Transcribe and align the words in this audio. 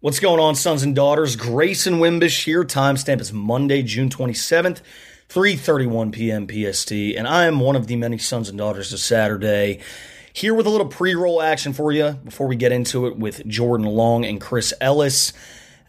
What's 0.00 0.20
going 0.20 0.38
on, 0.38 0.54
sons 0.54 0.84
and 0.84 0.94
daughters? 0.94 1.34
Grayson 1.34 1.94
Wimbish 1.94 2.44
here. 2.44 2.62
Timestamp 2.62 3.20
is 3.20 3.32
Monday, 3.32 3.82
June 3.82 4.08
27th, 4.08 4.80
3.31 5.28 6.12
p.m. 6.12 6.46
PST, 6.46 6.92
and 6.92 7.26
I 7.26 7.46
am 7.46 7.58
one 7.58 7.74
of 7.74 7.88
the 7.88 7.96
many 7.96 8.16
sons 8.16 8.48
and 8.48 8.56
daughters 8.56 8.92
of 8.92 9.00
Saturday. 9.00 9.80
Here 10.32 10.54
with 10.54 10.68
a 10.68 10.70
little 10.70 10.86
pre-roll 10.86 11.42
action 11.42 11.72
for 11.72 11.90
you 11.90 12.12
before 12.12 12.46
we 12.46 12.54
get 12.54 12.70
into 12.70 13.08
it 13.08 13.16
with 13.16 13.44
Jordan 13.48 13.88
Long 13.88 14.24
and 14.24 14.40
Chris 14.40 14.72
Ellis. 14.80 15.32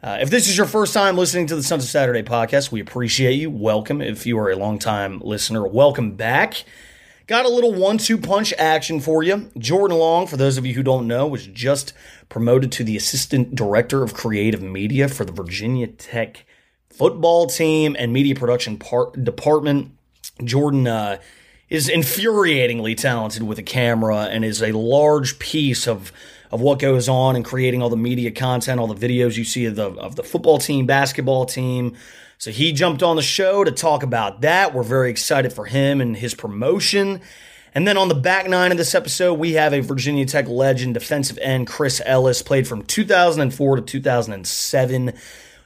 Uh, 0.02 0.18
if 0.20 0.32
this 0.32 0.50
is 0.50 0.58
your 0.58 0.66
first 0.66 0.92
time 0.92 1.16
listening 1.16 1.46
to 1.46 1.56
the 1.56 1.62
Sons 1.62 1.84
of 1.84 1.90
Saturday 1.92 2.24
podcast, 2.24 2.72
we 2.72 2.82
appreciate 2.82 3.36
you. 3.36 3.52
Welcome. 3.52 4.02
If 4.02 4.26
you 4.26 4.40
are 4.40 4.50
a 4.50 4.56
long-time 4.56 5.20
listener, 5.20 5.68
welcome 5.68 6.16
back. 6.16 6.64
Got 7.30 7.46
a 7.46 7.50
little 7.50 7.76
one-two 7.76 8.18
punch 8.18 8.56
action 8.58 9.00
for 9.00 9.22
you. 9.22 9.52
Jordan 9.56 10.00
Long, 10.00 10.26
for 10.26 10.36
those 10.36 10.58
of 10.58 10.66
you 10.66 10.74
who 10.74 10.82
don't 10.82 11.06
know, 11.06 11.28
was 11.28 11.46
just 11.46 11.94
promoted 12.28 12.72
to 12.72 12.84
the 12.84 12.98
assistant 12.98 13.54
director 13.54 14.02
of 14.02 14.16
creative 14.16 14.64
media 14.64 15.08
for 15.08 15.26
the 15.26 15.32
Virginia 15.32 15.86
Tech 15.86 16.44
football 16.90 17.46
team 17.46 17.96
and 18.00 18.12
media 18.12 18.34
production 18.34 18.80
part, 18.80 19.24
department. 19.24 19.92
Jordan 20.44 20.88
uh, 20.88 21.20
is 21.70 21.88
infuriatingly 21.88 22.98
talented 22.98 23.44
with 23.44 23.60
a 23.60 23.64
camera 23.64 24.22
and 24.22 24.44
is 24.44 24.64
a 24.64 24.72
large 24.72 25.38
piece 25.38 25.88
of 25.88 26.12
of 26.50 26.62
what 26.62 26.80
goes 26.80 27.08
on 27.08 27.36
and 27.36 27.46
creating 27.46 27.84
all 27.84 27.92
the 27.92 27.96
media 27.96 28.32
content, 28.32 28.80
all 28.80 28.88
the 28.88 28.96
videos 28.96 29.38
you 29.38 29.44
see 29.44 29.66
of 29.66 29.76
the 29.76 29.92
of 29.92 30.16
the 30.16 30.24
football 30.24 30.58
team, 30.58 30.88
basketball 30.88 31.46
team, 31.46 31.96
so 32.40 32.52
he 32.52 32.72
jumped 32.72 33.04
on 33.04 33.18
the 33.18 33.22
show 33.22 33.66
to 33.66 33.72
talk 33.72 34.02
about 34.02 34.42
that. 34.42 34.74
We're 34.74 34.82
very 34.82 35.10
excited 35.10 35.52
for 35.52 35.66
him 35.66 36.00
and 36.00 36.16
his 36.16 36.34
promotion. 36.34 37.20
And 37.76 37.86
then 37.86 37.98
on 37.98 38.08
the 38.08 38.16
back 38.16 38.48
nine 38.48 38.72
of 38.72 38.78
this 38.78 38.96
episode, 38.96 39.34
we 39.34 39.54
have 39.54 39.74
a 39.74 39.82
Virginia 39.82 40.26
Tech 40.26 40.48
legend, 40.48 40.94
defensive 40.94 41.38
end 41.40 41.68
Chris 41.68 42.02
Ellis, 42.06 42.42
played 42.42 42.66
from 42.66 42.84
2004 42.84 43.76
to 43.76 43.82
2007. 43.82 45.14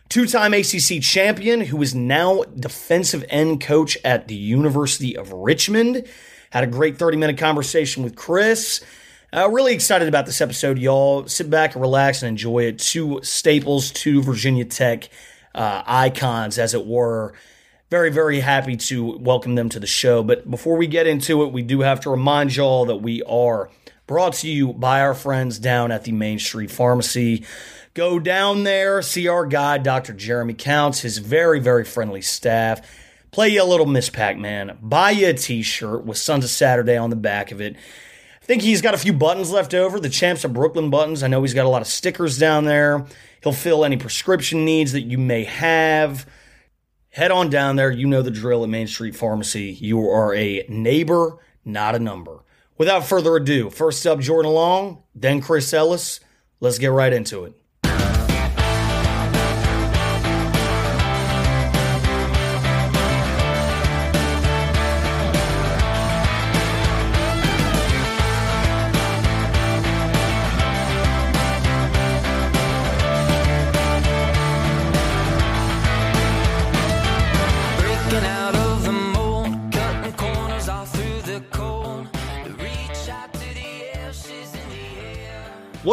Two 0.09 0.26
time 0.26 0.55
ACC 0.55 0.99
champion 0.99 1.62
who 1.62 1.80
is 1.84 1.94
now 1.94 2.41
defensive 2.60 3.24
end 3.29 3.62
coach 3.62 3.96
at 4.04 4.27
the 4.27 4.35
University 4.35 5.16
of 5.16 5.32
Richmond. 5.32 6.07
Had 6.49 6.63
a 6.63 6.68
great 6.68 6.98
30 6.98 7.18
minute 7.18 7.38
conversation 7.38 8.01
with 8.01 8.16
Chris. 8.16 8.84
Uh, 9.32 9.48
really 9.48 9.76
excited 9.76 10.07
about 10.07 10.26
this 10.26 10.41
episode, 10.41 10.79
y'all. 10.79 11.27
Sit 11.27 11.51
back 11.51 11.76
and 11.76 11.84
relax 11.84 12.24
and 12.24 12.29
enjoy 12.29 12.63
it. 12.63 12.79
Two 12.79 13.20
staples 13.21 13.91
to 13.91 14.24
Virginia 14.24 14.66
Tech 14.66 15.10
uh, 15.55 15.84
icons, 15.85 16.57
as 16.57 16.73
it 16.73 16.85
were. 16.85 17.34
Very, 17.90 18.09
very 18.09 18.40
happy 18.40 18.76
to 18.76 19.18
welcome 19.18 19.55
them 19.55 19.70
to 19.70 19.79
the 19.79 19.87
show. 19.87 20.23
But 20.23 20.49
before 20.49 20.77
we 20.77 20.87
get 20.87 21.05
into 21.05 21.43
it, 21.43 21.51
we 21.51 21.62
do 21.62 21.82
have 21.82 21.99
to 22.01 22.10
remind 22.10 22.55
y'all 22.55 22.85
that 22.85 22.98
we 22.98 23.21
are 23.23 23.70
brought 24.07 24.34
to 24.34 24.49
you 24.49 24.73
by 24.73 25.01
our 25.01 25.13
friends 25.13 25.60
down 25.60 25.91
at 25.91 26.04
the 26.04 26.12
Main 26.12 26.40
Street 26.40 26.71
Pharmacy. 26.71 27.45
Go 27.93 28.20
down 28.20 28.63
there, 28.63 29.04
see 29.04 29.27
our 29.27 29.45
guy, 29.45 29.77
Dr. 29.77 30.13
Jeremy 30.13 30.55
Counts, 30.55 31.01
his 31.01 31.20
very, 31.20 31.60
very 31.60 31.85
friendly 31.85 32.23
staff. 32.23 32.82
Play 33.29 33.49
you 33.49 33.63
a 33.63 33.65
little 33.65 33.85
Miss 33.85 34.10
Pac 34.10 34.38
Man. 34.38 34.77
Buy 34.82 35.12
you 35.12 35.29
a 35.29 35.34
t 35.34 35.62
shirt 35.62 36.04
with 36.04 36.17
Sons 36.17 36.43
of 36.43 36.49
Saturday 36.49 36.98
on 36.98 37.10
the 37.12 37.15
back 37.15 37.51
of 37.51 37.62
it. 37.62 37.76
Think 38.44 38.62
he's 38.62 38.82
got 38.82 38.94
a 38.94 38.98
few 38.98 39.13
buttons 39.13 39.52
left 39.52 39.74
over, 39.74 40.02
the 40.02 40.10
Champs 40.10 40.44
of 40.44 40.54
Brooklyn 40.54 40.90
buttons. 40.90 41.24
I 41.24 41.27
know 41.27 41.41
he's 41.41 41.54
got 41.54 41.66
a 41.66 41.70
lot 41.70 41.82
of 41.82 41.88
stickers 41.88 42.38
down 42.38 42.66
there. 42.66 43.05
He'll 43.41 43.54
fill 43.54 43.85
any 43.85 43.96
prescription 43.96 44.66
needs 44.66 44.91
that 44.91 45.02
you 45.02 45.18
may 45.18 45.46
have. 45.46 46.30
Head 47.10 47.32
on 47.32 47.50
down 47.50 47.77
there. 47.77 47.90
You 47.90 48.05
know 48.05 48.22
the 48.22 48.32
drill 48.32 48.63
at 48.63 48.70
Main 48.70 48.88
Street 48.88 49.16
Pharmacy. 49.16 49.72
You 49.72 50.10
are 50.10 50.34
a 50.35 50.66
neighbor, 50.68 51.38
not 51.63 51.96
a 51.96 52.00
number. 52.00 52.44
Without 52.77 53.05
further 53.05 53.35
ado, 53.38 53.70
first 53.70 54.05
up, 54.05 54.20
Jordan 54.20 54.52
Long, 54.52 55.04
then 55.16 55.40
Chris 55.40 55.74
Ellis. 55.74 56.20
Let's 56.60 56.80
get 56.80 56.88
right 56.88 57.13
into 57.13 57.46
it. 57.46 57.54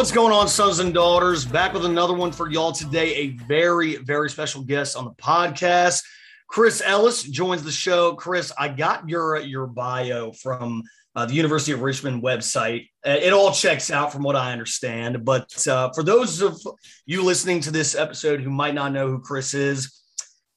What's 0.00 0.12
going 0.12 0.32
on, 0.32 0.48
sons 0.48 0.78
and 0.78 0.94
daughters? 0.94 1.44
Back 1.44 1.74
with 1.74 1.84
another 1.84 2.14
one 2.14 2.32
for 2.32 2.50
y'all 2.50 2.72
today. 2.72 3.14
A 3.16 3.28
very, 3.46 3.96
very 3.96 4.30
special 4.30 4.62
guest 4.62 4.96
on 4.96 5.04
the 5.04 5.10
podcast. 5.10 6.02
Chris 6.48 6.80
Ellis 6.82 7.22
joins 7.22 7.62
the 7.62 7.70
show. 7.70 8.14
Chris, 8.14 8.50
I 8.58 8.68
got 8.68 9.06
your 9.10 9.36
your 9.40 9.66
bio 9.66 10.32
from 10.32 10.84
uh, 11.14 11.26
the 11.26 11.34
University 11.34 11.72
of 11.72 11.82
Richmond 11.82 12.22
website. 12.22 12.88
Uh, 13.06 13.10
it 13.10 13.34
all 13.34 13.52
checks 13.52 13.90
out 13.90 14.10
from 14.10 14.22
what 14.22 14.36
I 14.36 14.52
understand. 14.52 15.22
But 15.22 15.68
uh, 15.68 15.90
for 15.94 16.02
those 16.02 16.40
of 16.40 16.58
you 17.04 17.22
listening 17.22 17.60
to 17.60 17.70
this 17.70 17.94
episode 17.94 18.40
who 18.40 18.48
might 18.48 18.72
not 18.72 18.92
know 18.92 19.06
who 19.06 19.20
Chris 19.20 19.52
is, 19.52 20.00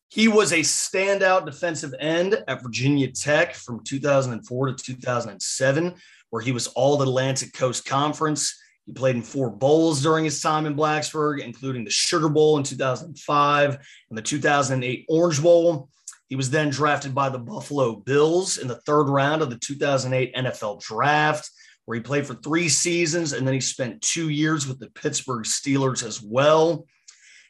he 0.08 0.30
was 0.30 0.54
a 0.54 0.60
standout 0.60 1.46
defensive 1.46 1.94
end 2.00 2.42
at 2.48 2.64
Virginia 2.64 3.12
Tech 3.12 3.56
from 3.56 3.84
2004 3.84 4.68
to 4.68 4.74
2007, 4.74 5.96
where 6.30 6.42
he 6.42 6.54
was 6.54 6.68
All 6.68 7.02
Atlantic 7.02 7.52
Coast 7.52 7.84
Conference. 7.84 8.58
He 8.86 8.94
played 8.94 9.16
in 9.16 9.22
four 9.22 9.50
bowls 9.50 10.02
during 10.02 10.26
his 10.26 10.42
time 10.42 10.66
in 10.66 10.76
Blacksburg, 10.76 11.40
including 11.42 11.86
the 11.86 11.92
Sugar 11.92 12.28
Bowl 12.28 12.58
in 12.58 12.64
2005 12.64 13.78
and 14.10 14.18
the 14.18 14.22
2008 14.22 15.06
Orange 15.08 15.42
Bowl. 15.42 15.90
He 16.28 16.36
was 16.36 16.50
then 16.50 16.70
drafted 16.70 17.16
by 17.16 17.30
the 17.30 17.40
Buffalo 17.40 17.96
Bills 17.96 18.58
in 18.58 18.68
the 18.68 18.82
third 18.82 19.04
round 19.04 19.42
of 19.42 19.50
the 19.50 19.58
2008 19.58 20.36
NFL 20.36 20.82
Draft, 20.82 21.50
where 21.86 21.96
he 21.96 22.02
played 22.02 22.26
for 22.26 22.36
three 22.36 22.68
seasons 22.70 23.34
and 23.34 23.48
then 23.48 23.54
he 23.54 23.62
spent 23.62 24.02
two 24.02 24.30
years 24.30 24.68
with 24.68 24.80
the 24.80 24.90
Pittsburgh 24.90 25.46
Steelers 25.46 26.04
as 26.04 26.22
well. 26.22 26.86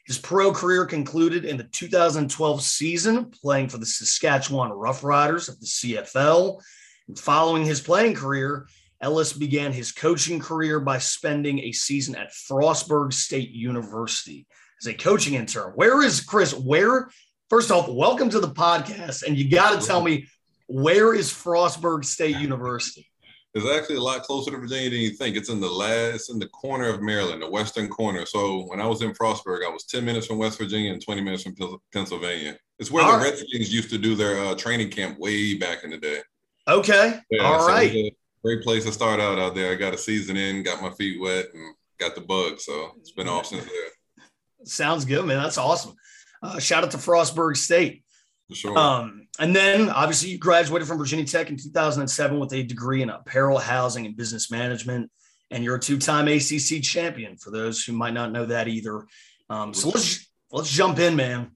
His 0.06 0.18
pro 0.18 0.52
career 0.52 0.84
concluded 0.84 1.44
in 1.46 1.56
the 1.56 1.64
2012 1.64 2.62
season, 2.62 3.30
playing 3.30 3.70
for 3.70 3.78
the 3.78 3.86
Saskatchewan 3.86 4.70
Roughriders 4.70 5.48
of 5.48 5.58
the 5.60 5.66
CFL. 5.66 6.60
And 7.08 7.18
following 7.18 7.64
his 7.64 7.80
playing 7.80 8.14
career, 8.14 8.66
Ellis 9.04 9.34
began 9.34 9.70
his 9.70 9.92
coaching 9.92 10.40
career 10.40 10.80
by 10.80 10.96
spending 10.96 11.58
a 11.58 11.72
season 11.72 12.16
at 12.16 12.32
Frostburg 12.32 13.12
State 13.12 13.50
University 13.50 14.46
as 14.80 14.86
a 14.86 14.94
coaching 14.94 15.34
intern. 15.34 15.72
Where 15.74 16.02
is 16.02 16.22
Chris? 16.22 16.54
Where, 16.54 17.10
first 17.50 17.70
off, 17.70 17.86
welcome 17.86 18.30
to 18.30 18.40
the 18.40 18.48
podcast. 18.48 19.22
And 19.22 19.36
you 19.36 19.50
got 19.50 19.78
to 19.78 19.86
tell 19.86 20.00
me, 20.00 20.26
where 20.68 21.14
is 21.14 21.30
Frostburg 21.30 22.06
State 22.06 22.38
University? 22.38 23.06
It's 23.56 23.70
actually 23.70 23.98
a 23.98 24.00
lot 24.00 24.22
closer 24.22 24.50
to 24.50 24.56
Virginia 24.56 24.90
than 24.90 24.98
you 24.98 25.10
think. 25.10 25.36
It's 25.36 25.48
in 25.48 25.60
the 25.60 25.70
last, 25.70 26.28
in 26.28 26.40
the 26.40 26.48
corner 26.48 26.88
of 26.88 27.00
Maryland, 27.00 27.40
the 27.40 27.48
western 27.48 27.88
corner. 27.88 28.26
So 28.26 28.62
when 28.62 28.80
I 28.80 28.86
was 28.88 29.00
in 29.00 29.12
Frostburg, 29.12 29.64
I 29.64 29.70
was 29.70 29.84
10 29.84 30.04
minutes 30.04 30.26
from 30.26 30.38
West 30.38 30.58
Virginia 30.58 30.92
and 30.92 31.00
20 31.00 31.20
minutes 31.20 31.44
from 31.44 31.54
Pennsylvania. 31.92 32.58
It's 32.80 32.90
where 32.90 33.04
All 33.04 33.12
the 33.12 33.18
right. 33.18 33.30
Redskins 33.30 33.72
used 33.72 33.90
to 33.90 33.98
do 33.98 34.16
their 34.16 34.44
uh, 34.44 34.56
training 34.56 34.90
camp 34.90 35.20
way 35.20 35.56
back 35.56 35.84
in 35.84 35.90
the 35.90 35.98
day. 35.98 36.18
Okay. 36.66 37.20
Yeah, 37.30 37.42
All 37.44 37.60
so 37.60 37.68
right 37.68 38.12
great 38.44 38.62
place 38.62 38.84
to 38.84 38.92
start 38.92 39.20
out 39.20 39.38
out 39.38 39.54
there. 39.54 39.72
I 39.72 39.74
got 39.74 39.94
a 39.94 39.98
season 39.98 40.36
in, 40.36 40.62
got 40.62 40.82
my 40.82 40.90
feet 40.90 41.20
wet, 41.20 41.46
and 41.54 41.74
got 41.98 42.14
the 42.14 42.20
bug. 42.20 42.60
So 42.60 42.92
it's 42.98 43.12
been 43.12 43.28
off 43.28 43.46
since 43.46 43.64
then. 43.64 44.26
Sounds 44.66 45.04
good, 45.04 45.24
man. 45.24 45.42
That's 45.42 45.58
awesome. 45.58 45.94
Uh, 46.42 46.58
shout 46.58 46.84
out 46.84 46.90
to 46.90 46.98
Frostburg 46.98 47.56
State. 47.56 48.04
For 48.50 48.54
sure. 48.54 48.78
Um, 48.78 49.26
and 49.38 49.56
then 49.56 49.88
obviously 49.88 50.30
you 50.30 50.38
graduated 50.38 50.86
from 50.86 50.98
Virginia 50.98 51.24
Tech 51.24 51.48
in 51.48 51.56
2007 51.56 52.38
with 52.38 52.52
a 52.52 52.62
degree 52.62 53.02
in 53.02 53.08
apparel, 53.08 53.58
housing, 53.58 54.04
and 54.04 54.16
business 54.16 54.50
management. 54.50 55.10
And 55.50 55.64
you're 55.64 55.76
a 55.76 55.80
two-time 55.80 56.28
ACC 56.28 56.82
champion. 56.82 57.36
For 57.38 57.50
those 57.50 57.82
who 57.82 57.92
might 57.92 58.12
not 58.12 58.32
know 58.32 58.44
that 58.46 58.68
either. 58.68 59.06
Um, 59.48 59.72
so 59.72 59.88
let's 59.88 60.30
let's 60.50 60.70
jump 60.70 60.98
in, 60.98 61.16
man. 61.16 61.52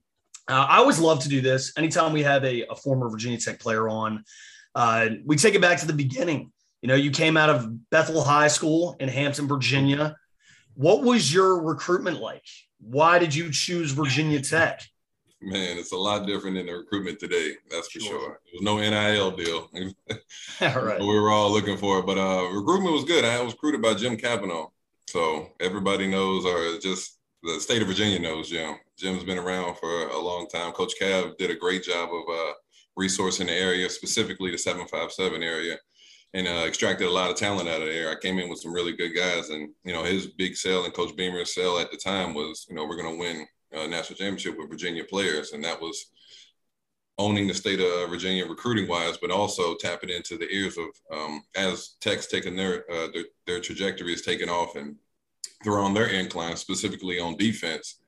Uh, 0.47 0.65
I 0.67 0.77
always 0.77 0.99
love 0.99 1.19
to 1.21 1.29
do 1.29 1.41
this. 1.41 1.73
Anytime 1.77 2.13
we 2.13 2.23
have 2.23 2.43
a, 2.43 2.65
a 2.65 2.75
former 2.75 3.09
Virginia 3.09 3.37
Tech 3.37 3.59
player 3.59 3.87
on, 3.87 4.23
uh, 4.73 5.09
we 5.25 5.35
take 5.35 5.53
it 5.53 5.61
back 5.61 5.79
to 5.79 5.87
the 5.87 5.93
beginning. 5.93 6.51
You 6.81 6.87
know, 6.87 6.95
you 6.95 7.11
came 7.11 7.35
out 7.35 7.49
of 7.49 7.89
Bethel 7.89 8.23
High 8.23 8.47
School 8.47 8.95
in 8.99 9.09
Hampton, 9.09 9.47
Virginia. 9.47 10.15
What 10.75 11.03
was 11.03 11.33
your 11.33 11.61
recruitment 11.61 12.21
like? 12.21 12.45
Why 12.79 13.19
did 13.19 13.35
you 13.35 13.51
choose 13.51 13.91
Virginia 13.91 14.41
Tech? 14.41 14.81
Man, 15.41 15.77
it's 15.77 15.91
a 15.91 15.97
lot 15.97 16.25
different 16.25 16.55
than 16.55 16.67
the 16.67 16.73
recruitment 16.73 17.19
today. 17.19 17.53
That's 17.69 17.89
for 17.89 17.99
sure. 17.99 18.09
sure. 18.09 18.39
There 18.45 18.53
was 18.53 18.61
no 18.61 18.77
NIL 18.77 19.31
deal. 19.31 19.69
all 20.75 20.83
right. 20.83 20.99
we 20.99 21.05
were 21.05 21.31
all 21.31 21.51
looking 21.51 21.77
for 21.77 21.99
it, 21.99 22.05
but 22.05 22.17
uh, 22.17 22.49
recruitment 22.49 22.93
was 22.93 23.03
good. 23.03 23.25
I 23.25 23.41
was 23.41 23.53
recruited 23.53 23.81
by 23.81 23.93
Jim 23.93 24.15
Cavanaugh, 24.15 24.67
so 25.07 25.49
everybody 25.59 26.07
knows, 26.07 26.45
or 26.45 26.79
just 26.79 27.19
the 27.43 27.59
state 27.59 27.81
of 27.81 27.87
Virginia 27.87 28.19
knows 28.19 28.49
Jim. 28.49 28.75
Jim's 28.97 29.23
been 29.23 29.37
around 29.37 29.77
for 29.77 30.07
a 30.09 30.19
long 30.19 30.47
time. 30.47 30.73
Coach 30.73 30.93
Cav 31.01 31.37
did 31.37 31.51
a 31.51 31.55
great 31.55 31.83
job 31.83 32.09
of 32.09 32.23
uh, 32.29 32.53
resourcing 32.97 33.47
the 33.47 33.53
area, 33.53 33.89
specifically 33.89 34.51
the 34.51 34.57
757 34.57 35.41
area 35.41 35.77
and 36.33 36.47
uh, 36.47 36.65
extracted 36.67 37.07
a 37.07 37.11
lot 37.11 37.29
of 37.29 37.35
talent 37.35 37.69
out 37.69 37.81
of 37.81 37.87
there. 37.87 38.11
I 38.11 38.15
came 38.15 38.39
in 38.39 38.49
with 38.49 38.59
some 38.59 38.73
really 38.73 38.93
good 38.93 39.15
guys, 39.15 39.49
and 39.49 39.69
you 39.83 39.93
know 39.93 40.03
his 40.03 40.27
big 40.27 40.55
sell 40.55 40.85
and 40.85 40.93
Coach 40.93 41.15
Beamer's 41.15 41.53
sell 41.53 41.79
at 41.79 41.91
the 41.91 41.97
time 41.97 42.33
was, 42.33 42.65
you 42.69 42.75
know, 42.75 42.85
we're 42.85 43.01
going 43.01 43.13
to 43.13 43.19
win 43.19 43.47
a 43.71 43.87
national 43.87 44.17
championship 44.17 44.57
with 44.57 44.69
Virginia 44.69 45.03
players, 45.03 45.53
and 45.53 45.63
that 45.63 45.81
was 45.81 46.11
owning 47.19 47.47
the 47.47 47.53
state 47.53 47.81
of 47.81 48.09
Virginia 48.09 48.47
recruiting 48.47 48.87
wise, 48.87 49.17
but 49.17 49.29
also 49.29 49.75
tapping 49.75 50.09
into 50.09 50.37
the 50.37 50.49
ears 50.49 50.77
of 50.77 50.85
um, 51.11 51.43
as 51.55 51.95
Tech's 51.99 52.27
taking 52.27 52.55
their, 52.55 52.89
uh, 52.89 53.09
their, 53.13 53.25
their 53.45 53.59
trajectory 53.59 54.13
is 54.13 54.21
taking 54.21 54.49
off 54.49 54.77
and 54.77 54.95
they're 55.63 55.79
on 55.79 55.93
their 55.93 56.07
incline, 56.07 56.55
specifically 56.55 57.19
on 57.19 57.35
defense. 57.35 57.99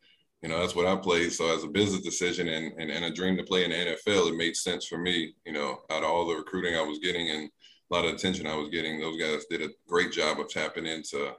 You 0.42 0.50
know, 0.50 0.60
that's 0.60 0.76
what 0.76 0.88
I 0.88 0.96
played. 0.96 1.34
So 1.34 1.54
as 1.54 1.66
a 1.66 1.68
business 1.68 2.02
decision 2.02 2.48
and, 2.48 2.72
and, 2.80 2.90
and 2.90 3.06
a 3.06 3.12
dream 3.12 3.36
to 3.36 3.44
play 3.44 3.66
in 3.66 3.72
the 3.72 3.76
NFL, 3.76 4.30
it 4.30 4.38
made 4.38 4.56
sense 4.56 4.88
for 4.88 4.98
me, 4.98 5.36
you 5.46 5.52
know, 5.52 5.82
out 5.92 6.04
of 6.04 6.10
all 6.10 6.26
the 6.26 6.36
recruiting 6.36 6.76
I 6.76 6.82
was 6.82 7.00
getting 7.00 7.30
and 7.30 7.50
lot 7.94 8.06
of 8.06 8.14
attention 8.14 8.48
I 8.48 8.56
was 8.56 8.70
getting, 8.70 9.00
those 9.00 9.20
guys 9.20 9.46
did 9.50 9.62
a 9.62 9.74
great 9.88 10.12
job 10.12 10.40
of 10.40 10.50
tapping 10.50 10.86
into 10.86 11.34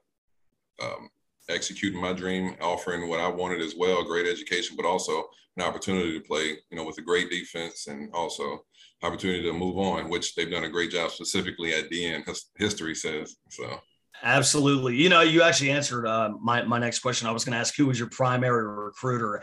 um, 0.83 1.09
executing 1.49 2.01
my 2.01 2.13
dream, 2.13 2.57
offering 2.61 3.09
what 3.09 3.21
I 3.21 3.29
wanted 3.29 3.61
as 3.61 3.75
well, 3.77 4.05
great 4.05 4.27
education, 4.27 4.77
but 4.77 4.87
also 4.87 5.25
an 5.57 5.63
opportunity 5.63 6.19
to 6.19 6.25
play, 6.25 6.57
you 6.71 6.77
know, 6.77 6.85
with 6.85 6.99
a 6.99 7.03
great 7.03 7.31
defense 7.31 7.87
and 7.87 8.13
also 8.15 8.65
opportunity 9.03 9.43
to 9.43 9.53
move 9.53 9.79
on, 9.79 10.09
which 10.09 10.35
they've 10.35 10.51
done 10.51 10.65
a 10.65 10.71
great 10.71 10.91
job 10.91 11.11
specifically 11.11 11.75
at 11.75 11.89
the 11.91 12.07
end, 12.07 12.25
history 12.57 12.95
says. 12.95 13.37
So 13.51 13.81
absolutely. 14.23 14.97
You 14.97 15.09
know, 15.09 15.21
you 15.21 15.43
actually 15.43 15.71
answered 15.71 16.07
uh, 16.07 16.31
my, 16.41 16.63
my 16.63 16.79
next 16.79 17.01
question. 17.01 17.29
I 17.29 17.33
was 17.33 17.45
going 17.45 17.53
to 17.53 17.59
ask 17.59 17.75
who 17.77 17.87
was 17.87 17.99
your 17.99 18.09
primary 18.09 18.65
recruiter. 18.65 19.43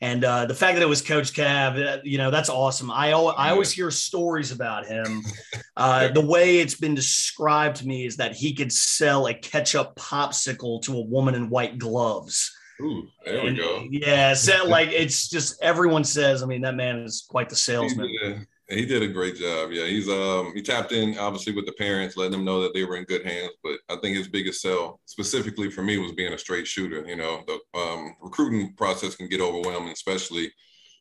And 0.00 0.24
uh, 0.24 0.44
the 0.44 0.54
fact 0.54 0.74
that 0.74 0.82
it 0.82 0.88
was 0.88 1.00
Coach 1.00 1.32
Cav, 1.32 1.82
uh, 1.82 2.00
you 2.04 2.18
know, 2.18 2.30
that's 2.30 2.50
awesome. 2.50 2.90
I, 2.90 3.08
I 3.08 3.50
always 3.50 3.72
hear 3.72 3.90
stories 3.90 4.52
about 4.52 4.86
him. 4.86 5.22
Uh, 5.78 6.08
the 6.08 6.24
way 6.24 6.60
it's 6.60 6.74
been 6.74 6.94
described 6.94 7.76
to 7.76 7.86
me 7.86 8.06
is 8.06 8.16
that 8.16 8.34
he 8.34 8.54
could 8.54 8.72
sell 8.72 9.26
a 9.26 9.34
ketchup 9.34 9.94
popsicle 9.94 10.80
to 10.80 10.96
a 10.96 11.02
woman 11.02 11.34
in 11.34 11.50
white 11.50 11.76
gloves. 11.76 12.50
Ooh, 12.80 13.06
there 13.26 13.40
and, 13.40 13.58
we 13.58 13.62
go. 13.62 13.86
Yeah, 13.90 14.32
so 14.32 14.64
like 14.66 14.88
it's 14.88 15.28
just 15.28 15.62
everyone 15.62 16.02
says. 16.02 16.42
I 16.42 16.46
mean, 16.46 16.62
that 16.62 16.76
man 16.76 17.00
is 17.00 17.26
quite 17.28 17.50
the 17.50 17.56
salesman. 17.56 18.46
He 18.68 18.84
did 18.84 19.02
a 19.02 19.08
great 19.08 19.36
job. 19.36 19.70
Yeah, 19.70 19.86
he's 19.86 20.08
um 20.08 20.52
he 20.54 20.60
tapped 20.60 20.90
in 20.90 21.16
obviously 21.18 21.52
with 21.54 21.66
the 21.66 21.72
parents, 21.72 22.16
letting 22.16 22.32
them 22.32 22.44
know 22.44 22.60
that 22.62 22.74
they 22.74 22.84
were 22.84 22.96
in 22.96 23.04
good 23.04 23.24
hands. 23.24 23.52
But 23.62 23.78
I 23.88 23.96
think 23.96 24.16
his 24.16 24.26
biggest 24.28 24.60
sell, 24.60 25.00
specifically 25.04 25.70
for 25.70 25.82
me, 25.82 25.98
was 25.98 26.12
being 26.12 26.32
a 26.32 26.38
straight 26.38 26.66
shooter. 26.66 27.04
You 27.06 27.16
know, 27.16 27.44
the 27.46 27.60
um, 27.78 28.16
recruiting 28.20 28.74
process 28.74 29.14
can 29.14 29.28
get 29.28 29.40
overwhelming, 29.40 29.92
especially 29.92 30.52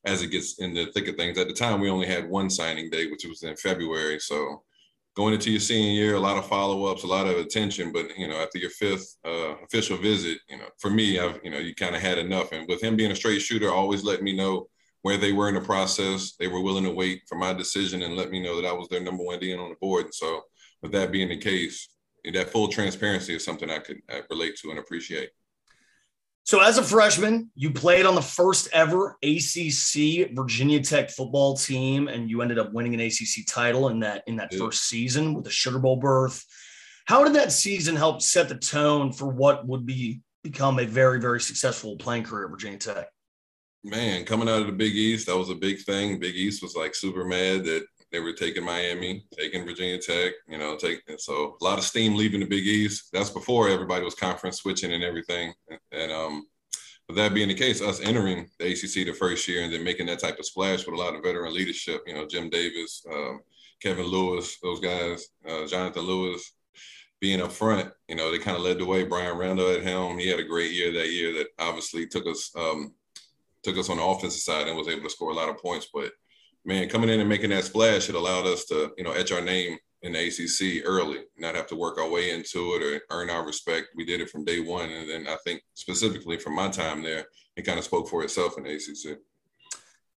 as 0.06 0.22
it 0.22 0.28
gets 0.28 0.60
in 0.60 0.76
the 0.76 0.92
thick 0.94 1.08
of 1.08 1.16
things. 1.16 1.40
At 1.40 1.48
the 1.48 1.54
time, 1.54 1.80
we 1.80 1.90
only 1.90 2.06
had 2.06 2.30
one 2.30 2.52
signing 2.52 2.92
day, 2.92 3.10
which 3.10 3.26
was 3.26 3.42
in 3.42 3.56
February. 3.56 4.20
So 4.20 4.64
going 5.16 5.34
into 5.34 5.50
your 5.50 5.60
senior 5.60 5.92
year, 5.92 6.16
a 6.16 6.20
lot 6.20 6.38
of 6.38 6.48
follow 6.48 6.86
ups, 6.86 7.04
a 7.04 7.08
lot 7.08 7.26
of 7.26 7.38
attention. 7.38 7.92
But 7.92 8.16
you 8.16 8.28
know, 8.28 8.36
after 8.36 8.60
your 8.60 8.70
fifth 8.70 9.18
uh, 9.26 9.56
official 9.64 9.98
visit, 9.98 10.38
you 10.50 10.58
know, 10.60 10.68
for 10.78 10.92
me, 10.92 11.18
I've 11.18 11.40
you 11.44 11.50
know, 11.50 11.58
you 11.58 11.74
kind 11.74 11.96
of 11.96 12.02
had 12.04 12.20
enough. 12.20 12.52
And 12.52 12.68
with 12.68 12.84
him 12.84 12.96
being 12.96 13.12
a 13.12 13.16
straight 13.16 13.42
shooter, 13.42 13.72
always 13.72 14.04
let 14.04 14.22
me 14.22 14.36
know 14.36 14.68
where 15.06 15.18
they 15.18 15.34
were 15.34 15.48
in 15.48 15.54
the 15.54 15.62
process. 15.62 16.34
They 16.40 16.48
were 16.48 16.62
willing 16.62 16.84
to 16.86 16.90
wait 16.90 17.22
for 17.28 17.36
my 17.36 17.54
decision 17.54 18.02
and 18.02 18.16
let 18.16 18.32
me 18.32 18.42
know 18.42 18.60
that 18.60 18.68
I 18.68 18.74
was 18.74 18.88
their 18.90 19.02
number 19.04 19.24
one 19.24 19.40
DN 19.40 19.62
on 19.62 19.70
the 19.70 19.76
board. 19.80 20.06
And 20.06 20.14
so, 20.16 20.42
with 20.82 20.92
that 20.94 21.12
being 21.12 21.30
the 21.30 21.38
case, 21.38 21.90
that 22.34 22.50
full 22.50 22.70
transparency 22.70 23.36
is 23.36 23.46
something 23.46 23.70
I 23.70 23.78
could 23.78 23.98
relate 24.32 24.56
to 24.64 24.72
and 24.72 24.80
appreciate. 24.80 25.30
So, 26.44 26.60
as 26.60 26.80
a 26.80 26.84
freshman, 26.84 27.52
you 27.54 27.70
played 27.70 28.08
on 28.08 28.16
the 28.16 28.22
first 28.24 28.68
ever 28.74 29.16
ACC 29.22 30.32
Virginia 30.34 30.82
Tech 30.82 31.12
football 31.12 31.56
team, 31.56 32.08
and 32.08 32.28
you 32.28 32.42
ended 32.42 32.58
up 32.58 32.74
winning 32.74 32.96
an 32.96 33.02
ACC 33.02 33.46
title 33.48 33.90
in 33.90 34.00
that 34.00 34.24
in 34.26 34.38
that 34.38 34.52
yeah. 34.54 34.58
first 34.58 34.90
season 34.90 35.36
with 35.36 35.46
a 35.46 35.52
Sugar 35.52 35.78
Bowl 35.78 35.98
berth. 35.98 36.44
How 37.06 37.24
did 37.24 37.36
that 37.36 37.52
season 37.52 37.96
help 37.96 38.24
set 38.24 38.50
the 38.50 38.56
tone 38.56 39.14
for 39.14 39.28
what 39.28 39.68
would 39.68 39.86
be 39.86 40.22
become 40.42 40.80
a 40.80 40.86
very 40.86 41.20
very 41.20 41.42
successful 41.42 41.96
playing 41.96 42.24
career 42.24 42.46
at 42.46 42.50
Virginia 42.50 42.80
Tech? 42.80 43.06
Man, 43.86 44.26
coming 44.26 44.50
out 44.50 44.62
of 44.62 44.66
the 44.66 44.74
Big 44.74 44.96
East, 44.96 45.28
that 45.28 45.38
was 45.38 45.52
a 45.52 45.56
big 45.56 45.80
thing. 45.80 46.20
Big 46.20 46.36
East 46.36 46.64
was 46.64 46.76
like 46.76 46.96
super 46.96 47.24
mad 47.24 47.66
that 47.66 47.86
they 48.12 48.20
were 48.20 48.34
taking 48.34 48.66
Miami, 48.66 49.24
taking 49.38 49.64
Virginia 49.64 50.00
Tech, 50.00 50.34
you 50.48 50.58
know, 50.58 50.76
taking 50.76 51.20
so 51.20 51.56
a 51.62 51.64
lot 51.64 51.78
of 51.78 51.84
steam 51.84 52.16
leaving 52.16 52.40
the 52.40 52.48
Big 52.48 52.66
East. 52.66 53.10
That's 53.14 53.30
before 53.30 53.70
everybody 53.70 54.04
was 54.04 54.16
conference 54.16 54.58
switching 54.58 54.92
and 54.92 55.04
everything. 55.04 55.54
And 55.92 56.12
um, 56.12 56.48
with 57.08 57.16
that 57.18 57.36
being 57.36 57.48
the 57.48 57.54
case, 57.54 57.80
us 57.80 58.02
entering 58.02 58.50
the 58.58 58.72
ACC 58.72 59.06
the 59.06 59.14
first 59.14 59.48
year 59.48 59.64
and 59.64 59.72
then 59.72 59.84
making 59.84 60.08
that 60.08 60.18
type 60.18 60.40
of 60.40 60.48
splash 60.48 60.88
with 60.88 60.96
a 60.96 60.98
lot 60.98 61.14
of 61.14 61.22
veteran 61.22 61.54
leadership, 61.54 62.02
you 62.08 62.16
know, 62.16 62.26
Jim 62.26 62.50
Davis, 62.50 63.06
um, 63.14 63.42
Kevin 63.84 64.08
Lewis, 64.08 64.58
those 64.64 64.80
guys, 64.80 65.28
uh, 65.48 65.68
Jonathan 65.68 66.06
Lewis, 66.06 66.54
being 67.22 67.40
up 67.40 67.52
front, 67.52 67.92
you 68.08 68.16
know, 68.16 68.32
they 68.32 68.40
kind 68.40 68.58
of 68.58 68.64
led 68.64 68.80
the 68.80 68.86
way. 68.86 69.04
Bryan 69.04 69.38
Randall 69.38 69.70
at 69.70 69.84
helm, 69.84 70.18
he 70.18 70.28
had 70.28 70.40
a 70.40 70.44
great 70.44 70.72
year 70.72 70.92
that 70.92 71.12
year 71.12 71.34
that 71.34 71.50
obviously 71.60 72.08
took 72.08 72.26
us 72.26 72.52
um, 72.58 72.96
took 73.66 73.78
us 73.78 73.90
on 73.90 73.98
the 73.98 74.04
offensive 74.04 74.42
side 74.42 74.68
and 74.68 74.78
was 74.78 74.88
able 74.88 75.04
to 75.04 75.10
score 75.10 75.32
a 75.32 75.36
lot 75.36 75.50
of 75.50 75.58
points. 75.58 75.88
But 75.94 76.12
man, 76.64 76.88
coming 76.88 77.10
in 77.10 77.20
and 77.20 77.28
making 77.28 77.50
that 77.50 77.64
splash, 77.64 78.08
it 78.08 78.16
allowed 78.16 78.46
us 78.46 78.66
to, 78.66 78.92
you 78.98 79.04
know, 79.04 79.12
etch 79.12 79.32
our 79.32 79.42
name 79.42 79.78
in 80.04 80.14
the 80.14 80.28
ACC 80.28 80.84
early, 80.86 81.20
not 81.38 81.56
have 81.56 81.68
to 81.68 81.76
work 81.76 81.98
our 81.98 82.10
way 82.10 82.32
into 82.32 82.76
it 82.76 82.84
or 82.84 83.02
earn 83.10 83.30
our 83.30 83.46
respect. 83.46 83.88
We 83.96 84.06
did 84.06 84.22
it 84.22 84.30
from 84.30 84.46
day 84.46 84.60
one. 84.60 84.90
And 84.90 85.10
then 85.10 85.28
I 85.28 85.38
think 85.44 85.62
specifically 85.74 86.38
from 86.38 86.56
my 86.56 86.70
time 86.70 87.02
there, 87.02 87.26
it 87.56 87.64
kind 87.64 87.80
of 87.80 87.86
spoke 87.86 88.08
for 88.08 88.24
itself 88.24 88.58
in 88.58 88.64
the 88.64 88.76
ACC. 88.76 89.18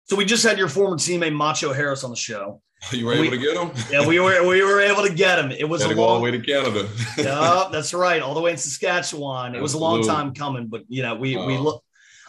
So 0.03 0.15
we 0.15 0.25
just 0.25 0.43
had 0.43 0.57
your 0.57 0.67
former 0.67 0.97
teammate 0.97 1.33
Macho 1.33 1.73
Harris 1.73 2.03
on 2.03 2.09
the 2.09 2.15
show. 2.15 2.61
You 2.91 3.07
were 3.07 3.13
able 3.13 3.31
to 3.31 3.37
get 3.39 3.57
him? 3.57 3.71
yeah, 3.91 4.05
we 4.05 4.19
were 4.19 4.47
we 4.47 4.63
were 4.63 4.79
able 4.79 5.01
to 5.01 5.11
get 5.11 5.39
him. 5.39 5.49
It 5.49 5.67
was 5.67 5.81
a 5.81 5.87
long, 5.87 5.97
all 5.97 6.15
the 6.17 6.21
way 6.21 6.29
to 6.29 6.39
Canada. 6.39 6.87
yeah, 7.17 7.69
that's 7.71 7.91
right, 7.91 8.21
all 8.21 8.35
the 8.35 8.39
way 8.39 8.51
in 8.51 8.57
Saskatchewan. 8.57 9.55
It 9.55 9.57
Absolutely. 9.57 9.61
was 9.63 9.73
a 9.73 9.77
long 9.79 10.03
time 10.03 10.31
coming, 10.35 10.67
but 10.67 10.83
you 10.87 11.01
know, 11.01 11.15
we 11.15 11.35
uh, 11.35 11.43
we 11.43 11.57
look 11.57 11.83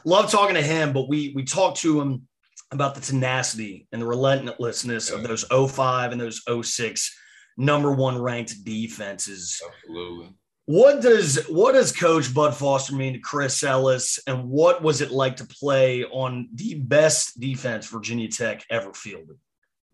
love 0.09 0.31
talking 0.31 0.55
to 0.55 0.63
him, 0.63 0.93
but 0.93 1.09
we 1.09 1.33
we 1.35 1.45
talked 1.45 1.79
to 1.79 2.01
him 2.01 2.27
about 2.71 2.95
the 2.95 3.01
tenacity 3.01 3.87
and 3.93 4.03
the 4.03 4.07
relentlessness 4.07 5.11
yeah. 5.11 5.17
of 5.17 5.23
those 5.23 5.45
05 5.45 6.13
and 6.13 6.21
those 6.21 6.43
06 6.63 7.17
number 7.57 7.93
one 7.93 8.21
ranked 8.21 8.65
defenses. 8.65 9.61
Absolutely. 9.67 10.31
What 10.67 11.01
does 11.01 11.47
what 11.49 11.73
does 11.73 11.93
Coach 11.93 12.35
Bud 12.35 12.55
Foster 12.55 12.95
mean 12.95 13.15
to 13.15 13.19
Chris 13.19 13.63
Ellis, 13.63 14.19
and 14.27 14.45
what 14.51 14.83
was 14.83 15.01
it 15.01 15.11
like 15.11 15.37
to 15.37 15.47
play 15.47 16.05
on 16.05 16.51
the 16.55 16.75
best 16.75 17.41
defense 17.41 17.89
Virginia 17.89 18.29
Tech 18.29 18.65
ever 18.71 18.93
fielded? 18.93 19.39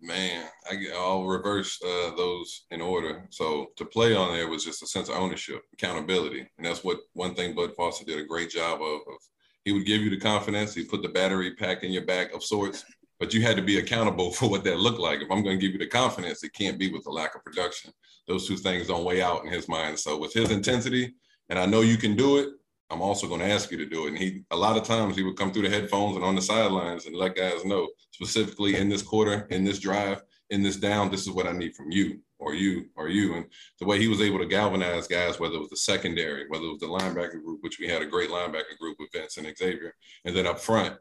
Man, 0.00 0.44
I, 0.69 0.75
will 0.99 1.28
reverse 1.28 1.81
uh, 1.82 2.10
those 2.17 2.67
in 2.72 2.81
order. 2.81 3.26
So 3.31 3.69
to 3.76 3.84
play 3.84 4.17
on 4.17 4.32
there 4.32 4.49
was 4.49 4.64
just 4.64 4.82
a 4.82 4.87
sense 4.87 5.08
of 5.08 5.14
ownership, 5.14 5.62
accountability, 5.72 6.40
and 6.58 6.67
that's 6.67 6.82
what 6.82 6.99
one 7.12 7.37
thing 7.37 7.55
Bud 7.55 7.70
Foster 7.76 8.05
did 8.05 8.19
a 8.19 8.26
great 8.26 8.50
job 8.50 8.82
of, 8.82 8.96
of 8.96 9.17
he 9.64 9.72
would 9.72 9.87
give 9.87 10.02
you 10.02 10.11
the 10.11 10.19
confidence. 10.19 10.75
He 10.75 10.84
put 10.84 11.02
the 11.02 11.08
battery 11.08 11.55
pack 11.55 11.82
in 11.82 11.93
your 11.93 12.05
back 12.05 12.32
of 12.32 12.44
sorts, 12.44 12.84
but 13.19 13.32
you 13.32 13.43
had 13.43 13.56
to 13.56 13.62
be 13.62 13.79
accountable 13.79 14.31
for 14.32 14.48
what 14.48 14.65
that 14.65 14.79
looked 14.79 15.00
like. 15.00 15.20
If 15.20 15.31
I'm 15.31 15.43
going 15.43 15.58
to 15.58 15.65
give 15.65 15.72
you 15.72 15.79
the 15.79 15.86
confidence, 15.86 16.43
it 16.44 16.53
can't 16.53 16.79
be 16.79 16.93
with 16.93 17.05
the 17.05 17.10
lack 17.10 17.34
of 17.34 17.44
production. 17.44 17.93
Those 18.29 18.46
two 18.46 18.56
things 18.56 18.88
don't 18.88 19.05
weigh 19.05 19.22
out 19.22 19.44
in 19.44 19.53
his 19.53 19.69
mind. 19.69 19.98
So 19.98 20.19
with 20.19 20.32
his 20.32 20.50
intensity, 20.50 21.15
and 21.48 21.58
I 21.58 21.67
know 21.67 21.82
you 21.82 21.96
can 21.96 22.17
do 22.17 22.38
it, 22.38 22.48
I'm 22.91 23.03
also 23.03 23.27
going 23.27 23.41
to 23.41 23.50
ask 23.50 23.70
you 23.70 23.79
to 23.79 23.86
do 23.86 24.05
it. 24.05 24.08
And 24.08 24.19
he, 24.19 24.43
a 24.50 24.56
lot 24.56 24.77
of 24.77 24.84
times, 24.84 25.17
he 25.17 25.22
would 25.22 25.36
come 25.36 25.53
through 25.53 25.69
the 25.69 25.74
headphones 25.74 26.17
and 26.17 26.24
on 26.24 26.34
the 26.34 26.43
sidelines 26.43 27.06
and 27.06 27.17
let 27.17 27.36
guys 27.36 27.65
know, 27.65 27.88
specifically 28.12 28.77
in 28.77 28.88
this 28.88 29.03
quarter, 29.03 29.46
in 29.50 29.65
this 29.65 29.79
drive, 29.79 30.22
in 30.50 30.62
this 30.62 30.77
down, 30.77 31.10
this 31.10 31.22
is 31.22 31.31
what 31.31 31.46
I 31.46 31.53
need 31.53 31.74
from 31.74 31.91
you 31.91 32.20
or 32.38 32.55
you 32.55 32.86
or 32.96 33.08
you. 33.08 33.34
And 33.34 33.46
the 33.81 33.86
way 33.86 33.98
he 33.98 34.08
was 34.08 34.20
able 34.20 34.38
to 34.38 34.46
galvanize 34.46 35.06
guys, 35.06 35.38
whether 35.38 35.55
it 35.55 35.60
was 35.60 35.70
the 35.70 35.76
secondary, 35.76 36.46
whether 36.48 36.64
it 36.64 36.72
was 36.72 36.81
the 36.81 36.86
linebacker 36.86 37.43
group, 37.43 37.62
which 37.62 37.79
we 37.79 37.88
had 37.88 38.03
a 38.03 38.06
great 38.06 38.31
linebacker 38.31 38.79
group 38.79 38.96
with 38.98 39.12
Vince 39.12 39.36
and 39.36 39.56
Xavier, 39.56 39.94
and 40.24 40.36
then 40.36 40.46
up 40.46 40.60
front, 40.60 40.96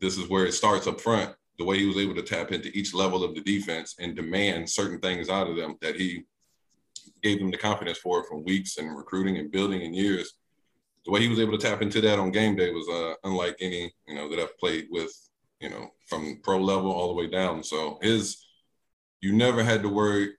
this 0.00 0.18
is 0.18 0.28
where 0.28 0.46
it 0.46 0.52
starts 0.52 0.86
up 0.86 1.00
front. 1.00 1.34
The 1.58 1.64
way 1.64 1.78
he 1.78 1.86
was 1.86 1.98
able 1.98 2.14
to 2.16 2.22
tap 2.22 2.50
into 2.50 2.76
each 2.76 2.94
level 2.94 3.22
of 3.22 3.34
the 3.34 3.40
defense 3.40 3.94
and 4.00 4.16
demand 4.16 4.68
certain 4.68 4.98
things 4.98 5.28
out 5.28 5.48
of 5.48 5.56
them 5.56 5.76
that 5.80 5.94
he 5.96 6.24
gave 7.22 7.38
them 7.38 7.50
the 7.50 7.56
confidence 7.56 7.98
for 7.98 8.24
from 8.24 8.44
weeks 8.44 8.76
and 8.76 8.96
recruiting 8.96 9.38
and 9.38 9.50
building 9.50 9.82
and 9.82 9.94
years. 9.94 10.34
The 11.04 11.12
way 11.12 11.20
he 11.20 11.28
was 11.28 11.38
able 11.38 11.56
to 11.56 11.66
tap 11.66 11.80
into 11.80 12.00
that 12.00 12.18
on 12.18 12.32
game 12.32 12.56
day 12.56 12.70
was 12.70 12.88
uh, 12.88 13.14
unlike 13.24 13.56
any 13.60 13.92
you 14.06 14.14
know 14.14 14.28
that 14.30 14.38
I've 14.38 14.58
played 14.58 14.88
with, 14.90 15.12
you 15.60 15.70
know, 15.70 15.90
from 16.08 16.40
pro 16.42 16.58
level 16.58 16.90
all 16.90 17.08
the 17.08 17.14
way 17.14 17.28
down. 17.28 17.62
So 17.62 17.98
his, 18.02 18.44
you 19.20 19.32
never 19.32 19.62
had 19.62 19.82
to 19.82 19.88
worry 19.88 20.32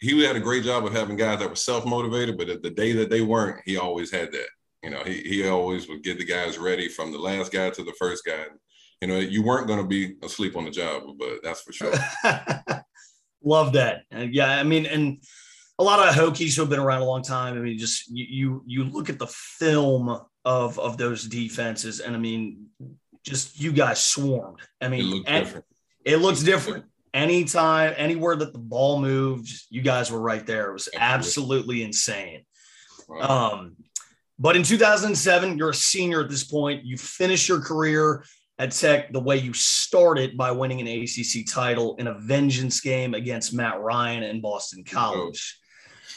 he 0.00 0.24
had 0.24 0.36
a 0.36 0.40
great 0.40 0.64
job 0.64 0.86
of 0.86 0.92
having 0.92 1.16
guys 1.16 1.38
that 1.38 1.50
were 1.50 1.56
self 1.56 1.84
motivated, 1.84 2.38
but 2.38 2.48
at 2.48 2.62
the 2.62 2.70
day 2.70 2.92
that 2.92 3.10
they 3.10 3.20
weren't, 3.20 3.60
he 3.64 3.76
always 3.76 4.10
had 4.10 4.32
that. 4.32 4.48
You 4.82 4.90
know, 4.90 5.04
he 5.04 5.20
he 5.20 5.46
always 5.46 5.88
would 5.88 6.02
get 6.02 6.18
the 6.18 6.24
guys 6.24 6.58
ready 6.58 6.88
from 6.88 7.12
the 7.12 7.18
last 7.18 7.52
guy 7.52 7.68
to 7.70 7.84
the 7.84 7.94
first 7.98 8.24
guy. 8.24 8.44
You 9.02 9.08
know, 9.08 9.18
you 9.18 9.42
weren't 9.42 9.66
going 9.66 9.80
to 9.80 9.86
be 9.86 10.14
asleep 10.22 10.56
on 10.56 10.64
the 10.64 10.70
job, 10.70 11.02
but 11.18 11.42
that's 11.42 11.60
for 11.60 11.72
sure. 11.72 11.92
Love 13.42 13.74
that. 13.74 14.02
And 14.10 14.34
yeah, 14.34 14.58
I 14.58 14.62
mean, 14.62 14.86
and 14.86 15.22
a 15.78 15.84
lot 15.84 16.06
of 16.06 16.14
Hokies 16.14 16.54
who 16.54 16.62
have 16.62 16.70
been 16.70 16.78
around 16.78 17.02
a 17.02 17.06
long 17.06 17.22
time. 17.22 17.56
I 17.56 17.60
mean, 17.60 17.78
just 17.78 18.08
you 18.10 18.26
you, 18.28 18.62
you 18.66 18.84
look 18.84 19.10
at 19.10 19.18
the 19.18 19.26
film 19.26 20.18
of 20.46 20.78
of 20.78 20.96
those 20.96 21.24
defenses, 21.24 22.00
and 22.00 22.16
I 22.16 22.18
mean, 22.18 22.66
just 23.22 23.60
you 23.60 23.72
guys 23.72 24.02
swarmed. 24.02 24.60
I 24.80 24.88
mean, 24.88 25.24
it, 25.26 25.44
different. 25.44 25.66
it 26.06 26.16
looks 26.18 26.42
different 26.42 26.86
anytime, 27.14 27.94
anywhere 27.96 28.36
that 28.36 28.52
the 28.52 28.58
ball 28.58 29.00
moved, 29.00 29.48
you 29.70 29.82
guys 29.82 30.10
were 30.10 30.20
right 30.20 30.46
there. 30.46 30.70
It 30.70 30.74
was 30.74 30.88
absolutely 30.94 31.82
insane. 31.82 32.44
Wow. 33.08 33.52
Um, 33.52 33.76
but 34.38 34.56
in 34.56 34.62
2007, 34.62 35.58
you're 35.58 35.70
a 35.70 35.74
senior 35.74 36.22
at 36.22 36.30
this 36.30 36.44
point. 36.44 36.84
You 36.84 36.96
finish 36.96 37.48
your 37.48 37.60
career 37.60 38.24
at 38.58 38.72
Tech 38.72 39.12
the 39.12 39.20
way 39.20 39.36
you 39.36 39.52
started 39.52 40.36
by 40.36 40.50
winning 40.50 40.80
an 40.80 40.86
ACC 40.86 41.46
title 41.50 41.96
in 41.96 42.06
a 42.06 42.18
vengeance 42.18 42.80
game 42.80 43.14
against 43.14 43.54
Matt 43.54 43.80
Ryan 43.80 44.22
and 44.22 44.42
Boston 44.42 44.84
College. 44.84 45.58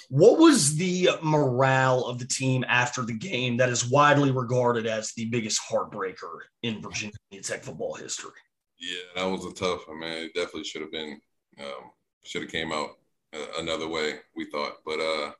What 0.09 0.37
was 0.37 0.75
the 0.75 1.09
morale 1.23 2.05
of 2.05 2.19
the 2.19 2.27
team 2.27 2.63
after 2.67 3.03
the 3.03 3.13
game 3.13 3.57
that 3.57 3.69
is 3.69 3.89
widely 3.89 4.31
regarded 4.31 4.85
as 4.85 5.11
the 5.13 5.25
biggest 5.25 5.59
heartbreaker 5.69 6.39
in 6.61 6.81
Virginia 6.81 7.13
Tech 7.41 7.63
football 7.63 7.95
history? 7.95 8.31
Yeah, 8.83 9.03
that 9.15 9.31
was 9.31 9.45
a 9.45 9.53
tough 9.53 9.87
one, 9.87 10.01
man. 10.01 10.17
It 10.17 10.33
definitely 10.33 10.65
should 10.65 10.81
have 10.81 10.91
been, 10.91 11.21
um, 11.59 11.91
should 12.25 12.41
have 12.41 12.51
came 12.51 12.73
out 12.73 12.89
uh, 13.33 13.59
another 13.59 13.87
way, 13.87 14.15
we 14.35 14.45
thought. 14.51 14.73
But 14.85 14.99
uh, 14.99 15.31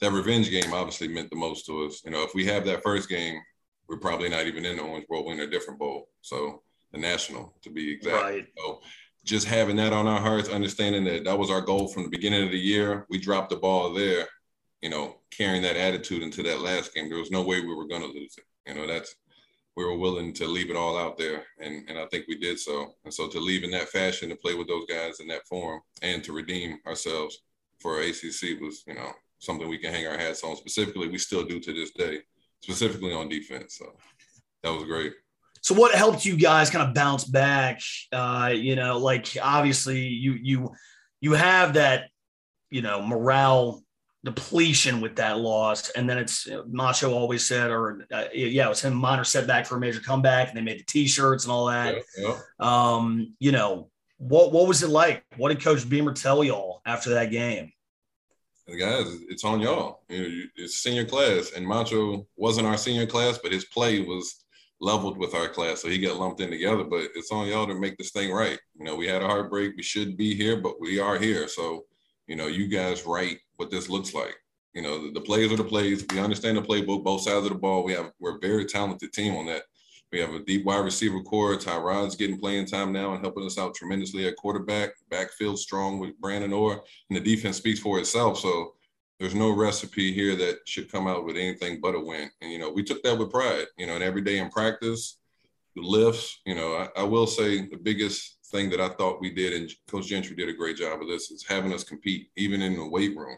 that 0.00 0.12
revenge 0.12 0.50
game 0.50 0.74
obviously 0.74 1.08
meant 1.08 1.30
the 1.30 1.36
most 1.36 1.64
to 1.66 1.86
us. 1.86 2.02
You 2.04 2.10
know, 2.10 2.22
if 2.22 2.34
we 2.34 2.44
have 2.46 2.66
that 2.66 2.82
first 2.82 3.08
game, 3.08 3.40
we're 3.88 3.98
probably 3.98 4.28
not 4.28 4.46
even 4.46 4.66
in 4.66 4.76
the 4.76 4.82
Orange 4.82 5.06
Bowl, 5.08 5.24
we're 5.24 5.32
in 5.32 5.40
a 5.40 5.46
different 5.46 5.80
bowl. 5.80 6.08
So 6.20 6.62
the 6.92 6.98
national, 6.98 7.54
to 7.62 7.70
be 7.70 7.90
exact. 7.90 8.22
Right. 8.22 8.46
So 8.58 8.80
just 9.24 9.46
having 9.46 9.76
that 9.76 9.92
on 9.92 10.06
our 10.06 10.20
hearts, 10.20 10.48
understanding 10.48 11.04
that 11.04 11.24
that 11.24 11.38
was 11.38 11.50
our 11.50 11.60
goal 11.62 11.88
from 11.88 12.02
the 12.02 12.10
beginning 12.10 12.44
of 12.44 12.50
the 12.50 12.58
year. 12.58 13.06
We 13.08 13.18
dropped 13.18 13.50
the 13.50 13.56
ball 13.56 13.94
there, 13.94 14.26
you 14.82 14.90
know, 14.90 15.16
carrying 15.30 15.62
that 15.62 15.76
attitude 15.76 16.22
into 16.22 16.42
that 16.42 16.60
last 16.60 16.94
game. 16.94 17.08
There 17.08 17.18
was 17.18 17.30
no 17.30 17.42
way 17.42 17.60
we 17.60 17.74
were 17.74 17.88
going 17.88 18.02
to 18.02 18.08
lose 18.08 18.34
it. 18.36 18.44
You 18.66 18.74
know, 18.74 18.86
that's 18.86 19.14
we 19.80 19.86
were 19.86 19.96
willing 19.96 20.34
to 20.34 20.46
leave 20.46 20.68
it 20.70 20.76
all 20.76 20.98
out 20.98 21.16
there, 21.16 21.44
and 21.58 21.88
and 21.88 21.98
I 21.98 22.04
think 22.06 22.26
we 22.28 22.36
did 22.36 22.58
so. 22.58 22.94
And 23.04 23.12
so 23.12 23.28
to 23.28 23.40
leave 23.40 23.64
in 23.64 23.70
that 23.70 23.88
fashion, 23.88 24.28
to 24.28 24.36
play 24.36 24.54
with 24.54 24.68
those 24.68 24.84
guys 24.86 25.20
in 25.20 25.28
that 25.28 25.46
form, 25.46 25.80
and 26.02 26.22
to 26.24 26.34
redeem 26.34 26.78
ourselves 26.86 27.38
for 27.78 28.02
ACC 28.02 28.60
was, 28.60 28.84
you 28.86 28.94
know, 28.94 29.10
something 29.38 29.68
we 29.68 29.78
can 29.78 29.92
hang 29.92 30.06
our 30.06 30.18
hats 30.18 30.44
on. 30.44 30.54
Specifically, 30.56 31.08
we 31.08 31.16
still 31.16 31.44
do 31.44 31.58
to 31.60 31.72
this 31.72 31.92
day, 31.92 32.18
specifically 32.60 33.14
on 33.14 33.30
defense. 33.30 33.78
So 33.78 33.86
that 34.62 34.70
was 34.70 34.84
great. 34.84 35.14
So 35.62 35.74
what 35.74 35.94
helped 35.94 36.26
you 36.26 36.36
guys 36.36 36.68
kind 36.68 36.86
of 36.86 36.94
bounce 36.94 37.24
back? 37.24 37.80
Uh, 38.12 38.52
you 38.54 38.76
know, 38.76 38.98
like 38.98 39.28
obviously 39.42 40.00
you 40.00 40.34
you 40.34 40.72
you 41.22 41.32
have 41.32 41.74
that 41.74 42.10
you 42.68 42.82
know 42.82 43.00
morale 43.00 43.82
depletion 44.24 45.00
with 45.00 45.16
that 45.16 45.38
loss. 45.38 45.90
And 45.90 46.08
then 46.08 46.18
it's 46.18 46.48
Macho 46.68 47.12
always 47.12 47.46
said, 47.46 47.70
or 47.70 48.06
uh, 48.12 48.24
yeah, 48.34 48.66
it 48.66 48.68
was 48.68 48.82
him 48.82 48.94
minor 48.94 49.24
setback 49.24 49.66
for 49.66 49.76
a 49.76 49.80
major 49.80 50.00
comeback, 50.00 50.48
and 50.48 50.56
they 50.56 50.62
made 50.62 50.80
the 50.80 50.84
T-shirts 50.84 51.44
and 51.44 51.52
all 51.52 51.66
that. 51.66 51.96
Yeah, 52.18 52.28
yeah. 52.28 52.38
Um, 52.58 53.34
you 53.38 53.52
know, 53.52 53.90
what 54.18 54.52
what 54.52 54.68
was 54.68 54.82
it 54.82 54.90
like? 54.90 55.24
What 55.36 55.48
did 55.48 55.62
Coach 55.62 55.88
Beamer 55.88 56.12
tell 56.12 56.44
y'all 56.44 56.82
after 56.84 57.10
that 57.10 57.30
game? 57.30 57.72
Guys, 58.78 59.06
it's 59.28 59.42
on 59.42 59.60
y'all. 59.60 60.02
You 60.08 60.22
know, 60.22 60.44
it's 60.56 60.76
senior 60.76 61.04
class, 61.04 61.52
and 61.56 61.66
Macho 61.66 62.26
wasn't 62.36 62.68
our 62.68 62.76
senior 62.76 63.06
class, 63.06 63.36
but 63.42 63.50
his 63.50 63.64
play 63.64 64.00
was 64.00 64.44
leveled 64.80 65.18
with 65.18 65.34
our 65.34 65.48
class, 65.48 65.82
so 65.82 65.88
he 65.88 65.98
got 65.98 66.16
lumped 66.16 66.40
in 66.40 66.50
together. 66.50 66.84
But 66.84 67.08
it's 67.16 67.32
on 67.32 67.48
y'all 67.48 67.66
to 67.66 67.74
make 67.74 67.96
this 67.96 68.12
thing 68.12 68.30
right. 68.30 68.58
You 68.78 68.84
know, 68.84 68.94
we 68.94 69.08
had 69.08 69.22
a 69.22 69.26
heartbreak. 69.26 69.72
We 69.76 69.82
should 69.82 70.16
be 70.16 70.36
here, 70.36 70.60
but 70.60 70.80
we 70.80 71.00
are 71.00 71.18
here. 71.18 71.48
So, 71.48 71.86
you 72.28 72.36
know, 72.36 72.46
you 72.46 72.68
guys 72.68 73.06
right 73.06 73.38
what 73.60 73.70
this 73.70 73.90
looks 73.90 74.14
like. 74.14 74.34
You 74.72 74.82
know, 74.82 75.02
the, 75.02 75.12
the 75.12 75.20
plays 75.20 75.52
are 75.52 75.56
the 75.56 75.64
plays. 75.64 76.04
We 76.10 76.18
understand 76.18 76.56
the 76.56 76.62
playbook, 76.62 77.04
both 77.04 77.20
sides 77.20 77.44
of 77.44 77.52
the 77.52 77.58
ball. 77.58 77.84
We 77.84 77.92
have 77.92 78.10
we're 78.18 78.36
a 78.36 78.40
very 78.40 78.64
talented 78.64 79.12
team 79.12 79.36
on 79.36 79.46
that. 79.46 79.64
We 80.10 80.18
have 80.18 80.34
a 80.34 80.40
deep 80.40 80.64
wide 80.64 80.84
receiver 80.84 81.20
core. 81.20 81.56
Tyrod's 81.56 82.16
getting 82.16 82.40
playing 82.40 82.66
time 82.66 82.90
now 82.90 83.12
and 83.12 83.20
helping 83.20 83.44
us 83.44 83.58
out 83.58 83.74
tremendously 83.74 84.26
at 84.26 84.36
quarterback. 84.36 84.90
Backfield 85.10 85.58
strong 85.58 85.98
with 85.98 86.18
Branden 86.20 86.56
Ore, 86.56 86.82
and 87.10 87.16
the 87.16 87.20
defense 87.20 87.58
speaks 87.58 87.80
for 87.80 87.98
itself. 87.98 88.38
So 88.38 88.74
there's 89.18 89.34
no 89.34 89.50
recipe 89.50 90.12
here 90.12 90.34
that 90.36 90.60
should 90.66 90.90
come 90.90 91.06
out 91.06 91.26
with 91.26 91.36
anything 91.36 91.80
but 91.80 91.94
a 91.94 92.00
win. 92.00 92.30
And 92.40 92.50
you 92.50 92.58
know, 92.58 92.70
we 92.70 92.82
took 92.82 93.02
that 93.02 93.18
with 93.18 93.30
pride. 93.30 93.66
You 93.76 93.86
know, 93.86 93.94
and 93.94 94.02
every 94.02 94.22
day 94.22 94.38
in 94.38 94.48
practice, 94.48 95.18
the 95.76 95.82
lifts. 95.82 96.40
You 96.46 96.54
know, 96.54 96.74
I, 96.74 97.02
I 97.02 97.02
will 97.02 97.26
say 97.26 97.68
the 97.68 97.76
biggest 97.76 98.38
thing 98.46 98.70
that 98.70 98.80
I 98.80 98.88
thought 98.88 99.20
we 99.20 99.30
did, 99.30 99.52
and 99.52 99.70
Coach 99.86 100.06
Gentry 100.06 100.34
did 100.34 100.48
a 100.48 100.54
great 100.54 100.76
job 100.76 101.02
of 101.02 101.08
this, 101.08 101.30
is 101.30 101.44
having 101.46 101.74
us 101.74 101.84
compete, 101.84 102.30
even 102.36 102.62
in 102.62 102.76
the 102.76 102.88
weight 102.88 103.16
room 103.16 103.36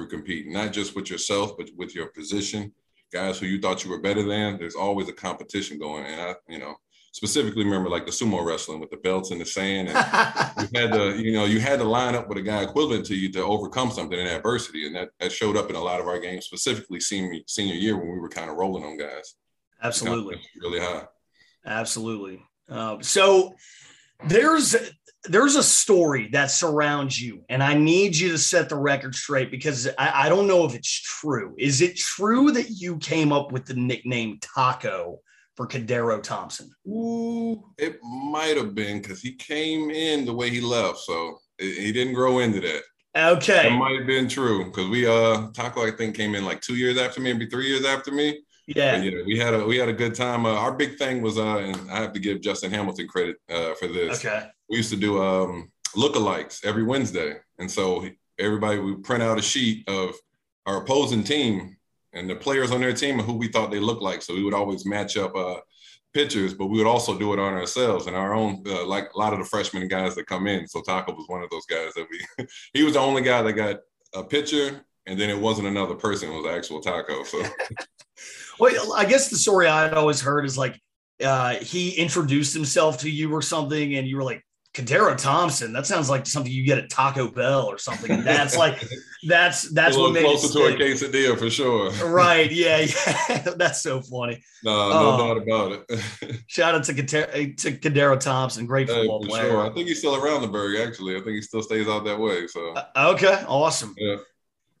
we 0.00 0.06
compete, 0.06 0.48
not 0.48 0.72
just 0.72 0.96
with 0.96 1.10
yourself, 1.10 1.56
but 1.56 1.70
with 1.76 1.94
your 1.94 2.06
position. 2.06 2.72
Guys 3.12 3.38
who 3.38 3.46
you 3.46 3.60
thought 3.60 3.84
you 3.84 3.90
were 3.90 4.00
better 4.00 4.22
than, 4.22 4.58
there's 4.58 4.74
always 4.74 5.08
a 5.08 5.12
competition 5.12 5.78
going. 5.78 6.06
And 6.06 6.20
I, 6.20 6.34
you 6.48 6.58
know, 6.58 6.76
specifically 7.12 7.64
remember 7.64 7.90
like 7.90 8.06
the 8.06 8.12
sumo 8.12 8.44
wrestling 8.44 8.80
with 8.80 8.90
the 8.90 8.96
belts 8.96 9.30
in 9.30 9.38
the 9.38 9.44
sand. 9.44 9.88
And 9.88 9.96
you 10.72 10.80
had 10.80 10.92
to, 10.92 11.22
you 11.22 11.32
know, 11.32 11.44
you 11.44 11.60
had 11.60 11.78
to 11.80 11.84
line 11.84 12.14
up 12.14 12.28
with 12.28 12.38
a 12.38 12.42
guy 12.42 12.62
equivalent 12.62 13.04
to 13.06 13.14
you 13.14 13.30
to 13.32 13.42
overcome 13.42 13.90
something 13.90 14.18
in 14.18 14.26
adversity. 14.26 14.86
And 14.86 14.96
that, 14.96 15.10
that 15.20 15.30
showed 15.30 15.56
up 15.56 15.68
in 15.68 15.76
a 15.76 15.82
lot 15.82 16.00
of 16.00 16.08
our 16.08 16.18
games, 16.18 16.46
specifically 16.46 17.00
senior, 17.00 17.40
senior 17.46 17.74
year 17.74 17.98
when 17.98 18.10
we 18.10 18.18
were 18.18 18.30
kind 18.30 18.50
of 18.50 18.56
rolling 18.56 18.84
on 18.84 18.96
guys. 18.96 19.34
Absolutely. 19.82 20.40
Really 20.60 20.80
high. 20.80 21.04
Absolutely. 21.66 22.42
Uh, 22.68 22.96
so 23.02 23.54
there's 24.26 24.74
there's 25.24 25.56
a 25.56 25.62
story 25.62 26.28
that 26.32 26.50
surrounds 26.50 27.20
you, 27.20 27.44
and 27.48 27.62
I 27.62 27.74
need 27.74 28.16
you 28.16 28.30
to 28.30 28.38
set 28.38 28.68
the 28.68 28.76
record 28.76 29.14
straight 29.14 29.50
because 29.50 29.88
I, 29.98 30.24
I 30.26 30.28
don't 30.28 30.48
know 30.48 30.64
if 30.64 30.74
it's 30.74 30.90
true. 30.90 31.54
Is 31.58 31.80
it 31.80 31.96
true 31.96 32.50
that 32.52 32.70
you 32.70 32.98
came 32.98 33.32
up 33.32 33.52
with 33.52 33.64
the 33.64 33.74
nickname 33.74 34.38
Taco 34.40 35.20
for 35.56 35.68
Cordarrow 35.68 36.22
Thompson? 36.22 36.70
Ooh, 36.88 37.62
it 37.78 37.98
might 38.02 38.56
have 38.56 38.74
been 38.74 39.00
because 39.00 39.20
he 39.20 39.34
came 39.34 39.90
in 39.90 40.24
the 40.24 40.34
way 40.34 40.50
he 40.50 40.60
left, 40.60 40.98
so 40.98 41.38
he 41.58 41.92
didn't 41.92 42.14
grow 42.14 42.40
into 42.40 42.60
that. 42.60 42.82
Okay, 43.14 43.68
it 43.68 43.76
might 43.76 43.98
have 43.98 44.06
been 44.06 44.28
true 44.28 44.64
because 44.64 44.88
we 44.88 45.06
uh 45.06 45.48
Taco 45.52 45.86
I 45.86 45.90
think 45.90 46.16
came 46.16 46.34
in 46.34 46.44
like 46.44 46.62
two 46.62 46.76
years 46.76 46.98
after 46.98 47.20
me, 47.20 47.32
maybe 47.32 47.46
three 47.46 47.68
years 47.68 47.84
after 47.84 48.10
me. 48.10 48.40
Yeah, 48.66 48.96
but, 48.96 49.04
yeah, 49.04 49.22
we 49.26 49.38
had 49.38 49.54
a 49.54 49.64
we 49.66 49.76
had 49.76 49.88
a 49.88 49.92
good 49.92 50.14
time. 50.14 50.46
Uh, 50.46 50.54
our 50.54 50.72
big 50.72 50.96
thing 50.96 51.20
was, 51.20 51.36
uh, 51.36 51.58
and 51.58 51.90
I 51.90 52.00
have 52.00 52.12
to 52.12 52.20
give 52.20 52.40
Justin 52.40 52.70
Hamilton 52.70 53.08
credit 53.08 53.36
uh, 53.50 53.74
for 53.74 53.88
this. 53.88 54.24
Okay, 54.24 54.46
we 54.72 54.78
used 54.78 54.90
to 54.90 54.96
do 54.96 55.22
um, 55.22 55.70
lookalikes 55.94 56.64
every 56.64 56.82
Wednesday, 56.82 57.36
and 57.58 57.70
so 57.70 58.08
everybody 58.38 58.78
would 58.78 59.04
print 59.04 59.22
out 59.22 59.38
a 59.38 59.42
sheet 59.42 59.86
of 59.86 60.14
our 60.64 60.78
opposing 60.78 61.22
team 61.22 61.76
and 62.14 62.28
the 62.28 62.34
players 62.34 62.70
on 62.70 62.80
their 62.80 62.94
team 62.94 63.18
and 63.18 63.28
who 63.28 63.34
we 63.34 63.48
thought 63.48 63.70
they 63.70 63.78
looked 63.78 64.00
like. 64.00 64.22
So 64.22 64.34
we 64.34 64.42
would 64.42 64.54
always 64.54 64.86
match 64.86 65.18
up 65.18 65.36
uh, 65.36 65.56
pictures, 66.14 66.54
but 66.54 66.68
we 66.68 66.78
would 66.78 66.86
also 66.86 67.18
do 67.18 67.34
it 67.34 67.38
on 67.38 67.52
ourselves 67.52 68.06
and 68.06 68.16
our 68.16 68.32
own, 68.34 68.62
uh, 68.66 68.86
like 68.86 69.12
a 69.14 69.18
lot 69.18 69.34
of 69.34 69.40
the 69.40 69.44
freshman 69.44 69.88
guys 69.88 70.14
that 70.14 70.26
come 70.26 70.46
in. 70.46 70.66
So 70.66 70.80
Taco 70.80 71.12
was 71.12 71.28
one 71.28 71.42
of 71.42 71.50
those 71.50 71.66
guys 71.66 71.92
that 71.92 72.06
we, 72.10 72.46
he 72.72 72.82
was 72.82 72.94
the 72.94 73.00
only 73.00 73.20
guy 73.20 73.42
that 73.42 73.52
got 73.52 73.76
a 74.14 74.24
picture 74.24 74.82
and 75.06 75.20
then 75.20 75.28
it 75.28 75.38
wasn't 75.38 75.68
another 75.68 75.96
person, 75.96 76.30
it 76.30 76.34
was 76.34 76.50
actual 76.50 76.80
Taco. 76.80 77.24
So 77.24 77.42
Well, 78.58 78.94
I 78.94 79.04
guess 79.04 79.28
the 79.28 79.36
story 79.36 79.68
I 79.68 79.90
always 79.90 80.20
heard 80.22 80.46
is 80.46 80.56
like 80.56 80.80
uh, 81.22 81.56
he 81.56 81.90
introduced 81.90 82.54
himself 82.54 82.98
to 83.00 83.10
you 83.10 83.32
or 83.32 83.42
something, 83.42 83.96
and 83.96 84.06
you 84.06 84.16
were 84.16 84.24
like, 84.24 84.42
Cordarrow 84.74 85.18
Thompson. 85.18 85.72
That 85.74 85.86
sounds 85.86 86.08
like 86.08 86.26
something 86.26 86.50
you 86.50 86.64
get 86.64 86.78
at 86.78 86.88
Taco 86.88 87.28
Bell 87.30 87.66
or 87.66 87.76
something. 87.76 88.10
And 88.10 88.26
that's 88.26 88.56
like 88.56 88.82
that's 89.28 89.70
that's 89.70 89.96
what 89.96 90.12
makes 90.12 90.40
closer 90.40 90.58
to 90.58 90.74
a 90.74 90.78
quesadilla 90.78 91.38
for 91.38 91.50
sure. 91.50 91.90
right? 92.06 92.50
Yeah, 92.50 92.78
yeah. 93.28 93.38
that's 93.56 93.82
so 93.82 94.00
funny. 94.00 94.42
No, 94.64 94.88
no 94.88 95.10
um, 95.10 95.18
doubt 95.18 95.42
about 95.42 95.84
it. 95.90 96.42
shout 96.46 96.74
out 96.74 96.84
to 96.84 96.94
Cordarrow, 96.94 97.56
to 97.58 97.72
Cordarrow 97.72 98.18
Thompson, 98.18 98.64
great 98.64 98.88
football 98.88 99.22
hey, 99.22 99.28
player. 99.28 99.50
Sure. 99.50 99.70
I 99.70 99.74
think 99.74 99.88
he's 99.88 99.98
still 99.98 100.16
around 100.16 100.40
the 100.40 100.48
burg. 100.48 100.80
Actually, 100.80 101.16
I 101.16 101.20
think 101.20 101.34
he 101.34 101.42
still 101.42 101.62
stays 101.62 101.86
out 101.86 102.04
that 102.04 102.18
way. 102.18 102.46
So 102.46 102.72
uh, 102.72 103.12
okay, 103.14 103.44
awesome. 103.46 103.94
Yeah. 103.98 104.16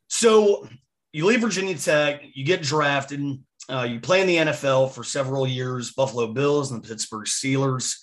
So 0.08 0.68
you 1.12 1.26
leave 1.26 1.42
Virginia 1.42 1.76
Tech, 1.76 2.22
you 2.32 2.44
get 2.44 2.62
drafted. 2.62 3.42
Uh, 3.68 3.82
you 3.82 4.00
play 4.00 4.22
in 4.22 4.26
the 4.26 4.36
NFL 4.36 4.92
for 4.92 5.04
several 5.04 5.46
years, 5.46 5.92
Buffalo 5.92 6.32
Bills 6.32 6.72
and 6.72 6.82
the 6.82 6.88
Pittsburgh 6.88 7.26
Steelers. 7.26 7.96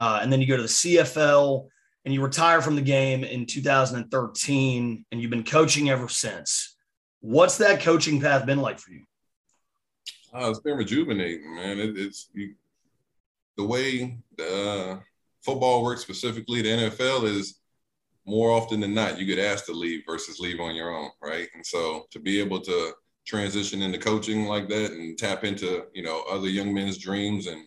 Uh, 0.00 0.20
and 0.22 0.32
then 0.32 0.40
you 0.40 0.46
go 0.46 0.56
to 0.56 0.62
the 0.62 0.68
CFL 0.68 1.68
and 2.04 2.14
you 2.14 2.22
retire 2.22 2.62
from 2.62 2.76
the 2.76 2.82
game 2.82 3.24
in 3.24 3.46
2013, 3.46 5.04
and 5.10 5.20
you've 5.20 5.30
been 5.30 5.44
coaching 5.44 5.90
ever 5.90 6.08
since. 6.08 6.76
What's 7.20 7.58
that 7.58 7.80
coaching 7.80 8.20
path 8.20 8.46
been 8.46 8.60
like 8.60 8.78
for 8.78 8.92
you? 8.92 9.02
Uh, 10.32 10.50
it's 10.50 10.60
been 10.60 10.76
rejuvenating, 10.76 11.56
man. 11.56 11.78
It, 11.78 11.98
it's 11.98 12.28
you, 12.32 12.54
the 13.56 13.64
way 13.64 14.18
the 14.36 14.70
uh, 14.70 15.00
football 15.42 15.82
works, 15.82 16.02
specifically 16.02 16.62
the 16.62 16.68
NFL, 16.68 17.24
is 17.24 17.60
more 18.26 18.50
often 18.50 18.80
than 18.80 18.94
not 18.94 19.18
you 19.18 19.24
get 19.24 19.38
asked 19.38 19.66
to 19.66 19.72
leave 19.72 20.02
versus 20.06 20.38
leave 20.38 20.60
on 20.60 20.74
your 20.74 20.94
own, 20.94 21.10
right? 21.22 21.48
And 21.54 21.64
so 21.64 22.06
to 22.10 22.18
be 22.18 22.40
able 22.40 22.60
to 22.60 22.92
transition 23.26 23.82
into 23.82 23.98
coaching 23.98 24.46
like 24.46 24.68
that 24.68 24.92
and 24.92 25.18
tap 25.18 25.44
into 25.44 25.84
you 25.92 26.02
know 26.02 26.22
other 26.30 26.48
young 26.48 26.72
men's 26.72 26.98
dreams 26.98 27.48
and 27.48 27.66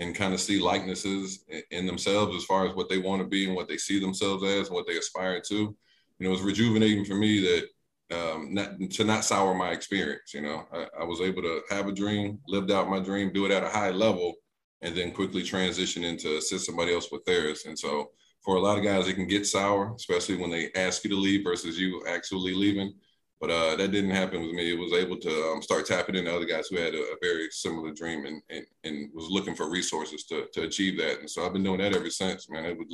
and 0.00 0.14
kind 0.14 0.32
of 0.32 0.40
see 0.40 0.58
likenesses 0.58 1.44
in 1.70 1.86
themselves 1.86 2.34
as 2.34 2.44
far 2.44 2.66
as 2.66 2.74
what 2.74 2.88
they 2.88 2.98
want 2.98 3.20
to 3.20 3.28
be 3.28 3.46
and 3.46 3.54
what 3.54 3.68
they 3.68 3.76
see 3.76 4.00
themselves 4.00 4.42
as 4.42 4.66
and 4.66 4.74
what 4.74 4.86
they 4.86 4.96
aspire 4.96 5.40
to. 5.40 5.76
You 6.18 6.26
know, 6.26 6.32
it's 6.32 6.42
rejuvenating 6.42 7.04
for 7.04 7.14
me 7.14 7.40
that 7.40 7.68
um, 8.12 8.52
not, 8.52 8.80
to 8.92 9.04
not 9.04 9.24
sour 9.24 9.54
my 9.54 9.70
experience. 9.70 10.32
You 10.34 10.40
know, 10.40 10.64
I, 10.72 10.86
I, 11.02 11.04
was 11.04 11.20
able 11.20 11.42
to 11.42 11.60
have 11.70 11.86
a 11.86 11.92
dream, 11.92 12.40
lived 12.48 12.72
out 12.72 12.90
my 12.90 12.98
dream, 12.98 13.32
do 13.32 13.44
it 13.44 13.52
at 13.52 13.62
a 13.62 13.68
high 13.68 13.90
level, 13.90 14.34
and 14.82 14.96
then 14.96 15.12
quickly 15.12 15.42
transition 15.42 16.02
into 16.02 16.38
assist 16.38 16.66
somebody 16.66 16.92
else 16.92 17.12
with 17.12 17.24
theirs. 17.24 17.66
And 17.66 17.78
so 17.78 18.10
for 18.42 18.56
a 18.56 18.60
lot 18.60 18.78
of 18.78 18.84
guys, 18.84 19.06
it 19.06 19.14
can 19.14 19.28
get 19.28 19.46
sour, 19.46 19.94
especially 19.94 20.36
when 20.36 20.50
they 20.50 20.70
ask 20.74 21.04
you 21.04 21.10
to 21.10 21.16
leave 21.16 21.44
versus 21.44 21.78
you 21.78 22.02
actually 22.08 22.54
leaving. 22.54 22.94
But 23.40 23.50
uh, 23.50 23.76
that 23.76 23.90
didn't 23.90 24.10
happen 24.10 24.42
with 24.42 24.52
me. 24.52 24.70
It 24.70 24.78
was 24.78 24.92
able 24.92 25.16
to 25.16 25.30
um, 25.50 25.62
start 25.62 25.86
tapping 25.86 26.14
into 26.14 26.34
other 26.34 26.44
guys 26.44 26.68
who 26.68 26.76
had 26.76 26.94
a, 26.94 26.98
a 26.98 27.16
very 27.22 27.48
similar 27.50 27.90
dream 27.92 28.26
and, 28.26 28.42
and, 28.50 28.66
and 28.84 29.08
was 29.14 29.30
looking 29.30 29.54
for 29.54 29.70
resources 29.70 30.24
to, 30.24 30.46
to 30.52 30.64
achieve 30.64 30.98
that. 30.98 31.20
And 31.20 31.30
so 31.30 31.46
I've 31.46 31.54
been 31.54 31.62
doing 31.62 31.80
that 31.80 31.96
ever 31.96 32.10
since, 32.10 32.50
man. 32.50 32.66
I 32.66 32.72
would 32.72 32.88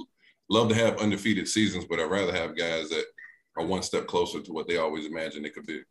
love 0.48 0.68
to 0.68 0.76
have 0.76 0.98
undefeated 0.98 1.48
seasons, 1.48 1.84
but 1.84 1.98
I'd 1.98 2.10
rather 2.10 2.32
have 2.32 2.56
guys 2.56 2.88
that 2.90 3.04
are 3.56 3.66
one 3.66 3.82
step 3.82 4.06
closer 4.06 4.40
to 4.40 4.52
what 4.52 4.68
they 4.68 4.76
always 4.76 5.06
imagined 5.06 5.44
they 5.44 5.50
could 5.50 5.66
be. 5.66 5.82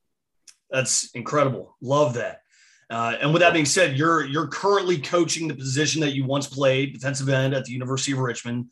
That's 0.70 1.12
incredible. 1.12 1.76
Love 1.82 2.14
that. 2.14 2.42
Uh, 2.90 3.16
and 3.20 3.34
with 3.34 3.42
that 3.42 3.54
being 3.54 3.66
said, 3.66 3.98
you're 3.98 4.26
you're 4.26 4.48
currently 4.48 5.00
coaching 5.00 5.48
the 5.48 5.56
position 5.56 6.00
that 6.02 6.14
you 6.14 6.24
once 6.24 6.48
played, 6.48 6.94
defensive 6.94 7.30
end 7.30 7.54
at 7.54 7.66
the 7.66 7.72
University 7.72 8.12
of 8.12 8.20
Richmond. 8.20 8.72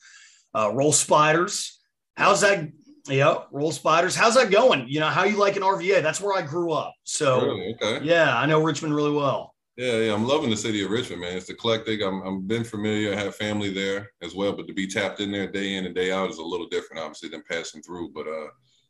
Uh, 0.55 0.71
roll 0.71 0.91
spiders. 0.91 1.79
How's 2.15 2.41
that 2.41 2.69
yeah, 3.07 3.43
roll 3.51 3.71
spiders. 3.71 4.15
How's 4.15 4.35
that 4.35 4.51
going? 4.51 4.87
You 4.87 5.01
know, 5.01 5.07
how 5.07 5.23
you 5.25 5.37
like 5.37 5.55
an 5.55 5.63
RVA? 5.63 6.01
That's 6.01 6.21
where 6.21 6.37
I 6.37 6.41
grew 6.41 6.71
up. 6.71 6.93
So 7.03 7.41
really? 7.41 7.75
okay. 7.81 8.03
yeah, 8.05 8.37
I 8.37 8.45
know 8.45 8.61
Richmond 8.61 8.95
really 8.95 9.11
well. 9.11 9.53
Yeah, 9.75 9.97
yeah, 9.97 10.13
I'm 10.13 10.27
loving 10.27 10.51
the 10.51 10.57
city 10.57 10.83
of 10.83 10.91
Richmond, 10.91 11.21
man. 11.21 11.35
It's 11.35 11.49
eclectic. 11.49 12.01
I'm 12.01 12.21
I'm 12.21 12.41
been 12.47 12.63
familiar. 12.63 13.13
I 13.13 13.19
have 13.19 13.35
family 13.35 13.73
there 13.73 14.11
as 14.21 14.35
well, 14.35 14.53
but 14.53 14.67
to 14.67 14.73
be 14.73 14.87
tapped 14.87 15.19
in 15.19 15.31
there 15.31 15.51
day 15.51 15.75
in 15.75 15.85
and 15.85 15.95
day 15.95 16.11
out 16.11 16.29
is 16.29 16.37
a 16.37 16.43
little 16.43 16.67
different, 16.67 17.01
obviously, 17.01 17.29
than 17.29 17.43
passing 17.49 17.81
through. 17.81 18.11
But 18.13 18.27
uh, 18.27 18.47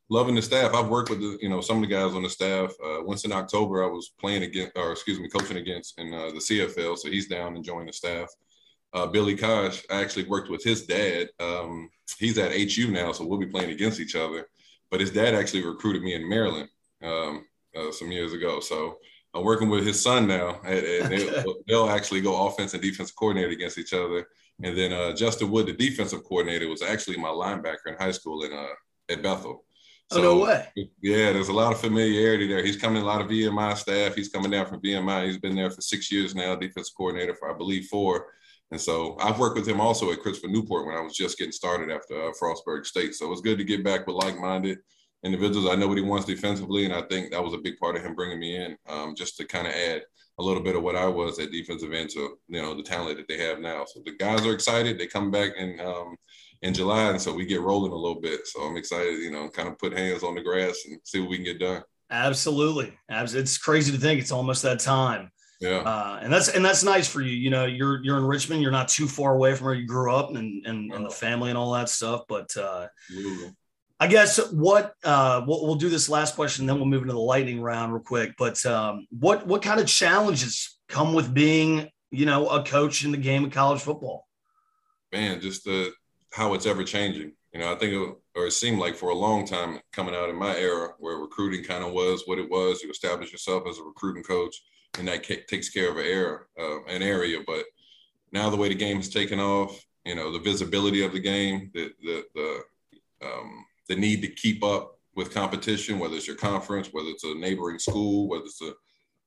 loving 0.10 0.36
the 0.36 0.41
staff. 0.41 0.74
I've 0.74 0.89
worked 0.89 1.10
with 1.10 1.20
the, 1.20 1.38
you 1.41 1.50
know 1.50 1.62
some 1.62 1.77
of 1.77 1.89
the 1.89 1.96
guys 1.96 2.13
on 2.13 2.24
the 2.24 2.29
staff. 2.29 2.72
Uh, 2.84 3.01
once 3.01 3.25
in 3.25 3.32
October, 3.32 3.84
I 3.84 3.88
was 3.88 4.13
playing 4.20 4.43
against, 4.43 4.74
or 4.75 4.91
excuse 4.91 5.20
me, 5.20 5.29
coaching 5.29 5.58
against 5.58 5.98
in 6.00 6.13
uh, 6.13 6.27
the 6.27 6.39
CFL. 6.39 6.98
So 6.98 7.10
he's 7.10 7.27
down 7.27 7.55
and 7.55 7.63
joined 7.63 7.89
the 7.89 7.93
staff 7.93 8.29
uh, 8.93 9.07
Billy 9.07 9.35
Cosh, 9.35 9.83
I 9.89 10.01
actually 10.01 10.25
worked 10.25 10.50
with 10.50 10.63
his 10.63 10.85
dad. 10.85 11.29
Um, 11.39 11.89
he's 12.17 12.38
at 12.38 12.51
HU 12.51 12.91
now, 12.91 13.12
so 13.12 13.25
we'll 13.25 13.39
be 13.39 13.47
playing 13.47 13.71
against 13.71 14.00
each 14.00 14.15
other. 14.15 14.47
But 14.91 15.01
his 15.01 15.12
dad 15.12 15.33
actually 15.33 15.65
recruited 15.65 16.03
me 16.03 16.13
in 16.13 16.29
Maryland 16.29 16.69
um, 17.01 17.45
uh, 17.75 17.91
some 17.91 18.12
years 18.12 18.33
ago. 18.33 18.59
So 18.59 19.00
I'm 19.33 19.43
working 19.43 19.69
with 19.69 19.85
his 19.85 20.01
son 20.01 20.27
now, 20.27 20.59
and, 20.63 20.85
and 20.85 21.12
they'll, 21.12 21.55
they'll, 21.67 21.89
actually 21.89 22.21
go 22.21 22.47
offense 22.47 22.73
and 22.73 22.83
defense 22.83 23.12
coordinator 23.12 23.50
against 23.50 23.79
each 23.79 23.93
other. 23.93 24.27
And 24.62 24.77
then 24.77 24.93
uh, 24.93 25.13
Justin 25.15 25.50
Wood, 25.50 25.65
the 25.65 25.73
defensive 25.73 26.23
coordinator, 26.23 26.67
was 26.67 26.83
actually 26.83 27.17
my 27.17 27.29
linebacker 27.29 27.88
in 27.88 27.95
high 27.95 28.12
school 28.12 28.43
in 28.43 28.53
uh, 28.53 28.67
at 29.09 29.23
Bethel. 29.23 29.65
So, 30.12 30.19
oh 30.19 30.21
no 30.21 30.43
way! 30.43 30.67
Yeah, 31.01 31.31
there's 31.31 31.47
a 31.47 31.53
lot 31.53 31.71
of 31.71 31.79
familiarity 31.79 32.47
there. 32.47 32.63
He's 32.63 32.77
coming 32.77 33.01
a 33.01 33.05
lot 33.05 33.21
of 33.21 33.27
VMI 33.27 33.75
staff. 33.75 34.13
He's 34.13 34.29
coming 34.29 34.51
down 34.51 34.67
from 34.67 34.81
VMI. 34.81 35.25
He's 35.25 35.39
been 35.39 35.55
there 35.55 35.71
for 35.71 35.81
six 35.81 36.12
years 36.12 36.35
now, 36.35 36.55
defensive 36.55 36.93
coordinator 36.95 37.33
for 37.33 37.51
I 37.51 37.57
believe 37.57 37.88
four. 37.88 38.27
And 38.74 38.82
so 38.82 39.15
I've 39.20 39.38
worked 39.38 39.56
with 39.56 39.68
him 39.68 39.80
also 39.80 40.12
at 40.12 40.22
Christopher 40.22 40.51
Newport 40.51 40.88
when 40.88 40.96
I 40.98 41.01
was 41.01 41.15
just 41.15 41.38
getting 41.38 41.51
started 41.51 41.92
after 41.92 42.20
uh, 42.20 42.32
Frostburg 42.42 42.88
State. 42.88 43.13
So 43.13 43.32
it's 43.32 43.39
good 43.39 43.60
to 43.60 43.63
get 43.63 43.84
back 43.84 44.08
with 44.08 44.15
like-minded 44.15 44.80
individuals. 45.24 45.70
I 45.70 45.75
know 45.75 45.88
what 45.88 46.00
he 46.00 46.03
wants 46.03 46.25
defensively, 46.25 46.86
and 46.86 46.94
I 46.94 47.03
think 47.03 47.30
that 47.30 47.44
was 47.44 47.53
a 47.53 47.60
big 47.60 47.77
part 47.77 47.96
of 47.96 48.01
him 48.01 48.15
bringing 48.15 48.39
me 48.39 48.56
in, 48.56 48.75
um, 48.89 49.13
just 49.15 49.38
to 49.38 49.46
kind 49.46 49.68
of 49.68 49.74
add 49.74 50.01
a 50.39 50.44
little 50.44 50.63
bit 50.63 50.75
of 50.75 50.82
what 50.82 50.96
I 50.96 51.06
was 51.06 51.38
at 51.38 51.51
defensive 51.51 51.94
end 51.94 52.10
to 52.12 52.39
you 52.48 52.63
know 52.63 52.74
the 52.75 52.82
talent 52.82 53.18
that 53.18 53.27
they 53.27 53.38
have 53.46 53.60
now. 53.60 53.86
So 53.86 54.01
the 54.03 54.18
guys 54.18 54.44
are 54.44 54.53
excited. 54.53 54.98
They 54.98 55.06
come 55.06 55.30
back 55.30 55.51
in 55.56 55.80
um, 55.80 56.15
in 56.63 56.74
July, 56.74 57.12
and 57.12 57.22
so 57.22 57.32
we 57.32 57.46
get 57.46 57.62
rolling 57.62 57.92
a 57.92 57.96
little 57.96 58.20
bit. 58.20 58.48
So 58.48 58.63
I'm 58.63 58.75
excited, 58.75 59.20
you 59.20 59.30
know, 59.30 59.50
kind 59.50 59.70
of 59.70 59.77
put 59.77 59.96
hands 59.96 60.24
on 60.24 60.34
the 60.34 60.42
grass 60.42 60.84
and 60.88 61.00
see 61.03 61.20
what 61.20 61.30
we 61.30 61.36
can 61.36 61.46
get 61.46 61.60
done. 61.60 61.84
Absolutely, 62.10 62.98
it's 63.08 63.60
crazy 63.60 63.92
to 63.92 64.00
think 64.00 64.20
it's 64.20 64.32
almost 64.32 64.63
that 64.63 64.80
time. 64.80 65.30
Yeah. 65.60 65.77
Uh, 65.77 66.19
and 66.22 66.31
that's 66.31 66.50
and 66.50 66.63
that's 66.63 66.83
nice 66.83 67.07
for 67.07 67.22
you. 67.22 67.31
You 67.31 67.50
know, 67.50 67.65
you're 67.65 68.03
you're 68.03 68.17
in 68.17 68.25
Richmond. 68.25 68.62
You're 68.62 68.72
not 68.72 68.89
too 68.89 69.07
far 69.07 69.33
away 69.33 69.55
from 69.55 69.65
where 69.65 69.75
you 69.75 69.88
grew 69.88 70.13
up 70.13 70.36
and 70.36 70.65
and, 70.65 70.91
and 70.93 71.05
the 71.05 71.10
family 71.10 71.50
and 71.50 71.57
all 71.57 71.72
that 71.74 71.89
stuff. 71.89 72.24
But 72.27 72.55
uh, 72.57 72.88
I 74.00 74.07
guess 74.07 74.51
what 74.51 74.95
uh, 75.03 75.43
we'll, 75.48 75.65
we'll 75.65 75.75
do 75.75 75.89
this 75.89 76.10
last 76.10 76.36
question, 76.36 76.65
then 76.65 76.75
we'll 76.75 76.86
move 76.86 77.03
into 77.03 77.13
the 77.13 77.19
lightning 77.19 77.62
round 77.62 77.93
real 77.93 78.03
quick. 78.03 78.33
But 78.38 78.63
um, 78.65 79.07
what 79.17 79.48
what 79.48 79.62
kind 79.62 79.79
of 79.79 79.88
challenges 79.88 80.77
come 80.89 81.13
with 81.13 81.33
being 81.33 81.89
you 82.12 82.25
know 82.25 82.50
a 82.50 82.63
coach 82.63 83.05
in 83.05 83.12
the 83.12 83.17
game 83.17 83.45
of 83.45 83.51
college 83.51 83.81
football? 83.81 84.27
Man, 85.13 85.39
just 85.39 85.63
the 85.63 85.93
how 86.33 86.53
it's 86.55 86.65
ever 86.65 86.83
changing. 86.83 87.31
You 87.53 87.59
know, 87.59 87.72
I 87.72 87.75
think 87.75 87.94
it, 87.94 88.16
or 88.35 88.48
it 88.48 88.51
seemed 88.51 88.79
like 88.79 88.96
for 88.96 89.09
a 89.09 89.16
long 89.16 89.46
time 89.46 89.79
coming 89.92 90.16
out 90.16 90.29
in 90.29 90.35
my 90.35 90.55
era 90.57 90.89
where 90.98 91.18
recruiting 91.18 91.63
kind 91.63 91.83
of 91.83 91.94
was 91.94 92.24
what 92.25 92.39
it 92.39 92.50
was. 92.50 92.81
You 92.81 92.89
establish 92.89 93.31
yourself 93.31 93.63
as 93.70 93.77
a 93.77 93.83
recruiting 93.83 94.24
coach 94.24 94.55
and 94.98 95.08
that 95.08 95.24
takes 95.24 95.70
care 95.70 95.90
of 95.90 95.98
an 95.98 96.06
area, 96.06 96.38
uh, 96.60 96.84
an 96.86 97.01
area. 97.01 97.40
But 97.46 97.66
now 98.32 98.50
the 98.50 98.58
way 98.58 98.70
the 98.70 98.75
game 98.75 98.98
has 98.98 99.10
taken 99.10 99.40
off, 99.40 99.84
you 100.06 100.16
know, 100.16 100.32
the 100.32 100.40
visibility 100.40 101.03
of 101.03 101.14
the 101.14 101.20
game, 101.20 101.72
the 101.74 101.92
the 102.03 102.24
the, 102.36 103.27
um, 103.27 103.66
the 103.90 103.96
need 103.96 104.22
to 104.22 104.27
keep 104.27 104.64
up 104.64 105.00
with 105.16 105.34
competition, 105.34 106.00
whether 106.00 106.16
it's 106.16 106.27
your 106.27 106.36
conference, 106.36 106.90
whether 106.92 107.10
it's 107.10 107.24
a 107.24 107.36
neighboring 107.36 107.79
school, 107.79 108.27
whether 108.27 108.46
it's 108.46 108.62
a, 108.62 108.74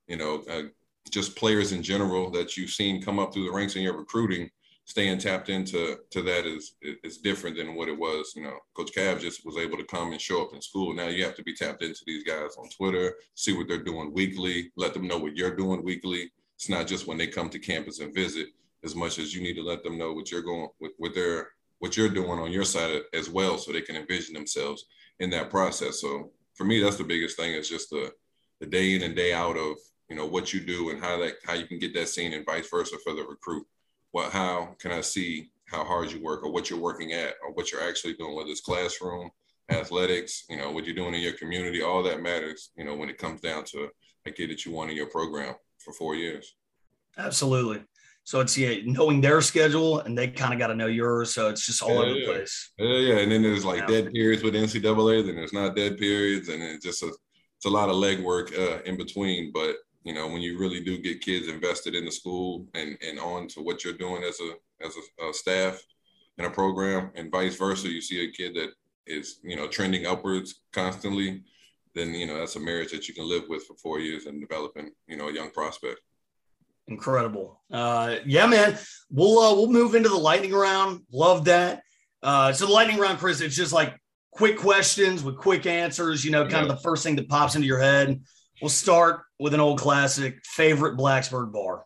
you 0.08 0.16
know, 0.16 0.42
uh, 0.50 0.62
just 1.10 1.36
players 1.36 1.72
in 1.72 1.82
general 1.82 2.30
that 2.30 2.56
you've 2.56 2.70
seen 2.70 3.02
come 3.02 3.18
up 3.18 3.32
through 3.32 3.44
the 3.44 3.52
ranks 3.52 3.76
in 3.76 3.82
your 3.82 3.96
recruiting 3.96 4.50
staying 4.86 5.18
tapped 5.18 5.48
into 5.48 5.98
to 6.10 6.22
that 6.22 6.46
is 6.46 6.76
is 6.80 7.18
different 7.18 7.56
than 7.56 7.74
what 7.74 7.88
it 7.88 7.98
was. 7.98 8.32
You 8.34 8.44
know, 8.44 8.56
Coach 8.74 8.92
Cav 8.96 9.20
just 9.20 9.44
was 9.44 9.58
able 9.58 9.76
to 9.76 9.84
come 9.84 10.12
and 10.12 10.20
show 10.20 10.42
up 10.42 10.54
in 10.54 10.62
school. 10.62 10.94
Now 10.94 11.08
you 11.08 11.24
have 11.24 11.34
to 11.36 11.42
be 11.42 11.54
tapped 11.54 11.82
into 11.82 12.02
these 12.06 12.24
guys 12.24 12.56
on 12.56 12.68
Twitter, 12.70 13.16
see 13.34 13.52
what 13.52 13.68
they're 13.68 13.82
doing 13.82 14.14
weekly, 14.14 14.70
let 14.76 14.94
them 14.94 15.06
know 15.06 15.18
what 15.18 15.36
you're 15.36 15.54
doing 15.54 15.84
weekly. 15.84 16.30
It's 16.54 16.68
not 16.68 16.86
just 16.86 17.06
when 17.06 17.18
they 17.18 17.26
come 17.26 17.50
to 17.50 17.58
campus 17.58 18.00
and 18.00 18.14
visit, 18.14 18.48
as 18.84 18.94
much 18.94 19.18
as 19.18 19.34
you 19.34 19.42
need 19.42 19.54
to 19.54 19.62
let 19.62 19.82
them 19.82 19.98
know 19.98 20.12
what 20.12 20.30
you're 20.30 20.40
going 20.42 20.68
with 20.80 20.92
what 20.98 21.12
what 21.78 21.96
you're 21.96 22.08
doing 22.08 22.38
on 22.38 22.52
your 22.52 22.64
side 22.64 23.02
as 23.12 23.28
well, 23.28 23.58
so 23.58 23.70
they 23.70 23.82
can 23.82 23.96
envision 23.96 24.34
themselves 24.34 24.86
in 25.18 25.28
that 25.30 25.50
process. 25.50 26.00
So 26.00 26.30
for 26.54 26.64
me, 26.64 26.80
that's 26.80 26.96
the 26.96 27.04
biggest 27.04 27.36
thing. 27.36 27.52
Is 27.54 27.68
just 27.68 27.90
the 27.90 28.12
the 28.60 28.66
day 28.66 28.94
in 28.94 29.02
and 29.02 29.16
day 29.16 29.34
out 29.34 29.56
of 29.56 29.76
you 30.08 30.14
know 30.14 30.26
what 30.26 30.54
you 30.54 30.60
do 30.60 30.90
and 30.90 31.00
how 31.00 31.18
that 31.18 31.34
how 31.44 31.54
you 31.54 31.66
can 31.66 31.80
get 31.80 31.92
that 31.94 32.08
seen 32.08 32.32
and 32.32 32.46
vice 32.46 32.70
versa 32.70 32.96
for 33.02 33.14
the 33.14 33.24
recruit 33.24 33.66
what 34.12 34.32
how 34.32 34.74
can 34.78 34.92
I 34.92 35.00
see 35.00 35.50
how 35.66 35.84
hard 35.84 36.12
you 36.12 36.22
work 36.22 36.44
or 36.44 36.52
what 36.52 36.70
you're 36.70 36.78
working 36.78 37.12
at 37.12 37.34
or 37.42 37.52
what 37.52 37.72
you're 37.72 37.86
actually 37.86 38.14
doing, 38.14 38.34
whether 38.34 38.50
it's 38.50 38.60
classroom, 38.60 39.30
athletics, 39.70 40.44
you 40.48 40.56
know, 40.56 40.70
what 40.70 40.84
you're 40.84 40.94
doing 40.94 41.14
in 41.14 41.20
your 41.20 41.32
community, 41.32 41.82
all 41.82 42.02
that 42.04 42.22
matters, 42.22 42.70
you 42.76 42.84
know, 42.84 42.94
when 42.94 43.08
it 43.08 43.18
comes 43.18 43.40
down 43.40 43.64
to 43.64 43.88
a 44.26 44.30
kid 44.30 44.50
that 44.50 44.64
you 44.64 44.72
want 44.72 44.90
in 44.90 44.96
your 44.96 45.08
program 45.08 45.54
for 45.78 45.92
four 45.92 46.14
years. 46.14 46.54
Absolutely. 47.18 47.82
So 48.24 48.40
it's 48.40 48.58
yeah, 48.58 48.74
knowing 48.84 49.20
their 49.20 49.40
schedule 49.40 50.00
and 50.00 50.18
they 50.18 50.26
kind 50.28 50.52
of 50.52 50.58
got 50.58 50.66
to 50.68 50.74
know 50.74 50.88
yours. 50.88 51.32
So 51.32 51.48
it's 51.48 51.64
just 51.64 51.80
all 51.80 51.94
yeah, 51.94 52.00
over 52.00 52.14
the 52.14 52.24
place. 52.24 52.72
Yeah, 52.76 52.98
yeah. 52.98 53.18
And 53.18 53.30
then 53.30 53.42
there's 53.42 53.64
like 53.64 53.80
yeah. 53.82 53.86
dead 53.86 54.12
periods 54.12 54.42
with 54.42 54.54
NCAA, 54.54 55.26
then 55.26 55.36
there's 55.36 55.52
not 55.52 55.76
dead 55.76 55.96
periods, 55.96 56.48
and 56.48 56.60
it's 56.60 56.84
just 56.84 57.04
a 57.04 57.06
it's 57.06 57.66
a 57.66 57.70
lot 57.70 57.88
of 57.88 57.94
legwork 57.94 58.52
uh, 58.58 58.82
in 58.82 58.96
between. 58.96 59.52
But 59.52 59.76
you 60.06 60.14
know, 60.14 60.28
when 60.28 60.40
you 60.40 60.56
really 60.56 60.80
do 60.80 60.98
get 60.98 61.20
kids 61.20 61.48
invested 61.48 61.96
in 61.96 62.04
the 62.04 62.12
school 62.12 62.64
and, 62.74 62.96
and 63.06 63.18
on 63.18 63.48
to 63.48 63.60
what 63.60 63.82
you're 63.82 63.92
doing 63.92 64.22
as 64.22 64.38
a 64.38 64.84
as 64.86 64.94
a, 64.96 65.28
a 65.28 65.34
staff 65.34 65.82
in 66.38 66.44
a 66.44 66.50
program 66.50 67.10
and 67.16 67.32
vice 67.32 67.56
versa, 67.56 67.88
you 67.88 68.00
see 68.00 68.22
a 68.22 68.30
kid 68.30 68.54
that 68.54 68.70
is, 69.08 69.40
you 69.42 69.56
know, 69.56 69.66
trending 69.66 70.06
upwards 70.06 70.60
constantly, 70.72 71.42
then 71.96 72.14
you 72.14 72.24
know 72.24 72.38
that's 72.38 72.54
a 72.54 72.60
marriage 72.60 72.92
that 72.92 73.08
you 73.08 73.14
can 73.14 73.28
live 73.28 73.48
with 73.48 73.64
for 73.64 73.74
four 73.74 73.98
years 73.98 74.26
and 74.26 74.40
developing, 74.40 74.90
you 75.08 75.16
know, 75.16 75.28
a 75.28 75.32
young 75.32 75.50
prospect. 75.50 75.98
Incredible. 76.86 77.60
Uh, 77.68 78.16
yeah, 78.24 78.46
man. 78.46 78.78
We'll 79.10 79.40
uh, 79.40 79.54
we'll 79.56 79.72
move 79.72 79.96
into 79.96 80.08
the 80.08 80.14
lightning 80.14 80.52
round. 80.52 81.00
Love 81.10 81.46
that. 81.46 81.82
Uh, 82.22 82.52
so 82.52 82.66
the 82.66 82.72
lightning 82.72 82.98
round, 82.98 83.18
Chris, 83.18 83.40
it's 83.40 83.56
just 83.56 83.72
like 83.72 83.98
quick 84.30 84.56
questions 84.56 85.24
with 85.24 85.36
quick 85.36 85.66
answers. 85.66 86.24
You 86.24 86.30
know, 86.30 86.42
kind 86.42 86.52
yeah. 86.52 86.62
of 86.62 86.68
the 86.68 86.76
first 86.76 87.02
thing 87.02 87.16
that 87.16 87.28
pops 87.28 87.56
into 87.56 87.66
your 87.66 87.80
head. 87.80 88.20
We'll 88.60 88.68
start 88.70 89.22
with 89.38 89.54
an 89.54 89.60
old 89.60 89.80
classic. 89.80 90.44
Favorite 90.44 90.96
Blacksburg 90.96 91.52
bar? 91.52 91.84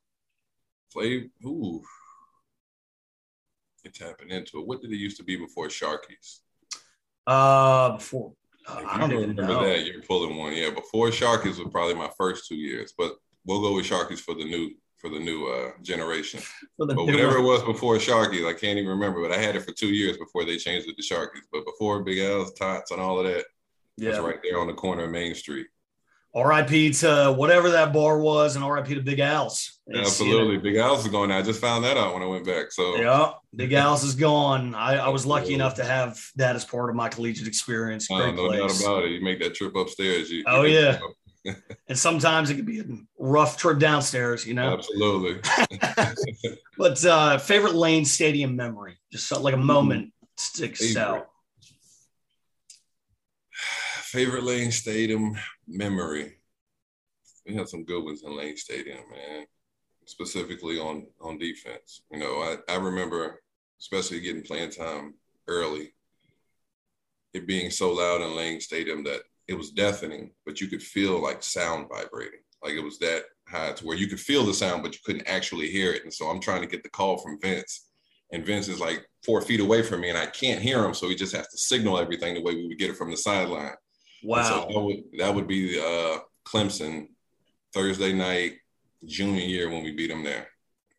Play. 0.92 1.30
Ooh. 1.44 1.82
You're 3.82 3.92
tapping 3.92 4.30
into 4.30 4.60
it. 4.60 4.66
What 4.66 4.82
did 4.82 4.92
it 4.92 4.96
used 4.96 5.16
to 5.16 5.24
be 5.24 5.36
before 5.36 5.68
Sharkey's? 5.68 6.40
Uh, 7.26 7.92
before. 7.92 8.32
Uh, 8.66 8.82
I 8.86 8.98
don't 8.98 9.12
even 9.12 9.30
remember 9.30 9.54
know. 9.54 9.66
that. 9.66 9.84
You're 9.84 10.02
pulling 10.02 10.36
one. 10.36 10.52
Yeah, 10.52 10.70
before 10.70 11.10
Sharkey's 11.10 11.58
was 11.58 11.68
probably 11.72 11.94
my 11.94 12.10
first 12.16 12.46
two 12.46 12.56
years, 12.56 12.92
but 12.96 13.16
we'll 13.46 13.62
go 13.62 13.74
with 13.74 13.86
Sharkey's 13.86 14.20
for 14.20 14.34
the 14.34 14.44
new 14.44 14.70
for 14.98 15.08
the 15.08 15.18
new 15.18 15.46
uh, 15.46 15.70
generation. 15.82 16.40
but 16.78 16.94
whatever 16.94 17.38
it 17.38 17.42
was 17.42 17.62
before 17.62 17.98
Sharkey's, 17.98 18.44
I 18.44 18.52
can't 18.52 18.78
even 18.78 18.90
remember. 18.90 19.22
But 19.22 19.32
I 19.32 19.40
had 19.40 19.56
it 19.56 19.64
for 19.64 19.72
two 19.72 19.88
years 19.88 20.18
before 20.18 20.44
they 20.44 20.56
changed 20.56 20.88
it 20.88 20.96
to 20.96 21.02
Sharkey's. 21.02 21.46
But 21.50 21.64
before 21.64 22.02
Big 22.02 22.18
Al's, 22.18 22.52
Tots, 22.52 22.90
and 22.90 23.00
all 23.00 23.18
of 23.18 23.26
that, 23.26 23.44
yeah, 23.96 24.10
was 24.10 24.18
right 24.18 24.40
there 24.42 24.60
on 24.60 24.66
the 24.66 24.74
corner 24.74 25.04
of 25.04 25.10
Main 25.10 25.34
Street. 25.34 25.66
RIP 26.34 26.94
to 26.94 27.34
whatever 27.36 27.70
that 27.70 27.92
bar 27.92 28.18
was, 28.18 28.56
and 28.56 28.68
RIP 28.68 28.86
to 28.88 29.00
Big 29.00 29.20
Al's. 29.20 29.80
Absolutely, 29.92 30.58
Big 30.58 30.76
Al's 30.76 31.04
is 31.04 31.10
gone. 31.10 31.32
I 31.32 31.42
just 31.42 31.60
found 31.60 31.84
that 31.84 31.96
out 31.96 32.14
when 32.14 32.22
I 32.22 32.26
went 32.26 32.46
back. 32.46 32.70
So 32.70 32.96
yeah, 32.96 33.32
Big 33.54 33.72
Al's 33.72 34.04
is 34.04 34.14
gone. 34.14 34.74
I, 34.74 34.96
I 34.96 35.08
was 35.08 35.26
lucky 35.26 35.54
enough 35.54 35.74
to 35.76 35.84
have 35.84 36.20
that 36.36 36.54
as 36.54 36.64
part 36.64 36.88
of 36.90 36.96
my 36.96 37.08
collegiate 37.08 37.48
experience. 37.48 38.06
Oh, 38.10 38.16
Great 38.16 38.36
no 38.36 38.46
place. 38.46 38.78
doubt 38.78 38.86
about 38.86 39.04
it. 39.04 39.10
You 39.10 39.22
make 39.22 39.40
that 39.40 39.54
trip 39.54 39.74
upstairs. 39.74 40.30
You, 40.30 40.44
oh 40.46 40.62
you 40.62 40.78
yeah. 40.78 40.98
and 41.88 41.98
sometimes 41.98 42.50
it 42.50 42.56
can 42.56 42.64
be 42.64 42.80
a 42.80 42.84
rough 43.18 43.56
trip 43.56 43.78
downstairs, 43.78 44.46
you 44.46 44.54
know. 44.54 44.74
Absolutely. 44.74 45.40
but 46.78 47.04
uh, 47.04 47.38
favorite 47.38 47.74
Lane 47.74 48.04
Stadium 48.04 48.54
memory, 48.54 48.98
just 49.10 49.32
like 49.32 49.54
a 49.54 49.58
moment 49.58 50.12
sticks 50.36 50.96
out. 50.96 51.28
Favorite 54.10 54.42
Lane 54.42 54.72
Stadium 54.72 55.36
memory. 55.68 56.32
We 57.46 57.54
had 57.54 57.68
some 57.68 57.84
good 57.84 58.02
ones 58.04 58.24
in 58.24 58.36
Lane 58.36 58.56
Stadium, 58.56 58.98
man. 59.08 59.46
Specifically 60.04 60.80
on 60.80 61.06
on 61.20 61.38
defense. 61.38 62.02
You 62.10 62.18
know, 62.18 62.40
I, 62.40 62.56
I 62.68 62.76
remember 62.76 63.40
especially 63.78 64.18
getting 64.18 64.42
playing 64.42 64.70
time 64.72 65.14
early, 65.46 65.92
it 67.34 67.46
being 67.46 67.70
so 67.70 67.92
loud 67.92 68.20
in 68.20 68.34
Lane 68.34 68.60
Stadium 68.60 69.04
that 69.04 69.20
it 69.46 69.54
was 69.54 69.70
deafening, 69.70 70.32
but 70.44 70.60
you 70.60 70.66
could 70.66 70.82
feel 70.82 71.22
like 71.22 71.44
sound 71.44 71.86
vibrating. 71.88 72.40
Like 72.64 72.72
it 72.72 72.82
was 72.82 72.98
that 72.98 73.22
high 73.46 73.74
to 73.74 73.86
where 73.86 73.96
you 73.96 74.08
could 74.08 74.18
feel 74.18 74.44
the 74.44 74.52
sound, 74.52 74.82
but 74.82 74.92
you 74.92 75.00
couldn't 75.04 75.28
actually 75.28 75.70
hear 75.70 75.92
it. 75.92 76.02
And 76.02 76.12
so 76.12 76.26
I'm 76.26 76.40
trying 76.40 76.62
to 76.62 76.68
get 76.68 76.82
the 76.82 76.90
call 76.90 77.18
from 77.18 77.40
Vince. 77.40 77.86
And 78.32 78.44
Vince 78.44 78.66
is 78.66 78.80
like 78.80 79.06
four 79.24 79.40
feet 79.40 79.60
away 79.60 79.82
from 79.82 80.00
me 80.00 80.08
and 80.08 80.18
I 80.18 80.26
can't 80.26 80.60
hear 80.60 80.84
him. 80.84 80.94
So 80.94 81.08
he 81.08 81.14
just 81.14 81.34
has 81.36 81.46
to 81.48 81.58
signal 81.58 81.96
everything 81.96 82.34
the 82.34 82.42
way 82.42 82.56
we 82.56 82.66
would 82.66 82.78
get 82.78 82.90
it 82.90 82.96
from 82.96 83.12
the 83.12 83.16
sideline. 83.16 83.74
Wow. 84.22 84.42
so 84.42 84.68
that 84.72 84.80
would, 84.80 85.02
that 85.18 85.34
would 85.34 85.48
be 85.48 85.78
uh, 85.78 86.18
Clemson 86.46 87.08
Thursday 87.72 88.12
night, 88.12 88.54
junior 89.04 89.42
year 89.42 89.70
when 89.70 89.82
we 89.82 89.92
beat 89.92 90.08
them 90.08 90.24
there. 90.24 90.48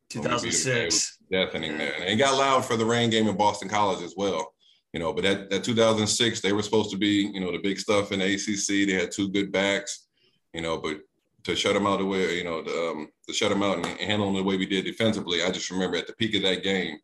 2006. 0.09 1.17
Deafening 1.31 1.77
there. 1.77 1.93
And 1.95 2.09
it 2.09 2.17
got 2.17 2.37
loud 2.37 2.65
for 2.65 2.75
the 2.75 2.85
rain 2.85 3.09
game 3.09 3.27
in 3.27 3.37
Boston 3.37 3.69
College 3.69 4.03
as 4.03 4.15
well. 4.17 4.53
You 4.93 4.99
know, 4.99 5.13
but 5.13 5.23
that, 5.23 5.49
that 5.49 5.63
2006, 5.63 6.41
they 6.41 6.51
were 6.51 6.61
supposed 6.61 6.91
to 6.91 6.97
be, 6.97 7.31
you 7.33 7.39
know, 7.39 7.51
the 7.51 7.59
big 7.59 7.79
stuff 7.79 8.11
in 8.11 8.19
the 8.19 8.33
ACC. 8.33 8.87
They 8.87 8.93
had 8.93 9.11
two 9.11 9.29
good 9.29 9.51
backs, 9.51 10.07
you 10.53 10.61
know, 10.61 10.77
but 10.77 10.99
to 11.43 11.55
shut 11.55 11.73
them 11.73 11.87
out 11.87 11.99
the 11.99 12.05
way, 12.05 12.37
you 12.37 12.43
know, 12.43 12.61
to, 12.61 12.89
um, 12.89 13.09
to 13.27 13.33
shut 13.33 13.49
them 13.49 13.63
out 13.63 13.77
and 13.77 13.85
handle 13.85 14.27
them 14.27 14.35
the 14.35 14.43
way 14.43 14.57
we 14.57 14.65
did 14.65 14.83
defensively, 14.83 15.43
I 15.43 15.49
just 15.49 15.71
remember 15.71 15.97
at 15.97 16.07
the 16.07 16.13
peak 16.13 16.35
of 16.35 16.41
that 16.43 16.63
game, 16.63 16.97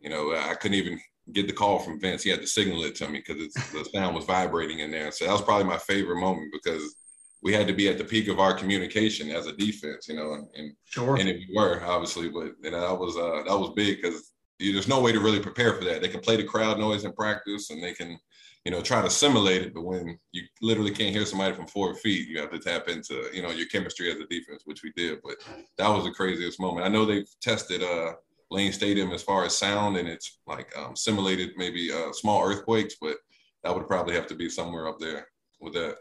you 0.00 0.08
know, 0.08 0.34
I 0.34 0.54
couldn't 0.54 0.78
even 0.78 1.00
get 1.32 1.46
the 1.46 1.52
call 1.52 1.78
from 1.78 2.00
Vince. 2.00 2.22
He 2.22 2.30
had 2.30 2.40
to 2.40 2.46
signal 2.46 2.84
it 2.84 2.94
to 2.96 3.08
me 3.08 3.22
because 3.26 3.52
the 3.52 3.88
sound 3.92 4.14
was 4.14 4.24
vibrating 4.24 4.80
in 4.80 4.90
there. 4.90 5.10
So 5.12 5.26
that 5.26 5.32
was 5.32 5.42
probably 5.42 5.66
my 5.66 5.78
favorite 5.78 6.20
moment 6.20 6.52
because 6.52 6.94
we 7.42 7.52
had 7.52 7.66
to 7.66 7.72
be 7.72 7.88
at 7.88 7.98
the 7.98 8.04
peak 8.04 8.28
of 8.28 8.38
our 8.38 8.54
communication 8.54 9.30
as 9.30 9.46
a 9.46 9.52
defense, 9.52 10.08
you 10.08 10.16
know, 10.16 10.34
and, 10.34 10.48
and 10.54 10.76
sure, 10.84 11.16
and 11.16 11.28
if 11.28 11.36
we 11.36 11.54
were 11.54 11.82
obviously, 11.84 12.28
but 12.28 12.52
and 12.64 12.74
that 12.74 12.98
was 12.98 13.16
uh, 13.16 13.42
that 13.46 13.58
was 13.58 13.72
big 13.74 14.02
because 14.02 14.32
there's 14.58 14.88
no 14.88 15.00
way 15.00 15.12
to 15.12 15.20
really 15.20 15.40
prepare 15.40 15.74
for 15.74 15.84
that. 15.84 16.02
They 16.02 16.08
can 16.08 16.20
play 16.20 16.36
the 16.36 16.44
crowd 16.44 16.78
noise 16.78 17.04
in 17.04 17.12
practice, 17.12 17.70
and 17.70 17.82
they 17.82 17.94
can, 17.94 18.18
you 18.64 18.70
know, 18.70 18.82
try 18.82 19.00
to 19.00 19.08
simulate 19.08 19.62
it, 19.62 19.74
but 19.74 19.84
when 19.84 20.18
you 20.32 20.42
literally 20.60 20.90
can't 20.90 21.14
hear 21.14 21.24
somebody 21.24 21.54
from 21.54 21.66
four 21.66 21.94
feet, 21.94 22.28
you 22.28 22.38
have 22.40 22.50
to 22.50 22.58
tap 22.58 22.88
into, 22.88 23.30
you 23.32 23.42
know, 23.42 23.50
your 23.50 23.66
chemistry 23.68 24.10
as 24.10 24.18
a 24.18 24.26
defense, 24.26 24.62
which 24.66 24.82
we 24.82 24.92
did. 24.94 25.20
But 25.24 25.36
that 25.78 25.88
was 25.88 26.04
the 26.04 26.10
craziest 26.10 26.60
moment. 26.60 26.84
I 26.84 26.90
know 26.90 27.06
they've 27.06 27.28
tested 27.40 27.82
uh, 27.82 28.12
Lane 28.50 28.72
Stadium 28.72 29.12
as 29.12 29.22
far 29.22 29.44
as 29.44 29.56
sound, 29.56 29.96
and 29.96 30.08
it's 30.08 30.40
like 30.46 30.76
um, 30.76 30.96
simulated 30.96 31.50
maybe 31.56 31.90
uh, 31.92 32.12
small 32.12 32.44
earthquakes, 32.44 32.96
but 33.00 33.16
that 33.62 33.74
would 33.74 33.86
probably 33.86 34.14
have 34.14 34.26
to 34.28 34.34
be 34.34 34.48
somewhere 34.48 34.88
up 34.88 34.98
there 34.98 35.28
with 35.60 35.74
that. 35.74 35.96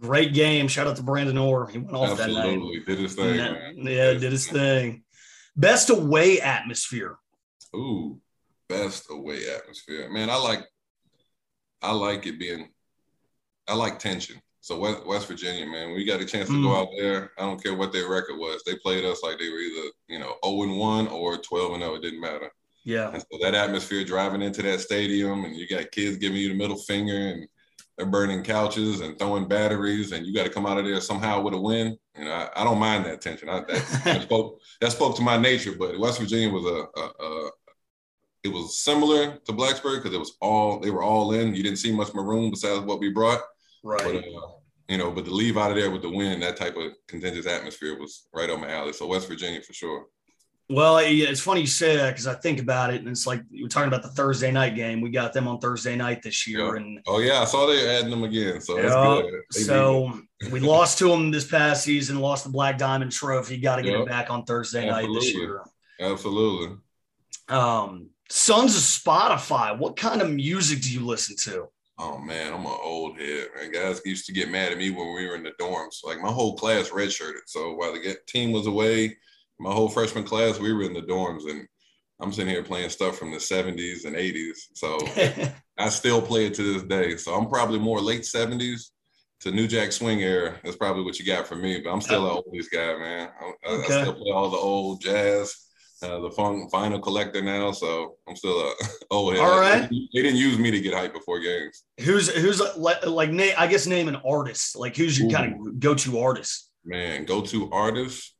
Great 0.00 0.32
game. 0.32 0.68
Shout 0.68 0.86
out 0.86 0.96
to 0.96 1.02
Branden 1.02 1.42
Ore. 1.42 1.68
He 1.68 1.78
went 1.78 1.94
off 1.94 2.18
Absolutely. 2.18 2.42
that 2.42 2.58
night. 2.58 2.86
Did 2.86 2.98
his 2.98 3.14
thing, 3.14 3.36
man. 3.36 3.74
Yeah, 3.78 4.12
did 4.14 4.32
his 4.32 4.48
thing. 4.48 5.04
Best 5.56 5.90
away 5.90 6.40
atmosphere. 6.40 7.18
Ooh, 7.74 8.20
best 8.68 9.06
away 9.10 9.40
atmosphere. 9.54 10.10
Man, 10.10 10.30
I 10.30 10.36
like 10.36 10.64
I 11.82 11.92
like 11.92 12.26
it 12.26 12.38
being 12.38 12.68
I 13.68 13.74
like 13.74 13.98
tension. 13.98 14.40
So 14.62 14.78
West, 14.78 15.04
West 15.04 15.26
Virginia, 15.26 15.66
man, 15.66 15.92
we 15.92 16.04
got 16.04 16.20
a 16.20 16.24
chance 16.24 16.48
to 16.48 16.54
Mm. 16.54 16.62
go 16.62 16.76
out 16.76 16.88
there. 16.96 17.32
I 17.36 17.42
don't 17.42 17.60
care 17.60 17.74
what 17.74 17.92
their 17.92 18.08
record 18.08 18.38
was. 18.38 18.62
They 18.64 18.76
played 18.76 19.04
us 19.04 19.20
like 19.22 19.38
they 19.38 19.48
were 19.50 19.58
either, 19.58 19.90
you 20.08 20.20
know, 20.20 20.36
0 20.44 20.62
and 20.62 20.78
1 20.78 21.08
or 21.08 21.36
12 21.36 21.72
and 21.72 21.82
0. 21.82 21.96
It 21.96 22.02
didn't 22.02 22.20
matter. 22.20 22.48
Yeah. 22.84 23.10
And 23.12 23.20
so 23.20 23.38
that 23.42 23.56
atmosphere 23.56 24.04
driving 24.04 24.40
into 24.40 24.62
that 24.62 24.80
stadium 24.80 25.44
and 25.44 25.56
you 25.56 25.66
got 25.68 25.90
kids 25.90 26.16
giving 26.16 26.38
you 26.38 26.48
the 26.48 26.54
middle 26.54 26.76
finger 26.76 27.12
and 27.12 27.48
they're 27.96 28.06
burning 28.06 28.44
couches 28.44 29.00
and 29.00 29.18
throwing 29.18 29.48
batteries 29.48 30.12
and 30.12 30.24
you 30.24 30.32
got 30.32 30.44
to 30.44 30.50
come 30.50 30.64
out 30.66 30.78
of 30.78 30.84
there 30.84 31.00
somehow 31.00 31.40
with 31.40 31.54
a 31.54 31.60
win. 31.60 31.98
You 32.16 32.26
know, 32.26 32.32
I, 32.32 32.48
I 32.54 32.62
don't 32.64 32.78
mind 32.78 33.04
that 33.06 33.20
tension. 33.20 33.48
I, 33.48 33.60
that, 33.60 34.00
that 34.04 34.22
spoke 34.22 34.60
that 34.80 34.92
spoke 34.92 35.16
to 35.16 35.22
my 35.22 35.36
nature. 35.38 35.72
But 35.76 35.98
West 35.98 36.20
Virginia 36.20 36.50
was 36.50 36.64
a, 36.66 37.00
a, 37.00 37.04
a 37.26 37.50
it 38.44 38.48
was 38.52 38.78
similar 38.78 39.38
to 39.38 39.52
Blacksburg 39.52 39.96
because 40.02 40.14
it 40.14 40.18
was 40.20 40.36
all 40.40 40.78
they 40.78 40.90
were 40.90 41.02
all 41.02 41.32
in. 41.32 41.52
You 41.54 41.64
didn't 41.64 41.78
see 41.78 41.92
much 41.92 42.14
maroon 42.14 42.50
besides 42.50 42.84
what 42.84 43.00
we 43.00 43.10
brought. 43.10 43.40
But 43.82 44.04
Right. 44.04 44.24
uh, 44.24 44.48
you 44.88 44.98
know, 44.98 45.10
but 45.10 45.24
to 45.24 45.30
leave 45.30 45.56
out 45.56 45.70
of 45.70 45.76
there 45.76 45.90
with 45.90 46.02
the 46.02 46.10
win, 46.10 46.40
that 46.40 46.56
type 46.56 46.76
of 46.76 46.92
contentious 47.08 47.46
atmosphere 47.46 47.98
was 47.98 48.26
right 48.34 48.50
on 48.50 48.60
my 48.60 48.70
alley. 48.70 48.92
So 48.92 49.06
West 49.06 49.28
Virginia 49.28 49.60
for 49.62 49.72
sure. 49.72 50.06
Well, 50.68 50.98
it's 50.98 51.40
funny 51.40 51.60
you 51.62 51.66
say 51.66 51.96
that 51.96 52.10
because 52.10 52.26
I 52.26 52.34
think 52.34 52.58
about 52.60 52.94
it, 52.94 53.00
and 53.00 53.08
it's 53.08 53.26
like 53.26 53.42
we're 53.50 53.68
talking 53.68 53.88
about 53.88 54.02
the 54.02 54.08
Thursday 54.10 54.50
night 54.50 54.74
game. 54.74 55.00
We 55.02 55.10
got 55.10 55.32
them 55.32 55.46
on 55.46 55.58
Thursday 55.58 55.96
night 55.96 56.22
this 56.22 56.46
year, 56.46 56.76
Yeah. 56.76 56.82
and 56.82 57.00
Oh 57.06 57.18
yeah, 57.18 57.40
I 57.42 57.44
saw 57.44 57.66
they're 57.66 57.98
adding 57.98 58.10
them 58.10 58.22
again. 58.24 58.60
So 58.60 58.76
that's 58.76 58.94
Yeah, 58.94 59.22
good. 59.22 59.64
So 59.66 60.20
we 60.50 60.60
lost 60.60 60.98
to 60.98 61.08
them 61.08 61.30
this 61.30 61.46
past 61.46 61.84
season. 61.84 62.20
Lost 62.20 62.44
the 62.44 62.50
Black 62.50 62.78
Diamond 62.78 63.12
Trophy. 63.12 63.58
Got 63.58 63.76
to 63.76 63.82
get 63.82 63.92
Yeah. 63.92 64.02
it 64.02 64.08
back 64.08 64.30
on 64.30 64.44
Thursday 64.44 64.88
night 64.88 65.08
this 65.12 65.34
year. 65.34 65.62
Absolutely. 66.00 66.76
Um, 67.48 68.10
Sons 68.30 68.74
of 68.76 68.82
Spotify. 68.82 69.76
What 69.76 69.96
kind 69.96 70.22
of 70.22 70.30
music 70.30 70.80
do 70.80 70.90
you 70.92 71.04
listen 71.04 71.36
to? 71.38 71.68
Oh 71.98 72.18
man, 72.18 72.52
I'm 72.52 72.60
an 72.66 72.76
old 72.82 73.18
head, 73.18 73.48
And 73.60 73.72
Guys 73.72 74.00
used 74.04 74.26
to 74.26 74.32
get 74.32 74.50
mad 74.50 74.72
at 74.72 74.78
me 74.78 74.90
when 74.90 75.14
we 75.14 75.26
were 75.26 75.36
in 75.36 75.42
the 75.42 75.52
dorms. 75.60 76.02
Like 76.04 76.20
my 76.20 76.30
whole 76.32 76.56
class 76.56 76.88
redshirted. 76.88 77.42
So 77.46 77.74
while 77.74 77.92
the 77.92 78.16
team 78.26 78.52
was 78.52 78.66
away, 78.66 79.16
my 79.60 79.72
whole 79.72 79.88
freshman 79.88 80.24
class, 80.24 80.58
we 80.58 80.72
were 80.72 80.82
in 80.82 80.94
the 80.94 81.02
dorms 81.02 81.48
and 81.50 81.66
I'm 82.20 82.32
sitting 82.32 82.52
here 82.52 82.62
playing 82.62 82.90
stuff 82.90 83.18
from 83.18 83.30
the 83.30 83.38
70s 83.38 84.04
and 84.04 84.16
80s. 84.16 84.58
So 84.74 84.98
I 85.78 85.88
still 85.90 86.22
play 86.22 86.46
it 86.46 86.54
to 86.54 86.62
this 86.74 86.82
day. 86.84 87.16
So 87.16 87.34
I'm 87.34 87.48
probably 87.48 87.78
more 87.78 88.00
late 88.00 88.22
70s 88.22 88.90
to 89.40 89.50
New 89.50 89.66
Jack 89.66 89.92
Swing 89.92 90.22
era. 90.22 90.58
That's 90.62 90.76
probably 90.76 91.02
what 91.04 91.18
you 91.18 91.26
got 91.26 91.46
from 91.46 91.60
me. 91.62 91.80
But 91.80 91.90
I'm 91.90 92.00
still 92.00 92.26
uh, 92.26 92.36
an 92.36 92.42
oldies 92.48 92.66
guy, 92.72 92.96
man. 92.98 93.28
I, 93.40 93.44
I- 93.68 93.76
I 93.76 93.82
still 93.84 94.14
play 94.14 94.32
all 94.32 94.50
the 94.50 94.56
old 94.56 95.00
jazz, 95.02 95.54
uh, 96.02 96.20
the 96.20 96.30
funk 96.30 96.70
vinyl 96.72 97.02
collector 97.02 97.42
now. 97.42 97.72
So 97.72 98.16
I'm 98.28 98.36
still 98.36 98.58
a 98.60 98.74
old 99.10 99.34
head. 99.34 99.42
All 99.42 99.60
right. 99.60 99.88
They 99.90 100.22
didn't 100.22 100.36
use 100.36 100.58
me 100.58 100.70
to 100.70 100.80
get 100.80 100.94
hyped 100.94 101.14
before 101.14 101.40
games. 101.40 101.84
who's 102.00 102.28
who's 102.28 102.60
like, 102.76 103.04
like 103.06 103.30
name? 103.30 103.54
I 103.58 103.66
guess 103.66 103.86
name 103.86 104.08
an 104.08 104.16
artist. 104.16 104.76
Like 104.76 104.96
who's 104.96 105.18
your 105.18 105.28
Ooh. 105.28 105.32
kind 105.32 105.54
of 105.68 105.80
go 105.80 105.94
to 105.94 106.18
artist? 106.20 106.70
Man, 106.84 107.24
go 107.24 107.40
to 107.42 107.70
artist 107.70 108.34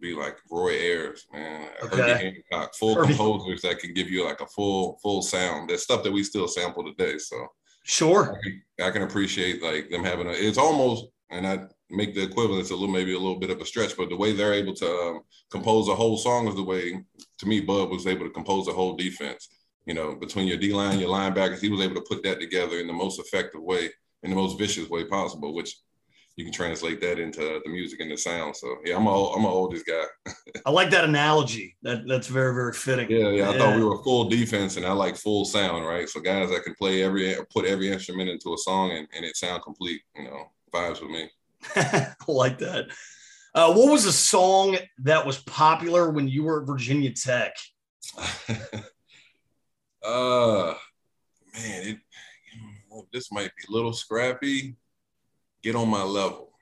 be 0.00 0.14
like 0.14 0.36
Roy 0.50 0.70
Ayers, 0.74 1.26
man, 1.32 1.68
Okay. 1.82 1.96
Herbie 1.96 2.42
Hancock, 2.52 2.74
full 2.74 2.94
Herbie. 2.94 3.08
composers 3.08 3.62
that 3.62 3.78
can 3.80 3.94
give 3.94 4.08
you 4.08 4.24
like 4.24 4.40
a 4.40 4.46
full 4.46 4.98
full 5.02 5.22
sound. 5.22 5.70
That's 5.70 5.82
stuff 5.82 6.02
that 6.04 6.12
we 6.12 6.22
still 6.22 6.48
sample 6.48 6.84
today. 6.84 7.18
So 7.18 7.36
Sure. 7.84 8.36
I 8.36 8.42
can, 8.42 8.62
I 8.86 8.90
can 8.90 9.02
appreciate 9.02 9.62
like 9.62 9.90
them 9.90 10.04
having 10.04 10.26
a. 10.26 10.30
It's 10.32 10.58
almost, 10.58 11.06
and 11.30 11.46
I 11.46 11.60
make 11.90 12.14
the 12.14 12.22
equivalence 12.22 12.70
a 12.70 12.74
little 12.74 12.88
maybe 12.94 13.14
a 13.14 13.18
little 13.18 13.38
bit 13.38 13.50
of 13.50 13.60
a 13.60 13.64
stretch, 13.64 13.96
but 13.96 14.08
the 14.08 14.16
way 14.16 14.32
they're 14.32 14.54
able 14.54 14.74
to 14.74 14.86
um, 14.86 15.20
compose 15.50 15.88
a 15.88 15.94
whole 15.94 16.18
song 16.18 16.48
is 16.48 16.54
the 16.54 16.62
way 16.62 17.02
to 17.38 17.46
me 17.46 17.60
Bud 17.60 17.90
was 17.90 18.06
able 18.06 18.26
to 18.26 18.32
compose 18.32 18.68
a 18.68 18.72
whole 18.72 18.96
defense. 18.96 19.48
You 19.86 19.94
know, 19.94 20.14
between 20.14 20.46
your 20.46 20.58
D 20.58 20.72
line, 20.74 21.00
your 21.00 21.08
linebackers, 21.08 21.60
he 21.60 21.70
was 21.70 21.80
able 21.80 21.94
to 21.94 22.06
put 22.08 22.22
that 22.24 22.40
together 22.40 22.78
in 22.78 22.86
the 22.86 22.92
most 22.92 23.18
effective 23.18 23.62
way, 23.62 23.90
in 24.22 24.30
the 24.30 24.36
most 24.36 24.58
vicious 24.58 24.88
way 24.90 25.04
possible, 25.04 25.54
which 25.54 25.74
you 26.36 26.44
can 26.44 26.52
translate 26.52 27.00
that 27.00 27.18
into 27.18 27.60
the 27.64 27.70
music 27.70 27.98
and 28.00 28.12
the 28.12 28.16
sound. 28.16 28.54
So 28.54 28.76
yeah, 28.84 28.96
I'm 28.96 29.06
a 29.06 29.30
I'm 29.30 29.44
an 29.44 29.50
oldest 29.50 29.86
guy. 29.86 30.04
I 30.66 30.70
like 30.70 30.90
that 30.90 31.04
analogy. 31.04 31.76
That 31.82 32.06
that's 32.06 32.26
very 32.26 32.54
very 32.54 32.74
fitting. 32.74 33.10
Yeah, 33.10 33.30
yeah. 33.30 33.50
I 33.50 33.58
thought 33.58 33.76
we 33.76 33.84
were 33.84 34.02
full 34.04 34.28
defense, 34.28 34.76
and 34.76 34.86
I 34.86 34.92
like 34.92 35.16
full 35.16 35.44
sound, 35.46 35.86
right? 35.86 36.08
So 36.08 36.20
guys 36.20 36.50
that 36.50 36.64
can 36.64 36.74
play 36.74 37.02
every 37.02 37.34
put 37.50 37.64
every 37.64 37.90
instrument 37.90 38.28
into 38.28 38.52
a 38.52 38.58
song 38.58 38.92
and, 38.92 39.08
and 39.16 39.24
it 39.24 39.36
sound 39.36 39.62
complete, 39.62 40.02
you 40.14 40.24
know, 40.24 40.52
vibes 40.72 41.00
with 41.00 41.10
me. 41.10 41.28
I 41.76 42.14
like 42.28 42.58
that. 42.58 42.86
Uh, 43.54 43.72
what 43.72 43.90
was 43.90 44.04
a 44.04 44.12
song 44.12 44.76
that 44.98 45.26
was 45.26 45.38
popular 45.38 46.10
when 46.10 46.28
you 46.28 46.44
were 46.44 46.60
at 46.60 46.66
Virginia 46.66 47.12
Tech? 47.12 47.56
uh 50.04 50.74
man, 51.54 51.88
it 51.88 51.98
this 53.12 53.30
might 53.30 53.50
be 53.56 53.64
a 53.68 53.72
little 53.72 53.92
scrappy. 53.92 54.76
Get 55.62 55.76
on 55.76 55.88
my 55.88 56.02
level. 56.02 56.52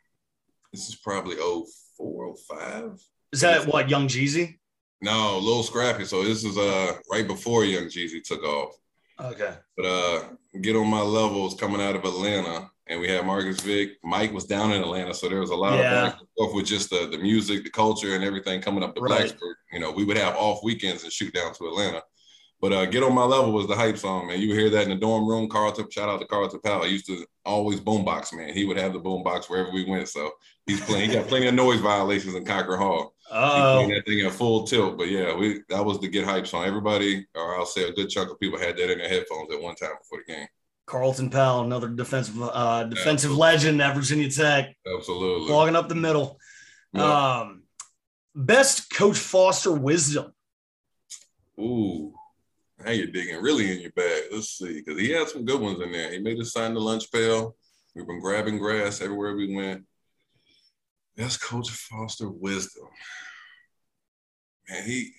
This 0.72 0.88
is 0.88 0.96
probably 0.96 1.36
04, 1.36 2.34
05. 2.36 3.00
Is 3.32 3.40
that 3.40 3.66
what 3.66 3.90
Young 3.90 4.08
Jeezy? 4.08 4.58
No, 5.02 5.36
a 5.36 5.38
little 5.38 5.62
scrappy. 5.62 6.04
So 6.04 6.24
this 6.24 6.44
is 6.44 6.56
uh 6.56 6.94
right 7.10 7.26
before 7.26 7.64
Young 7.64 7.84
Jeezy 7.84 8.22
took 8.22 8.42
off. 8.42 8.74
Okay. 9.20 9.54
But 9.76 9.86
uh 9.86 10.24
get 10.62 10.76
on 10.76 10.88
my 10.88 11.02
levels 11.02 11.54
coming 11.54 11.80
out 11.80 11.96
of 11.96 12.04
Atlanta. 12.04 12.70
And 12.88 13.00
we 13.00 13.08
had 13.08 13.26
Marcus 13.26 13.60
Vick. 13.60 13.92
Mike 14.04 14.32
was 14.32 14.44
down 14.44 14.72
in 14.72 14.80
Atlanta, 14.80 15.12
so 15.12 15.28
there 15.28 15.40
was 15.40 15.50
a 15.50 15.56
lot 15.56 15.76
Yeah. 15.78 16.06
of 16.06 16.12
back 16.12 16.20
and 16.20 16.28
forth 16.36 16.54
with 16.54 16.66
just 16.66 16.88
the, 16.90 17.08
the 17.10 17.18
music, 17.18 17.64
the 17.64 17.70
culture, 17.70 18.14
and 18.14 18.22
everything 18.22 18.60
coming 18.60 18.84
up 18.84 18.94
to 18.94 19.00
Right. 19.00 19.22
Blacksburg. 19.32 19.54
You 19.72 19.80
know, 19.80 19.90
we 19.90 20.04
would 20.04 20.16
have 20.16 20.36
off 20.36 20.62
weekends 20.62 21.02
and 21.02 21.12
shoot 21.12 21.34
down 21.34 21.52
to 21.54 21.66
Atlanta. 21.66 22.02
But 22.58 22.72
uh, 22.72 22.86
"Get 22.86 23.02
on 23.02 23.14
My 23.14 23.24
Level" 23.24 23.52
was 23.52 23.66
the 23.66 23.74
hype 23.76 23.98
song, 23.98 24.28
man. 24.28 24.40
You 24.40 24.54
hear 24.54 24.70
that 24.70 24.84
in 24.84 24.88
the 24.88 24.96
dorm 24.96 25.28
room. 25.28 25.46
Carlton, 25.46 25.90
shout 25.90 26.08
out 26.08 26.20
to 26.20 26.26
Carlton 26.26 26.60
Powell. 26.60 26.84
I 26.84 26.86
used 26.86 27.06
to 27.06 27.26
always 27.44 27.80
boombox, 27.80 28.32
man. 28.32 28.54
He 28.54 28.64
would 28.64 28.78
have 28.78 28.94
the 28.94 29.00
boombox 29.00 29.50
wherever 29.50 29.70
we 29.72 29.84
went. 29.84 30.08
So 30.08 30.30
he's 30.64 30.80
playing. 30.80 31.10
He 31.10 31.16
got 31.16 31.28
plenty 31.28 31.48
of 31.48 31.54
noise 31.54 31.80
violations 31.80 32.34
in 32.34 32.46
Cocker 32.46 32.76
Hall. 32.78 33.14
Oh, 33.30 33.86
that 33.88 34.06
thing 34.06 34.20
at 34.24 34.32
full 34.32 34.64
tilt. 34.64 34.96
But 34.96 35.10
yeah, 35.10 35.34
we 35.34 35.60
that 35.68 35.84
was 35.84 36.00
the 36.00 36.08
get 36.08 36.24
hype 36.24 36.46
song. 36.46 36.64
Everybody, 36.64 37.26
or 37.34 37.56
I'll 37.58 37.66
say 37.66 37.88
a 37.88 37.92
good 37.92 38.08
chunk 38.08 38.30
of 38.30 38.40
people, 38.40 38.58
had 38.58 38.76
that 38.78 38.90
in 38.90 38.98
their 38.98 39.08
headphones 39.08 39.52
at 39.52 39.60
one 39.60 39.74
time 39.74 39.90
before 40.00 40.20
the 40.26 40.32
game. 40.32 40.46
Carlton 40.86 41.30
Powell, 41.30 41.64
another 41.64 41.88
defensive 41.88 42.40
uh, 42.40 42.84
defensive 42.84 43.30
Absolutely. 43.30 43.40
legend 43.40 43.82
at 43.82 43.94
Virginia 43.94 44.30
Tech. 44.30 44.74
Absolutely, 44.96 45.52
logging 45.52 45.76
up 45.76 45.88
the 45.88 45.94
middle. 45.94 46.38
Um, 46.94 47.64
best 48.34 48.90
Coach 48.90 49.18
Foster 49.18 49.72
wisdom. 49.72 50.32
Ooh, 51.58 52.14
now 52.84 52.92
you're 52.92 53.08
digging 53.08 53.42
really 53.42 53.72
in 53.72 53.80
your 53.80 53.92
bag. 53.92 54.24
Let's 54.32 54.50
see, 54.50 54.82
because 54.84 55.00
he 55.00 55.10
had 55.10 55.28
some 55.28 55.44
good 55.44 55.60
ones 55.60 55.80
in 55.80 55.92
there. 55.92 56.12
He 56.12 56.20
made 56.20 56.38
us 56.40 56.52
sign 56.52 56.74
the 56.74 56.80
lunch 56.80 57.10
pail. 57.10 57.56
We've 57.94 58.06
been 58.06 58.20
grabbing 58.20 58.58
grass 58.58 59.00
everywhere 59.00 59.34
we 59.34 59.54
went. 59.54 59.84
That's 61.16 61.36
Coach 61.36 61.70
Foster 61.70 62.30
wisdom. 62.30 62.88
Man, 64.68 64.84
he 64.84 65.12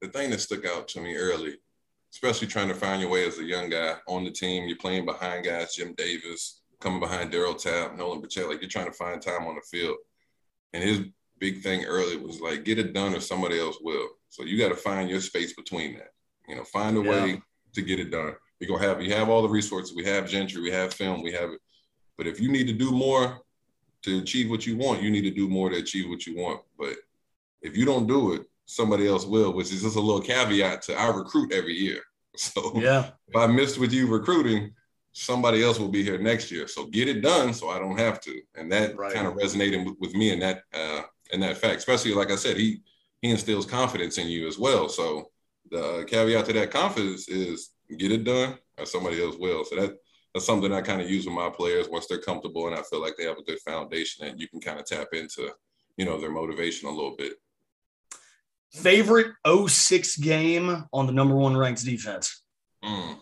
the 0.00 0.08
thing 0.08 0.30
that 0.30 0.40
stuck 0.40 0.64
out 0.64 0.88
to 0.88 1.00
me 1.00 1.16
early, 1.16 1.56
especially 2.12 2.48
trying 2.48 2.68
to 2.68 2.74
find 2.74 3.00
your 3.00 3.10
way 3.10 3.26
as 3.26 3.38
a 3.38 3.44
young 3.44 3.68
guy 3.68 3.94
on 4.06 4.24
the 4.24 4.30
team. 4.30 4.66
You're 4.66 4.78
playing 4.78 5.04
behind 5.04 5.44
guys, 5.44 5.74
Jim 5.74 5.94
Davis, 5.96 6.62
coming 6.80 7.00
behind 7.00 7.32
Darryl 7.32 7.60
Tapp, 7.60 7.96
Nolan 7.96 8.20
Pacheco. 8.20 8.48
Like 8.48 8.60
you're 8.60 8.70
trying 8.70 8.86
to 8.86 8.92
find 8.92 9.20
time 9.20 9.46
on 9.46 9.54
the 9.54 9.62
field. 9.70 9.96
And 10.72 10.82
his 10.82 11.00
big 11.38 11.62
thing 11.62 11.84
early 11.84 12.16
was 12.16 12.40
like, 12.40 12.64
get 12.64 12.78
it 12.78 12.92
done 12.92 13.14
or 13.14 13.20
somebody 13.20 13.58
else 13.58 13.78
will. 13.80 14.08
So 14.28 14.44
you 14.44 14.58
got 14.58 14.68
to 14.68 14.76
find 14.76 15.08
your 15.08 15.20
space 15.20 15.54
between 15.54 15.94
that. 15.94 16.12
You 16.48 16.56
know, 16.56 16.64
find 16.64 16.96
a 16.96 17.02
yeah. 17.02 17.10
way 17.10 17.42
to 17.74 17.82
get 17.82 18.00
it 18.00 18.10
done. 18.10 18.34
We 18.60 18.66
go 18.66 18.76
have 18.76 19.00
you 19.02 19.14
have 19.14 19.28
all 19.28 19.42
the 19.42 19.48
resources. 19.48 19.94
We 19.94 20.04
have 20.04 20.28
Gentry, 20.28 20.60
we 20.60 20.70
have 20.70 20.92
film, 20.92 21.22
we 21.22 21.32
have 21.32 21.50
it. 21.50 21.60
But 22.16 22.26
if 22.26 22.40
you 22.40 22.50
need 22.50 22.66
to 22.66 22.72
do 22.72 22.90
more 22.90 23.40
to 24.02 24.18
achieve 24.18 24.50
what 24.50 24.66
you 24.66 24.76
want, 24.76 25.02
you 25.02 25.10
need 25.10 25.22
to 25.22 25.30
do 25.30 25.48
more 25.48 25.70
to 25.70 25.76
achieve 25.76 26.08
what 26.08 26.26
you 26.26 26.36
want. 26.36 26.62
But 26.78 26.96
if 27.62 27.76
you 27.76 27.84
don't 27.84 28.06
do 28.06 28.34
it, 28.34 28.46
somebody 28.68 29.08
else 29.08 29.24
will, 29.24 29.52
which 29.54 29.72
is 29.72 29.82
just 29.82 29.96
a 29.96 30.00
little 30.00 30.20
caveat 30.20 30.82
to 30.82 30.94
I 30.94 31.08
recruit 31.08 31.52
every 31.52 31.74
year. 31.74 32.00
So 32.36 32.72
yeah, 32.76 33.10
if 33.26 33.34
I 33.34 33.48
missed 33.48 33.78
with 33.78 33.92
you 33.92 34.06
recruiting, 34.06 34.72
somebody 35.12 35.64
else 35.64 35.80
will 35.80 35.88
be 35.88 36.04
here 36.04 36.18
next 36.18 36.52
year. 36.52 36.68
So 36.68 36.86
get 36.86 37.08
it 37.08 37.20
done 37.20 37.52
so 37.52 37.68
I 37.68 37.80
don't 37.80 37.98
have 37.98 38.20
to. 38.20 38.40
And 38.54 38.70
that 38.70 38.96
right. 38.96 39.12
kind 39.12 39.26
of 39.26 39.34
resonated 39.34 39.84
with, 39.84 39.96
with 39.98 40.14
me 40.14 40.30
in 40.30 40.38
that 40.40 40.62
uh 40.72 41.02
in 41.32 41.40
that 41.40 41.56
fact. 41.56 41.78
Especially 41.78 42.14
like 42.14 42.30
I 42.30 42.36
said, 42.36 42.56
he 42.56 42.82
he 43.22 43.30
instills 43.30 43.66
confidence 43.66 44.18
in 44.18 44.28
you 44.28 44.46
as 44.46 44.56
well. 44.56 44.88
So 44.88 45.30
the 45.68 46.04
caveat 46.06 46.44
to 46.44 46.52
that 46.52 46.70
confidence 46.70 47.28
is 47.28 47.70
get 47.98 48.12
it 48.12 48.22
done 48.22 48.56
or 48.78 48.86
somebody 48.86 49.20
else 49.20 49.36
will. 49.36 49.64
So 49.64 49.74
that 49.74 49.96
that's 50.32 50.46
something 50.46 50.72
I 50.72 50.82
kind 50.82 51.02
of 51.02 51.10
use 51.10 51.24
with 51.26 51.34
my 51.34 51.50
players 51.50 51.88
once 51.88 52.06
they're 52.06 52.20
comfortable 52.20 52.68
and 52.68 52.76
I 52.76 52.82
feel 52.82 53.00
like 53.00 53.14
they 53.16 53.24
have 53.24 53.38
a 53.38 53.42
good 53.42 53.58
foundation 53.60 54.26
and 54.26 54.38
you 54.38 54.46
can 54.46 54.60
kind 54.60 54.78
of 54.78 54.84
tap 54.84 55.08
into, 55.12 55.50
you 55.96 56.04
know, 56.04 56.20
their 56.20 56.30
motivation 56.30 56.88
a 56.88 56.92
little 56.92 57.16
bit. 57.16 57.32
Favorite 58.72 59.32
06 59.46 60.16
game 60.18 60.84
on 60.92 61.06
the 61.06 61.12
number 61.12 61.34
one 61.34 61.56
ranked 61.56 61.84
defense? 61.84 62.42
Mm, 62.84 63.18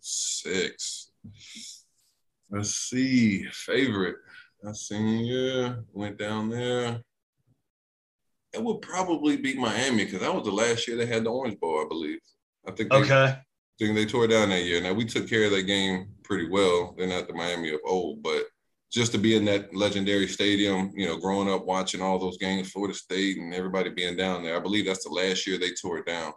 06. 0.00 1.10
Let's 2.50 2.74
see. 2.74 3.46
Favorite. 3.50 4.16
I 4.66 4.72
seen 4.72 5.24
yeah, 5.24 5.74
went 5.92 6.18
down 6.18 6.48
there. 6.48 7.00
It 8.54 8.62
would 8.62 8.80
probably 8.80 9.36
be 9.36 9.54
Miami 9.54 10.04
because 10.04 10.20
that 10.20 10.34
was 10.34 10.44
the 10.44 10.52
last 10.52 10.88
year 10.88 10.96
they 10.96 11.06
had 11.06 11.24
the 11.24 11.30
Orange 11.30 11.58
Bowl, 11.60 11.82
I 11.84 11.88
believe. 11.88 12.20
I 12.66 12.70
think 12.70 12.90
they, 12.90 12.96
okay. 12.96 13.24
I 13.24 13.42
think 13.78 13.94
they 13.94 14.06
tore 14.06 14.26
down 14.26 14.48
that 14.50 14.62
year. 14.62 14.80
Now 14.80 14.94
we 14.94 15.04
took 15.04 15.28
care 15.28 15.44
of 15.44 15.50
that 15.50 15.64
game 15.64 16.08
pretty 16.22 16.48
well. 16.48 16.94
They're 16.96 17.08
not 17.08 17.26
the 17.26 17.34
Miami 17.34 17.74
of 17.74 17.80
old, 17.84 18.22
but 18.22 18.44
just 18.94 19.10
to 19.10 19.18
be 19.18 19.36
in 19.36 19.44
that 19.44 19.74
legendary 19.74 20.28
stadium, 20.28 20.92
you 20.94 21.06
know, 21.06 21.16
growing 21.16 21.50
up 21.50 21.66
watching 21.66 22.00
all 22.00 22.16
those 22.16 22.38
games, 22.38 22.70
Florida 22.70 22.94
State 22.94 23.38
and 23.38 23.52
everybody 23.52 23.90
being 23.90 24.16
down 24.16 24.44
there. 24.44 24.56
I 24.56 24.60
believe 24.60 24.86
that's 24.86 25.04
the 25.04 25.10
last 25.10 25.46
year 25.46 25.58
they 25.58 25.72
tore 25.72 25.98
it 25.98 26.06
down. 26.06 26.32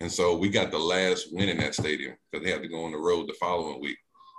And 0.00 0.12
so 0.12 0.36
we 0.36 0.50
got 0.50 0.70
the 0.70 0.78
last 0.78 1.28
win 1.32 1.48
in 1.48 1.56
that 1.58 1.74
stadium 1.74 2.14
because 2.30 2.44
they 2.44 2.52
had 2.52 2.62
to 2.62 2.68
go 2.68 2.84
on 2.84 2.92
the 2.92 2.98
road 2.98 3.28
the 3.28 3.34
following 3.40 3.80
week. 3.80 3.96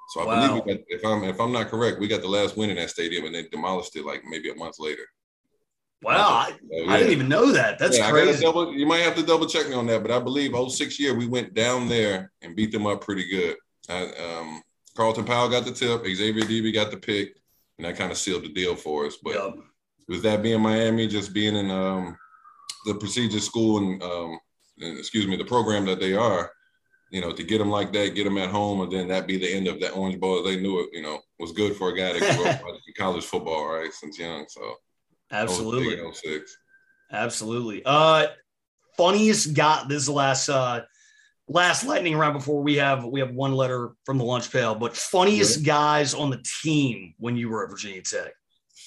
So 0.10 0.22
I 0.22 0.26
wow. 0.26 0.48
believe 0.48 0.66
got, 0.66 0.86
if 0.88 1.04
I'm 1.04 1.24
if 1.24 1.40
I'm 1.40 1.52
not 1.52 1.70
correct, 1.70 2.00
we 2.00 2.08
got 2.08 2.22
the 2.22 2.28
last 2.28 2.56
win 2.56 2.70
in 2.70 2.76
that 2.76 2.92
stadium 2.92 3.26
and 3.26 3.34
they 3.34 3.48
demolished 3.48 3.96
it 3.96 4.06
like 4.06 4.22
maybe 4.30 4.52
a 4.52 4.56
month 4.56 4.76
later. 4.78 5.04
Wow, 6.04 6.48
so, 6.50 6.56
yeah. 6.70 6.92
I 6.92 6.98
didn't 6.98 7.14
even 7.14 7.30
know 7.30 7.52
that. 7.54 7.80
That's 7.80 7.98
yeah, 7.98 8.12
crazy. 8.12 8.44
Double, 8.44 8.74
you 8.74 8.86
might 8.86 9.04
have 9.04 9.16
to 9.16 9.24
double 9.24 9.48
check 9.48 9.70
me 9.70 9.74
on 9.74 9.88
that, 9.88 10.02
but 10.02 10.12
I 10.12 10.20
believe 10.20 10.54
06 10.54 11.00
year 11.00 11.16
we 11.16 11.28
went 11.28 11.54
down 11.54 11.88
there 11.88 12.30
and 12.42 12.58
beat 12.58 12.74
them 12.74 12.86
up 12.86 13.00
pretty 13.02 13.28
good. 13.30 13.56
I, 13.90 14.12
um, 14.22 14.62
Carlton 14.98 15.24
Powell 15.24 15.50
got 15.50 15.64
the 15.64 15.72
tip, 15.72 16.06
Xavier 16.06 16.44
Adibi 16.44 16.74
got 16.74 16.92
the 16.92 16.98
pick, 16.98 17.38
and 17.84 17.92
that 17.94 18.00
kind 18.00 18.12
of 18.12 18.18
sealed 18.18 18.44
the 18.44 18.50
deal 18.50 18.76
for 18.76 19.06
us. 19.06 19.18
But 19.22 19.36
yep. 19.36 19.56
with 20.08 20.24
that 20.24 20.42
being 20.42 20.62
Miami, 20.62 21.08
just 21.08 21.34
being 21.34 21.56
in 21.56 21.70
um, 21.70 22.18
the 22.86 22.96
prestigious 22.96 23.46
school 23.46 23.78
and, 23.78 24.02
um, 24.02 24.40
and, 24.80 24.98
excuse 24.98 25.28
me, 25.28 25.36
the 25.36 25.46
program 25.46 25.86
that 25.86 26.00
they 26.00 26.14
are, 26.14 26.52
you 27.12 27.22
know, 27.22 27.32
to 27.34 27.44
get 27.44 27.58
them 27.58 27.70
like 27.70 27.92
that, 27.94 28.16
get 28.16 28.24
them 28.24 28.38
at 28.38 28.50
home, 28.50 28.82
and 28.82 28.92
then 28.92 29.08
that 29.10 29.28
be 29.28 29.38
the 29.38 29.54
end 29.54 29.68
of 29.68 29.80
that 29.82 29.92
Orange 29.92 30.20
Bowl. 30.20 30.44
They 30.44 30.60
knew 30.60 30.80
it, 30.80 30.90
you 30.94 31.02
know, 31.02 31.20
was 31.40 31.52
good 31.52 31.76
for 31.76 31.90
a 31.90 31.98
guy 31.98 32.14
that 32.14 32.38
grew 32.38 32.46
up 32.48 32.62
in 32.88 32.94
college 32.98 33.26
football, 33.26 33.68
right, 33.68 33.92
since 33.94 34.18
young. 34.18 34.46
So 34.48 34.76
Absolutely. 35.32 36.00
Absolutely. 37.12 37.82
Uh 37.86 38.28
funniest 38.96 39.56
got 39.56 39.90
this 39.90 40.08
last 40.08 40.50
uh 40.50 40.82
last 41.48 41.86
lightning 41.86 42.16
round 42.16 42.34
before 42.34 42.62
we 42.62 42.76
have 42.76 43.06
we 43.06 43.20
have 43.20 43.32
one 43.32 43.54
letter 43.54 43.92
from 44.06 44.18
the 44.18 44.24
lunch 44.24 44.52
pail, 44.52 44.76
but 44.76 44.96
funniest 44.96 45.62
yeah. 45.62 45.74
guys 45.74 46.14
on 46.14 46.30
the 46.30 46.44
team 46.64 47.14
when 47.18 47.36
you 47.36 47.50
were 47.50 47.64
at 47.64 47.70
Virginia 47.70 48.02
Tech. 48.02 48.34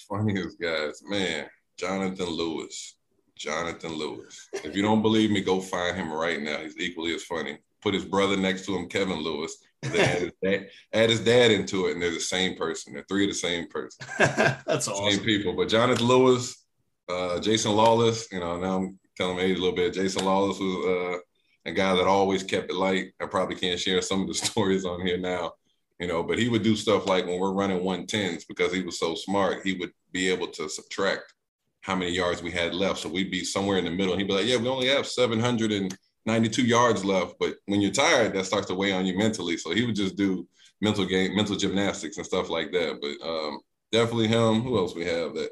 Funniest 0.09 0.61
guys, 0.61 1.03
man. 1.09 1.47
Jonathan 1.79 2.27
Lewis. 2.27 2.97
Jonathan 3.37 3.93
Lewis. 3.93 4.49
If 4.65 4.75
you 4.75 4.83
don't 4.83 5.03
believe 5.03 5.31
me, 5.31 5.43
go 5.43 5.61
find 5.61 5.97
him 5.97 6.11
right 6.11 6.41
now. 6.41 6.59
He's 6.59 6.79
equally 6.79 7.15
as 7.15 7.25
funny. 7.25 7.59
Put 7.83 7.95
his 7.95 8.05
brother 8.05 8.37
next 8.37 8.65
to 8.67 8.77
him, 8.77 8.89
Kevin 8.89 9.19
Lewis. 9.19 9.59
Add 9.85 9.93
his, 9.93 10.33
dad, 10.43 10.69
add 10.93 11.11
his 11.11 11.21
dad 11.21 11.51
into 11.51 11.87
it, 11.87 11.93
and 11.93 12.03
they're 12.03 12.11
the 12.11 12.21
same 12.21 12.57
person. 12.57 12.95
They're 12.95 13.05
three 13.09 13.25
of 13.25 13.31
the 13.31 13.35
same 13.35 13.69
person. 13.69 14.07
That's 14.19 14.89
awesome. 14.89 15.11
Same 15.11 15.25
people. 15.25 15.53
But 15.53 15.69
Jonathan 15.69 16.07
Lewis, 16.07 16.65
uh, 17.11 17.39
Jason 17.41 17.73
Lawless, 17.73 18.33
you 18.33 18.41
know, 18.41 18.59
now 18.59 18.77
I'm 18.79 18.99
telling 19.17 19.37
my 19.37 19.43
age 19.43 19.59
a 19.59 19.61
little 19.61 19.77
bit. 19.77 19.93
Jason 19.93 20.25
Lawless 20.25 20.59
was 20.59 20.87
uh, 20.87 21.19
a 21.67 21.73
guy 21.73 21.95
that 21.95 22.07
always 22.07 22.43
kept 22.43 22.71
it 22.71 22.77
light. 22.77 23.13
I 23.21 23.27
probably 23.27 23.57
can't 23.57 23.81
share 23.81 24.01
some 24.01 24.23
of 24.23 24.29
the 24.29 24.35
stories 24.47 24.85
on 24.85 25.05
here 25.05 25.19
now, 25.19 25.53
you 25.99 26.07
know, 26.07 26.23
but 26.23 26.39
he 26.39 26.49
would 26.49 26.63
do 26.63 26.77
stuff 26.77 27.07
like 27.07 27.27
when 27.27 27.41
we're 27.41 27.53
running 27.53 27.81
110s 27.81 28.45
because 28.49 28.73
he 28.73 28.83
was 28.83 28.99
so 28.99 29.15
smart, 29.15 29.65
he 29.65 29.75
would 29.75 29.91
be 30.13 30.29
able 30.29 30.47
to 30.49 30.69
subtract 30.69 31.35
how 31.81 31.95
many 31.95 32.11
yards 32.11 32.43
we 32.43 32.51
had 32.51 32.75
left. 32.75 33.01
So 33.01 33.09
we'd 33.09 33.31
be 33.31 33.45
somewhere 33.45 33.79
in 33.79 33.85
the 33.85 33.91
middle. 33.91 34.17
He'd 34.17 34.27
be 34.27 34.33
like, 34.33 34.47
yeah, 34.47 34.57
we 34.57 34.69
only 34.69 34.89
have 34.89 35.07
792 35.07 36.65
yards 36.65 37.05
left. 37.05 37.35
But 37.39 37.57
when 37.67 37.81
you're 37.81 37.93
tired, 37.93 38.33
that 38.35 38.47
starts 38.47 38.67
to 38.69 38.75
weigh 38.75 38.93
on 38.93 39.07
you 39.07 39.17
mentally. 39.17 39.57
So 39.57 39.73
he 39.73 39.85
would 39.85 39.95
just 39.95 40.17
do 40.17 40.49
mental 40.81 41.07
game, 41.07 41.37
mental 41.37 41.57
gymnastics 41.57 42.17
and 42.17 42.27
stuff 42.27 42.51
like 42.51 42.73
that. 42.73 42.99
But 43.01 43.27
um, 43.27 43.61
definitely 43.93 44.29
him. 44.29 44.63
Who 44.63 44.79
else 44.79 44.95
we 44.95 45.05
have 45.05 45.35
that 45.35 45.51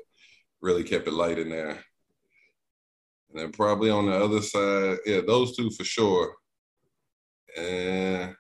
really 0.61 0.85
kept 0.85 1.07
it 1.07 1.13
light 1.13 1.39
in 1.39 1.51
there? 1.51 1.79
And 3.35 3.43
then 3.43 3.53
probably 3.53 3.91
on 3.91 4.07
the 4.07 4.15
other 4.15 4.41
side, 4.41 4.99
yeah, 5.07 5.21
those 5.27 5.57
two 5.57 5.71
for 5.71 5.83
sure. 5.85 6.35
And 7.59 8.35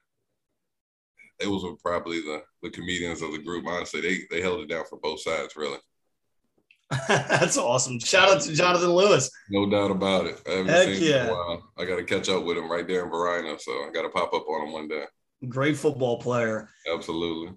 it 1.41 1.49
was 1.49 1.79
probably 1.83 2.21
the 2.21 2.43
the 2.63 2.71
comedians 2.71 3.21
of 3.21 3.33
the 3.33 3.43
group. 3.43 3.67
Honestly, 3.67 4.01
they 4.01 4.19
they 4.31 4.41
held 4.41 4.61
it 4.61 4.69
down 4.69 4.85
for 4.89 4.99
both 4.99 5.21
sides, 5.21 5.57
really. 5.57 5.79
That's 7.09 7.59
awesome. 7.59 7.99
Shout 7.99 8.31
out 8.31 8.43
to 8.43 8.53
Jonathan 8.53 8.91
Lewis. 8.91 9.31
No 9.51 9.69
doubt 9.69 9.91
about 9.91 10.27
it. 10.27 10.41
I 10.47 10.51
haven't 10.51 10.69
Heck 10.69 10.95
seen 10.95 11.03
yeah. 11.03 11.23
him 11.23 11.27
in 11.27 11.29
a 11.29 11.35
while. 11.35 11.73
I 11.77 11.85
got 11.85 11.97
to 11.97 12.05
catch 12.05 12.29
up 12.29 12.45
with 12.45 12.57
him 12.57 12.71
right 12.71 12.87
there 12.87 13.05
in 13.05 13.11
Varina, 13.11 13.59
so 13.59 13.73
I 13.73 13.91
got 13.93 14.03
to 14.03 14.11
pop 14.11 14.33
up 14.33 14.47
on 14.49 14.67
him 14.67 14.73
one 14.73 14.89
day. 14.89 15.05
Great 15.49 15.77
football 15.77 16.19
player. 16.19 16.69
Absolutely. 16.93 17.55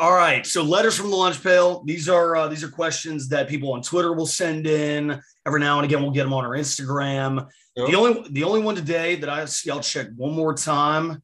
All 0.00 0.14
right. 0.14 0.46
So 0.46 0.62
letters 0.62 0.96
from 0.96 1.10
the 1.10 1.16
lunch 1.16 1.42
pail. 1.42 1.84
These 1.84 2.08
are 2.08 2.34
uh, 2.34 2.48
these 2.48 2.64
are 2.64 2.70
questions 2.70 3.28
that 3.28 3.50
people 3.50 3.70
on 3.74 3.82
Twitter 3.82 4.14
will 4.14 4.24
send 4.24 4.66
in. 4.66 5.20
Every 5.46 5.60
now 5.60 5.76
and 5.78 5.84
again, 5.84 6.00
we'll 6.00 6.10
get 6.10 6.22
them 6.24 6.32
on 6.32 6.42
our 6.42 6.52
Instagram. 6.52 7.46
Yep. 7.76 7.88
The 7.88 7.94
only 7.96 8.28
the 8.30 8.44
only 8.44 8.62
one 8.62 8.74
today 8.74 9.16
that 9.16 9.28
I 9.28 9.44
see, 9.44 9.70
I'll 9.70 9.80
check 9.80 10.06
one 10.16 10.32
more 10.32 10.54
time, 10.54 11.22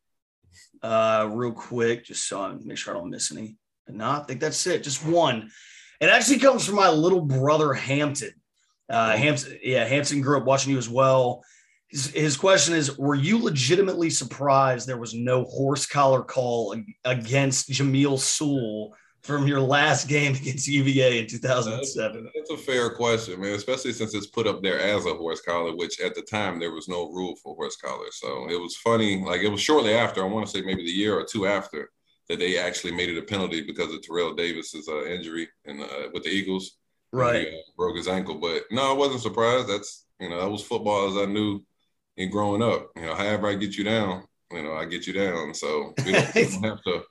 uh, 0.82 1.26
real 1.32 1.52
quick, 1.52 2.04
just 2.04 2.28
so 2.28 2.42
I 2.42 2.52
make 2.52 2.76
sure 2.76 2.94
I 2.94 2.98
don't 2.98 3.08
miss 3.08 3.32
any. 3.32 3.56
No, 3.88 4.10
I 4.10 4.24
think 4.24 4.40
that's 4.40 4.66
it. 4.66 4.82
Just 4.82 5.06
one. 5.06 5.50
It 5.98 6.10
actually 6.10 6.40
comes 6.40 6.66
from 6.66 6.74
my 6.74 6.90
little 6.90 7.22
brother 7.22 7.72
Hampton. 7.72 8.34
Uh. 8.90 9.16
Hampton, 9.16 9.58
yeah, 9.62 9.86
Hampton 9.86 10.20
grew 10.20 10.36
up 10.36 10.44
watching 10.44 10.72
you 10.72 10.78
as 10.78 10.88
well. 10.90 11.42
His, 12.14 12.36
question 12.36 12.74
is: 12.74 12.98
Were 12.98 13.14
you 13.14 13.42
legitimately 13.42 14.10
surprised 14.10 14.86
there 14.86 14.98
was 14.98 15.14
no 15.14 15.44
horse 15.44 15.86
collar 15.86 16.22
call 16.22 16.74
against 17.04 17.70
Jameel 17.70 18.18
Sewell 18.18 18.94
from 19.22 19.46
your 19.46 19.60
last 19.60 20.06
game 20.06 20.34
against 20.34 20.68
UVA 20.68 21.20
in 21.20 21.26
2007? 21.26 22.30
That's, 22.34 22.50
a 22.50 22.56
fair 22.56 22.90
question, 22.90 23.40
man, 23.40 23.54
especially 23.54 23.92
since 23.92 24.14
it's 24.14 24.26
put 24.26 24.46
up 24.46 24.62
there 24.62 24.78
as 24.78 25.06
a 25.06 25.14
horse 25.14 25.40
collar, 25.40 25.74
which 25.74 26.00
at 26.00 26.14
the 26.14 26.20
time 26.22 26.60
there 26.60 26.72
was 26.72 26.86
no 26.86 27.10
rule 27.10 27.34
for 27.42 27.54
horse 27.54 27.76
collar. 27.76 28.06
So 28.12 28.48
it 28.50 28.60
was 28.60 28.76
funny. 28.76 29.24
Like 29.24 29.40
it 29.40 29.48
was 29.48 29.62
shortly 29.62 29.94
after, 29.94 30.22
I 30.22 30.28
want 30.28 30.46
to 30.46 30.52
say 30.52 30.62
maybe 30.62 30.84
the 30.84 30.90
year 30.90 31.18
or 31.18 31.24
two 31.24 31.46
after, 31.46 31.90
that 32.28 32.38
they 32.38 32.58
actually 32.58 32.92
made 32.92 33.08
it 33.08 33.18
a 33.18 33.22
penalty 33.22 33.62
because 33.62 33.92
of 33.92 34.02
Terrell 34.02 34.34
Davis's 34.34 34.88
uh, 34.88 35.06
injury 35.06 35.48
and 35.64 35.80
uh, 35.80 36.08
with 36.12 36.24
the 36.24 36.30
Eagles. 36.30 36.76
Right. 37.12 37.48
He, 37.48 37.48
uh, 37.48 37.60
broke 37.76 37.96
his 37.96 38.08
ankle. 38.08 38.34
But 38.34 38.64
no, 38.70 38.90
I 38.90 38.94
wasn't 38.94 39.22
surprised. 39.22 39.68
That's, 39.68 40.06
you 40.20 40.28
know, 40.28 40.40
that 40.40 40.50
was 40.50 40.62
football 40.62 41.08
as 41.08 41.16
I 41.16 41.30
knew 41.30 41.62
in 42.16 42.30
growing 42.30 42.62
up. 42.62 42.90
You 42.96 43.02
know, 43.02 43.14
however 43.14 43.48
I 43.48 43.54
get 43.54 43.76
you 43.76 43.84
down, 43.84 44.24
you 44.52 44.62
know, 44.62 44.74
I 44.74 44.84
get 44.84 45.06
you 45.06 45.12
down. 45.12 45.54
So 45.54 45.94
we 46.04 46.12
don't, 46.12 46.34
we 46.34 46.44
don't 46.44 46.64
have 46.64 46.82
to 46.84 47.02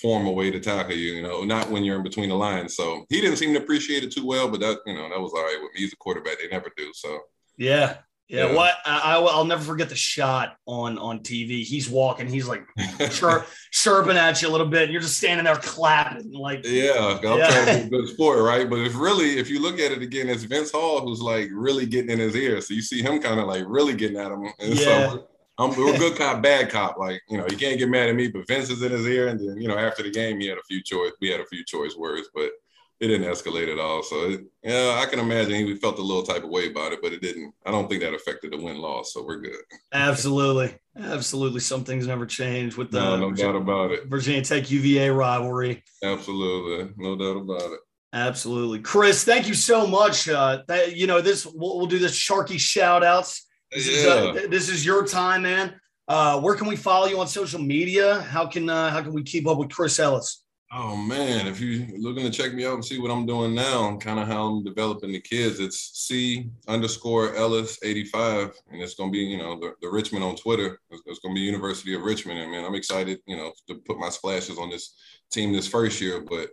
form 0.00 0.26
a 0.26 0.32
way 0.32 0.50
to 0.50 0.60
tackle 0.60 0.94
you, 0.94 1.14
you 1.14 1.22
know, 1.22 1.42
not 1.44 1.70
when 1.70 1.84
you're 1.84 1.96
in 1.96 2.02
between 2.02 2.28
the 2.28 2.34
lines. 2.34 2.76
So 2.76 3.06
he 3.08 3.20
didn't 3.20 3.36
seem 3.36 3.52
to 3.54 3.60
appreciate 3.60 4.04
it 4.04 4.12
too 4.12 4.26
well, 4.26 4.48
but 4.48 4.60
that, 4.60 4.78
you 4.86 4.94
know, 4.94 5.08
that 5.08 5.20
was 5.20 5.32
all 5.32 5.42
right 5.42 5.58
with 5.60 5.72
me. 5.74 5.80
He's 5.80 5.92
a 5.92 5.96
quarterback. 5.96 6.38
They 6.38 6.48
never 6.48 6.70
do. 6.76 6.90
So, 6.94 7.18
yeah. 7.56 7.96
Yeah, 8.30 8.46
yeah. 8.46 8.54
what 8.54 8.74
I, 8.86 9.18
will 9.18 9.44
never 9.44 9.64
forget 9.64 9.88
the 9.88 9.96
shot 9.96 10.56
on 10.64 10.98
on 10.98 11.18
TV. 11.18 11.64
He's 11.64 11.90
walking, 11.90 12.28
he's 12.28 12.46
like 12.46 12.64
chirp, 13.10 13.48
chirping 13.72 14.16
at 14.16 14.40
you 14.40 14.48
a 14.48 14.52
little 14.52 14.68
bit. 14.68 14.84
And 14.84 14.92
you're 14.92 15.02
just 15.02 15.16
standing 15.16 15.44
there 15.44 15.56
clapping, 15.56 16.32
like 16.32 16.64
yeah. 16.64 17.18
I'm 17.24 17.38
yeah. 17.38 17.50
trying 17.50 17.66
to 17.66 17.88
be 17.88 17.96
a 17.96 18.00
good 18.00 18.08
sport, 18.10 18.44
right? 18.44 18.70
But 18.70 18.80
if 18.80 18.96
really, 18.96 19.38
if 19.38 19.50
you 19.50 19.60
look 19.60 19.80
at 19.80 19.90
it 19.90 20.00
again, 20.00 20.28
it's 20.28 20.44
Vince 20.44 20.70
Hall 20.70 21.00
who's 21.00 21.20
like 21.20 21.48
really 21.52 21.86
getting 21.86 22.10
in 22.10 22.20
his 22.20 22.36
ear. 22.36 22.60
So 22.60 22.72
you 22.72 22.82
see 22.82 23.02
him 23.02 23.20
kind 23.20 23.40
of 23.40 23.48
like 23.48 23.64
really 23.66 23.94
getting 23.94 24.16
at 24.16 24.30
him. 24.30 24.44
And 24.60 24.74
yeah. 24.74 25.10
so 25.10 25.28
I'm 25.58 25.70
we're 25.70 25.98
good 25.98 26.16
cop, 26.16 26.40
bad 26.40 26.70
cop. 26.70 26.98
Like, 26.98 27.22
you 27.28 27.36
know, 27.36 27.46
you 27.50 27.56
can't 27.56 27.80
get 27.80 27.88
mad 27.88 28.10
at 28.10 28.14
me, 28.14 28.28
but 28.28 28.46
Vince 28.46 28.70
is 28.70 28.82
in 28.82 28.92
his 28.92 29.08
ear. 29.08 29.26
And 29.26 29.40
then, 29.40 29.60
you 29.60 29.66
know, 29.66 29.76
after 29.76 30.04
the 30.04 30.10
game, 30.10 30.38
he 30.38 30.46
had 30.46 30.58
a 30.58 30.62
few 30.62 30.80
choice, 30.84 31.10
we 31.20 31.30
had 31.30 31.40
a 31.40 31.46
few 31.46 31.64
choice 31.64 31.96
words, 31.96 32.28
but 32.32 32.50
it 33.00 33.08
didn't 33.08 33.30
escalate 33.30 33.72
at 33.72 33.78
all. 33.78 34.02
So 34.02 34.30
it, 34.30 34.40
yeah, 34.62 35.00
I 35.02 35.06
can 35.06 35.18
imagine 35.18 35.52
he 35.52 35.74
felt 35.76 35.98
a 35.98 36.02
little 36.02 36.22
type 36.22 36.44
of 36.44 36.50
way 36.50 36.68
about 36.70 36.92
it, 36.92 37.00
but 37.02 37.12
it 37.12 37.22
didn't. 37.22 37.54
I 37.64 37.70
don't 37.70 37.88
think 37.88 38.02
that 38.02 38.14
affected 38.14 38.52
the 38.52 38.58
win 38.58 38.78
loss. 38.78 39.12
So 39.14 39.24
we're 39.24 39.40
good. 39.40 39.56
Absolutely, 39.92 40.74
absolutely. 40.98 41.60
Some 41.60 41.84
things 41.84 42.06
never 42.06 42.26
change 42.26 42.76
with 42.76 42.90
the 42.90 43.00
no, 43.00 43.16
no 43.16 43.32
doubt 43.32 43.56
about 43.56 43.90
it. 43.90 44.06
Virginia 44.06 44.42
Tech 44.42 44.70
UVA 44.70 45.10
rivalry. 45.10 45.82
Absolutely, 46.04 46.92
no 46.96 47.16
doubt 47.16 47.40
about 47.40 47.72
it. 47.72 47.80
Absolutely, 48.12 48.80
Chris. 48.80 49.24
Thank 49.24 49.48
you 49.48 49.54
so 49.54 49.86
much. 49.86 50.28
Uh, 50.28 50.62
that, 50.68 50.96
you 50.96 51.06
know 51.06 51.20
this. 51.20 51.46
We'll, 51.46 51.78
we'll 51.78 51.86
do 51.86 51.98
this 51.98 52.14
Sharkey 52.14 52.58
shout 52.58 53.02
outs 53.02 53.46
this, 53.72 53.88
yeah. 53.88 53.94
is, 53.94 54.44
uh, 54.44 54.46
this 54.48 54.68
is 54.68 54.84
your 54.84 55.06
time, 55.06 55.42
man. 55.42 55.80
Uh, 56.08 56.40
where 56.40 56.56
can 56.56 56.66
we 56.66 56.76
follow 56.76 57.06
you 57.06 57.20
on 57.20 57.28
social 57.28 57.60
media? 57.60 58.20
How 58.22 58.46
can 58.46 58.68
uh, 58.68 58.90
how 58.90 59.00
can 59.00 59.12
we 59.12 59.22
keep 59.22 59.46
up 59.46 59.58
with 59.58 59.70
Chris 59.70 59.98
Ellis? 59.98 60.42
Oh 60.72 60.94
man, 60.94 61.48
if 61.48 61.60
you're 61.60 61.98
looking 61.98 62.22
to 62.22 62.30
check 62.30 62.54
me 62.54 62.64
out 62.64 62.74
and 62.74 62.84
see 62.84 63.00
what 63.00 63.10
I'm 63.10 63.26
doing 63.26 63.56
now 63.56 63.96
kind 63.96 64.20
of 64.20 64.28
how 64.28 64.46
I'm 64.46 64.62
developing 64.62 65.10
the 65.10 65.20
kids, 65.20 65.58
it's 65.58 65.90
C 66.06 66.48
underscore 66.68 67.34
Ellis 67.34 67.80
85. 67.82 68.54
And 68.70 68.80
it's 68.80 68.94
gonna 68.94 69.10
be, 69.10 69.18
you 69.18 69.38
know, 69.38 69.58
the, 69.58 69.74
the 69.82 69.88
Richmond 69.88 70.22
on 70.22 70.36
Twitter. 70.36 70.80
It's, 70.90 71.02
it's, 71.06 71.18
gonna 71.18 71.34
be 71.34 71.40
University 71.40 71.94
of 71.94 72.02
Richmond. 72.02 72.38
And 72.38 72.52
man, 72.52 72.64
I'm 72.64 72.76
excited, 72.76 73.18
you 73.26 73.36
know, 73.36 73.52
to 73.66 73.74
put 73.84 73.98
my 73.98 74.10
splashes 74.10 74.58
on 74.58 74.70
this 74.70 74.94
team 75.32 75.52
this 75.52 75.66
first 75.66 76.00
year. 76.00 76.20
But 76.20 76.50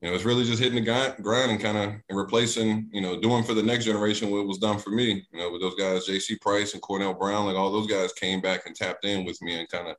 you 0.00 0.08
know, 0.08 0.14
it's 0.14 0.24
really 0.24 0.44
just 0.44 0.62
hitting 0.62 0.84
the 0.84 1.16
grind 1.20 1.50
and 1.50 1.60
kind 1.60 1.76
of 1.76 1.84
and 2.08 2.16
replacing, 2.16 2.88
you 2.92 3.00
know, 3.00 3.20
doing 3.20 3.42
for 3.42 3.54
the 3.54 3.64
next 3.64 3.86
generation 3.86 4.30
what 4.30 4.46
was 4.46 4.58
done 4.58 4.78
for 4.78 4.90
me. 4.90 5.26
You 5.32 5.40
know, 5.40 5.50
with 5.50 5.60
those 5.60 5.74
guys, 5.74 6.06
J.C. 6.06 6.36
Price 6.36 6.74
and 6.74 6.82
Cornell 6.82 7.14
Brown, 7.14 7.46
like 7.46 7.56
all 7.56 7.72
those 7.72 7.88
guys 7.88 8.12
came 8.12 8.40
back 8.40 8.66
and 8.66 8.76
tapped 8.76 9.04
in 9.04 9.24
with 9.24 9.42
me 9.42 9.58
and 9.58 9.68
kind 9.68 9.88
of 9.88 9.96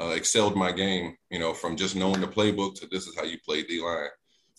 uh, 0.00 0.12
excelled 0.14 0.56
my 0.56 0.72
game. 0.72 1.16
You 1.30 1.38
know, 1.38 1.52
from 1.52 1.76
just 1.76 1.96
knowing 1.96 2.20
the 2.20 2.26
playbook 2.26 2.74
to 2.76 2.86
this 2.86 3.06
is 3.06 3.16
how 3.16 3.24
you 3.24 3.38
play 3.44 3.62
D 3.62 3.82
line, 3.82 4.08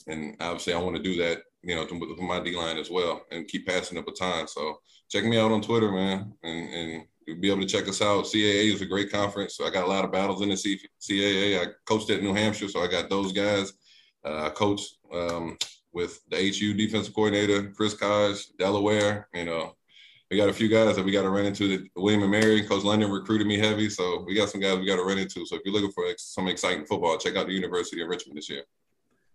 and 0.08 0.36
obviously 0.40 0.74
I 0.74 0.80
want 0.80 0.96
to 0.96 1.04
do 1.04 1.16
that. 1.18 1.44
You 1.62 1.76
know, 1.76 1.88
with 1.90 2.20
my 2.20 2.40
D 2.42 2.56
line 2.56 2.78
as 2.78 2.90
well, 2.90 3.24
and 3.32 3.48
keep 3.48 3.68
passing 3.68 3.96
the 3.96 4.04
baton. 4.04 4.48
So 4.48 4.80
check 5.10 5.24
me 5.24 5.38
out 5.40 5.52
on 5.52 5.62
Twitter, 5.62 5.92
man, 5.92 6.34
and 6.44 6.70
and 6.74 7.04
you'll 7.26 7.40
be 7.40 7.50
able 7.50 7.62
to 7.62 7.68
check 7.68 7.88
us 7.88 8.02
out. 8.02 8.26
CAA 8.26 8.74
is 8.74 8.82
a 8.82 8.86
great 8.86 9.12
conference. 9.12 9.56
So 9.56 9.66
I 9.66 9.70
got 9.70 9.86
a 9.86 9.90
lot 9.90 10.06
of 10.06 10.12
battles 10.12 10.42
in 10.42 10.50
the 10.50 10.56
CAA. 10.56 11.62
I 11.62 11.72
coached 11.86 12.10
at 12.10 12.22
New 12.22 12.34
Hampshire, 12.34 12.70
so 12.70 12.82
I 12.82 12.88
got 12.88 13.10
those 13.10 13.32
guys. 13.32 13.74
Uh, 14.26 14.46
I 14.46 14.50
coach 14.50 14.82
um, 15.14 15.58
with 15.92 16.20
the 16.30 16.38
HU 16.38 16.74
defensive 16.74 17.14
coordinator, 17.14 17.72
Chris 17.72 17.96
Kaj, 17.96 18.58
Delaware. 18.58 19.28
You 19.34 19.46
know, 19.46 19.76
we 20.32 20.38
got 20.38 20.50
a 20.50 20.54
few 20.54 20.68
guys 20.68 20.96
that 20.96 21.06
we 21.06 21.12
got 21.12 21.24
to 21.24 21.30
run 21.30 21.46
into. 21.46 21.68
The 21.68 21.90
William 21.96 22.24
and 22.24 22.32
Mary, 22.32 22.64
Coach 22.64 22.84
London 22.84 23.12
recruited 23.12 23.46
me 23.46 23.58
heavy, 23.58 23.90
so 23.90 24.24
we 24.26 24.34
got 24.34 24.50
some 24.50 24.62
guys 24.62 24.80
we 24.80 24.86
got 24.86 24.96
to 24.96 25.04
run 25.04 25.18
into. 25.18 25.46
So 25.46 25.56
if 25.56 25.62
you're 25.66 25.74
looking 25.74 25.92
for 25.92 26.06
some 26.18 26.48
exciting 26.48 26.86
football, 26.86 27.18
check 27.18 27.36
out 27.36 27.48
the 27.48 27.54
University 27.54 28.02
of 28.02 28.08
Richmond 28.08 28.38
this 28.38 28.50
year. 28.50 28.64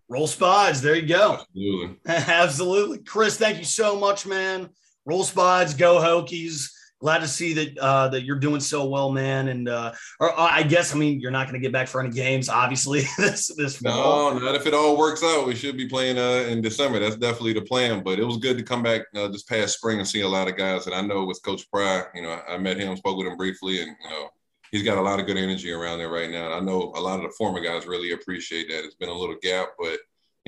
Roll 0.08 0.26
Spides, 0.26 0.80
there 0.80 0.94
you 0.94 1.06
go. 1.06 1.34
Absolutely. 1.34 1.96
Absolutely. 2.06 2.98
Chris, 2.98 3.36
thank 3.36 3.58
you 3.58 3.64
so 3.64 3.98
much, 3.98 4.26
man. 4.26 4.70
Roll 5.04 5.22
Spides, 5.22 5.74
go 5.74 5.98
Hokies 5.98 6.70
glad 7.00 7.20
to 7.20 7.28
see 7.28 7.52
that 7.54 7.78
uh, 7.78 8.08
that 8.08 8.24
you're 8.24 8.38
doing 8.38 8.60
so 8.60 8.86
well, 8.86 9.10
man. 9.10 9.48
And 9.48 9.68
uh, 9.68 9.92
or, 10.20 10.32
uh, 10.32 10.48
I 10.50 10.62
guess 10.62 10.94
I 10.94 10.98
mean 10.98 11.20
you're 11.20 11.30
not 11.30 11.46
going 11.46 11.60
to 11.60 11.64
get 11.64 11.72
back 11.72 11.88
for 11.88 12.00
any 12.00 12.10
games, 12.10 12.48
obviously. 12.48 13.02
this 13.18 13.48
this 13.56 13.76
fall. 13.76 14.34
No, 14.34 14.38
not 14.38 14.54
if 14.54 14.66
it 14.66 14.74
all 14.74 14.96
works 14.96 15.22
out. 15.22 15.46
We 15.46 15.54
should 15.54 15.76
be 15.76 15.88
playing 15.88 16.18
uh, 16.18 16.46
in 16.48 16.60
December. 16.60 16.98
That's 16.98 17.16
definitely 17.16 17.54
the 17.54 17.62
plan. 17.62 18.02
But 18.02 18.18
it 18.18 18.24
was 18.24 18.38
good 18.38 18.58
to 18.58 18.64
come 18.64 18.82
back 18.82 19.02
uh, 19.14 19.28
this 19.28 19.42
past 19.42 19.76
spring 19.76 19.98
and 19.98 20.08
see 20.08 20.20
a 20.22 20.28
lot 20.28 20.48
of 20.48 20.56
guys 20.56 20.84
that 20.84 20.94
I 20.94 21.00
know 21.00 21.24
with 21.24 21.42
Coach 21.42 21.70
Pry. 21.70 22.04
You 22.14 22.22
know, 22.22 22.40
I 22.48 22.58
met 22.58 22.78
him, 22.78 22.96
spoke 22.96 23.18
with 23.18 23.26
him 23.26 23.36
briefly, 23.36 23.80
and 23.82 23.94
you 24.02 24.10
know. 24.10 24.28
He's 24.70 24.82
got 24.82 24.98
a 24.98 25.00
lot 25.00 25.18
of 25.18 25.24
good 25.24 25.38
energy 25.38 25.72
around 25.72 25.96
there 25.96 26.10
right 26.10 26.28
now. 26.30 26.44
And 26.44 26.54
I 26.54 26.60
know 26.60 26.92
a 26.94 27.00
lot 27.00 27.16
of 27.16 27.22
the 27.22 27.34
former 27.38 27.58
guys 27.58 27.86
really 27.86 28.12
appreciate 28.12 28.68
that. 28.68 28.84
It's 28.84 28.96
been 28.96 29.08
a 29.08 29.14
little 29.14 29.36
gap, 29.40 29.68
but 29.78 29.98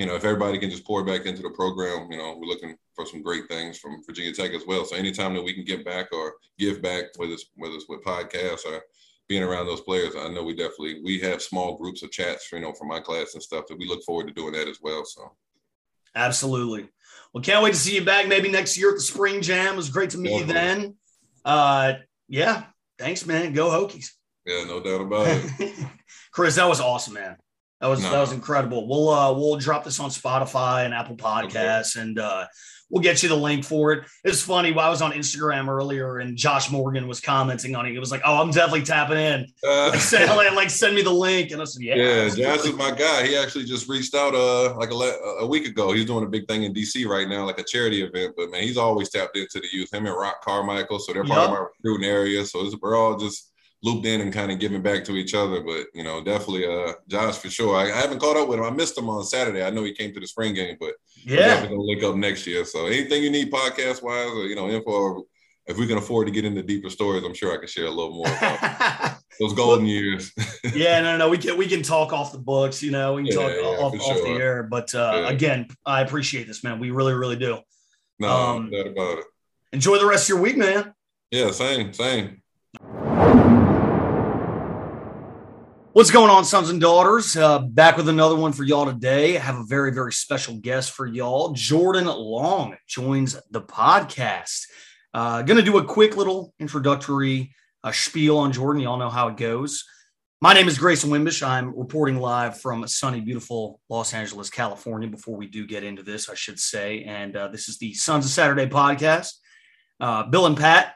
you 0.01 0.07
know, 0.07 0.15
if 0.15 0.25
everybody 0.25 0.57
can 0.57 0.71
just 0.71 0.83
pour 0.83 1.03
back 1.05 1.27
into 1.27 1.43
the 1.43 1.51
program, 1.51 2.11
you 2.11 2.17
know, 2.17 2.35
we're 2.35 2.47
looking 2.47 2.75
for 2.95 3.05
some 3.05 3.21
great 3.21 3.47
things 3.47 3.77
from 3.77 4.01
Virginia 4.03 4.33
Tech 4.33 4.49
as 4.49 4.65
well. 4.65 4.83
So 4.83 4.95
anytime 4.95 5.35
that 5.35 5.43
we 5.43 5.53
can 5.53 5.63
get 5.63 5.85
back 5.85 6.07
or 6.11 6.33
give 6.57 6.81
back, 6.81 7.03
whether 7.17 7.33
it's 7.33 7.45
whether 7.55 7.75
it's 7.75 7.87
with 7.87 8.03
podcasts 8.03 8.65
or 8.65 8.81
being 9.29 9.43
around 9.43 9.67
those 9.67 9.81
players, 9.81 10.15
I 10.17 10.27
know 10.29 10.43
we 10.43 10.55
definitely 10.55 11.01
we 11.03 11.19
have 11.19 11.39
small 11.39 11.77
groups 11.77 12.01
of 12.01 12.09
chats, 12.09 12.51
you 12.51 12.59
know, 12.59 12.73
from 12.73 12.87
my 12.87 12.99
class 12.99 13.35
and 13.35 13.43
stuff 13.43 13.67
that 13.67 13.77
we 13.77 13.87
look 13.87 14.03
forward 14.03 14.27
to 14.27 14.33
doing 14.33 14.53
that 14.53 14.67
as 14.67 14.79
well. 14.81 15.05
So 15.05 15.35
absolutely. 16.15 16.89
Well, 17.31 17.43
can't 17.43 17.63
wait 17.63 17.75
to 17.75 17.79
see 17.79 17.93
you 17.93 18.03
back 18.03 18.27
maybe 18.27 18.49
next 18.49 18.79
year 18.79 18.89
at 18.89 18.95
the 18.95 19.01
Spring 19.01 19.39
Jam. 19.39 19.75
It 19.75 19.77
was 19.77 19.91
great 19.91 20.09
to 20.11 20.17
meet 20.17 20.35
you 20.35 20.45
then. 20.45 20.95
Uh, 21.45 21.93
yeah, 22.27 22.63
thanks, 22.97 23.27
man. 23.27 23.53
Go 23.53 23.69
Hokies. 23.69 24.07
Yeah, 24.47 24.63
no 24.63 24.81
doubt 24.81 25.01
about 25.01 25.27
it. 25.29 25.75
Chris, 26.31 26.55
that 26.55 26.67
was 26.67 26.81
awesome, 26.81 27.13
man. 27.13 27.37
That 27.81 27.87
was 27.87 28.01
no. 28.03 28.11
that 28.11 28.19
was 28.19 28.31
incredible. 28.31 28.87
We'll 28.87 29.09
uh 29.09 29.33
we'll 29.33 29.57
drop 29.57 29.83
this 29.83 29.99
on 29.99 30.11
Spotify 30.11 30.85
and 30.85 30.93
Apple 30.93 31.15
Podcasts 31.15 31.97
okay. 31.97 32.01
and 32.01 32.19
uh 32.19 32.45
we'll 32.91 33.01
get 33.01 33.23
you 33.23 33.29
the 33.29 33.35
link 33.35 33.63
for 33.63 33.93
it. 33.93 34.05
It's 34.23 34.41
funny. 34.41 34.69
I 34.77 34.89
was 34.89 35.01
on 35.01 35.13
Instagram 35.13 35.67
earlier 35.67 36.19
and 36.19 36.37
Josh 36.37 36.69
Morgan 36.69 37.07
was 37.07 37.19
commenting 37.19 37.73
on 37.75 37.85
it. 37.87 37.95
It 37.95 37.99
was 37.99 38.11
like, 38.11 38.21
"Oh, 38.23 38.39
I'm 38.39 38.51
definitely 38.51 38.83
tapping 38.83 39.17
in." 39.17 39.47
Uh, 39.63 39.89
like, 39.89 39.99
send, 39.99 40.55
like, 40.55 40.69
send 40.69 40.95
me 40.95 41.01
the 41.01 41.11
link, 41.11 41.51
and 41.51 41.61
I 41.61 41.65
said, 41.65 41.81
"Yeah." 41.81 41.95
Yeah, 41.95 42.29
Josh 42.29 42.65
is 42.65 42.73
my 42.73 42.91
guy. 42.91 43.25
He 43.25 43.35
actually 43.35 43.65
just 43.65 43.89
reached 43.89 44.13
out 44.13 44.35
uh 44.35 44.75
like 44.75 44.91
a, 44.91 44.95
a 45.39 45.47
week 45.47 45.65
ago. 45.65 45.93
He's 45.93 46.05
doing 46.05 46.25
a 46.25 46.29
big 46.29 46.47
thing 46.47 46.63
in 46.63 46.73
DC 46.73 47.07
right 47.07 47.27
now, 47.27 47.45
like 47.45 47.59
a 47.59 47.63
charity 47.63 48.03
event. 48.03 48.35
But 48.37 48.51
man, 48.51 48.61
he's 48.61 48.77
always 48.77 49.09
tapped 49.09 49.37
into 49.37 49.59
the 49.59 49.67
youth. 49.71 49.91
Him 49.93 50.05
and 50.05 50.15
Rock 50.15 50.43
Carmichael, 50.43 50.99
so 50.99 51.13
they're 51.13 51.23
part 51.23 51.39
yep. 51.39 51.49
of 51.49 51.55
our 51.55 51.71
recruiting 51.77 52.09
area. 52.09 52.45
So 52.45 52.69
we're 52.81 52.95
all 52.95 53.17
just 53.17 53.50
looped 53.83 54.05
in 54.05 54.21
and 54.21 54.31
kind 54.31 54.51
of 54.51 54.59
giving 54.59 54.81
back 54.81 55.03
to 55.05 55.15
each 55.15 55.33
other. 55.33 55.61
But 55.61 55.87
you 55.93 56.03
know, 56.03 56.23
definitely 56.23 56.65
uh 56.65 56.93
Josh 57.07 57.37
for 57.37 57.49
sure. 57.49 57.75
I, 57.75 57.91
I, 57.91 58.01
haven't 58.01 58.19
caught 58.19 58.37
up 58.37 58.47
with 58.47 58.59
him. 58.59 58.65
I 58.65 58.69
missed 58.69 58.97
him 58.97 59.09
on 59.09 59.23
Saturday. 59.23 59.63
I 59.63 59.69
know 59.69 59.83
he 59.83 59.93
came 59.93 60.13
to 60.13 60.19
the 60.19 60.27
spring 60.27 60.53
game, 60.53 60.77
but 60.79 60.93
yeah, 61.23 61.61
we're 61.61 61.69
gonna 61.69 61.81
link 61.81 62.03
up 62.03 62.15
next 62.15 62.45
year. 62.47 62.65
So 62.65 62.85
anything 62.85 63.23
you 63.23 63.31
need 63.31 63.51
podcast 63.51 64.01
wise 64.03 64.29
or 64.29 64.45
you 64.45 64.55
know, 64.55 64.69
info 64.69 64.91
or 64.91 65.23
if 65.67 65.77
we 65.77 65.87
can 65.87 65.97
afford 65.97 66.27
to 66.27 66.33
get 66.33 66.45
into 66.45 66.63
deeper 66.63 66.89
stories, 66.89 67.23
I'm 67.23 67.33
sure 67.33 67.53
I 67.53 67.57
can 67.57 67.67
share 67.67 67.85
a 67.85 67.89
little 67.89 68.15
more 68.15 68.27
about 68.27 69.17
those 69.39 69.53
golden 69.53 69.85
years. 69.85 70.31
yeah, 70.75 70.99
no, 71.01 71.17
no, 71.17 71.29
we 71.29 71.37
can 71.37 71.57
we 71.57 71.67
can 71.67 71.81
talk 71.81 72.13
off 72.13 72.31
the 72.31 72.39
books, 72.39 72.81
you 72.81 72.91
know, 72.91 73.13
we 73.13 73.23
can 73.23 73.39
yeah, 73.39 73.47
talk 73.47 73.55
yeah, 73.55 73.83
off, 73.83 73.93
off 73.93 74.23
the 74.23 74.29
air. 74.29 74.63
But 74.63 74.93
uh, 74.93 75.11
yeah. 75.15 75.29
again, 75.29 75.67
I 75.85 76.01
appreciate 76.01 76.47
this, 76.47 76.63
man. 76.63 76.79
We 76.79 76.91
really, 76.91 77.13
really 77.13 77.37
do. 77.37 77.59
No, 78.19 78.29
um, 78.29 78.67
about 78.67 79.19
it. 79.19 79.25
Enjoy 79.73 79.97
the 79.97 80.05
rest 80.05 80.25
of 80.25 80.29
your 80.29 80.41
week, 80.41 80.57
man. 80.57 80.93
Yeah, 81.31 81.51
same, 81.51 81.93
same. 81.93 82.41
What's 85.93 86.09
going 86.09 86.29
on, 86.29 86.45
sons 86.45 86.69
and 86.69 86.79
daughters? 86.79 87.35
Uh, 87.35 87.59
back 87.59 87.97
with 87.97 88.07
another 88.07 88.37
one 88.37 88.53
for 88.53 88.63
y'all 88.63 88.85
today. 88.85 89.35
I 89.35 89.41
have 89.41 89.57
a 89.57 89.65
very, 89.65 89.91
very 89.91 90.13
special 90.13 90.55
guest 90.55 90.91
for 90.91 91.05
y'all. 91.05 91.51
Jordan 91.51 92.05
Long 92.05 92.77
joins 92.87 93.37
the 93.51 93.61
podcast. 93.61 94.67
Uh, 95.13 95.41
Going 95.41 95.57
to 95.57 95.65
do 95.65 95.79
a 95.79 95.83
quick 95.83 96.15
little 96.15 96.53
introductory 96.59 97.53
uh, 97.83 97.91
spiel 97.91 98.37
on 98.37 98.53
Jordan. 98.53 98.81
Y'all 98.81 98.95
know 98.95 99.09
how 99.09 99.27
it 99.27 99.35
goes. 99.35 99.83
My 100.39 100.53
name 100.53 100.69
is 100.69 100.77
Grayson 100.79 101.09
Wimbish. 101.09 101.45
I'm 101.45 101.77
reporting 101.77 102.21
live 102.21 102.61
from 102.61 102.87
sunny, 102.87 103.19
beautiful 103.19 103.81
Los 103.89 104.13
Angeles, 104.13 104.49
California. 104.49 105.09
Before 105.09 105.35
we 105.35 105.47
do 105.47 105.67
get 105.67 105.83
into 105.83 106.03
this, 106.03 106.29
I 106.29 106.35
should 106.35 106.57
say, 106.57 107.03
and 107.03 107.35
uh, 107.35 107.49
this 107.49 107.67
is 107.67 107.79
the 107.79 107.93
Sons 107.95 108.23
of 108.23 108.31
Saturday 108.31 108.67
podcast. 108.67 109.33
Uh, 109.99 110.23
Bill 110.23 110.45
and 110.45 110.55
Pat 110.55 110.95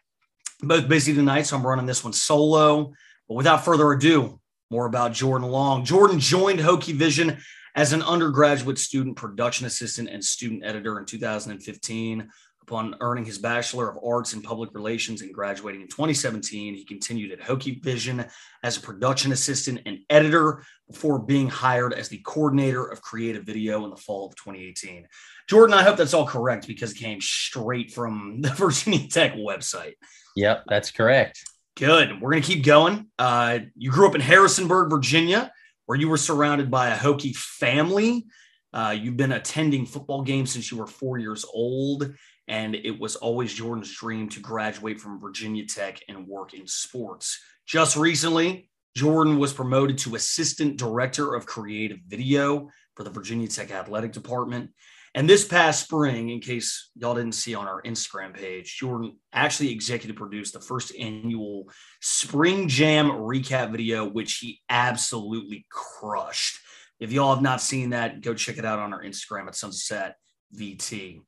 both 0.61 0.87
busy 0.87 1.13
tonight, 1.13 1.41
so 1.41 1.57
I'm 1.57 1.67
running 1.67 1.85
this 1.85 2.01
one 2.01 2.13
solo. 2.13 2.93
But 3.27 3.35
without 3.35 3.65
further 3.65 3.91
ado, 3.91 4.39
more 4.69 4.85
about 4.85 5.13
Jordan 5.13 5.49
Long. 5.49 5.85
Jordan 5.85 6.19
joined 6.19 6.59
Hokie 6.59 6.95
Vision 6.95 7.37
as 7.75 7.93
an 7.93 8.01
undergraduate 8.01 8.79
student 8.79 9.15
production 9.15 9.65
assistant 9.67 10.09
and 10.09 10.23
student 10.23 10.65
editor 10.65 10.97
in 10.99 11.05
2015. 11.05 12.29
Upon 12.61 12.95
earning 12.99 13.25
his 13.25 13.37
Bachelor 13.37 13.87
of 13.87 14.03
Arts 14.03 14.33
in 14.33 14.41
Public 14.41 14.73
Relations 14.73 15.21
and 15.21 15.31
graduating 15.31 15.81
in 15.81 15.87
2017, 15.87 16.73
he 16.73 16.83
continued 16.83 17.31
at 17.31 17.39
Hokie 17.39 17.83
Vision 17.83 18.25
as 18.63 18.77
a 18.77 18.81
production 18.81 19.31
assistant 19.31 19.81
and 19.85 19.99
editor 20.09 20.63
before 20.87 21.19
being 21.19 21.47
hired 21.47 21.93
as 21.93 22.09
the 22.09 22.17
coordinator 22.25 22.85
of 22.85 23.03
creative 23.03 23.43
video 23.43 23.83
in 23.83 23.91
the 23.91 23.95
fall 23.95 24.25
of 24.25 24.35
2018. 24.37 25.07
Jordan, 25.47 25.75
I 25.75 25.83
hope 25.83 25.95
that's 25.95 26.15
all 26.15 26.25
correct 26.25 26.65
because 26.65 26.93
it 26.93 26.97
came 26.97 27.21
straight 27.21 27.91
from 27.91 28.41
the 28.41 28.49
Virginia 28.55 29.07
Tech 29.09 29.35
website. 29.35 29.93
Yep, 30.35 30.63
that's 30.67 30.89
correct. 30.89 31.43
Good. 31.75 32.21
We're 32.21 32.31
going 32.31 32.41
to 32.41 32.47
keep 32.47 32.63
going. 32.63 33.07
Uh, 33.19 33.59
you 33.75 33.91
grew 33.91 34.07
up 34.07 34.15
in 34.15 34.21
Harrisonburg, 34.21 34.89
Virginia, 34.89 35.51
where 35.85 35.97
you 35.97 36.07
were 36.07 36.17
surrounded 36.17 36.71
by 36.71 36.89
a 36.89 36.97
Hokie 36.97 37.35
family. 37.35 38.25
Uh, 38.73 38.95
you've 38.97 39.17
been 39.17 39.33
attending 39.33 39.85
football 39.85 40.21
games 40.21 40.51
since 40.51 40.71
you 40.71 40.77
were 40.77 40.87
four 40.87 41.17
years 41.17 41.45
old 41.53 42.13
and 42.47 42.75
it 42.75 42.99
was 42.99 43.15
always 43.15 43.53
Jordan's 43.53 43.93
dream 43.93 44.29
to 44.29 44.39
graduate 44.39 44.99
from 44.99 45.19
Virginia 45.19 45.65
Tech 45.65 45.99
and 46.07 46.27
work 46.27 46.53
in 46.53 46.67
sports. 46.67 47.39
Just 47.65 47.97
recently, 47.97 48.69
Jordan 48.95 49.39
was 49.39 49.51
promoted 49.51 49.97
to 49.99 50.15
assistant 50.15 50.77
director 50.77 51.33
of 51.33 51.45
creative 51.45 51.97
video 52.07 52.69
for 52.95 53.03
the 53.03 53.09
Virginia 53.09 53.47
Tech 53.47 53.71
athletic 53.71 54.13
department. 54.13 54.71
And 55.15 55.29
this 55.29 55.47
past 55.47 55.85
spring, 55.85 56.29
in 56.29 56.41
case 56.41 56.89
y'all 56.93 57.15
didn't 57.15 57.35
see 57.35 57.55
on 57.55 57.69
our 57.69 57.81
Instagram 57.83 58.33
page, 58.33 58.75
Jordan 58.75 59.15
actually 59.31 59.71
executive 59.71 60.17
produced 60.17 60.51
the 60.51 60.59
first 60.59 60.93
annual 60.99 61.69
Spring 62.01 62.67
Jam 62.67 63.09
recap 63.09 63.71
video, 63.71 64.05
which 64.09 64.39
he 64.39 64.59
absolutely 64.69 65.65
crushed. 65.71 66.59
If 66.99 67.13
y'all 67.13 67.33
have 67.33 67.41
not 67.41 67.61
seen 67.61 67.91
that, 67.91 68.19
go 68.19 68.33
check 68.33 68.57
it 68.57 68.65
out 68.65 68.79
on 68.79 68.91
our 68.91 69.03
Instagram 69.03 69.47
at 69.47 69.55
Sunset 69.55 70.17
VT 70.53 71.21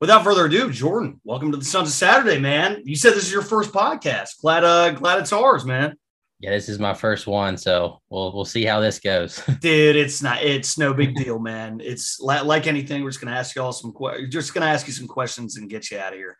without 0.00 0.22
further 0.22 0.44
ado, 0.46 0.70
Jordan, 0.70 1.20
welcome 1.24 1.50
to 1.50 1.56
the 1.56 1.64
Sons 1.64 1.88
of 1.88 1.94
Saturday, 1.94 2.38
man. 2.38 2.82
You 2.84 2.94
said 2.94 3.14
this 3.14 3.24
is 3.24 3.32
your 3.32 3.42
first 3.42 3.72
podcast. 3.72 4.40
Glad, 4.40 4.62
uh, 4.62 4.90
glad 4.90 5.18
it's 5.18 5.32
ours, 5.32 5.64
man. 5.64 5.96
Yeah, 6.44 6.50
this 6.50 6.68
is 6.68 6.78
my 6.78 6.92
first 6.92 7.26
one, 7.26 7.56
so 7.56 8.02
we'll 8.10 8.30
we'll 8.34 8.44
see 8.44 8.66
how 8.66 8.78
this 8.78 8.98
goes. 9.00 9.42
Dude, 9.60 9.96
it's 9.96 10.22
not 10.22 10.42
it's 10.42 10.76
no 10.76 10.92
big 10.92 11.14
deal, 11.14 11.38
man. 11.38 11.80
It's 11.82 12.20
like 12.20 12.66
anything. 12.66 13.02
We're 13.02 13.08
just 13.08 13.22
gonna 13.22 13.34
ask 13.34 13.56
you 13.56 13.62
all 13.62 13.72
some 13.72 13.92
questions. 13.92 14.30
Just 14.30 14.52
gonna 14.52 14.66
ask 14.66 14.86
you 14.86 14.92
some 14.92 15.06
questions 15.06 15.56
and 15.56 15.70
get 15.70 15.90
you 15.90 15.98
out 15.98 16.12
of 16.12 16.18
here. 16.18 16.36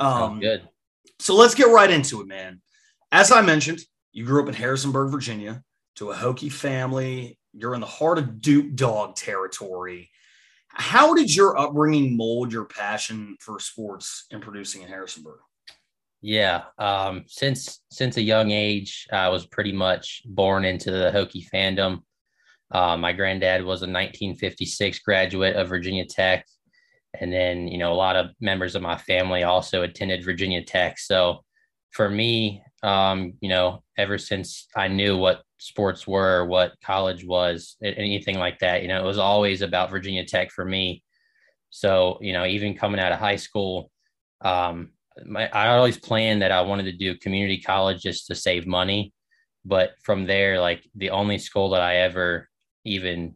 Um, 0.00 0.40
good. 0.40 0.68
So 1.20 1.36
let's 1.36 1.54
get 1.54 1.68
right 1.68 1.88
into 1.88 2.20
it, 2.20 2.26
man. 2.26 2.60
As 3.12 3.30
I 3.30 3.40
mentioned, 3.40 3.78
you 4.10 4.24
grew 4.24 4.42
up 4.42 4.48
in 4.48 4.54
Harrisonburg, 4.54 5.12
Virginia, 5.12 5.62
to 5.94 6.10
a 6.10 6.16
Hokie 6.16 6.50
family. 6.50 7.38
You're 7.52 7.74
in 7.74 7.80
the 7.80 7.86
heart 7.86 8.18
of 8.18 8.40
Duke 8.40 8.74
Dog 8.74 9.14
territory. 9.14 10.10
How 10.70 11.14
did 11.14 11.32
your 11.32 11.56
upbringing 11.56 12.16
mold 12.16 12.52
your 12.52 12.64
passion 12.64 13.36
for 13.38 13.60
sports 13.60 14.26
and 14.32 14.42
producing 14.42 14.82
in 14.82 14.88
Harrisonburg? 14.88 15.38
Yeah, 16.22 16.64
um, 16.78 17.24
since 17.26 17.80
since 17.90 18.16
a 18.16 18.22
young 18.22 18.50
age, 18.50 19.06
I 19.12 19.28
was 19.28 19.46
pretty 19.46 19.72
much 19.72 20.22
born 20.26 20.64
into 20.64 20.90
the 20.90 21.10
Hokie 21.10 21.46
fandom. 21.52 22.00
Uh, 22.70 22.96
my 22.96 23.12
granddad 23.12 23.62
was 23.62 23.82
a 23.82 23.86
1956 23.86 24.98
graduate 25.00 25.56
of 25.56 25.68
Virginia 25.68 26.04
Tech, 26.06 26.46
and 27.20 27.32
then 27.32 27.68
you 27.68 27.78
know 27.78 27.92
a 27.92 27.94
lot 27.94 28.16
of 28.16 28.30
members 28.40 28.74
of 28.74 28.82
my 28.82 28.96
family 28.96 29.44
also 29.44 29.82
attended 29.82 30.24
Virginia 30.24 30.64
Tech. 30.64 30.98
So 30.98 31.44
for 31.92 32.08
me, 32.10 32.62
um, 32.82 33.34
you 33.40 33.48
know, 33.48 33.82
ever 33.96 34.18
since 34.18 34.66
I 34.76 34.88
knew 34.88 35.16
what 35.16 35.42
sports 35.58 36.06
were, 36.06 36.46
what 36.46 36.74
college 36.84 37.24
was, 37.24 37.76
anything 37.82 38.38
like 38.38 38.58
that. 38.60 38.82
You 38.82 38.88
know, 38.88 39.00
it 39.02 39.06
was 39.06 39.18
always 39.18 39.62
about 39.62 39.90
Virginia 39.90 40.24
Tech 40.24 40.50
for 40.50 40.64
me. 40.64 41.02
So, 41.70 42.18
you 42.20 42.32
know, 42.32 42.44
even 42.46 42.76
coming 42.76 43.00
out 43.00 43.12
of 43.12 43.18
high 43.18 43.36
school, 43.36 43.90
um, 44.42 44.90
my, 45.24 45.48
I 45.48 45.68
always 45.68 45.98
planned 45.98 46.42
that 46.42 46.52
I 46.52 46.62
wanted 46.62 46.84
to 46.84 46.92
do 46.92 47.16
community 47.18 47.60
college 47.60 48.02
just 48.02 48.26
to 48.26 48.34
save 48.34 48.66
money. 48.66 49.12
But 49.64 49.94
from 50.02 50.26
there, 50.26 50.60
like 50.60 50.88
the 50.94 51.10
only 51.10 51.38
school 51.38 51.70
that 51.70 51.80
I 51.80 51.96
ever 51.96 52.48
even 52.84 53.34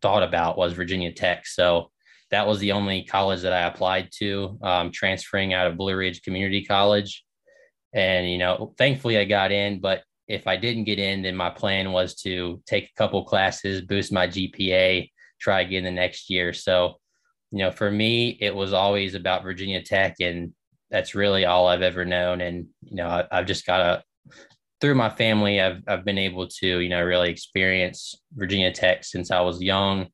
thought 0.00 0.22
about 0.22 0.56
was 0.56 0.72
Virginia 0.72 1.12
Tech. 1.12 1.46
So 1.46 1.90
that 2.30 2.46
was 2.46 2.58
the 2.60 2.72
only 2.72 3.04
college 3.04 3.42
that 3.42 3.52
I 3.52 3.62
applied 3.62 4.10
to, 4.18 4.58
um, 4.62 4.90
transferring 4.90 5.52
out 5.52 5.66
of 5.66 5.76
Blue 5.76 5.96
Ridge 5.96 6.22
Community 6.22 6.64
College. 6.64 7.24
And, 7.92 8.30
you 8.30 8.38
know, 8.38 8.74
thankfully 8.78 9.18
I 9.18 9.24
got 9.24 9.52
in, 9.52 9.80
but 9.80 10.02
if 10.28 10.46
I 10.46 10.56
didn't 10.56 10.84
get 10.84 10.98
in, 10.98 11.22
then 11.22 11.36
my 11.36 11.50
plan 11.50 11.92
was 11.92 12.14
to 12.22 12.62
take 12.66 12.84
a 12.84 12.98
couple 12.98 13.24
classes, 13.24 13.82
boost 13.82 14.12
my 14.12 14.26
GPA, 14.26 15.10
try 15.40 15.60
again 15.60 15.84
the 15.84 15.90
next 15.90 16.30
year. 16.30 16.52
So, 16.52 16.94
you 17.50 17.58
know, 17.58 17.70
for 17.70 17.90
me, 17.90 18.38
it 18.40 18.54
was 18.54 18.72
always 18.72 19.14
about 19.14 19.42
Virginia 19.42 19.82
Tech, 19.82 20.16
and 20.20 20.54
that's 20.92 21.14
really 21.14 21.46
all 21.46 21.66
I've 21.66 21.82
ever 21.82 22.04
known. 22.04 22.40
And 22.42 22.66
you 22.82 22.96
know, 22.96 23.08
I, 23.08 23.36
have 23.36 23.46
just 23.46 23.66
got 23.66 23.80
a, 23.80 24.04
through 24.80 24.94
my 24.94 25.08
family, 25.08 25.60
I've 25.60 25.82
I've 25.88 26.04
been 26.04 26.18
able 26.18 26.46
to 26.46 26.78
you 26.78 26.88
know 26.90 27.02
really 27.02 27.30
experience 27.30 28.14
Virginia 28.34 28.70
Tech 28.70 29.02
since 29.02 29.30
I 29.30 29.40
was 29.40 29.60
young, 29.60 30.08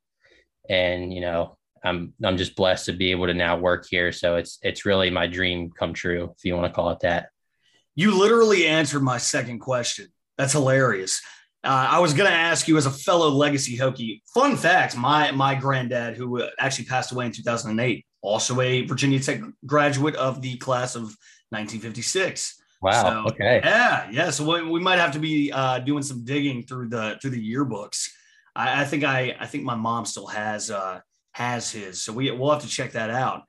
and 0.71 1.13
you 1.13 1.21
know, 1.21 1.59
I'm 1.85 2.15
I'm 2.25 2.37
just 2.37 2.57
blessed 2.57 2.87
to 2.87 2.93
be 2.93 3.11
able 3.11 3.27
to 3.27 3.35
now 3.35 3.59
work 3.59 3.87
here. 3.91 4.13
So 4.13 4.37
it's 4.37 4.59
it's 4.63 4.87
really 4.87 5.11
my 5.11 5.27
dream 5.27 5.71
come 5.71 5.93
true, 5.93 6.33
if 6.37 6.45
you 6.45 6.55
want 6.55 6.67
to 6.67 6.73
call 6.73 6.91
it 6.91 7.01
that. 7.01 7.29
You 7.97 8.17
literally 8.17 8.67
answered 8.67 9.03
my 9.03 9.19
second 9.19 9.59
question. 9.59 10.07
That's 10.37 10.53
hilarious. 10.53 11.21
Uh, 11.65 11.89
I 11.91 11.99
was 11.99 12.15
going 12.15 12.31
to 12.31 12.37
ask 12.37 12.69
you 12.69 12.77
as 12.77 12.87
a 12.87 12.91
fellow 12.93 13.31
legacy 13.31 13.77
Hokie. 13.77 14.23
Fun 14.33 14.57
fact: 14.57 14.97
my 14.97 15.33
my 15.33 15.57
granddad, 15.57 16.17
who 16.17 16.45
actually 16.61 16.85
passed 16.85 17.11
away 17.11 17.27
in 17.27 17.33
2008, 17.33 18.07
also 18.21 18.61
a 18.61 18.83
Virginia 18.87 19.21
Tech 19.21 19.41
graduate 19.67 20.17
of 20.17 20.43
the 20.43 20.57
class 20.57 20.95
of 20.95 21.03
1956. 21.51 22.63
Wow. 22.81 23.25
So, 23.25 23.33
okay. 23.33 23.61
Yeah, 23.65 24.09
yeah. 24.11 24.31
So 24.31 24.45
we, 24.45 24.71
we 24.71 24.81
might 24.81 24.99
have 24.99 25.13
to 25.13 25.19
be 25.19 25.51
uh, 25.53 25.81
doing 25.81 26.03
some 26.03 26.25
digging 26.25 26.63
through 26.63 26.89
the 26.89 27.19
through 27.21 27.31
the 27.31 27.55
yearbooks. 27.55 28.09
I, 28.55 28.83
I 28.83 28.85
think 28.85 29.05
I 29.05 29.37
I 29.39 29.47
think 29.47 29.65
my 29.65 29.75
mom 29.75 30.05
still 30.05 30.27
has 30.27 30.71
uh, 30.71 31.01
has 31.33 31.71
his, 31.71 32.01
so 32.01 32.13
we 32.13 32.31
we'll 32.31 32.53
have 32.53 32.63
to 32.63 32.69
check 32.69 32.93
that 32.93 33.11
out. 33.11 33.43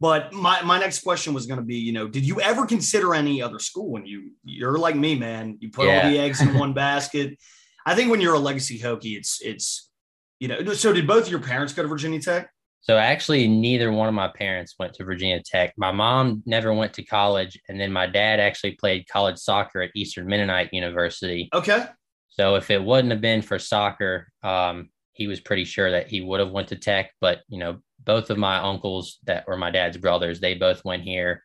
But 0.00 0.32
my, 0.32 0.62
my 0.62 0.78
next 0.78 1.00
question 1.00 1.34
was 1.34 1.44
going 1.44 1.60
to 1.60 1.64
be, 1.64 1.76
you 1.76 1.92
know, 1.92 2.08
did 2.08 2.26
you 2.26 2.40
ever 2.40 2.64
consider 2.64 3.14
any 3.14 3.42
other 3.42 3.58
school 3.58 3.90
when 3.90 4.06
you 4.06 4.32
you're 4.42 4.78
like 4.78 4.96
me, 4.96 5.14
man? 5.14 5.58
You 5.60 5.70
put 5.70 5.86
yeah. 5.86 6.04
all 6.04 6.10
the 6.10 6.18
eggs 6.18 6.40
in 6.40 6.54
one 6.58 6.72
basket. 6.72 7.38
I 7.84 7.94
think 7.94 8.10
when 8.10 8.20
you're 8.20 8.34
a 8.34 8.38
legacy 8.38 8.78
Hokie, 8.78 9.16
it's 9.16 9.40
it's 9.42 9.90
you 10.38 10.48
know. 10.48 10.72
So 10.72 10.92
did 10.92 11.06
both 11.06 11.24
of 11.24 11.30
your 11.30 11.40
parents 11.40 11.74
go 11.74 11.82
to 11.82 11.88
Virginia 11.88 12.20
Tech? 12.20 12.50
So 12.82 12.96
actually, 12.96 13.46
neither 13.46 13.92
one 13.92 14.08
of 14.08 14.14
my 14.14 14.28
parents 14.28 14.74
went 14.78 14.94
to 14.94 15.04
Virginia 15.04 15.42
Tech. 15.44 15.74
My 15.76 15.92
mom 15.92 16.42
never 16.46 16.72
went 16.72 16.94
to 16.94 17.04
college, 17.04 17.58
and 17.68 17.78
then 17.78 17.92
my 17.92 18.06
dad 18.06 18.40
actually 18.40 18.72
played 18.72 19.06
college 19.06 19.38
soccer 19.38 19.82
at 19.82 19.90
Eastern 19.94 20.26
Mennonite 20.26 20.72
University. 20.72 21.48
Okay. 21.52 21.86
So 22.28 22.54
if 22.54 22.70
it 22.70 22.82
wouldn't 22.82 23.12
have 23.12 23.20
been 23.20 23.42
for 23.42 23.58
soccer, 23.58 24.28
um, 24.42 24.88
he 25.12 25.26
was 25.26 25.40
pretty 25.40 25.64
sure 25.64 25.90
that 25.90 26.08
he 26.08 26.22
would 26.22 26.40
have 26.40 26.52
went 26.52 26.68
to 26.68 26.76
Tech. 26.76 27.12
But 27.20 27.40
you 27.48 27.58
know, 27.58 27.80
both 28.04 28.30
of 28.30 28.38
my 28.38 28.56
uncles 28.56 29.18
that 29.24 29.46
were 29.46 29.58
my 29.58 29.70
dad's 29.70 29.98
brothers, 29.98 30.40
they 30.40 30.54
both 30.54 30.84
went 30.84 31.02
here. 31.02 31.44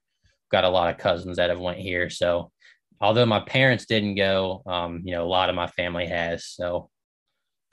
Got 0.52 0.64
a 0.64 0.70
lot 0.70 0.90
of 0.90 0.98
cousins 0.98 1.36
that 1.38 1.50
have 1.50 1.60
went 1.60 1.80
here. 1.80 2.10
So 2.10 2.52
although 3.02 3.26
my 3.26 3.42
parents 3.42 3.86
didn't 3.86 4.16
go, 4.16 4.62
um, 4.66 5.02
you 5.04 5.12
know, 5.12 5.26
a 5.26 5.28
lot 5.28 5.50
of 5.50 5.56
my 5.56 5.68
family 5.68 6.06
has. 6.08 6.46
So 6.48 6.90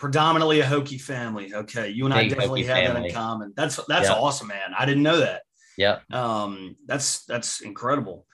predominantly 0.03 0.59
a 0.59 0.65
Hokie 0.65 1.01
family. 1.01 1.55
Okay. 1.55 1.89
You 1.91 2.07
and 2.07 2.15
Big 2.15 2.25
I 2.25 2.29
definitely 2.29 2.65
Hokie 2.65 2.67
have 2.67 2.77
family. 2.87 3.01
that 3.03 3.09
in 3.11 3.15
common. 3.15 3.53
That's 3.55 3.79
that's 3.87 4.09
awesome, 4.11 4.49
man. 4.49 4.75
I 4.77 4.85
didn't 4.85 5.05
know 5.05 5.21
that. 5.21 5.43
Yeah. 5.79 6.01
Um, 6.13 6.75
that's 6.87 7.25
that's 7.27 7.61
incredible. 7.61 8.27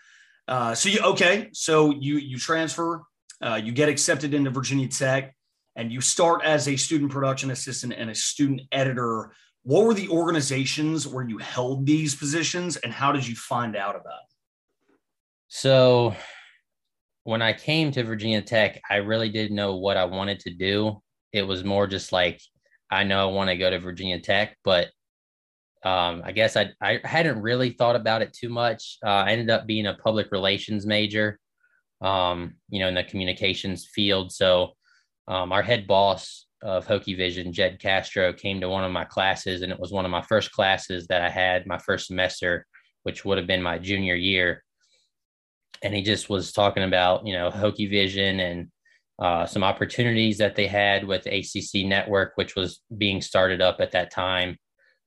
Uh, 0.49 0.75
so 0.75 0.89
you 0.89 1.01
okay, 1.01 1.51
so 1.53 1.91
you 1.91 2.17
you 2.17 2.39
transfer, 2.39 3.05
uh, 3.43 3.61
you 3.63 3.73
get 3.73 3.91
accepted 3.91 4.33
into 4.33 4.49
Virginia 4.49 4.89
Tech, 4.89 5.37
and 5.77 5.93
you 5.93 6.01
start 6.01 6.43
as 6.43 6.69
a 6.69 6.77
student 6.77 7.13
production 7.13 7.51
assistant 7.51 7.93
and 7.93 8.09
a 8.09 8.15
student 8.15 8.63
editor 8.73 9.33
what 9.65 9.85
were 9.85 9.93
the 9.93 10.09
organizations 10.09 11.07
where 11.07 11.29
you 11.29 11.37
held 11.37 11.85
these 11.85 12.15
positions 12.15 12.79
and 12.79 12.91
how 12.91 13.13
did 13.13 13.27
you 13.27 13.35
find 13.37 13.77
out 13.77 13.97
about 13.97 14.21
it? 14.21 14.97
So, 15.49 16.15
when 17.25 17.43
I 17.43 17.53
came 17.53 17.91
to 17.93 18.05
Virginia 18.05 18.41
Tech, 18.41 18.81
I 18.89 18.97
really 18.97 19.29
didn't 19.29 19.57
know 19.57 19.77
what 19.77 19.99
I 19.99 20.07
wanted 20.07 20.41
to 20.41 20.55
do. 20.55 21.03
It 21.33 21.43
was 21.43 21.65
more 21.65 21.87
just 21.87 22.13
like, 22.13 22.41
I 22.91 23.05
know 23.05 23.29
I 23.29 23.33
want 23.33 23.51
to 23.51 23.57
go 23.57 23.69
to 23.71 23.79
Virginia 23.79 24.21
Tech, 24.21 24.57
but 24.65 24.89
um, 25.85 26.23
I 26.25 26.33
guess 26.33 26.57
I, 26.57 26.71
I 26.81 27.01
hadn't 27.05 27.43
really 27.43 27.71
thought 27.71 27.97
about 27.97 28.23
it 28.23 28.33
too 28.33 28.49
much. 28.49 28.99
Uh, 29.05 29.11
I 29.11 29.33
ended 29.33 29.51
up 29.51 29.67
being 29.67 29.87
a 29.87 29.95
public 29.95 30.33
relations 30.33 30.87
major, 30.87 31.39
um, 32.01 32.55
you 32.69 32.81
know, 32.81 32.89
in 32.89 32.95
the 32.95 33.05
communications 33.05 33.87
field. 33.87 34.33
So, 34.33 34.73
um, 35.29 35.53
our 35.53 35.63
head 35.63 35.87
boss 35.87 36.47
of 36.63 36.87
Hokie 36.87 37.17
Vision, 37.17 37.53
Jed 37.53 37.79
Castro, 37.79 38.33
came 38.33 38.61
to 38.61 38.69
one 38.69 38.83
of 38.83 38.91
my 38.91 39.05
classes, 39.05 39.63
and 39.63 39.71
it 39.71 39.79
was 39.79 39.93
one 39.93 40.05
of 40.05 40.11
my 40.11 40.23
first 40.23 40.51
classes 40.51 41.07
that 41.09 41.23
I 41.23 41.29
had 41.29 41.67
my 41.67 41.79
first 41.79 42.07
semester, 42.07 42.67
which 43.03 43.25
would 43.25 43.39
have 43.39 43.47
been 43.47 43.63
my 43.63 43.79
junior 43.79 44.17
year. 44.17 44.65
And 45.83 45.95
he 45.95 46.03
just 46.03 46.29
was 46.29 46.53
talking 46.53 46.83
about, 46.83 47.27
you 47.27 47.35
know, 47.35 47.51
Hokie 47.51 47.91
Vision 47.91 48.41
and, 48.41 48.69
uh, 49.19 49.47
some 49.47 49.65
opportunities 49.65 50.39
that 50.39 50.55
they 50.55 50.67
had 50.67 51.05
with 51.05 51.27
ACC 51.27 51.87
Network, 51.87 52.33
which 52.37 52.55
was 52.55 52.81
being 52.97 53.21
started 53.21 53.61
up 53.61 53.81
at 53.81 53.93
that 53.93 54.11
time. 54.11 54.57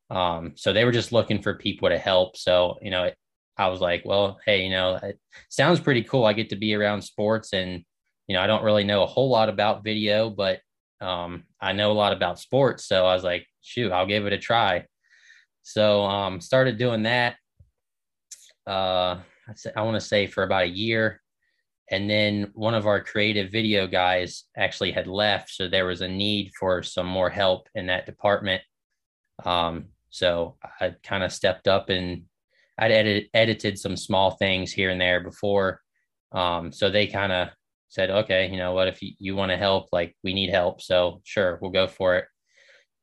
Um, 0.10 0.54
so 0.56 0.74
they 0.74 0.84
were 0.84 0.92
just 0.92 1.14
looking 1.14 1.42
for 1.42 1.54
people 1.54 1.88
to 1.90 1.98
help. 1.98 2.36
So, 2.36 2.78
you 2.82 2.92
know, 2.92 3.06
it, 3.06 3.16
I 3.58 3.68
was 3.68 3.80
like, 3.80 4.04
well, 4.04 4.40
hey, 4.46 4.64
you 4.66 4.72
know, 4.72 4.96
it 4.96 5.18
sounds 5.50 5.80
pretty 5.80 6.04
cool. 6.04 6.26
I 6.26 6.34
get 6.34 6.50
to 6.50 6.56
be 6.58 6.76
around 6.76 7.02
sports 7.02 7.54
and, 7.54 7.84
you 8.28 8.36
know, 8.36 8.42
I 8.42 8.48
don't 8.48 8.64
really 8.64 8.84
know 8.84 9.04
a 9.04 9.08
whole 9.08 9.30
lot 9.30 9.50
about 9.50 9.84
video, 9.84 10.30
but 10.30 10.60
um, 11.00 11.44
I 11.60 11.72
know 11.74 11.92
a 11.92 11.94
lot 11.94 12.14
about 12.14 12.40
sports. 12.40 12.86
So 12.86 13.06
I 13.06 13.14
was 13.14 13.24
like, 13.24 13.48
shoot, 13.62 13.92
I'll 13.92 14.06
give 14.06 14.26
it 14.26 14.34
a 14.34 14.38
try. 14.38 14.86
So 15.64 16.04
um, 16.04 16.42
started 16.42 16.78
doing 16.78 17.04
that. 17.04 17.36
Uh, 18.68 19.20
I 19.76 19.82
want 19.82 19.96
to 19.96 20.06
say 20.06 20.28
for 20.28 20.44
about 20.44 20.64
a 20.64 20.68
year. 20.68 21.22
And 21.92 22.10
then 22.10 22.52
one 22.54 22.74
of 22.74 22.88
our 22.88 23.04
creative 23.04 23.52
video 23.52 23.86
guys 23.86 24.46
actually 24.58 24.94
had 24.94 25.08
left. 25.08 25.50
So 25.50 25.68
there 25.68 25.86
was 25.86 26.02
a 26.02 26.08
need 26.08 26.52
for 26.58 26.82
some 26.82 27.06
more 27.06 27.30
help 27.30 27.68
in 27.76 27.88
that 27.88 28.06
department. 28.06 28.62
Um, 29.46 29.88
so 30.10 30.58
I 30.80 30.96
kind 31.04 31.24
of 31.24 31.34
stepped 31.34 31.68
up 31.68 31.90
and 31.90 32.24
I'd 32.80 32.92
edit, 32.92 33.28
edited 33.34 33.78
some 33.78 33.98
small 33.98 34.32
things 34.32 34.72
here 34.72 34.90
and 34.90 35.00
there 35.00 35.20
before. 35.20 35.82
Um, 36.32 36.72
so 36.72 36.90
they 36.90 37.08
kind 37.08 37.34
of 37.34 37.50
said, 37.90 38.10
okay, 38.10 38.50
you 38.50 38.58
know 38.58 38.72
what, 38.72 38.88
if 38.88 39.02
you, 39.02 39.12
you 39.20 39.36
want 39.36 39.52
to 39.52 39.58
help, 39.58 39.90
like 39.92 40.16
we 40.24 40.34
need 40.34 40.50
help. 40.50 40.82
So 40.82 41.22
sure, 41.26 41.60
we'll 41.62 41.72
go 41.72 41.88
for 41.88 42.16
it. 42.16 42.26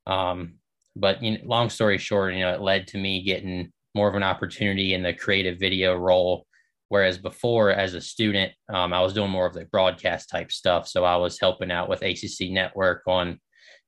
Um, 0.07 0.55
but 0.97 1.23
you 1.23 1.33
know, 1.33 1.39
long 1.45 1.69
story 1.69 1.99
short, 1.99 2.33
you 2.33 2.41
know, 2.41 2.55
it 2.55 2.63
led 2.63 2.87
to 2.89 2.99
me 2.99 3.23
getting 3.23 3.71
more 3.95 4.09
of 4.09 4.15
an 4.15 4.23
opportunity 4.23 4.95
in 4.95 5.03
the 5.03 5.13
creative 5.13 5.59
video 5.59 5.95
role. 5.95 6.47
Whereas 6.89 7.19
before, 7.19 7.71
as 7.71 7.95
a 7.95 8.01
student, 8.01 8.53
um, 8.73 8.93
I 8.93 9.01
was 9.01 9.13
doing 9.13 9.31
more 9.31 9.47
of 9.47 9.55
the 9.55 9.67
broadcast 9.67 10.31
type 10.31 10.51
stuff. 10.51 10.89
So 10.89 11.05
I 11.05 11.17
was 11.17 11.39
helping 11.39 11.71
out 11.71 11.89
with 11.89 12.03
ACC 12.03 12.51
Network 12.51 13.03
on, 13.07 13.39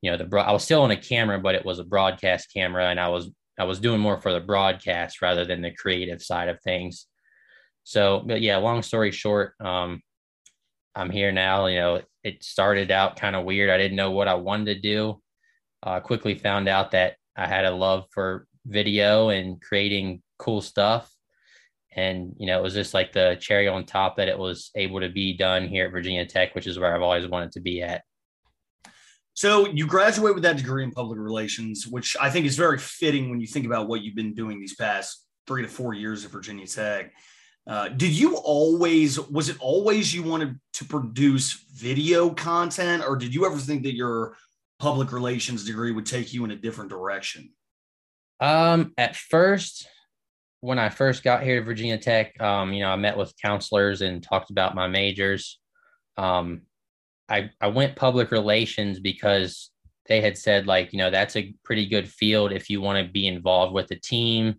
you 0.02 0.10
know, 0.10 0.16
the 0.18 0.38
I 0.38 0.52
was 0.52 0.64
still 0.64 0.82
on 0.82 0.90
a 0.90 0.96
camera, 0.96 1.38
but 1.38 1.54
it 1.54 1.64
was 1.64 1.78
a 1.78 1.84
broadcast 1.84 2.52
camera, 2.52 2.88
and 2.88 3.00
I 3.00 3.08
was 3.08 3.30
I 3.58 3.64
was 3.64 3.80
doing 3.80 4.00
more 4.00 4.20
for 4.20 4.32
the 4.32 4.40
broadcast 4.40 5.22
rather 5.22 5.44
than 5.44 5.60
the 5.60 5.70
creative 5.70 6.22
side 6.22 6.48
of 6.48 6.60
things. 6.62 7.06
So, 7.84 8.22
but 8.26 8.40
yeah, 8.40 8.56
long 8.58 8.82
story 8.82 9.10
short, 9.10 9.54
um, 9.60 10.02
I'm 10.94 11.10
here 11.10 11.32
now. 11.32 11.66
You 11.66 11.78
know, 11.78 12.02
it 12.22 12.44
started 12.44 12.90
out 12.90 13.16
kind 13.16 13.36
of 13.36 13.44
weird. 13.44 13.70
I 13.70 13.78
didn't 13.78 13.96
know 13.96 14.10
what 14.10 14.28
I 14.28 14.34
wanted 14.34 14.74
to 14.74 14.80
do. 14.80 15.20
Uh, 15.82 16.00
quickly 16.00 16.34
found 16.34 16.68
out 16.68 16.90
that 16.90 17.16
I 17.36 17.46
had 17.46 17.64
a 17.64 17.70
love 17.70 18.04
for 18.12 18.46
video 18.66 19.30
and 19.30 19.60
creating 19.60 20.22
cool 20.38 20.60
stuff. 20.60 21.09
And, 21.92 22.34
you 22.38 22.46
know, 22.46 22.58
it 22.58 22.62
was 22.62 22.74
just 22.74 22.94
like 22.94 23.12
the 23.12 23.36
cherry 23.40 23.66
on 23.66 23.84
top 23.84 24.16
that 24.16 24.28
it 24.28 24.38
was 24.38 24.70
able 24.76 25.00
to 25.00 25.08
be 25.08 25.36
done 25.36 25.66
here 25.66 25.86
at 25.86 25.92
Virginia 25.92 26.24
Tech, 26.24 26.54
which 26.54 26.66
is 26.66 26.78
where 26.78 26.94
I've 26.94 27.02
always 27.02 27.26
wanted 27.26 27.52
to 27.52 27.60
be 27.60 27.82
at. 27.82 28.02
So 29.34 29.68
you 29.68 29.86
graduate 29.86 30.34
with 30.34 30.42
that 30.42 30.56
degree 30.56 30.84
in 30.84 30.90
public 30.90 31.18
relations, 31.18 31.86
which 31.86 32.16
I 32.20 32.30
think 32.30 32.46
is 32.46 32.56
very 32.56 32.78
fitting 32.78 33.30
when 33.30 33.40
you 33.40 33.46
think 33.46 33.66
about 33.66 33.88
what 33.88 34.02
you've 34.02 34.14
been 34.14 34.34
doing 34.34 34.60
these 34.60 34.76
past 34.76 35.24
three 35.46 35.62
to 35.62 35.68
four 35.68 35.94
years 35.94 36.24
at 36.24 36.30
Virginia 36.30 36.66
Tech. 36.66 37.12
Uh, 37.66 37.88
did 37.88 38.12
you 38.12 38.36
always 38.36 39.20
was 39.28 39.48
it 39.48 39.56
always 39.60 40.14
you 40.14 40.22
wanted 40.22 40.58
to 40.72 40.84
produce 40.84 41.64
video 41.74 42.30
content 42.30 43.02
or 43.06 43.16
did 43.16 43.34
you 43.34 43.44
ever 43.44 43.58
think 43.58 43.82
that 43.82 43.94
your 43.94 44.36
public 44.78 45.12
relations 45.12 45.64
degree 45.64 45.92
would 45.92 46.06
take 46.06 46.32
you 46.32 46.44
in 46.44 46.50
a 46.50 46.56
different 46.56 46.90
direction 46.90 47.50
um 48.40 48.92
at 48.96 49.14
first 49.14 49.86
when 50.60 50.78
i 50.78 50.88
first 50.88 51.22
got 51.22 51.42
here 51.42 51.60
to 51.60 51.64
virginia 51.64 51.98
tech 51.98 52.40
um 52.40 52.72
you 52.72 52.80
know 52.80 52.90
i 52.90 52.96
met 52.96 53.16
with 53.16 53.34
counselors 53.42 54.02
and 54.02 54.22
talked 54.22 54.50
about 54.50 54.74
my 54.74 54.86
majors 54.86 55.58
um 56.16 56.62
i 57.28 57.50
i 57.60 57.66
went 57.66 57.96
public 57.96 58.30
relations 58.30 59.00
because 59.00 59.70
they 60.06 60.20
had 60.20 60.36
said 60.36 60.66
like 60.66 60.92
you 60.92 60.98
know 60.98 61.10
that's 61.10 61.36
a 61.36 61.54
pretty 61.64 61.86
good 61.86 62.08
field 62.08 62.52
if 62.52 62.68
you 62.68 62.80
want 62.80 63.04
to 63.04 63.12
be 63.12 63.26
involved 63.26 63.72
with 63.72 63.86
the 63.88 63.96
team 63.96 64.54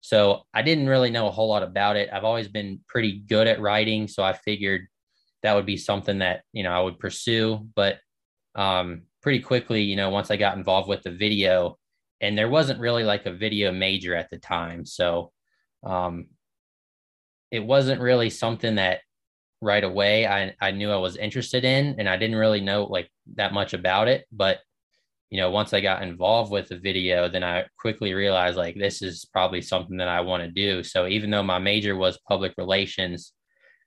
so 0.00 0.42
I 0.54 0.62
didn't 0.62 0.88
really 0.88 1.10
know 1.10 1.28
a 1.28 1.30
whole 1.30 1.48
lot 1.48 1.62
about 1.62 1.96
it. 1.96 2.08
I've 2.12 2.24
always 2.24 2.48
been 2.48 2.80
pretty 2.88 3.18
good 3.20 3.46
at 3.46 3.60
writing, 3.60 4.08
so 4.08 4.22
I 4.22 4.32
figured 4.32 4.86
that 5.42 5.54
would 5.54 5.66
be 5.66 5.76
something 5.76 6.18
that 6.18 6.42
you 6.52 6.62
know 6.62 6.70
I 6.70 6.80
would 6.80 6.98
pursue. 6.98 7.68
But 7.74 7.98
um, 8.54 9.02
pretty 9.22 9.40
quickly, 9.40 9.82
you 9.82 9.96
know, 9.96 10.10
once 10.10 10.30
I 10.30 10.36
got 10.36 10.56
involved 10.56 10.88
with 10.88 11.02
the 11.02 11.10
video, 11.10 11.78
and 12.20 12.36
there 12.36 12.48
wasn't 12.48 12.80
really 12.80 13.04
like 13.04 13.26
a 13.26 13.32
video 13.32 13.72
major 13.72 14.14
at 14.14 14.30
the 14.30 14.38
time, 14.38 14.84
so 14.84 15.32
um, 15.84 16.26
it 17.50 17.64
wasn't 17.64 18.00
really 18.00 18.30
something 18.30 18.76
that 18.76 19.00
right 19.62 19.84
away 19.84 20.26
I, 20.26 20.54
I 20.60 20.70
knew 20.70 20.90
I 20.90 20.96
was 20.96 21.16
interested 21.16 21.64
in, 21.64 21.96
and 21.98 22.08
I 22.08 22.16
didn't 22.16 22.36
really 22.36 22.60
know 22.60 22.84
like 22.84 23.10
that 23.36 23.52
much 23.52 23.74
about 23.74 24.08
it, 24.08 24.26
but 24.32 24.58
you 25.30 25.40
know, 25.40 25.50
once 25.50 25.72
I 25.72 25.80
got 25.80 26.02
involved 26.02 26.50
with 26.50 26.68
the 26.68 26.78
video, 26.78 27.28
then 27.28 27.44
I 27.44 27.64
quickly 27.78 28.14
realized 28.14 28.56
like 28.56 28.74
this 28.74 29.00
is 29.00 29.24
probably 29.24 29.62
something 29.62 29.96
that 29.98 30.08
I 30.08 30.20
want 30.22 30.42
to 30.42 30.50
do. 30.50 30.82
So 30.82 31.06
even 31.06 31.30
though 31.30 31.44
my 31.44 31.60
major 31.60 31.94
was 31.94 32.18
public 32.28 32.52
relations, 32.58 33.32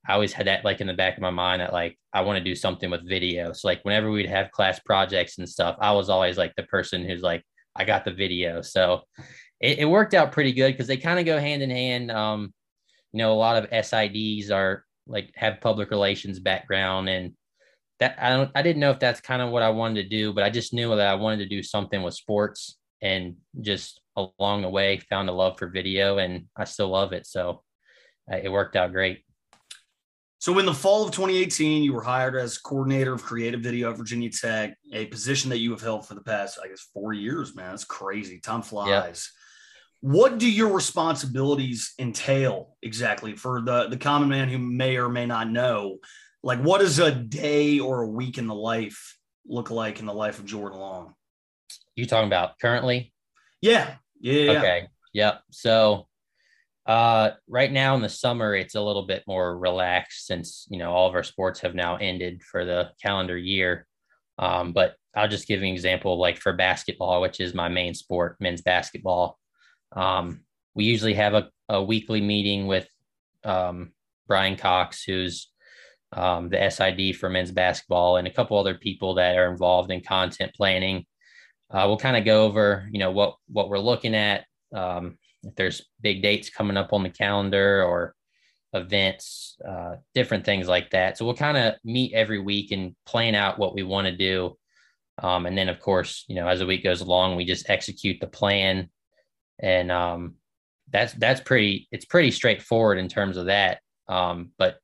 I 0.08 0.14
always 0.14 0.32
had 0.32 0.48
that 0.48 0.64
like 0.64 0.80
in 0.80 0.88
the 0.88 0.94
back 0.94 1.18
of 1.18 1.22
my 1.22 1.32
mind 1.32 1.62
that 1.62 1.74
like 1.74 2.00
I 2.14 2.22
want 2.22 2.38
to 2.38 2.44
do 2.44 2.56
something 2.56 2.90
with 2.90 3.08
video. 3.08 3.52
So 3.52 3.68
like 3.68 3.84
whenever 3.84 4.10
we'd 4.10 4.30
have 4.30 4.52
class 4.52 4.80
projects 4.80 5.38
and 5.38 5.48
stuff, 5.48 5.76
I 5.82 5.92
was 5.92 6.10
always 6.10 6.38
like 6.38 6.54
the 6.56 6.64
person 6.64 7.06
who's 7.06 7.22
like, 7.22 7.44
I 7.76 7.86
got 7.86 8.06
the 8.06 8.14
video. 8.14 8.62
So 8.62 9.02
it, 9.60 9.80
it 9.80 9.86
worked 9.86 10.14
out 10.14 10.32
pretty 10.32 10.54
good 10.54 10.74
because 10.74 10.88
they 10.88 10.98
kind 10.98 11.20
of 11.20 11.26
go 11.26 11.40
hand 11.40 11.64
in 11.64 11.70
hand. 11.70 12.12
Um, 12.12 12.54
you 13.12 13.20
know, 13.20 13.34
a 13.34 13.36
lot 13.36 13.64
of 13.64 13.70
SIDs 13.70 14.52
are 14.52 14.86
like 15.08 15.32
have 15.36 15.62
public 15.62 15.90
relations 15.92 16.40
background 16.40 17.10
and 17.10 17.34
that 18.00 18.18
I 18.20 18.30
don't 18.30 18.52
I 18.56 18.62
didn't 18.62 18.80
know 18.80 18.92
if 18.92 19.00
that's 19.00 19.22
kind 19.22 19.42
of 19.42 19.50
what 19.50 19.64
I 19.64 19.70
wanted 19.70 20.04
to 20.04 20.10
do, 20.10 20.34
but 20.34 20.44
I 20.44 20.50
just 20.50 20.74
knew 20.74 20.96
that 20.96 21.08
I 21.08 21.16
wanted 21.16 21.40
to 21.40 21.56
do 21.56 21.64
something 21.64 22.02
with 22.02 22.14
sports 22.14 22.78
and 23.02 23.36
just 23.62 24.02
along 24.16 24.62
the 24.62 24.70
way 24.70 25.00
found 25.10 25.30
a 25.30 25.34
love 25.34 25.58
for 25.58 25.68
video 25.68 26.18
and 26.18 26.46
I 26.56 26.66
still 26.66 26.90
love 26.90 27.14
it. 27.14 27.28
So 27.28 27.64
uh, 28.32 28.38
it 28.42 28.52
worked 28.52 28.76
out 28.76 28.92
great. 28.92 29.24
So 30.44 30.60
in 30.60 30.66
the 30.66 30.74
fall 30.74 31.06
of 31.06 31.12
2018, 31.12 31.84
you 31.84 31.94
were 31.94 32.04
hired 32.04 32.36
as 32.36 32.58
coordinator 32.58 33.14
of 33.14 33.24
creative 33.24 33.62
video 33.62 33.92
at 33.92 33.98
Virginia 33.98 34.30
Tech, 34.30 34.78
a 34.92 35.06
position 35.06 35.50
that 35.52 35.60
you 35.60 35.72
have 35.72 35.80
held 35.80 36.06
for 36.06 36.16
the 36.16 36.22
past, 36.22 36.60
I 36.62 36.68
guess, 36.68 36.82
four 36.94 37.14
years, 37.14 37.56
man. 37.56 37.70
That's 37.70 37.86
crazy. 37.86 38.40
Time 38.42 38.62
flies. 38.62 39.32
Yep. 40.02 40.12
What 40.12 40.38
do 40.40 40.52
your 40.52 40.74
responsibilities 40.74 41.94
entail 41.98 42.76
exactly 42.82 43.38
for 43.38 43.62
the, 43.62 43.88
the 43.88 43.96
common 43.96 44.28
man 44.28 44.50
who 44.50 44.58
may 44.58 44.98
or 44.98 45.08
may 45.08 45.26
not 45.26 45.50
know? 45.50 46.00
like 46.44 46.60
what 46.60 46.82
does 46.82 47.00
a 47.00 47.10
day 47.10 47.80
or 47.80 48.02
a 48.02 48.08
week 48.08 48.38
in 48.38 48.48
the 48.48 48.54
life 48.54 49.18
look 49.48 49.72
like 49.72 50.02
in 50.02 50.06
the 50.06 50.14
life 50.14 50.40
of 50.40 50.46
Jordan 50.46 50.78
Long? 50.78 51.16
You 51.96 52.06
talking 52.06 52.28
about 52.28 52.60
currently? 52.60 53.14
Yeah. 53.62 53.96
Yeah. 54.20 54.52
Okay. 54.52 54.88
Yep. 55.14 55.42
So 55.52 56.08
uh 56.86 57.32
right 57.48 57.72
now 57.72 57.96
in 57.96 58.02
the 58.02 58.10
summer 58.10 58.54
it's 58.56 58.76
a 58.76 58.82
little 58.82 59.06
bit 59.06 59.24
more 59.26 59.58
relaxed 59.58 60.28
since 60.28 60.68
you 60.70 60.78
know 60.78 60.92
all 60.92 61.08
of 61.08 61.16
our 61.16 61.24
sports 61.24 61.62
have 61.62 61.76
now 61.76 61.96
ended 61.96 62.42
for 62.44 62.66
the 62.66 62.92
calendar 63.02 63.38
year. 63.38 63.88
Um, 64.40 64.74
but 64.74 64.96
I'll 65.16 65.28
just 65.28 65.48
give 65.48 65.62
you 65.62 65.68
an 65.68 65.74
example 65.74 66.20
like 66.20 66.38
for 66.38 66.54
basketball, 66.54 67.22
which 67.22 67.40
is 67.40 67.54
my 67.54 67.70
main 67.70 67.94
sport, 67.94 68.38
men's 68.40 68.62
basketball. 68.62 69.38
Um, 69.96 70.42
we 70.74 70.86
usually 70.86 71.14
have 71.14 71.34
a, 71.36 71.50
a 71.70 71.84
weekly 71.84 72.22
meeting 72.22 72.68
with 72.68 72.88
um, 73.44 73.92
Brian 74.28 74.56
Cox, 74.56 75.04
who's 75.04 75.52
um, 76.12 76.50
the 76.50 76.70
SID 76.70 77.16
for 77.16 77.30
men's 77.30 77.52
basketball, 77.52 78.18
and 78.18 78.28
a 78.28 78.34
couple 78.34 78.58
other 78.58 78.76
people 78.76 79.16
that 79.16 79.38
are 79.38 79.52
involved 79.52 79.92
in 79.92 80.02
content 80.02 80.52
planning. 80.56 81.06
Uh, 81.70 81.86
we'll 81.88 81.98
kind 81.98 82.18
of 82.18 82.26
go 82.26 82.44
over, 82.44 82.88
you 82.92 83.00
know, 83.00 83.12
what 83.12 83.36
what 83.48 83.70
we're 83.70 83.80
looking 83.80 84.16
at. 84.16 84.46
Um, 84.74 85.18
if 85.44 85.56
there's 85.56 85.84
big 86.02 86.22
dates 86.22 86.50
coming 86.50 86.78
up 86.78 86.94
on 86.94 87.04
the 87.04 87.10
calendar 87.10 87.84
or 87.84 88.16
events, 88.74 89.56
uh, 89.68 89.96
different 90.14 90.46
things 90.46 90.68
like 90.68 90.90
that. 90.92 91.18
So 91.18 91.26
we'll 91.26 91.36
kind 91.36 91.58
of 91.58 91.76
meet 91.84 92.14
every 92.14 92.40
week 92.40 92.72
and 92.72 92.96
plan 93.06 93.36
out 93.36 93.60
what 93.60 93.76
we 93.76 93.84
want 93.84 94.08
to 94.08 94.16
do. 94.16 94.58
Um, 95.22 95.46
and 95.46 95.58
then, 95.58 95.70
of 95.70 95.80
course, 95.80 96.26
you 96.28 96.36
know, 96.36 96.48
as 96.48 96.60
the 96.60 96.66
week 96.66 96.84
goes 96.84 97.02
along, 97.02 97.36
we 97.36 97.46
just 97.46 97.70
execute 97.70 98.20
the 98.20 98.28
plan, 98.28 98.90
and 99.60 99.92
um, 99.92 100.36
that's 100.90 101.14
that's 101.14 101.40
pretty. 101.40 101.88
It's 101.92 102.06
pretty 102.06 102.32
straightforward 102.32 102.98
in 102.98 103.08
terms 103.08 103.38
of 103.38 103.46
that. 103.46 103.80
Um, 104.08 104.52
but 104.58 104.80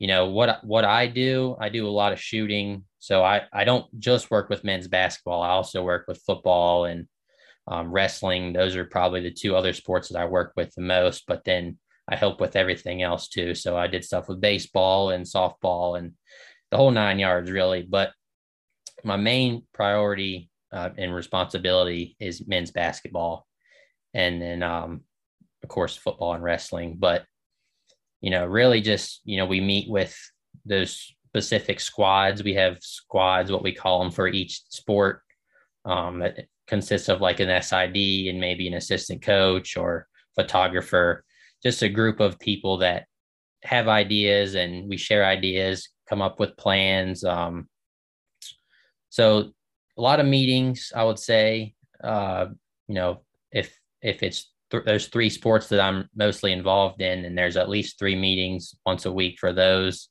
you 0.00 0.08
know 0.08 0.26
what 0.30 0.64
what 0.64 0.84
I 0.84 1.06
do, 1.06 1.56
I 1.60 1.68
do 1.68 1.86
a 1.86 1.90
lot 1.90 2.12
of 2.12 2.20
shooting. 2.20 2.84
So 2.98 3.22
I 3.22 3.42
I 3.52 3.62
don't 3.62 3.86
just 4.00 4.32
work 4.32 4.48
with 4.50 4.64
men's 4.64 4.88
basketball. 4.88 5.42
I 5.42 5.50
also 5.50 5.84
work 5.84 6.06
with 6.08 6.22
football 6.26 6.84
and 6.84 7.06
um, 7.68 7.90
wrestling. 7.92 8.52
Those 8.52 8.76
are 8.76 8.84
probably 8.84 9.20
the 9.20 9.30
two 9.30 9.54
other 9.54 9.72
sports 9.72 10.08
that 10.08 10.18
I 10.18 10.24
work 10.24 10.52
with 10.56 10.74
the 10.74 10.82
most. 10.82 11.24
But 11.26 11.44
then 11.44 11.78
I 12.08 12.16
help 12.16 12.40
with 12.40 12.56
everything 12.56 13.02
else 13.02 13.28
too. 13.28 13.54
So 13.54 13.76
I 13.76 13.86
did 13.86 14.04
stuff 14.04 14.28
with 14.28 14.40
baseball 14.40 15.10
and 15.10 15.24
softball 15.24 15.98
and 15.98 16.12
the 16.70 16.76
whole 16.76 16.90
nine 16.90 17.18
yards 17.18 17.50
really. 17.50 17.82
But 17.82 18.12
my 19.04 19.16
main 19.16 19.62
priority 19.72 20.50
uh, 20.72 20.90
and 20.96 21.14
responsibility 21.14 22.16
is 22.18 22.46
men's 22.46 22.70
basketball, 22.70 23.46
and 24.12 24.40
then 24.40 24.62
um, 24.62 25.02
of 25.62 25.68
course 25.68 25.96
football 25.96 26.34
and 26.34 26.42
wrestling. 26.42 26.96
But 26.98 27.24
you 28.20 28.30
know, 28.30 28.44
really 28.46 28.80
just, 28.80 29.20
you 29.24 29.36
know, 29.36 29.46
we 29.46 29.60
meet 29.60 29.88
with 29.88 30.16
those 30.64 31.14
specific 31.28 31.78
squads. 31.78 32.42
We 32.42 32.54
have 32.54 32.78
squads, 32.80 33.52
what 33.52 33.62
we 33.62 33.72
call 33.72 34.00
them 34.00 34.10
for 34.10 34.26
each 34.26 34.62
sport. 34.70 35.22
Um, 35.84 36.24
consists 36.68 37.08
of 37.08 37.20
like 37.20 37.40
an 37.40 37.62
SID 37.62 38.28
and 38.28 38.40
maybe 38.40 38.68
an 38.68 38.74
assistant 38.74 39.22
coach 39.22 39.76
or 39.76 40.06
photographer, 40.34 41.24
just 41.62 41.82
a 41.82 41.88
group 41.88 42.20
of 42.20 42.38
people 42.38 42.78
that 42.78 43.06
have 43.64 43.88
ideas 43.88 44.54
and 44.54 44.88
we 44.88 44.96
share 44.96 45.24
ideas, 45.24 45.88
come 46.08 46.22
up 46.22 46.38
with 46.38 46.56
plans. 46.56 47.24
Um, 47.24 47.68
so 49.08 49.50
a 49.96 50.00
lot 50.00 50.20
of 50.20 50.26
meetings, 50.26 50.92
I 50.94 51.04
would 51.04 51.18
say. 51.18 51.74
Uh, 52.02 52.46
you 52.86 52.94
know, 52.94 53.22
if 53.50 53.76
if 54.00 54.22
it's 54.22 54.52
th- 54.70 54.84
there's 54.84 55.08
three 55.08 55.30
sports 55.30 55.68
that 55.68 55.80
I'm 55.80 56.08
mostly 56.14 56.52
involved 56.52 57.02
in, 57.02 57.24
and 57.24 57.36
there's 57.36 57.56
at 57.56 57.68
least 57.68 57.98
three 57.98 58.14
meetings 58.14 58.74
once 58.86 59.06
a 59.06 59.12
week 59.12 59.38
for 59.38 59.52
those. 59.52 60.08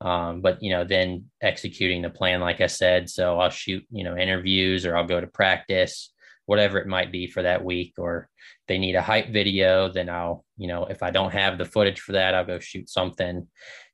Um, 0.00 0.40
but 0.40 0.62
you 0.62 0.70
know, 0.70 0.84
then 0.84 1.26
executing 1.42 2.02
the 2.02 2.10
plan, 2.10 2.40
like 2.40 2.60
I 2.60 2.68
said, 2.68 3.10
so 3.10 3.38
I'll 3.38 3.50
shoot 3.50 3.84
you 3.90 4.04
know 4.04 4.16
interviews 4.16 4.86
or 4.86 4.96
I'll 4.96 5.06
go 5.06 5.20
to 5.20 5.26
practice, 5.26 6.12
whatever 6.46 6.78
it 6.78 6.86
might 6.86 7.10
be 7.10 7.26
for 7.26 7.42
that 7.42 7.64
week. 7.64 7.94
Or 7.98 8.28
they 8.68 8.78
need 8.78 8.94
a 8.94 9.02
hype 9.02 9.30
video, 9.30 9.88
then 9.88 10.08
I'll 10.08 10.44
you 10.56 10.68
know 10.68 10.84
if 10.84 11.02
I 11.02 11.10
don't 11.10 11.32
have 11.32 11.58
the 11.58 11.64
footage 11.64 12.00
for 12.00 12.12
that, 12.12 12.34
I'll 12.34 12.44
go 12.44 12.60
shoot 12.60 12.88
something. 12.88 13.48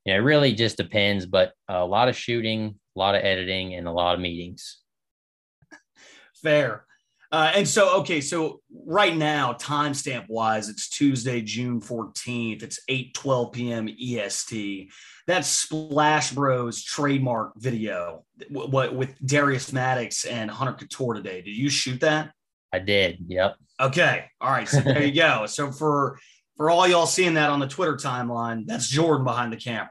You 0.04 0.12
know, 0.12 0.18
it 0.18 0.22
really 0.22 0.52
just 0.52 0.76
depends, 0.76 1.24
but 1.24 1.52
a 1.68 1.84
lot 1.84 2.08
of 2.08 2.16
shooting, 2.16 2.78
a 2.94 2.98
lot 2.98 3.14
of 3.14 3.24
editing, 3.24 3.74
and 3.74 3.88
a 3.88 3.92
lot 3.92 4.14
of 4.14 4.20
meetings. 4.20 4.80
Fair. 6.34 6.84
Uh, 7.34 7.50
and 7.56 7.66
so, 7.66 7.98
okay, 7.98 8.20
so 8.20 8.60
right 8.86 9.16
now, 9.16 9.52
timestamp 9.54 10.28
wise, 10.28 10.68
it's 10.68 10.88
Tuesday, 10.88 11.40
June 11.40 11.80
14th. 11.80 12.62
It's 12.62 12.78
8 12.86 13.12
12 13.12 13.50
p.m. 13.50 13.88
EST. 13.88 14.92
That's 15.26 15.48
Splash 15.48 16.30
Bros 16.30 16.84
trademark 16.84 17.54
video 17.56 18.24
what 18.50 18.94
with 18.94 19.18
Darius 19.26 19.72
Maddox 19.72 20.26
and 20.26 20.48
Hunter 20.48 20.74
Cattoor 20.74 21.16
today. 21.16 21.42
Did 21.42 21.56
you 21.56 21.68
shoot 21.70 22.02
that? 22.02 22.30
I 22.72 22.78
did. 22.78 23.24
Yep. 23.26 23.56
Okay. 23.80 24.26
All 24.40 24.52
right. 24.52 24.68
So 24.68 24.78
there 24.78 25.02
you 25.02 25.12
go. 25.20 25.46
So 25.46 25.72
for 25.72 26.20
for 26.56 26.70
all 26.70 26.86
y'all 26.86 27.04
seeing 27.04 27.34
that 27.34 27.50
on 27.50 27.58
the 27.58 27.66
Twitter 27.66 27.96
timeline, 27.96 28.64
that's 28.64 28.88
Jordan 28.88 29.24
behind 29.24 29.52
the 29.52 29.56
camera. 29.56 29.88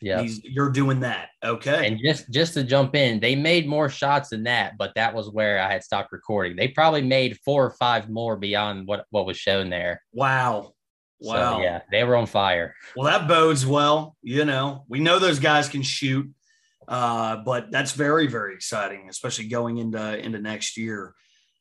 Yeah. 0.00 0.22
You're 0.42 0.70
doing 0.70 1.00
that. 1.00 1.30
Okay. 1.44 1.86
And 1.86 1.98
just 2.04 2.30
just 2.30 2.54
to 2.54 2.64
jump 2.64 2.94
in, 2.94 3.20
they 3.20 3.34
made 3.34 3.66
more 3.66 3.88
shots 3.88 4.30
than 4.30 4.44
that, 4.44 4.76
but 4.78 4.92
that 4.94 5.14
was 5.14 5.30
where 5.30 5.60
I 5.60 5.72
had 5.72 5.84
stopped 5.84 6.12
recording. 6.12 6.56
They 6.56 6.68
probably 6.68 7.02
made 7.02 7.38
four 7.44 7.64
or 7.64 7.70
five 7.70 8.10
more 8.10 8.36
beyond 8.36 8.86
what 8.86 9.06
what 9.10 9.26
was 9.26 9.36
shown 9.36 9.70
there. 9.70 10.02
Wow. 10.12 10.74
Wow. 11.20 11.56
So, 11.56 11.62
yeah, 11.62 11.80
they 11.90 12.04
were 12.04 12.16
on 12.16 12.26
fire. 12.26 12.74
Well, 12.94 13.10
that 13.10 13.26
bodes 13.26 13.64
well. 13.64 14.16
You 14.22 14.44
know, 14.44 14.84
we 14.88 15.00
know 15.00 15.18
those 15.18 15.38
guys 15.38 15.68
can 15.68 15.82
shoot, 15.82 16.30
uh, 16.88 17.36
but 17.38 17.70
that's 17.70 17.92
very, 17.92 18.26
very 18.26 18.54
exciting, 18.54 19.08
especially 19.08 19.48
going 19.48 19.78
into 19.78 20.18
into 20.18 20.38
next 20.38 20.76
year. 20.76 21.14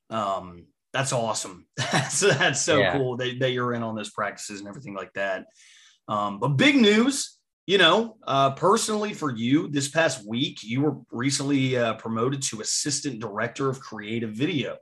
Um, 0.10 0.66
that's 0.92 1.14
awesome. 1.14 1.68
that's 1.78 2.20
that's 2.20 2.62
so 2.62 2.80
yeah. 2.80 2.98
cool 2.98 3.18
that, 3.18 3.40
that 3.40 3.52
you're 3.52 3.74
in 3.74 3.84
on 3.84 3.96
those 3.96 4.12
practices 4.12 4.60
and 4.60 4.68
everything 4.68 4.94
like 4.94 5.14
that. 5.14 5.46
Um, 6.08 6.40
but 6.40 6.50
big 6.50 6.76
news 6.76 7.35
you 7.66 7.78
know, 7.78 8.18
uh, 8.28 8.52
personally 8.52 9.14
for 9.14 9.36
you, 9.36 9.68
this 9.68 9.88
past 9.88 10.28
week, 10.28 10.60
you 10.64 10.82
were 10.82 10.98
recently 11.12 11.78
uh, 11.78 11.96
promoted 11.96 12.42
to 12.44 12.62
assistant 12.62 13.20
director 13.20 13.70
of 13.70 13.80
creative 13.80 14.32
video. 14.32 14.78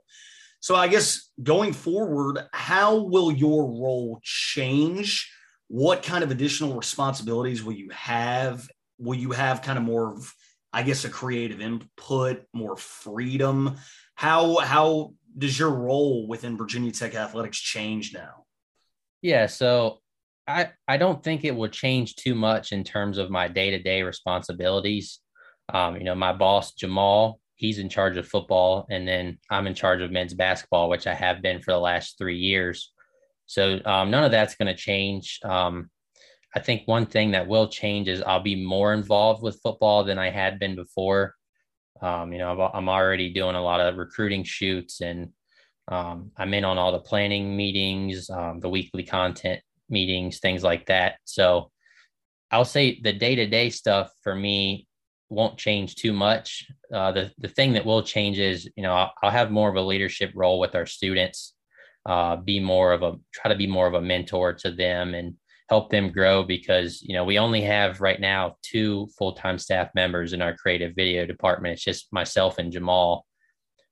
So 0.60 0.74
I 0.74 0.88
guess 0.88 1.30
going 1.42 1.72
forward, 1.72 2.40
how 2.52 2.96
will 2.96 3.32
your 3.32 3.64
role 3.64 4.20
change? 4.22 5.30
What 5.68 6.02
kind 6.02 6.22
of 6.22 6.30
additional 6.30 6.74
responsibilities 6.74 7.62
will 7.62 7.74
you 7.74 7.90
have? 7.90 8.68
Will 8.98 9.18
you 9.18 9.32
have 9.32 9.62
kind 9.62 9.78
of 9.78 9.84
more 9.84 10.14
of, 10.14 10.32
I 10.72 10.82
guess, 10.82 11.04
a 11.04 11.10
creative 11.10 11.60
input, 11.60 12.44
more 12.52 12.76
freedom? 12.76 13.76
How 14.14 14.58
how 14.58 15.14
does 15.36 15.58
your 15.58 15.70
role 15.70 16.28
within 16.28 16.56
Virginia 16.56 16.92
Tech 16.92 17.14
Athletics 17.14 17.58
change 17.58 18.14
now? 18.14 18.44
Yeah, 19.20 19.46
so 19.46 20.00
I, 20.46 20.70
I 20.86 20.96
don't 20.96 21.22
think 21.22 21.44
it 21.44 21.54
will 21.56 21.68
change 21.68 22.16
too 22.16 22.34
much 22.34 22.72
in 22.72 22.84
terms 22.84 23.18
of 23.18 23.30
my 23.30 23.48
day 23.48 23.70
to 23.70 23.82
day 23.82 24.02
responsibilities. 24.02 25.20
Um, 25.72 25.96
you 25.96 26.04
know, 26.04 26.14
my 26.14 26.32
boss, 26.32 26.74
Jamal, 26.74 27.40
he's 27.54 27.78
in 27.78 27.88
charge 27.88 28.16
of 28.16 28.28
football, 28.28 28.86
and 28.90 29.08
then 29.08 29.38
I'm 29.50 29.66
in 29.66 29.74
charge 29.74 30.02
of 30.02 30.10
men's 30.10 30.34
basketball, 30.34 30.90
which 30.90 31.06
I 31.06 31.14
have 31.14 31.40
been 31.40 31.62
for 31.62 31.72
the 31.72 31.78
last 31.78 32.18
three 32.18 32.36
years. 32.36 32.92
So 33.46 33.80
um, 33.84 34.10
none 34.10 34.24
of 34.24 34.30
that's 34.30 34.56
going 34.56 34.74
to 34.74 34.80
change. 34.80 35.40
Um, 35.44 35.90
I 36.54 36.60
think 36.60 36.82
one 36.86 37.06
thing 37.06 37.32
that 37.32 37.48
will 37.48 37.68
change 37.68 38.08
is 38.08 38.22
I'll 38.22 38.42
be 38.42 38.64
more 38.64 38.92
involved 38.92 39.42
with 39.42 39.60
football 39.62 40.04
than 40.04 40.18
I 40.18 40.30
had 40.30 40.58
been 40.58 40.76
before. 40.76 41.34
Um, 42.02 42.32
you 42.32 42.38
know, 42.38 42.70
I'm 42.74 42.88
already 42.88 43.32
doing 43.32 43.56
a 43.56 43.62
lot 43.62 43.80
of 43.80 43.96
recruiting 43.96 44.44
shoots 44.44 45.00
and 45.00 45.30
um, 45.88 46.30
I'm 46.36 46.54
in 46.54 46.64
on 46.64 46.78
all 46.78 46.92
the 46.92 47.00
planning 47.00 47.56
meetings, 47.56 48.30
um, 48.30 48.60
the 48.60 48.68
weekly 48.68 49.04
content 49.04 49.60
meetings, 49.88 50.38
things 50.38 50.62
like 50.62 50.86
that. 50.86 51.16
So 51.24 51.70
I'll 52.50 52.64
say 52.64 53.00
the 53.02 53.12
day 53.12 53.34
to 53.34 53.46
day 53.46 53.70
stuff 53.70 54.10
for 54.22 54.34
me 54.34 54.86
won't 55.30 55.58
change 55.58 55.96
too 55.96 56.12
much. 56.12 56.66
Uh, 56.92 57.12
the 57.12 57.32
the 57.38 57.48
thing 57.48 57.72
that 57.72 57.86
will 57.86 58.02
change 58.02 58.38
is 58.38 58.68
you 58.76 58.82
know 58.82 58.94
I'll, 58.94 59.12
I'll 59.22 59.30
have 59.30 59.50
more 59.50 59.68
of 59.68 59.76
a 59.76 59.82
leadership 59.82 60.30
role 60.34 60.60
with 60.60 60.74
our 60.74 60.86
students, 60.86 61.54
uh, 62.06 62.36
be 62.36 62.60
more 62.60 62.92
of 62.92 63.02
a 63.02 63.14
try 63.32 63.50
to 63.50 63.56
be 63.56 63.66
more 63.66 63.86
of 63.86 63.94
a 63.94 64.00
mentor 64.00 64.52
to 64.52 64.70
them 64.70 65.14
and 65.14 65.34
help 65.70 65.90
them 65.90 66.12
grow 66.12 66.42
because 66.42 67.02
you 67.02 67.14
know 67.14 67.24
we 67.24 67.38
only 67.38 67.62
have 67.62 68.00
right 68.00 68.20
now 68.20 68.56
two 68.62 69.08
full 69.18 69.32
time 69.32 69.58
staff 69.58 69.88
members 69.94 70.32
in 70.32 70.42
our 70.42 70.54
creative 70.56 70.94
video 70.94 71.26
department. 71.26 71.74
It's 71.74 71.84
just 71.84 72.12
myself 72.12 72.58
and 72.58 72.72
Jamal. 72.72 73.26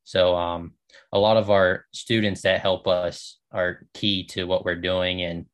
So 0.05 0.36
um, 0.36 0.72
a 1.12 1.18
lot 1.18 1.36
of 1.36 1.51
our 1.51 1.86
students 1.93 2.43
that 2.43 2.61
help 2.61 2.86
us 2.88 3.38
are 3.53 3.86
key 3.95 4.24
to 4.26 4.45
what 4.45 4.64
we're 4.64 4.80
doing 4.80 5.22
and 5.22 5.47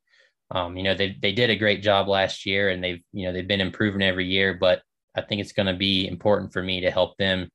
um, 0.51 0.77
you 0.77 0.83
know, 0.83 0.95
they 0.95 1.17
they 1.21 1.33
did 1.33 1.51
a 1.51 1.57
great 1.57 1.83
job 1.83 2.09
last 2.09 2.47
year, 2.47 2.71
and 2.71 2.83
they've 2.83 3.03
you 3.13 3.27
know 3.27 3.33
they've 3.33 3.47
been 3.47 3.61
improving 3.61 4.03
every 4.03 4.27
year. 4.27 4.55
But 4.55 4.83
I 5.15 5.21
think 5.23 5.41
it's 5.41 5.53
going 5.53 5.67
to 5.67 5.75
be 5.75 6.07
important 6.07 6.53
for 6.53 6.63
me 6.63 6.81
to 6.83 6.91
help 6.91 7.17
them 7.19 7.49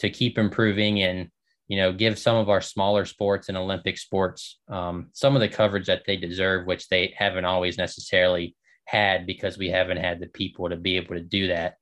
to 0.00 0.10
keep 0.10 0.38
improving 0.38 1.02
and 1.02 1.28
you 1.68 1.76
know 1.76 1.92
give 1.92 2.18
some 2.18 2.36
of 2.36 2.48
our 2.48 2.60
smaller 2.60 3.04
sports 3.04 3.48
and 3.48 3.56
Olympic 3.56 3.96
sports 3.96 4.58
um, 4.68 5.08
some 5.12 5.36
of 5.36 5.40
the 5.40 5.48
coverage 5.48 5.86
that 5.86 6.02
they 6.06 6.16
deserve, 6.16 6.66
which 6.66 6.88
they 6.88 7.14
haven't 7.16 7.44
always 7.44 7.78
necessarily 7.78 8.56
had 8.86 9.26
because 9.26 9.56
we 9.56 9.68
haven't 9.68 9.98
had 9.98 10.18
the 10.18 10.26
people 10.26 10.68
to 10.68 10.76
be 10.76 10.96
able 10.96 11.14
to 11.14 11.22
do 11.22 11.48
that. 11.48 11.76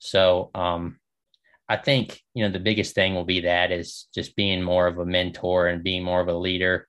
So 0.00 0.50
um, 0.54 0.98
I 1.68 1.76
think 1.76 2.20
you 2.34 2.44
know 2.44 2.50
the 2.50 2.58
biggest 2.58 2.96
thing 2.96 3.14
will 3.14 3.24
be 3.24 3.42
that 3.42 3.70
is 3.70 4.08
just 4.12 4.34
being 4.34 4.60
more 4.60 4.88
of 4.88 4.98
a 4.98 5.06
mentor 5.06 5.68
and 5.68 5.84
being 5.84 6.02
more 6.02 6.20
of 6.20 6.28
a 6.28 6.34
leader. 6.34 6.88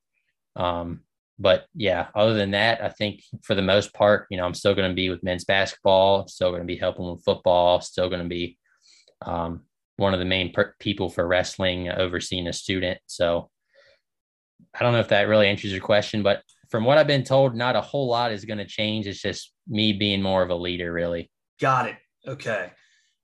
Um, 0.55 1.01
but 1.37 1.65
yeah, 1.73 2.07
other 2.15 2.33
than 2.33 2.51
that, 2.51 2.83
I 2.83 2.89
think 2.89 3.21
for 3.43 3.55
the 3.55 3.61
most 3.61 3.93
part, 3.93 4.27
you 4.29 4.37
know, 4.37 4.45
I'm 4.45 4.53
still 4.53 4.73
going 4.73 4.89
to 4.89 4.95
be 4.95 5.09
with 5.09 5.23
men's 5.23 5.43
basketball, 5.43 6.27
still 6.27 6.49
going 6.49 6.61
to 6.61 6.67
be 6.67 6.77
helping 6.77 7.09
with 7.09 7.23
football, 7.23 7.81
still 7.81 8.09
going 8.09 8.23
to 8.23 8.29
be 8.29 8.57
um, 9.21 9.63
one 9.97 10.13
of 10.13 10.19
the 10.19 10.25
main 10.25 10.53
per- 10.53 10.75
people 10.79 11.09
for 11.09 11.27
wrestling, 11.27 11.89
overseeing 11.89 12.47
a 12.47 12.53
student. 12.53 12.99
So 13.07 13.49
I 14.73 14.83
don't 14.83 14.93
know 14.93 14.99
if 14.99 15.09
that 15.09 15.27
really 15.27 15.47
answers 15.47 15.71
your 15.71 15.81
question, 15.81 16.23
but 16.23 16.41
from 16.69 16.85
what 16.85 16.97
I've 16.97 17.07
been 17.07 17.23
told, 17.23 17.55
not 17.55 17.75
a 17.75 17.81
whole 17.81 18.07
lot 18.07 18.31
is 18.31 18.45
going 18.45 18.57
to 18.57 18.65
change. 18.65 19.07
It's 19.07 19.21
just 19.21 19.51
me 19.67 19.93
being 19.93 20.21
more 20.21 20.41
of 20.41 20.49
a 20.49 20.55
leader, 20.55 20.91
really. 20.91 21.29
Got 21.59 21.87
it. 21.87 21.95
Okay 22.27 22.71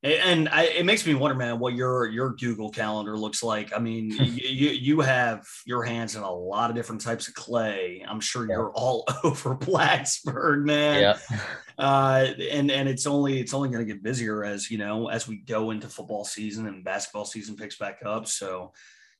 and 0.03 0.49
I, 0.49 0.63
it 0.63 0.85
makes 0.85 1.05
me 1.05 1.13
wonder, 1.13 1.35
man, 1.35 1.59
what 1.59 1.75
your 1.75 2.07
your 2.07 2.31
Google 2.31 2.71
calendar 2.71 3.15
looks 3.15 3.43
like. 3.43 3.71
I 3.75 3.79
mean, 3.79 4.09
you 4.11 4.69
you 4.69 4.99
have 5.01 5.45
your 5.65 5.83
hands 5.83 6.15
in 6.15 6.23
a 6.23 6.31
lot 6.31 6.71
of 6.71 6.75
different 6.75 7.01
types 7.01 7.27
of 7.27 7.35
clay. 7.35 8.03
I'm 8.07 8.19
sure 8.19 8.47
yeah. 8.47 8.55
you're 8.55 8.71
all 8.71 9.05
over 9.23 9.55
Blacksburg, 9.55 10.63
man. 10.63 11.01
Yeah. 11.01 11.39
Uh, 11.77 12.33
and 12.51 12.71
and 12.71 12.89
it's 12.89 13.05
only 13.05 13.39
it's 13.39 13.53
only 13.53 13.69
going 13.69 13.85
to 13.85 13.93
get 13.93 14.01
busier 14.01 14.43
as 14.43 14.71
you 14.71 14.79
know 14.79 15.07
as 15.09 15.27
we 15.27 15.37
go 15.37 15.69
into 15.69 15.87
football 15.87 16.25
season 16.25 16.65
and 16.65 16.83
basketball 16.83 17.25
season 17.25 17.55
picks 17.55 17.77
back 17.77 17.99
up. 18.03 18.27
So 18.27 18.73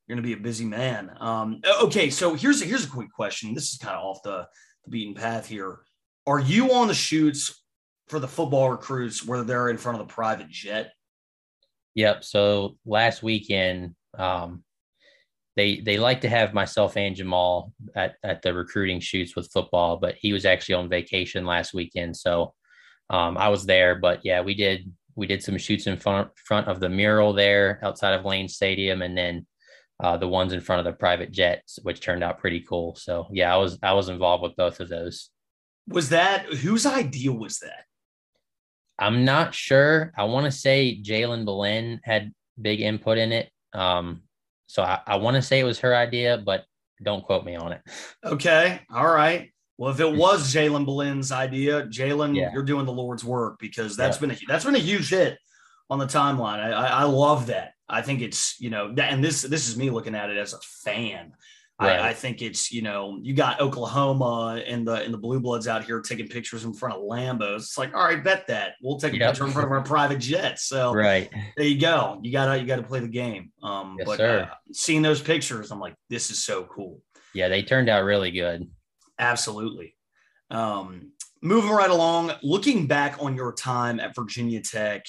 you're 0.07 0.15
going 0.15 0.23
to 0.23 0.27
be 0.27 0.33
a 0.33 0.43
busy 0.43 0.65
man. 0.65 1.15
Um, 1.19 1.61
okay, 1.83 2.09
so 2.09 2.33
here's 2.33 2.61
a, 2.61 2.65
here's 2.65 2.85
a 2.85 2.89
quick 2.89 3.11
question. 3.13 3.53
This 3.53 3.71
is 3.71 3.77
kind 3.77 3.95
of 3.95 4.03
off 4.03 4.23
the, 4.23 4.47
the 4.83 4.89
beaten 4.89 5.13
path 5.13 5.47
here. 5.47 5.81
Are 6.25 6.39
you 6.39 6.73
on 6.73 6.87
the 6.87 6.93
shoots 6.93 7.60
for 8.11 8.19
the 8.19 8.27
football 8.27 8.69
recruits 8.69 9.25
where 9.25 9.43
they're 9.43 9.69
in 9.69 9.77
front 9.77 9.99
of 9.99 10.05
the 10.05 10.13
private 10.13 10.49
jet? 10.49 10.91
Yep. 11.95 12.23
So 12.23 12.77
last 12.85 13.23
weekend, 13.23 13.95
um, 14.17 14.63
they 15.55 15.79
they 15.79 15.97
like 15.97 16.21
to 16.21 16.29
have 16.29 16.53
myself 16.53 16.95
and 16.97 17.15
Jamal 17.15 17.73
at, 17.95 18.15
at 18.23 18.41
the 18.41 18.53
recruiting 18.53 18.99
shoots 18.99 19.35
with 19.35 19.51
football, 19.51 19.97
but 19.97 20.15
he 20.15 20.33
was 20.33 20.45
actually 20.45 20.75
on 20.75 20.89
vacation 20.89 21.45
last 21.45 21.73
weekend, 21.73 22.15
so 22.15 22.53
um, 23.09 23.37
I 23.37 23.49
was 23.49 23.65
there. 23.65 23.95
But 23.95 24.21
yeah, 24.23 24.41
we 24.41 24.55
did 24.55 24.91
we 25.15 25.27
did 25.27 25.43
some 25.43 25.57
shoots 25.57 25.87
in 25.87 25.97
front 25.97 26.29
front 26.45 26.67
of 26.67 26.79
the 26.79 26.89
mural 26.89 27.33
there 27.33 27.79
outside 27.83 28.13
of 28.13 28.25
Lane 28.25 28.47
Stadium, 28.47 29.01
and 29.01 29.17
then 29.17 29.45
uh, 30.01 30.17
the 30.17 30.27
ones 30.27 30.53
in 30.53 30.61
front 30.61 30.79
of 30.79 30.85
the 30.85 30.97
private 30.97 31.31
jets, 31.31 31.79
which 31.83 31.99
turned 31.99 32.23
out 32.23 32.39
pretty 32.39 32.61
cool. 32.61 32.95
So 32.95 33.27
yeah, 33.31 33.53
I 33.53 33.57
was 33.57 33.77
I 33.83 33.93
was 33.93 34.07
involved 34.07 34.43
with 34.43 34.55
both 34.55 34.79
of 34.79 34.87
those. 34.87 35.29
Was 35.87 36.09
that 36.09 36.45
whose 36.45 36.85
idea 36.85 37.33
was 37.33 37.59
that? 37.59 37.85
I'm 39.01 39.25
not 39.25 39.55
sure. 39.55 40.13
I 40.15 40.25
want 40.25 40.45
to 40.45 40.51
say 40.51 41.01
Jalen 41.01 41.43
Belen 41.43 41.99
had 42.03 42.31
big 42.61 42.81
input 42.81 43.17
in 43.17 43.31
it. 43.31 43.49
Um, 43.73 44.21
so 44.67 44.83
I, 44.83 44.99
I 45.07 45.15
want 45.15 45.35
to 45.35 45.41
say 45.41 45.59
it 45.59 45.63
was 45.63 45.79
her 45.79 45.95
idea, 45.95 46.37
but 46.37 46.65
don't 47.01 47.23
quote 47.23 47.43
me 47.43 47.55
on 47.55 47.71
it. 47.71 47.81
Okay. 48.23 48.79
All 48.93 49.11
right. 49.11 49.51
Well, 49.77 49.91
if 49.91 49.99
it 49.99 50.15
was 50.15 50.53
Jalen 50.53 50.85
Belen's 50.85 51.31
idea, 51.31 51.87
Jalen, 51.87 52.35
yeah. 52.35 52.51
you're 52.53 52.63
doing 52.63 52.85
the 52.85 52.93
Lord's 52.93 53.25
work 53.25 53.57
because 53.59 53.97
that's 53.97 54.17
yeah. 54.17 54.21
been 54.21 54.31
a 54.31 54.37
that's 54.47 54.65
been 54.65 54.75
a 54.75 54.79
huge 54.79 55.09
hit 55.09 55.39
on 55.89 55.97
the 55.97 56.05
timeline. 56.05 56.59
I, 56.59 56.71
I, 56.71 56.85
I 56.85 57.03
love 57.03 57.47
that. 57.47 57.73
I 57.89 58.03
think 58.03 58.21
it's 58.21 58.55
you 58.59 58.69
know, 58.69 58.93
and 58.97 59.23
this 59.23 59.41
this 59.41 59.67
is 59.67 59.75
me 59.75 59.89
looking 59.89 60.13
at 60.13 60.29
it 60.29 60.37
as 60.37 60.53
a 60.53 60.59
fan. 60.59 61.33
Right. 61.79 61.99
I, 61.99 62.09
I, 62.09 62.13
think 62.13 62.43
it's 62.43 62.71
you 62.71 62.83
know 62.83 63.17
you 63.23 63.33
got 63.33 63.59
Oklahoma 63.59 64.61
and 64.67 64.87
the 64.87 64.93
and 64.93 65.11
the 65.11 65.17
blue 65.17 65.39
bloods 65.39 65.67
out 65.67 65.83
here 65.83 65.99
taking 65.99 66.27
pictures 66.27 66.63
in 66.63 66.73
front 66.73 66.95
of 66.95 67.01
Lambos. 67.01 67.57
It's 67.57 67.77
like 67.77 67.95
all 67.95 68.03
right, 68.03 68.23
bet 68.23 68.45
that 68.47 68.73
we'll 68.83 68.99
take 68.99 69.13
a 69.13 69.17
yep. 69.17 69.31
picture 69.31 69.45
in 69.45 69.51
front 69.51 69.65
of 69.65 69.71
our 69.71 69.81
private 69.81 70.19
jets. 70.19 70.65
So 70.65 70.93
right 70.93 71.29
there 71.57 71.65
you 71.65 71.79
go. 71.79 72.19
You 72.21 72.31
gotta 72.31 72.59
you 72.59 72.67
gotta 72.67 72.83
play 72.83 72.99
the 72.99 73.07
game. 73.07 73.51
Um, 73.63 73.95
yes, 73.97 74.05
but 74.05 74.19
uh, 74.21 74.45
seeing 74.71 75.01
those 75.01 75.21
pictures, 75.21 75.71
I'm 75.71 75.79
like, 75.79 75.95
this 76.07 76.29
is 76.29 76.43
so 76.43 76.65
cool. 76.65 77.01
Yeah, 77.33 77.47
they 77.47 77.63
turned 77.63 77.89
out 77.89 78.03
really 78.03 78.29
good. 78.29 78.69
Absolutely. 79.17 79.95
Um, 80.51 81.13
moving 81.41 81.71
right 81.71 81.89
along, 81.89 82.33
looking 82.43 82.87
back 82.87 83.17
on 83.19 83.35
your 83.35 83.53
time 83.53 83.99
at 83.99 84.15
Virginia 84.15 84.61
Tech 84.61 85.03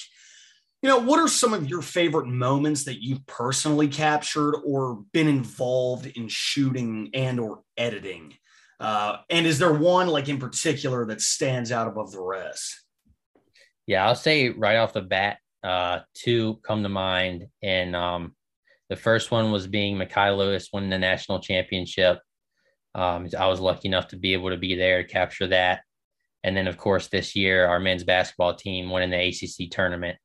you 0.83 0.89
know 0.89 0.99
what 0.99 1.19
are 1.19 1.27
some 1.27 1.53
of 1.53 1.69
your 1.69 1.81
favorite 1.81 2.27
moments 2.27 2.83
that 2.83 3.01
you've 3.01 3.25
personally 3.25 3.87
captured 3.87 4.55
or 4.65 5.03
been 5.13 5.27
involved 5.27 6.05
in 6.05 6.27
shooting 6.27 7.09
and 7.13 7.39
or 7.39 7.61
editing? 7.77 8.35
Uh, 8.79 9.17
and 9.29 9.47
is 9.47 9.57
there 9.59 9.73
one 9.73 10.07
like 10.07 10.29
in 10.29 10.37
particular 10.37 11.05
that 11.05 11.21
stands 11.21 11.71
out 11.71 11.87
above 11.87 12.11
the 12.11 12.21
rest? 12.21 12.81
Yeah 13.87 14.05
i'll 14.05 14.15
say 14.15 14.49
right 14.49 14.75
off 14.75 14.93
the 14.93 15.01
bat 15.01 15.37
uh, 15.63 15.99
two 16.13 16.59
come 16.63 16.83
to 16.83 16.89
mind. 16.89 17.47
And 17.61 17.95
um, 17.95 18.35
the 18.89 18.95
first 18.95 19.31
one 19.31 19.51
was 19.51 19.65
being 19.65 19.97
Mekhi 19.97 20.37
Lewis 20.37 20.69
winning 20.73 20.89
the 20.89 20.99
national 20.99 21.39
championship. 21.39 22.19
Um, 22.95 23.27
i 23.39 23.47
was 23.47 23.59
lucky 23.59 23.87
enough 23.87 24.09
to 24.09 24.17
be 24.17 24.33
able 24.33 24.51
to 24.51 24.57
be 24.57 24.75
there 24.75 25.01
to 25.01 25.09
capture 25.09 25.47
that. 25.47 25.81
And 26.43 26.55
then 26.55 26.67
of 26.67 26.77
course 26.77 27.07
this 27.07 27.35
year 27.35 27.65
our 27.65 27.79
men's 27.79 28.03
basketball 28.03 28.55
team 28.55 28.91
winning 28.91 29.09
the 29.09 29.17
acc 29.17 29.71
tournament 29.71 30.17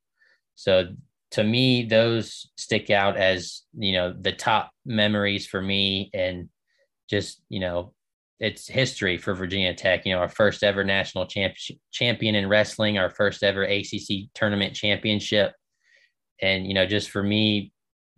so 0.59 0.89
to 1.31 1.45
me, 1.45 1.85
those 1.85 2.51
stick 2.57 2.91
out 2.91 3.17
as, 3.17 3.63
you 3.79 3.93
know, 3.93 4.13
the 4.13 4.33
top 4.33 4.73
memories 4.85 5.47
for 5.47 5.63
me 5.63 6.11
and 6.13 6.49
just, 7.09 7.41
you 7.49 7.61
know, 7.61 7.95
it's 8.41 8.67
history 8.67 9.19
for 9.19 9.35
Virginia 9.35 9.73
Tech. 9.73 10.05
You 10.05 10.15
know, 10.15 10.19
our 10.19 10.29
first 10.29 10.65
ever 10.65 10.83
national 10.83 11.27
champ- 11.27 11.55
champion 11.93 12.35
in 12.35 12.49
wrestling, 12.49 12.99
our 12.99 13.09
first 13.09 13.45
ever 13.45 13.63
ACC 13.63 14.33
tournament 14.35 14.75
championship. 14.75 15.53
And, 16.43 16.67
you 16.67 16.75
know, 16.75 16.87
just 16.87 17.11
for 17.11 17.23
me 17.23 17.73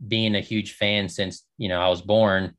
being 0.09 0.35
a 0.35 0.41
huge 0.41 0.77
fan 0.77 1.11
since, 1.11 1.45
you 1.59 1.69
know, 1.69 1.79
I 1.79 1.91
was 1.91 2.01
born, 2.01 2.55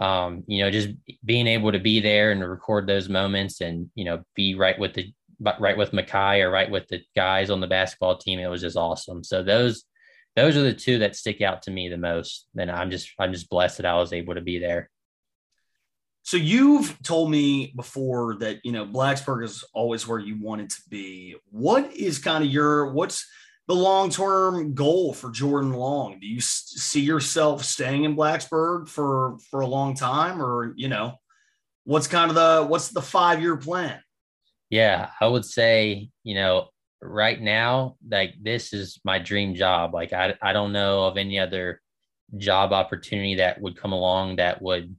um, 0.00 0.44
you 0.46 0.62
know, 0.62 0.70
just 0.70 0.88
being 1.22 1.46
able 1.46 1.72
to 1.72 1.78
be 1.78 2.00
there 2.00 2.32
and 2.32 2.42
record 2.42 2.86
those 2.86 3.10
moments 3.10 3.60
and, 3.60 3.90
you 3.94 4.06
know, 4.06 4.22
be 4.34 4.54
right 4.54 4.78
with 4.78 4.94
the 4.94 5.12
right 5.40 5.76
with 5.76 5.92
Mekhi 5.92 6.42
or 6.42 6.50
right 6.50 6.70
with 6.70 6.86
the 6.88 7.00
guys 7.16 7.50
on 7.50 7.60
the 7.60 7.66
basketball 7.66 8.18
team. 8.18 8.38
It 8.38 8.48
was 8.48 8.60
just 8.60 8.76
awesome. 8.76 9.24
So 9.24 9.42
those 9.42 9.84
those 10.36 10.56
are 10.56 10.62
the 10.62 10.72
two 10.72 10.98
that 10.98 11.16
stick 11.16 11.40
out 11.40 11.62
to 11.62 11.70
me 11.70 11.88
the 11.88 11.96
most. 11.96 12.46
And 12.56 12.70
I'm 12.70 12.90
just 12.90 13.10
I'm 13.18 13.32
just 13.32 13.48
blessed 13.48 13.78
that 13.78 13.86
I 13.86 13.94
was 13.94 14.12
able 14.12 14.34
to 14.34 14.40
be 14.40 14.58
there. 14.58 14.90
So 16.22 16.36
you've 16.36 16.96
told 17.02 17.30
me 17.30 17.72
before 17.74 18.36
that 18.36 18.58
you 18.64 18.72
know 18.72 18.86
Blacksburg 18.86 19.44
is 19.44 19.64
always 19.72 20.06
where 20.06 20.18
you 20.18 20.40
wanted 20.40 20.70
to 20.70 20.82
be. 20.88 21.36
What 21.50 21.92
is 21.94 22.18
kind 22.18 22.44
of 22.44 22.50
your 22.50 22.92
what's 22.92 23.26
the 23.66 23.74
long 23.74 24.10
term 24.10 24.74
goal 24.74 25.12
for 25.12 25.30
Jordan 25.30 25.72
Long? 25.72 26.18
Do 26.20 26.26
you 26.26 26.40
see 26.40 27.00
yourself 27.00 27.64
staying 27.64 28.04
in 28.04 28.16
Blacksburg 28.16 28.88
for 28.88 29.38
for 29.50 29.60
a 29.60 29.66
long 29.66 29.94
time, 29.94 30.42
or 30.42 30.74
you 30.76 30.88
know, 30.88 31.14
what's 31.84 32.06
kind 32.06 32.30
of 32.30 32.34
the 32.34 32.66
what's 32.66 32.88
the 32.88 33.02
five 33.02 33.40
year 33.40 33.56
plan? 33.56 34.00
Yeah, 34.70 35.10
I 35.20 35.26
would 35.26 35.44
say, 35.44 36.10
you 36.22 36.34
know, 36.34 36.68
right 37.02 37.40
now, 37.40 37.96
like 38.08 38.34
this 38.40 38.72
is 38.72 39.00
my 39.04 39.18
dream 39.18 39.54
job. 39.54 39.94
Like 39.94 40.12
I 40.12 40.34
I 40.40 40.52
don't 40.52 40.72
know 40.72 41.04
of 41.04 41.16
any 41.16 41.38
other 41.38 41.80
job 42.36 42.72
opportunity 42.72 43.36
that 43.36 43.60
would 43.60 43.76
come 43.76 43.92
along 43.92 44.36
that 44.36 44.62
would 44.62 44.94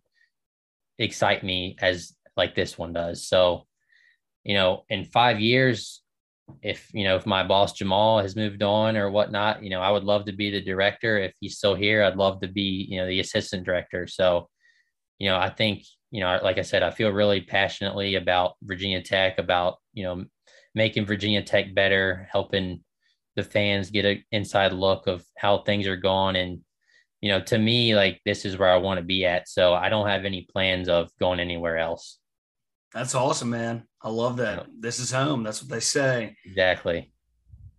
excite 0.99 1.43
me 1.43 1.77
as 1.81 2.13
like 2.37 2.55
this 2.55 2.77
one 2.77 2.93
does. 2.93 3.27
So, 3.27 3.65
you 4.43 4.55
know, 4.55 4.83
in 4.89 5.05
five 5.05 5.39
years, 5.39 6.03
if 6.61 6.89
you 6.93 7.05
know 7.05 7.15
if 7.15 7.25
my 7.25 7.43
boss 7.43 7.73
Jamal 7.73 8.19
has 8.19 8.35
moved 8.35 8.63
on 8.63 8.97
or 8.97 9.09
whatnot, 9.09 9.63
you 9.63 9.69
know, 9.69 9.81
I 9.81 9.91
would 9.91 10.03
love 10.03 10.25
to 10.25 10.33
be 10.33 10.51
the 10.51 10.61
director. 10.61 11.17
If 11.17 11.33
he's 11.39 11.57
still 11.57 11.75
here, 11.75 12.03
I'd 12.03 12.17
love 12.17 12.41
to 12.41 12.47
be, 12.47 12.87
you 12.89 12.97
know, 12.97 13.07
the 13.07 13.21
assistant 13.21 13.65
director. 13.65 14.07
So, 14.07 14.49
you 15.19 15.29
know, 15.29 15.37
I 15.37 15.49
think 15.49 15.83
you 16.11 16.19
know, 16.19 16.39
like 16.43 16.57
I 16.57 16.61
said, 16.61 16.83
I 16.83 16.91
feel 16.91 17.09
really 17.09 17.41
passionately 17.41 18.15
about 18.15 18.55
Virginia 18.61 19.01
Tech, 19.01 19.39
about, 19.39 19.77
you 19.93 20.03
know, 20.03 20.25
making 20.75 21.05
Virginia 21.05 21.41
Tech 21.41 21.73
better, 21.73 22.27
helping 22.31 22.83
the 23.35 23.43
fans 23.43 23.89
get 23.89 24.05
an 24.05 24.23
inside 24.31 24.73
look 24.73 25.07
of 25.07 25.23
how 25.37 25.59
things 25.59 25.87
are 25.87 25.97
going. 25.97 26.35
And, 26.35 26.59
you 27.21 27.31
know, 27.31 27.41
to 27.41 27.57
me, 27.57 27.95
like 27.95 28.19
this 28.25 28.43
is 28.43 28.57
where 28.57 28.69
I 28.69 28.77
want 28.77 28.97
to 28.97 29.05
be 29.05 29.25
at. 29.25 29.47
So 29.47 29.73
I 29.73 29.87
don't 29.87 30.07
have 30.07 30.25
any 30.25 30.47
plans 30.51 30.89
of 30.89 31.09
going 31.17 31.39
anywhere 31.39 31.77
else. 31.77 32.19
That's 32.93 33.15
awesome, 33.15 33.51
man. 33.51 33.83
I 34.01 34.09
love 34.09 34.37
that. 34.37 34.67
This 34.77 34.99
is 34.99 35.11
home. 35.11 35.43
That's 35.43 35.61
what 35.61 35.71
they 35.71 35.79
say. 35.79 36.35
Exactly. 36.45 37.13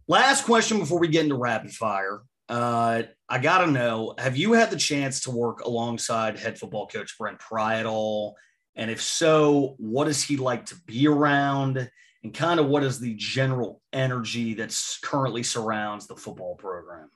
Last 0.08 0.44
question 0.44 0.78
before 0.78 0.98
we 0.98 1.08
get 1.08 1.24
into 1.24 1.36
rapid 1.36 1.70
fire. 1.72 2.22
Uh, 2.48 3.02
I 3.32 3.38
got 3.38 3.64
to 3.64 3.66
know 3.66 4.12
have 4.18 4.36
you 4.36 4.52
had 4.52 4.70
the 4.70 4.76
chance 4.76 5.20
to 5.20 5.30
work 5.30 5.64
alongside 5.64 6.38
head 6.38 6.58
football 6.58 6.86
coach 6.86 7.16
Brent 7.16 7.38
Pry 7.38 7.80
at 7.80 7.86
all? 7.86 8.36
And 8.76 8.90
if 8.90 9.00
so, 9.00 9.74
what 9.78 10.06
is 10.06 10.22
he 10.22 10.36
like 10.36 10.66
to 10.66 10.76
be 10.86 11.08
around? 11.08 11.90
And 12.22 12.34
kind 12.34 12.60
of 12.60 12.66
what 12.66 12.84
is 12.84 13.00
the 13.00 13.14
general 13.14 13.80
energy 13.90 14.52
that's 14.52 14.98
currently 14.98 15.42
surrounds 15.42 16.06
the 16.06 16.14
football 16.14 16.56
program? 16.56 17.08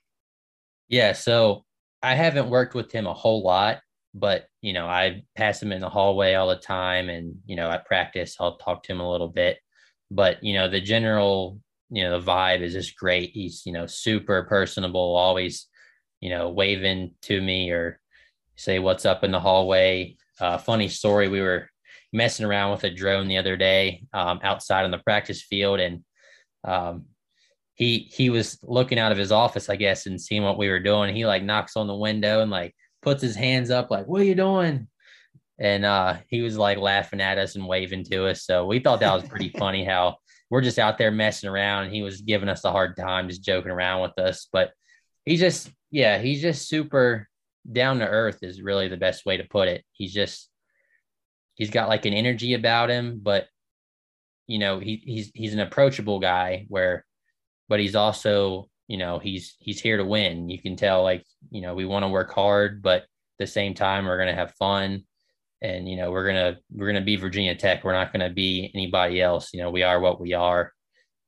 Yeah. 0.88 1.12
So 1.12 1.66
I 2.02 2.14
haven't 2.14 2.48
worked 2.48 2.74
with 2.74 2.90
him 2.90 3.06
a 3.06 3.12
whole 3.12 3.42
lot, 3.42 3.80
but, 4.14 4.46
you 4.62 4.72
know, 4.72 4.86
I 4.86 5.22
pass 5.36 5.62
him 5.62 5.70
in 5.70 5.82
the 5.82 5.90
hallway 5.90 6.32
all 6.32 6.48
the 6.48 6.56
time. 6.56 7.10
And, 7.10 7.34
you 7.44 7.56
know, 7.56 7.70
at 7.70 7.84
practice, 7.84 8.36
I'll 8.40 8.56
talk 8.56 8.84
to 8.84 8.92
him 8.92 9.00
a 9.00 9.10
little 9.10 9.28
bit. 9.28 9.58
But, 10.10 10.42
you 10.42 10.54
know, 10.54 10.66
the 10.66 10.80
general 10.80 11.60
you 11.88 12.02
know 12.02 12.18
the 12.18 12.26
vibe 12.26 12.62
is 12.62 12.72
just 12.72 12.96
great 12.96 13.30
he's 13.30 13.62
you 13.64 13.72
know 13.72 13.86
super 13.86 14.42
personable 14.42 15.14
always 15.14 15.68
you 16.26 16.32
know 16.32 16.48
waving 16.48 17.14
to 17.22 17.40
me 17.40 17.70
or 17.70 18.00
say 18.56 18.80
what's 18.80 19.06
up 19.06 19.22
in 19.22 19.30
the 19.30 19.38
hallway. 19.38 20.16
Uh, 20.40 20.58
funny 20.58 20.88
story 20.88 21.28
we 21.28 21.40
were 21.40 21.68
messing 22.12 22.44
around 22.44 22.72
with 22.72 22.82
a 22.82 22.90
drone 22.90 23.28
the 23.28 23.38
other 23.38 23.56
day 23.56 24.02
um, 24.12 24.40
outside 24.42 24.84
on 24.84 24.90
the 24.90 24.98
practice 24.98 25.42
field 25.42 25.78
and 25.78 26.02
um, 26.64 27.04
he 27.74 28.10
he 28.12 28.28
was 28.28 28.58
looking 28.64 28.98
out 28.98 29.12
of 29.12 29.18
his 29.18 29.30
office 29.30 29.68
i 29.68 29.76
guess 29.76 30.06
and 30.06 30.20
seeing 30.20 30.42
what 30.42 30.58
we 30.58 30.68
were 30.68 30.80
doing. 30.80 31.14
He 31.14 31.26
like 31.26 31.44
knocks 31.44 31.76
on 31.76 31.86
the 31.86 31.94
window 31.94 32.40
and 32.40 32.50
like 32.50 32.74
puts 33.02 33.22
his 33.22 33.36
hands 33.36 33.70
up 33.70 33.88
like 33.88 34.06
what 34.06 34.20
are 34.20 34.24
you 34.24 34.34
doing? 34.34 34.88
And 35.60 35.84
uh, 35.84 36.16
he 36.28 36.42
was 36.42 36.58
like 36.58 36.78
laughing 36.78 37.20
at 37.20 37.38
us 37.38 37.54
and 37.54 37.68
waving 37.68 38.02
to 38.06 38.26
us. 38.26 38.44
So 38.44 38.66
we 38.66 38.80
thought 38.80 38.98
that 38.98 39.14
was 39.14 39.28
pretty 39.28 39.50
funny 39.50 39.84
how 39.84 40.16
we're 40.50 40.60
just 40.60 40.80
out 40.80 40.98
there 40.98 41.12
messing 41.12 41.48
around 41.48 41.84
and 41.84 41.94
he 41.94 42.02
was 42.02 42.20
giving 42.20 42.48
us 42.48 42.64
a 42.64 42.72
hard 42.72 42.96
time 42.96 43.28
just 43.28 43.44
joking 43.44 43.70
around 43.70 44.02
with 44.02 44.18
us. 44.18 44.48
But 44.52 44.72
he's 45.26 45.40
just 45.40 45.70
yeah 45.90 46.18
he's 46.18 46.40
just 46.40 46.68
super 46.68 47.28
down 47.70 47.98
to 47.98 48.06
earth 48.06 48.38
is 48.42 48.62
really 48.62 48.88
the 48.88 48.96
best 48.96 49.26
way 49.26 49.36
to 49.36 49.44
put 49.44 49.68
it 49.68 49.84
he's 49.92 50.12
just 50.12 50.48
he's 51.54 51.70
got 51.70 51.88
like 51.88 52.06
an 52.06 52.12
energy 52.12 52.54
about 52.54 52.90
him 52.90 53.20
but 53.22 53.46
you 54.46 54.58
know 54.58 54.78
he, 54.78 55.02
he's 55.04 55.30
he's 55.34 55.54
an 55.54 55.60
approachable 55.60 56.20
guy 56.20 56.64
where 56.68 57.04
but 57.68 57.80
he's 57.80 57.96
also 57.96 58.68
you 58.86 58.96
know 58.96 59.18
he's 59.18 59.56
he's 59.58 59.80
here 59.80 59.96
to 59.96 60.04
win 60.04 60.48
you 60.48 60.60
can 60.60 60.76
tell 60.76 61.02
like 61.02 61.24
you 61.50 61.60
know 61.60 61.74
we 61.74 61.84
want 61.84 62.04
to 62.04 62.08
work 62.08 62.32
hard 62.32 62.82
but 62.82 63.02
at 63.02 63.08
the 63.38 63.46
same 63.46 63.74
time 63.74 64.06
we're 64.06 64.16
going 64.16 64.28
to 64.28 64.34
have 64.34 64.54
fun 64.54 65.02
and 65.62 65.88
you 65.88 65.96
know 65.96 66.10
we're 66.10 66.26
gonna 66.26 66.58
we're 66.70 66.86
gonna 66.86 67.04
be 67.04 67.16
Virginia 67.16 67.54
Tech. 67.54 67.82
We're 67.82 67.92
not 67.92 68.12
gonna 68.12 68.30
be 68.30 68.70
anybody 68.74 69.20
else. 69.20 69.52
You 69.52 69.62
know 69.62 69.70
we 69.70 69.82
are 69.82 69.98
what 70.00 70.20
we 70.20 70.34
are, 70.34 70.72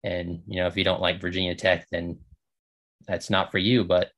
and 0.05 0.43
you 0.47 0.61
know 0.61 0.67
if 0.67 0.77
you 0.77 0.85
don't 0.85 1.01
like 1.01 1.21
Virginia 1.21 1.55
Tech, 1.55 1.87
then 1.91 2.19
that's 3.07 3.31
not 3.31 3.51
for 3.51 3.59
you. 3.59 3.85
But 3.85 4.11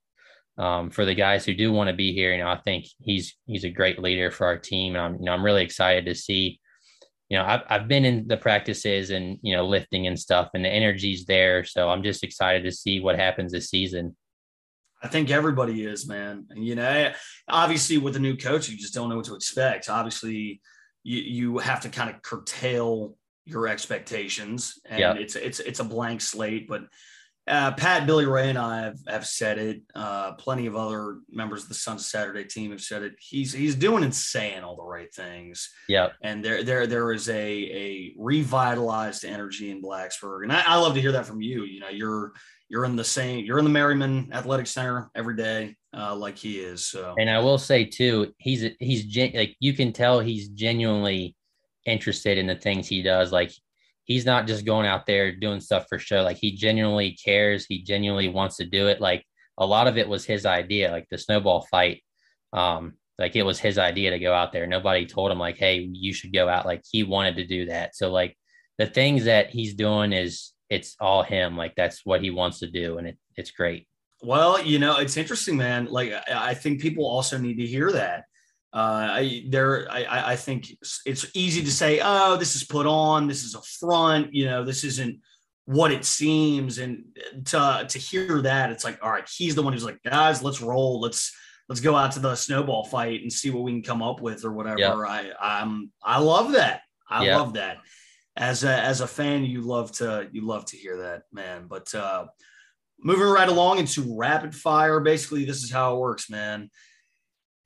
um, 0.60 0.90
for 0.90 1.06
the 1.06 1.14
guys 1.14 1.46
who 1.46 1.54
do 1.54 1.72
want 1.72 1.88
to 1.88 1.96
be 1.96 2.12
here, 2.12 2.32
you 2.32 2.38
know 2.38 2.50
I 2.50 2.58
think 2.58 2.86
he's 3.00 3.34
he's 3.46 3.64
a 3.64 3.70
great 3.70 3.98
leader 3.98 4.30
for 4.30 4.46
our 4.46 4.58
team, 4.58 4.94
and 4.94 5.02
I'm 5.02 5.14
you 5.14 5.24
know 5.24 5.32
I'm 5.32 5.44
really 5.44 5.64
excited 5.64 6.04
to 6.06 6.14
see. 6.14 6.60
You 7.30 7.38
know 7.38 7.44
I've 7.44 7.62
I've 7.68 7.88
been 7.88 8.04
in 8.04 8.28
the 8.28 8.36
practices 8.36 9.10
and 9.10 9.38
you 9.42 9.56
know 9.56 9.66
lifting 9.66 10.06
and 10.06 10.18
stuff, 10.18 10.50
and 10.52 10.64
the 10.64 10.68
energy's 10.68 11.24
there. 11.24 11.64
So 11.64 11.88
I'm 11.88 12.02
just 12.02 12.22
excited 12.22 12.64
to 12.64 12.72
see 12.72 13.00
what 13.00 13.18
happens 13.18 13.52
this 13.52 13.70
season. 13.70 14.14
I 15.02 15.08
think 15.08 15.30
everybody 15.30 15.84
is, 15.84 16.06
man. 16.06 16.46
You 16.54 16.74
know, 16.74 17.12
obviously 17.48 17.96
with 17.96 18.16
a 18.16 18.20
new 18.20 18.36
coach, 18.36 18.68
you 18.68 18.76
just 18.76 18.92
don't 18.92 19.08
know 19.08 19.16
what 19.16 19.24
to 19.26 19.34
expect. 19.34 19.88
Obviously, 19.88 20.60
you, 21.02 21.18
you 21.20 21.58
have 21.58 21.80
to 21.80 21.88
kind 21.88 22.10
of 22.10 22.20
curtail 22.20 23.16
your 23.46 23.66
expectations, 23.66 24.78
and 24.84 25.00
yep. 25.00 25.16
it's 25.16 25.36
it's 25.36 25.60
it's 25.60 25.80
a 25.80 25.84
blank 25.84 26.20
slate. 26.20 26.68
But 26.68 26.82
uh, 27.46 27.72
Pat, 27.72 28.06
Billy 28.06 28.26
Ray, 28.26 28.48
and 28.48 28.58
I 28.58 28.82
have, 28.82 28.98
have 29.08 29.26
said 29.26 29.58
it. 29.58 29.82
Uh, 29.94 30.32
plenty 30.32 30.66
of 30.66 30.76
other 30.76 31.18
members 31.30 31.64
of 31.64 31.68
the 31.68 31.92
of 31.92 32.00
Saturday 32.00 32.44
team 32.44 32.70
have 32.70 32.80
said 32.80 33.02
it. 33.02 33.14
He's 33.18 33.52
he's 33.52 33.74
doing 33.74 34.04
and 34.04 34.14
saying 34.14 34.62
all 34.62 34.76
the 34.76 34.84
right 34.84 35.12
things. 35.12 35.70
Yeah, 35.88 36.10
and 36.22 36.44
there 36.44 36.62
there 36.62 36.86
there 36.86 37.12
is 37.12 37.28
a 37.28 37.34
a 37.34 38.14
revitalized 38.18 39.24
energy 39.24 39.70
in 39.70 39.82
Blacksburg, 39.82 40.44
and 40.44 40.52
I, 40.52 40.62
I 40.66 40.76
love 40.76 40.94
to 40.94 41.00
hear 41.00 41.12
that 41.12 41.26
from 41.26 41.40
you. 41.40 41.64
You 41.64 41.80
know, 41.80 41.88
you're 41.88 42.32
you're 42.68 42.84
in 42.84 42.94
the 42.94 43.04
same 43.04 43.44
you're 43.44 43.58
in 43.58 43.64
the 43.64 43.70
Merryman 43.70 44.30
Athletic 44.32 44.66
Center 44.66 45.10
every 45.14 45.36
day, 45.36 45.76
uh, 45.96 46.14
like 46.14 46.36
he 46.36 46.60
is. 46.60 46.84
So, 46.84 47.14
and 47.18 47.28
I 47.28 47.40
will 47.40 47.58
say 47.58 47.84
too, 47.84 48.32
he's 48.38 48.64
he's 48.78 49.04
gen- 49.04 49.32
like 49.34 49.56
you 49.60 49.72
can 49.72 49.92
tell 49.92 50.20
he's 50.20 50.48
genuinely 50.48 51.34
interested 51.86 52.38
in 52.38 52.46
the 52.46 52.54
things 52.54 52.86
he 52.86 53.02
does. 53.02 53.32
Like 53.32 53.52
he's 54.10 54.26
not 54.26 54.48
just 54.48 54.64
going 54.64 54.86
out 54.86 55.06
there 55.06 55.30
doing 55.30 55.60
stuff 55.60 55.86
for 55.88 55.96
show. 55.96 56.22
Like 56.22 56.36
he 56.36 56.50
genuinely 56.50 57.12
cares. 57.12 57.64
He 57.64 57.80
genuinely 57.80 58.28
wants 58.28 58.56
to 58.56 58.66
do 58.66 58.88
it. 58.88 59.00
Like 59.00 59.24
a 59.56 59.64
lot 59.64 59.86
of 59.86 59.96
it 59.98 60.08
was 60.08 60.24
his 60.24 60.44
idea, 60.44 60.90
like 60.90 61.06
the 61.12 61.16
snowball 61.16 61.64
fight. 61.70 62.02
Um, 62.52 62.94
like 63.20 63.36
it 63.36 63.44
was 63.44 63.60
his 63.60 63.78
idea 63.78 64.10
to 64.10 64.18
go 64.18 64.34
out 64.34 64.52
there. 64.52 64.66
Nobody 64.66 65.06
told 65.06 65.30
him 65.30 65.38
like, 65.38 65.58
hey, 65.58 65.88
you 65.92 66.12
should 66.12 66.32
go 66.32 66.48
out. 66.48 66.66
Like 66.66 66.82
he 66.90 67.04
wanted 67.04 67.36
to 67.36 67.46
do 67.46 67.66
that. 67.66 67.94
So 67.94 68.10
like 68.10 68.36
the 68.78 68.86
things 68.86 69.26
that 69.26 69.50
he's 69.50 69.74
doing 69.74 70.12
is 70.12 70.54
it's 70.68 70.96
all 71.00 71.22
him. 71.22 71.56
Like 71.56 71.76
that's 71.76 72.04
what 72.04 72.20
he 72.20 72.30
wants 72.30 72.58
to 72.60 72.66
do, 72.66 72.98
and 72.98 73.06
it, 73.06 73.18
it's 73.36 73.52
great. 73.52 73.86
Well, 74.24 74.60
you 74.60 74.80
know, 74.80 74.98
it's 74.98 75.16
interesting, 75.16 75.56
man. 75.56 75.84
Like 75.84 76.12
I 76.28 76.54
think 76.54 76.80
people 76.80 77.06
also 77.06 77.38
need 77.38 77.58
to 77.58 77.66
hear 77.66 77.92
that 77.92 78.24
uh, 78.72 79.08
I 79.10 79.44
there 79.48 79.90
I, 79.90 80.32
I 80.32 80.36
think 80.36 80.70
it's 81.04 81.26
easy 81.34 81.62
to 81.62 81.70
say, 81.70 82.00
oh, 82.02 82.36
this 82.36 82.54
is 82.54 82.64
put 82.64 82.86
on, 82.86 83.26
this 83.26 83.42
is 83.42 83.56
a 83.56 83.62
front, 83.62 84.32
you 84.32 84.44
know, 84.44 84.64
this 84.64 84.84
isn't 84.84 85.20
what 85.64 85.90
it 85.90 86.04
seems. 86.04 86.78
And 86.78 87.04
to 87.46 87.84
to 87.88 87.98
hear 87.98 88.42
that, 88.42 88.70
it's 88.70 88.84
like, 88.84 89.00
all 89.02 89.10
right, 89.10 89.28
he's 89.28 89.56
the 89.56 89.62
one 89.62 89.72
who's 89.72 89.84
like, 89.84 90.00
guys, 90.04 90.42
let's 90.42 90.60
roll, 90.60 91.00
let's 91.00 91.34
let's 91.68 91.80
go 91.80 91.96
out 91.96 92.12
to 92.12 92.20
the 92.20 92.36
snowball 92.36 92.84
fight 92.84 93.22
and 93.22 93.32
see 93.32 93.50
what 93.50 93.64
we 93.64 93.72
can 93.72 93.82
come 93.82 94.02
up 94.02 94.20
with 94.20 94.44
or 94.44 94.52
whatever. 94.52 95.04
I 95.04 95.32
I'm 95.40 95.90
I 96.02 96.20
love 96.20 96.52
that. 96.52 96.82
I 97.08 97.26
love 97.34 97.54
that. 97.54 97.78
As 98.36 98.62
a 98.62 98.72
as 98.72 99.00
a 99.00 99.06
fan, 99.08 99.44
you 99.44 99.62
love 99.62 99.90
to 99.92 100.28
you 100.30 100.46
love 100.46 100.64
to 100.66 100.76
hear 100.76 100.98
that, 100.98 101.22
man. 101.32 101.66
But 101.68 101.92
uh 101.92 102.26
moving 103.02 103.26
right 103.26 103.48
along 103.48 103.78
into 103.78 104.16
rapid 104.16 104.54
fire, 104.54 105.00
basically, 105.00 105.44
this 105.44 105.64
is 105.64 105.72
how 105.72 105.96
it 105.96 105.98
works, 105.98 106.30
man 106.30 106.70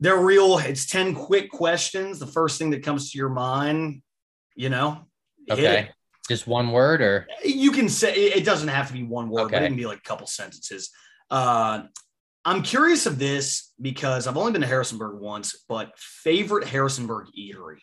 they're 0.00 0.20
real. 0.20 0.58
It's 0.58 0.86
10 0.86 1.14
quick 1.14 1.50
questions. 1.50 2.18
The 2.18 2.26
first 2.26 2.58
thing 2.58 2.70
that 2.70 2.82
comes 2.82 3.12
to 3.12 3.18
your 3.18 3.28
mind, 3.28 4.02
you 4.54 4.68
know. 4.68 5.06
Okay. 5.50 5.90
Just 6.28 6.46
one 6.46 6.72
word 6.72 7.02
or 7.02 7.26
you 7.44 7.70
can 7.70 7.88
say 7.88 8.14
it 8.14 8.46
doesn't 8.46 8.68
have 8.68 8.86
to 8.86 8.94
be 8.94 9.02
one 9.02 9.28
word, 9.28 9.42
okay. 9.42 9.56
but 9.56 9.62
it 9.62 9.66
can 9.66 9.76
be 9.76 9.86
like 9.86 9.98
a 9.98 10.02
couple 10.08 10.26
sentences. 10.26 10.90
Uh, 11.30 11.82
I'm 12.46 12.62
curious 12.62 13.04
of 13.06 13.18
this 13.18 13.72
because 13.80 14.26
I've 14.26 14.36
only 14.36 14.52
been 14.52 14.62
to 14.62 14.66
Harrisonburg 14.66 15.20
once, 15.20 15.64
but 15.68 15.92
favorite 15.98 16.66
Harrisonburg 16.66 17.28
eatery. 17.38 17.78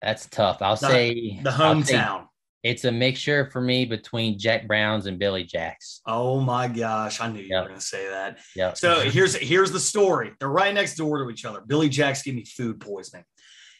That's 0.00 0.26
tough. 0.26 0.60
I'll 0.60 0.76
the, 0.76 0.88
say 0.88 1.40
the 1.42 1.50
hometown. 1.50 2.26
It's 2.64 2.86
a 2.86 2.90
mixture 2.90 3.50
for 3.52 3.60
me 3.60 3.84
between 3.84 4.38
Jack 4.38 4.66
Brown's 4.66 5.04
and 5.04 5.18
Billy 5.18 5.44
Jack's. 5.44 6.00
Oh 6.06 6.40
my 6.40 6.66
gosh, 6.66 7.20
I 7.20 7.28
knew 7.28 7.40
you 7.40 7.48
yep. 7.50 7.64
were 7.64 7.68
going 7.68 7.78
to 7.78 7.84
say 7.84 8.08
that. 8.08 8.38
Yeah. 8.56 8.72
So 8.72 9.00
here's 9.00 9.36
here's 9.36 9.70
the 9.70 9.78
story. 9.78 10.32
They're 10.40 10.48
right 10.48 10.72
next 10.72 10.96
door 10.96 11.22
to 11.22 11.30
each 11.30 11.44
other. 11.44 11.60
Billy 11.60 11.90
Jack's 11.90 12.22
gave 12.22 12.34
me 12.34 12.44
food 12.46 12.80
poisoning. 12.80 13.24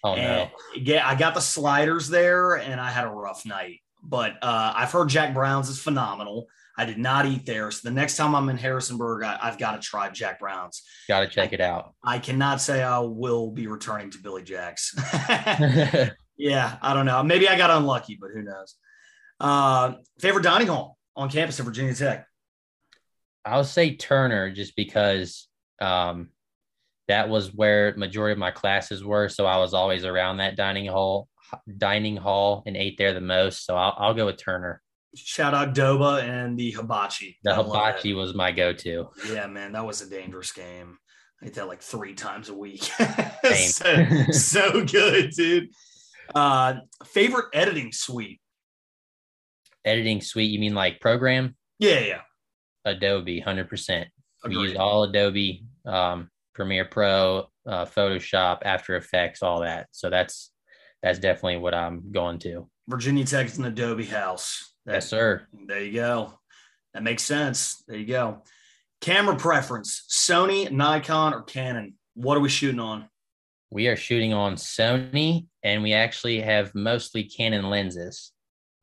Oh 0.05 0.13
and 0.13 0.51
no. 0.51 0.57
Yeah, 0.77 1.09
I 1.09 1.15
got 1.15 1.33
the 1.33 1.41
sliders 1.41 2.11
there, 2.11 2.57
and 2.57 2.79
I 2.79 2.91
had 2.91 3.07
a 3.07 3.11
rough 3.11 3.47
night. 3.47 3.81
But 4.03 4.33
uh, 4.43 4.75
I've 4.77 4.93
heard 4.93 5.09
Jack 5.09 5.33
Brown's 5.33 5.71
is 5.71 5.81
phenomenal. 5.81 6.47
I 6.77 6.85
did 6.85 6.99
not 6.99 7.25
eat 7.25 7.47
there. 7.47 7.71
So 7.71 7.89
the 7.89 7.95
next 7.95 8.17
time 8.17 8.35
I'm 8.35 8.51
in 8.51 8.59
Harrisonburg, 8.59 9.23
I, 9.23 9.39
have 9.47 9.59
got 9.59 9.81
to 9.81 9.89
try 9.89 10.11
Jack 10.11 10.41
Brown's. 10.41 10.83
Got 11.09 11.21
to 11.21 11.29
check 11.29 11.55
it 11.55 11.61
out. 11.61 11.95
I 12.05 12.19
cannot 12.19 12.61
say 12.61 12.83
I 12.83 12.99
will 12.99 13.51
be 13.51 13.67
returning 13.67 14.11
to 14.11 14.19
Billy 14.19 14.43
Jack's. 14.43 14.95
Yeah, 16.37 16.77
I 16.83 16.95
don't 16.95 17.07
know. 17.07 17.23
Maybe 17.23 17.49
I 17.49 17.57
got 17.57 17.71
unlucky, 17.71 18.19
but 18.21 18.31
who 18.33 18.43
knows? 18.43 18.77
Uh, 19.41 19.95
favorite 20.21 20.43
dining 20.43 20.69
hall 20.69 20.99
on 21.17 21.31
campus 21.31 21.59
at 21.61 21.67
Virginia 21.67 21.95
Tech? 21.95 22.27
I'll 23.45 23.65
say 23.65 23.97
Turner 23.97 24.51
just 24.51 24.75
because 24.75 25.49
um, 25.81 26.31
that 27.09 27.29
was 27.29 27.53
where 27.53 27.95
majority 27.97 28.33
of 28.33 28.39
my 28.39 28.51
classes 28.51 29.05
were. 29.05 29.29
So 29.29 29.47
I 29.47 29.59
was 29.59 29.75
always 29.75 30.05
around 30.05 30.39
that 30.39 30.57
dining 30.57 30.87
hall, 30.87 31.29
dining 31.77 32.17
hall, 32.17 32.63
and 32.67 32.77
ate 32.77 32.97
there 32.97 33.13
the 33.13 33.21
most. 33.21 33.67
So 33.67 33.77
I'll, 33.77 33.95
I'll 33.99 34.15
go 34.15 34.27
with 34.27 34.39
Turner. 34.39 34.81
Shout 35.15 35.55
out 35.55 35.75
Doba 35.75 36.23
and 36.23 36.59
the 36.59 36.73
hibachi. 36.73 37.39
The 37.45 37.53
I 37.53 37.63
hibachi 37.63 38.15
was 38.15 38.35
my 38.35 38.51
go-to. 38.51 39.11
Yeah, 39.31 39.47
man, 39.47 39.73
that 39.73 39.87
was 39.87 40.03
a 40.03 40.11
dangerous 40.11 40.51
game. 40.51 40.99
I 41.43 41.47
ate 41.47 41.55
that 41.55 41.69
like 41.69 41.83
three 41.83 42.15
times 42.15 42.49
a 42.49 42.55
week. 42.55 42.83
so, 43.55 44.07
so 44.33 44.85
good, 44.85 45.31
dude. 45.31 45.69
Uh, 46.35 46.75
favorite 47.05 47.47
editing 47.53 47.93
suite? 47.93 48.41
Editing 49.85 50.21
suite, 50.21 50.51
you 50.51 50.59
mean 50.59 50.75
like 50.75 51.01
program? 51.01 51.57
Yeah, 51.79 52.01
yeah. 52.01 52.21
Adobe, 52.85 53.43
100%. 53.45 54.07
We 54.47 54.57
use 54.57 54.77
all 54.77 55.05
Adobe, 55.05 55.65
um, 55.87 56.31
Premiere 56.55 56.85
Pro, 56.85 57.47
uh, 57.67 57.85
Photoshop, 57.85 58.59
After 58.63 58.97
Effects, 58.97 59.43
all 59.43 59.61
that. 59.61 59.89
So 59.91 60.11
that's 60.11 60.51
that's 61.03 61.19
definitely 61.19 61.59
what 61.59 61.75
I'm 61.75 62.13
going 62.13 62.39
to. 62.41 62.69
Virginia 62.89 63.25
Tech's 63.25 63.59
an 63.59 63.65
Adobe 63.65 64.05
house. 64.05 64.75
That, 64.87 64.95
yes, 64.95 65.09
sir. 65.09 65.47
There 65.67 65.83
you 65.83 65.93
go. 65.93 66.39
That 66.93 67.03
makes 67.03 67.23
sense. 67.23 67.83
There 67.89 67.99
you 67.99 68.07
go. 68.07 68.43
Camera 69.01 69.37
preference: 69.37 70.05
Sony, 70.11 70.71
Nikon, 70.71 71.35
or 71.35 71.43
Canon. 71.43 71.95
What 72.15 72.37
are 72.37 72.41
we 72.41 72.49
shooting 72.49 72.81
on? 72.81 73.09
We 73.71 73.89
are 73.89 73.97
shooting 73.97 74.33
on 74.33 74.55
Sony, 74.55 75.47
and 75.65 75.83
we 75.83 75.95
actually 75.95 76.41
have 76.41 76.75
mostly 76.75 77.25
Canon 77.25 77.71
lenses. 77.71 78.33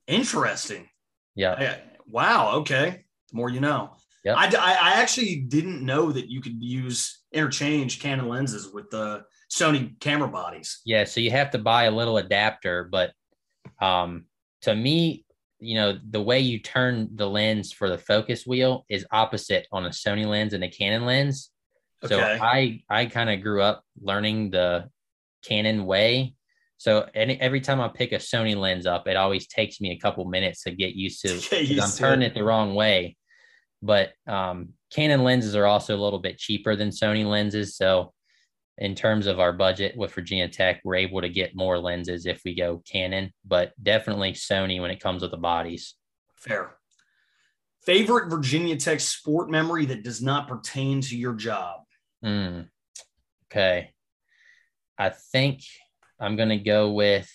Interesting. 0.07 0.89
Yeah. 1.35 1.77
wow. 2.07 2.55
Okay. 2.57 3.05
The 3.29 3.37
more 3.37 3.49
you 3.49 3.61
know. 3.61 3.91
Yeah. 4.25 4.35
I, 4.35 4.47
I 4.47 5.01
actually 5.01 5.37
didn't 5.37 5.83
know 5.85 6.11
that 6.11 6.29
you 6.29 6.41
could 6.41 6.61
use 6.61 7.21
interchange 7.31 7.99
Canon 7.99 8.27
lenses 8.27 8.71
with 8.73 8.89
the 8.89 9.23
Sony 9.51 9.99
camera 9.99 10.27
bodies. 10.27 10.81
Yeah. 10.85 11.05
So 11.05 11.21
you 11.21 11.31
have 11.31 11.51
to 11.51 11.59
buy 11.59 11.85
a 11.85 11.91
little 11.91 12.17
adapter, 12.17 12.89
but 12.91 13.13
um, 13.79 14.25
to 14.63 14.75
me, 14.75 15.25
you 15.59 15.75
know, 15.75 15.97
the 16.09 16.21
way 16.21 16.39
you 16.39 16.59
turn 16.59 17.09
the 17.15 17.27
lens 17.27 17.71
for 17.71 17.87
the 17.89 17.97
focus 17.97 18.45
wheel 18.45 18.85
is 18.89 19.05
opposite 19.11 19.67
on 19.71 19.85
a 19.85 19.89
Sony 19.89 20.25
lens 20.25 20.53
and 20.53 20.63
a 20.63 20.69
Canon 20.69 21.05
lens. 21.05 21.51
Okay. 22.03 22.15
So. 22.15 22.19
I 22.19 22.81
I 22.89 23.05
kind 23.05 23.29
of 23.29 23.41
grew 23.41 23.61
up 23.61 23.83
learning 24.01 24.49
the 24.49 24.89
Canon 25.43 25.85
way. 25.85 26.33
So 26.81 27.07
any, 27.13 27.39
every 27.39 27.61
time 27.61 27.79
I 27.79 27.89
pick 27.89 28.11
a 28.11 28.15
Sony 28.15 28.55
lens 28.55 28.87
up, 28.87 29.07
it 29.07 29.15
always 29.15 29.45
takes 29.45 29.79
me 29.79 29.91
a 29.91 29.99
couple 29.99 30.25
minutes 30.25 30.63
to 30.63 30.71
get 30.71 30.95
used 30.95 31.21
to. 31.21 31.27
Get 31.51 31.67
used 31.67 31.79
I'm 31.79 31.91
turning 31.91 32.23
it. 32.23 32.31
it 32.31 32.33
the 32.33 32.43
wrong 32.43 32.73
way. 32.73 33.17
But 33.83 34.13
um, 34.25 34.69
Canon 34.91 35.23
lenses 35.23 35.55
are 35.55 35.67
also 35.67 35.95
a 35.95 36.01
little 36.01 36.17
bit 36.17 36.39
cheaper 36.39 36.75
than 36.75 36.89
Sony 36.89 37.23
lenses. 37.23 37.77
So 37.77 38.13
in 38.79 38.95
terms 38.95 39.27
of 39.27 39.39
our 39.39 39.53
budget 39.53 39.95
with 39.95 40.11
Virginia 40.11 40.47
Tech, 40.47 40.81
we're 40.83 40.95
able 40.95 41.21
to 41.21 41.29
get 41.29 41.55
more 41.55 41.77
lenses 41.77 42.25
if 42.25 42.41
we 42.43 42.55
go 42.55 42.81
Canon, 42.91 43.31
but 43.45 43.73
definitely 43.83 44.33
Sony 44.33 44.81
when 44.81 44.89
it 44.89 44.99
comes 44.99 45.21
with 45.21 45.29
the 45.29 45.37
bodies. 45.37 45.93
Fair. 46.35 46.77
Favorite 47.85 48.31
Virginia 48.31 48.75
Tech 48.75 49.01
sport 49.01 49.51
memory 49.51 49.85
that 49.85 50.01
does 50.01 50.19
not 50.19 50.47
pertain 50.47 51.01
to 51.01 51.15
your 51.15 51.35
job? 51.35 51.81
Mm, 52.25 52.69
okay. 53.51 53.91
I 54.97 55.09
think 55.09 55.61
I'm 56.21 56.35
going 56.35 56.49
to 56.49 56.57
go 56.57 56.91
with 56.91 57.29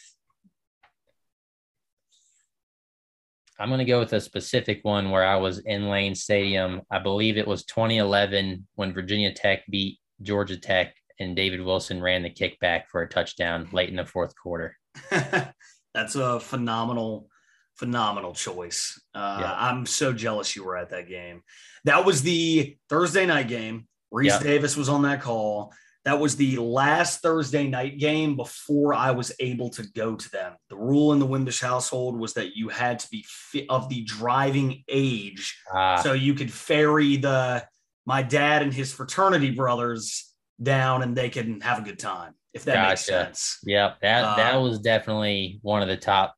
I'm 3.59 3.69
going 3.69 3.79
to 3.79 3.85
go 3.85 3.99
with 3.99 4.13
a 4.13 4.21
specific 4.21 4.81
one 4.83 5.11
where 5.11 5.25
I 5.25 5.37
was 5.37 5.59
in 5.59 5.89
Lane 5.89 6.15
Stadium. 6.15 6.83
I 6.91 6.99
believe 6.99 7.39
it 7.39 7.47
was 7.47 7.65
2011 7.65 8.67
when 8.75 8.93
Virginia 8.93 9.33
Tech 9.33 9.63
beat 9.71 9.99
Georgia 10.21 10.59
Tech 10.59 10.95
and 11.19 11.35
David 11.35 11.63
Wilson 11.63 12.03
ran 12.03 12.23
the 12.23 12.31
kickback 12.31 12.83
for 12.91 13.01
a 13.01 13.09
touchdown 13.09 13.67
late 13.73 13.89
in 13.89 13.97
the 13.97 14.05
fourth 14.05 14.35
quarter. 14.37 14.77
That's 15.11 16.17
a 16.17 16.39
phenomenal, 16.39 17.29
phenomenal 17.77 18.35
choice. 18.35 19.01
Uh, 19.15 19.39
yeah. 19.41 19.57
I'm 19.59 19.87
so 19.87 20.13
jealous 20.13 20.55
you 20.55 20.63
were 20.63 20.77
at 20.77 20.91
that 20.91 21.09
game. 21.09 21.43
That 21.85 22.05
was 22.05 22.21
the 22.21 22.77
Thursday 22.91 23.25
night 23.25 23.49
game. 23.49 23.89
Rece. 24.13 24.43
Davis 24.43 24.77
was 24.77 24.91
on 24.91 25.03
that 25.03 25.23
call. 25.23 25.73
That 26.07 26.21
was 26.21 26.37
the 26.37 26.57
last 26.59 27.21
Thursday 27.21 27.67
night 27.67 27.99
game 27.99 28.37
before 28.37 28.95
I 28.95 29.11
was 29.11 29.33
able 29.41 29.71
to 29.71 29.83
go 29.95 30.15
to 30.15 30.31
them. 30.31 30.55
The 30.71 30.77
rule 30.77 31.13
in 31.13 31.19
the 31.19 31.27
Wimbish 31.27 31.61
household 31.61 32.19
was 32.19 32.33
that 32.35 32.57
you 32.57 32.69
had 32.69 33.01
to 33.01 33.09
be 33.11 33.25
fit 33.29 33.67
of 33.69 33.89
the 33.89 34.03
driving 34.05 34.85
age, 34.89 35.61
ah. 35.75 35.97
so 35.97 36.13
you 36.13 36.35
could 36.35 36.53
ferry 36.53 37.17
the 37.17 37.67
my 38.07 38.23
dad 38.23 38.63
and 38.63 38.73
his 38.73 38.93
fraternity 38.93 39.51
brothers 39.51 40.33
down, 40.63 41.03
and 41.03 41.17
they 41.17 41.29
could 41.29 41.61
have 41.63 41.81
a 41.81 41.83
good 41.83 41.99
time. 41.99 42.35
if 42.55 42.65
that 42.65 42.75
gotcha. 42.75 42.89
makes 42.89 43.05
sense. 43.05 43.59
Yep. 43.65 43.99
That 44.01 44.25
uh, 44.25 44.37
that 44.37 44.57
was 44.57 44.79
definitely 44.79 45.59
one 45.63 45.83
of 45.83 45.89
the 45.89 45.97
top 45.97 46.35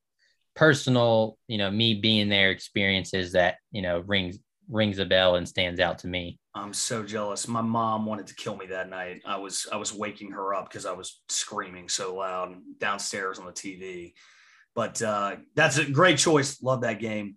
personal, 0.57 1.39
you 1.47 1.59
know, 1.59 1.71
me 1.71 1.95
being 1.95 2.29
there 2.29 2.51
experiences 2.51 3.33
that, 3.33 3.57
you 3.71 3.83
know, 3.83 4.01
rings 4.07 4.39
rings 4.69 4.99
a 4.99 5.05
bell 5.05 5.37
and 5.37 5.49
stands 5.49 5.81
out 5.81 6.01
to 6.01 6.09
me. 6.09 6.39
I'm 6.63 6.75
so 6.75 7.03
jealous. 7.03 7.49
My 7.49 7.61
mom 7.61 8.07
wanted 8.07 8.27
to 8.29 8.35
kill 8.35 8.57
me 8.57 8.67
that 8.67 8.89
night. 8.89 9.23
I 9.27 9.37
was 9.37 9.67
I 9.73 9.77
was 9.77 9.93
waking 9.93 10.33
her 10.33 10.55
up 10.55 10.69
because 10.69 10.87
I 10.87 10.93
was 10.93 11.21
screaming 11.29 11.89
so 11.89 12.17
loud 12.17 12.57
downstairs 12.79 13.39
on 13.39 13.47
the 13.47 13.53
TV. 13.53 14.15
But 14.75 15.01
uh, 15.03 15.37
that's 15.55 15.79
a 15.79 15.91
great 15.91 16.19
choice. 16.19 16.63
Love 16.63 16.83
that 16.83 17.01
game. 17.01 17.37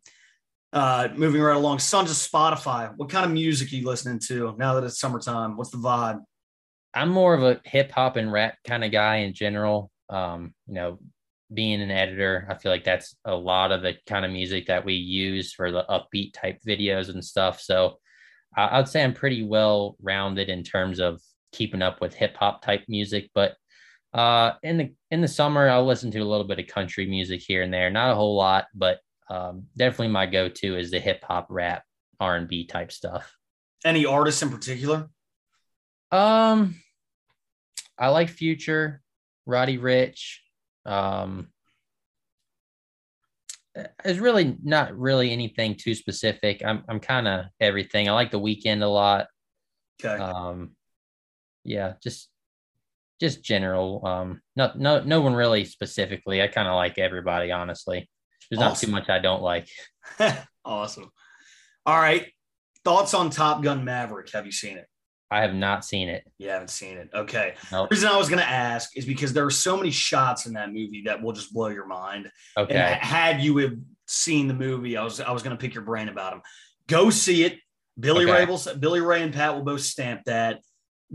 Uh, 0.73 1.09
moving 1.15 1.41
right 1.41 1.55
along, 1.55 1.79
Sons 1.79 2.11
of 2.11 2.17
Spotify. 2.17 2.93
What 2.95 3.09
kind 3.09 3.25
of 3.25 3.31
music 3.31 3.71
are 3.71 3.75
you 3.75 3.85
listening 3.85 4.19
to 4.27 4.55
now 4.57 4.75
that 4.75 4.83
it's 4.83 4.99
summertime? 4.99 5.57
What's 5.57 5.71
the 5.71 5.77
vibe? 5.77 6.21
I'm 6.93 7.09
more 7.09 7.33
of 7.33 7.43
a 7.43 7.59
hip 7.65 7.91
hop 7.91 8.15
and 8.15 8.31
rap 8.31 8.57
kind 8.65 8.83
of 8.83 8.91
guy 8.91 9.17
in 9.17 9.33
general. 9.33 9.91
Um, 10.09 10.53
you 10.67 10.75
know, 10.75 10.99
being 11.53 11.81
an 11.81 11.91
editor, 11.91 12.47
I 12.49 12.55
feel 12.55 12.71
like 12.71 12.83
that's 12.83 13.15
a 13.25 13.35
lot 13.35 13.71
of 13.71 13.81
the 13.81 13.95
kind 14.07 14.25
of 14.25 14.31
music 14.31 14.67
that 14.67 14.85
we 14.85 14.93
use 14.93 15.53
for 15.53 15.71
the 15.71 15.85
upbeat 15.89 16.33
type 16.33 16.59
videos 16.65 17.09
and 17.09 17.23
stuff. 17.23 17.59
So 17.61 17.97
I, 18.55 18.77
would 18.77 18.87
say 18.87 19.03
I'm 19.03 19.13
pretty 19.13 19.43
well 19.43 19.95
rounded 20.01 20.49
in 20.49 20.63
terms 20.63 20.99
of 20.99 21.21
keeping 21.51 21.81
up 21.81 22.01
with 22.01 22.13
hip 22.13 22.35
hop 22.35 22.61
type 22.61 22.83
music. 22.87 23.29
But 23.33 23.55
uh, 24.13 24.53
in 24.63 24.77
the 24.77 24.93
in 25.09 25.21
the 25.21 25.27
summer, 25.27 25.69
I'll 25.69 25.85
listen 25.85 26.11
to 26.11 26.19
a 26.19 26.25
little 26.25 26.47
bit 26.47 26.59
of 26.59 26.67
country 26.67 27.05
music 27.05 27.41
here 27.41 27.61
and 27.61 27.73
there. 27.73 27.89
Not 27.89 28.11
a 28.11 28.15
whole 28.15 28.35
lot, 28.35 28.65
but 28.75 28.99
um, 29.29 29.67
definitely 29.77 30.09
my 30.09 30.25
go 30.25 30.49
to 30.49 30.77
is 30.77 30.91
the 30.91 30.99
hip 30.99 31.23
hop, 31.23 31.47
rap, 31.49 31.83
R 32.19 32.35
and 32.35 32.47
B 32.47 32.65
type 32.65 32.91
stuff. 32.91 33.33
Any 33.85 34.05
artists 34.05 34.41
in 34.41 34.49
particular? 34.49 35.09
Um, 36.11 36.75
I 37.97 38.09
like 38.09 38.29
Future, 38.29 39.01
Roddy 39.45 39.77
Rich, 39.77 40.43
Um, 40.85 41.50
it's 43.75 44.19
really 44.19 44.57
not 44.63 44.97
really 44.97 45.31
anything 45.31 45.75
too 45.75 45.95
specific. 45.95 46.61
I'm 46.65 46.83
I'm 46.89 46.99
kind 46.99 47.27
of 47.27 47.45
everything. 47.59 48.09
I 48.09 48.13
like 48.13 48.31
the 48.31 48.39
weekend 48.39 48.83
a 48.83 48.89
lot. 48.89 49.27
Okay. 50.03 50.21
Um, 50.21 50.71
yeah, 51.63 51.93
just 52.03 52.29
just 53.19 53.43
general. 53.43 54.05
Um, 54.05 54.41
no 54.55 54.71
no 54.75 55.01
no 55.03 55.21
one 55.21 55.33
really 55.33 55.65
specifically. 55.65 56.41
I 56.41 56.47
kind 56.47 56.67
of 56.67 56.75
like 56.75 56.97
everybody. 56.97 57.51
Honestly, 57.51 58.09
there's 58.49 58.61
awesome. 58.61 58.91
not 58.91 58.99
too 59.03 59.05
much 59.05 59.09
I 59.09 59.19
don't 59.19 59.41
like. 59.41 59.69
awesome. 60.65 61.09
All 61.85 61.99
right. 61.99 62.27
Thoughts 62.83 63.13
on 63.13 63.29
Top 63.29 63.61
Gun 63.61 63.85
Maverick? 63.85 64.31
Have 64.31 64.45
you 64.45 64.51
seen 64.51 64.77
it? 64.77 64.87
I 65.31 65.41
have 65.41 65.55
not 65.55 65.85
seen 65.85 66.09
it. 66.09 66.29
You 66.37 66.49
haven't 66.49 66.69
seen 66.69 66.97
it. 66.97 67.09
Okay. 67.13 67.53
Nope. 67.71 67.89
The 67.89 67.95
reason 67.95 68.09
I 68.09 68.17
was 68.17 68.27
going 68.27 68.41
to 68.41 68.47
ask 68.47 68.97
is 68.97 69.05
because 69.05 69.31
there 69.31 69.45
are 69.45 69.49
so 69.49 69.77
many 69.77 69.89
shots 69.89 70.45
in 70.45 70.53
that 70.53 70.73
movie 70.73 71.03
that 71.05 71.23
will 71.23 71.31
just 71.31 71.53
blow 71.53 71.67
your 71.69 71.87
mind. 71.87 72.29
Okay. 72.57 72.75
And 72.75 72.95
had 73.01 73.39
you 73.39 73.55
have 73.57 73.73
seen 74.07 74.49
the 74.49 74.53
movie, 74.53 74.97
I 74.97 75.03
was 75.05 75.21
I 75.21 75.31
was 75.31 75.41
going 75.41 75.55
to 75.55 75.61
pick 75.61 75.73
your 75.73 75.85
brain 75.85 76.09
about 76.09 76.33
them. 76.33 76.41
Go 76.87 77.09
see 77.09 77.45
it. 77.45 77.59
Billy 77.97 78.25
okay. 78.25 78.39
Ray 78.39 78.45
will, 78.45 78.61
Billy 78.77 78.99
Ray 78.99 79.21
and 79.23 79.33
Pat 79.33 79.55
will 79.55 79.63
both 79.63 79.81
stamp 79.81 80.23
that. 80.25 80.59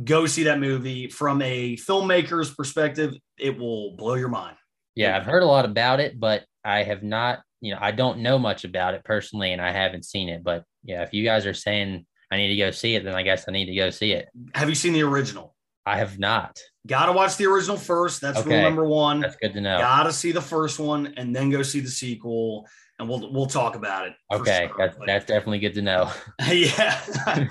Go 0.03 0.27
see 0.27 0.45
that 0.45 0.61
movie 0.61 1.09
from 1.09 1.43
a 1.43 1.77
filmmaker's 1.77 2.55
perspective. 2.55 3.14
It 3.39 3.59
will 3.59 3.97
blow 3.97 4.14
your 4.14 4.29
mind. 4.29 4.57
Yeah, 4.95 5.14
I've 5.14 5.27
heard 5.27 5.43
a 5.43 5.47
lot 5.47 5.67
about 5.67 6.01
it, 6.01 6.19
but 6.19 6.45
I 6.64 6.85
have 6.85 7.03
not. 7.03 7.41
You 7.61 7.75
know, 7.75 7.79
I 7.81 7.91
don't 7.91 8.21
know 8.21 8.39
much 8.39 8.64
about 8.64 8.95
it 8.95 9.05
personally, 9.05 9.53
and 9.53 9.61
I 9.61 9.73
haven't 9.73 10.05
seen 10.07 10.31
it. 10.31 10.43
But 10.43 10.64
yeah, 10.85 11.03
if 11.03 11.12
you 11.12 11.25
guys 11.25 11.45
are 11.45 11.55
saying 11.55 12.07
I 12.37 12.41
need 12.41 12.49
to 12.49 12.57
go 12.57 12.70
see 12.70 12.95
it, 12.95 13.05
then 13.05 13.14
I 13.14 13.22
guess 13.22 13.47
I 13.49 13.53
need 13.53 13.66
to 13.66 13.74
go 13.74 13.91
see 13.91 14.12
it. 14.12 14.28
Have 14.55 14.68
you 14.68 14.74
seen 14.74 14.93
the 14.93 15.03
original? 15.03 15.55
I 15.87 15.97
have 15.99 16.18
not. 16.18 16.61
Got 16.87 17.07
to 17.07 17.12
watch 17.12 17.37
the 17.37 17.47
original 17.47 17.76
first. 17.76 18.20
That's 18.20 18.39
okay. 18.39 18.51
rule 18.51 18.62
number 18.62 18.84
one. 18.84 19.20
That's 19.20 19.37
good 19.37 19.55
to 19.55 19.61
know. 19.61 19.78
Got 19.78 20.05
to 20.05 20.12
see 20.12 20.32
the 20.32 20.43
first 20.43 20.78
one 20.78 21.14
and 21.16 21.34
then 21.34 21.49
go 21.49 21.62
see 21.62 21.80
the 21.80 21.89
sequel, 21.89 22.66
and 22.99 23.09
we'll 23.09 23.32
we'll 23.32 23.47
talk 23.47 23.76
about 23.76 24.07
it. 24.07 24.14
Okay, 24.32 24.66
sure. 24.68 24.76
that's, 24.78 24.99
that's 25.07 25.26
definitely 25.26 25.61
good 25.61 25.74
to 25.74 25.82
know. 25.82 26.11
yeah. 26.49 27.01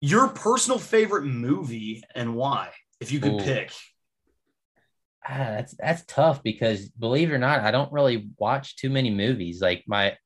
Your 0.00 0.28
personal 0.28 0.78
favorite 0.78 1.24
movie 1.24 2.02
and 2.14 2.36
why, 2.36 2.70
if 3.00 3.10
you 3.10 3.18
could 3.18 3.40
Ooh. 3.40 3.44
pick. 3.44 3.72
Ah, 5.28 5.38
that's 5.38 5.74
that's 5.74 6.04
tough 6.06 6.42
because 6.42 6.88
believe 6.90 7.30
it 7.30 7.34
or 7.34 7.38
not, 7.38 7.60
I 7.60 7.72
don't 7.72 7.92
really 7.92 8.28
watch 8.38 8.76
too 8.76 8.90
many 8.90 9.10
movies. 9.10 9.60
Like 9.60 9.84
my 9.88 10.16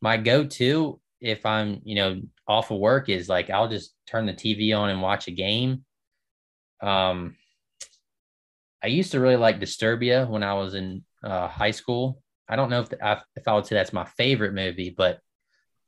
my 0.00 0.16
go 0.16 0.44
to 0.44 1.00
if 1.20 1.44
I'm, 1.44 1.80
you 1.84 1.96
know, 1.96 2.20
off 2.50 2.72
of 2.72 2.78
work 2.78 3.08
is 3.08 3.28
like 3.28 3.48
I'll 3.48 3.68
just 3.68 3.94
turn 4.08 4.26
the 4.26 4.32
TV 4.32 4.76
on 4.76 4.90
and 4.90 5.00
watch 5.00 5.28
a 5.28 5.30
game. 5.30 5.84
Um, 6.82 7.36
I 8.82 8.88
used 8.88 9.12
to 9.12 9.20
really 9.20 9.36
like 9.36 9.60
Disturbia 9.60 10.28
when 10.28 10.42
I 10.42 10.54
was 10.54 10.74
in 10.74 11.04
uh, 11.22 11.46
high 11.46 11.70
school. 11.70 12.20
I 12.48 12.56
don't 12.56 12.68
know 12.68 12.80
if 12.80 12.88
the, 12.88 13.06
I, 13.06 13.22
if 13.36 13.46
I 13.46 13.54
would 13.54 13.66
say 13.66 13.76
that's 13.76 13.92
my 13.92 14.04
favorite 14.04 14.52
movie, 14.52 14.90
but 14.90 15.20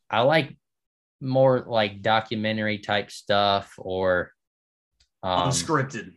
I 0.09 0.21
like 0.21 0.57
more 1.21 1.65
like 1.67 2.01
documentary 2.01 2.79
type 2.79 3.11
stuff 3.11 3.75
or 3.77 4.31
um, 5.25 5.49
unscripted. 5.49 6.13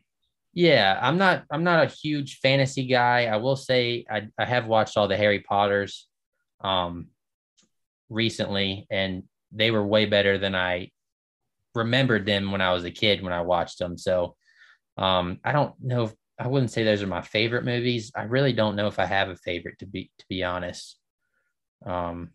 Yeah, 0.54 1.00
I'm 1.02 1.18
not 1.18 1.46
I'm 1.50 1.64
not 1.64 1.86
a 1.86 1.89
huge 1.89 2.38
fantasy 2.38 2.86
guy. 2.86 3.26
I 3.26 3.38
will 3.38 3.56
say 3.56 4.06
I, 4.08 4.28
I 4.38 4.46
have 4.46 4.68
watched 4.68 4.96
all 4.96 5.08
the 5.08 5.18
Harry 5.18 5.39
Potters. 5.39 6.08
Um, 6.62 7.08
recently, 8.10 8.86
and 8.91 9.24
they 9.56 9.72
were 9.72 9.86
way 9.86 10.06
better 10.06 10.38
than 10.38 10.56
I 10.56 10.91
remembered 11.74 12.26
them 12.26 12.51
when 12.51 12.62
I 12.62 12.74
was 12.74 12.84
a 12.84 12.91
kid 12.91 13.22
when 13.22 13.34
I 13.34 13.41
watched 13.41 13.80
them. 13.80 13.97
So 13.97 14.36
um, 14.97 15.39
I 15.43 15.51
don't 15.51 15.74
know 15.82 16.06
if 16.06 16.14
I 16.39 16.47
wouldn't 16.47 16.72
say 16.72 16.84
those 16.84 17.01
are 17.01 17.08
my 17.08 17.22
favorite 17.22 17.66
movies. 17.66 18.12
I 18.16 18.24
really 18.24 18.53
don't 18.53 18.76
know 18.76 18.88
if 18.88 18.99
I 18.99 19.06
have 19.06 19.30
a 19.30 19.36
favorite 19.36 19.80
to 19.80 19.86
be 19.86 20.12
to 20.20 20.26
be 20.30 20.43
honest. 20.43 20.97
Um, 21.86 22.32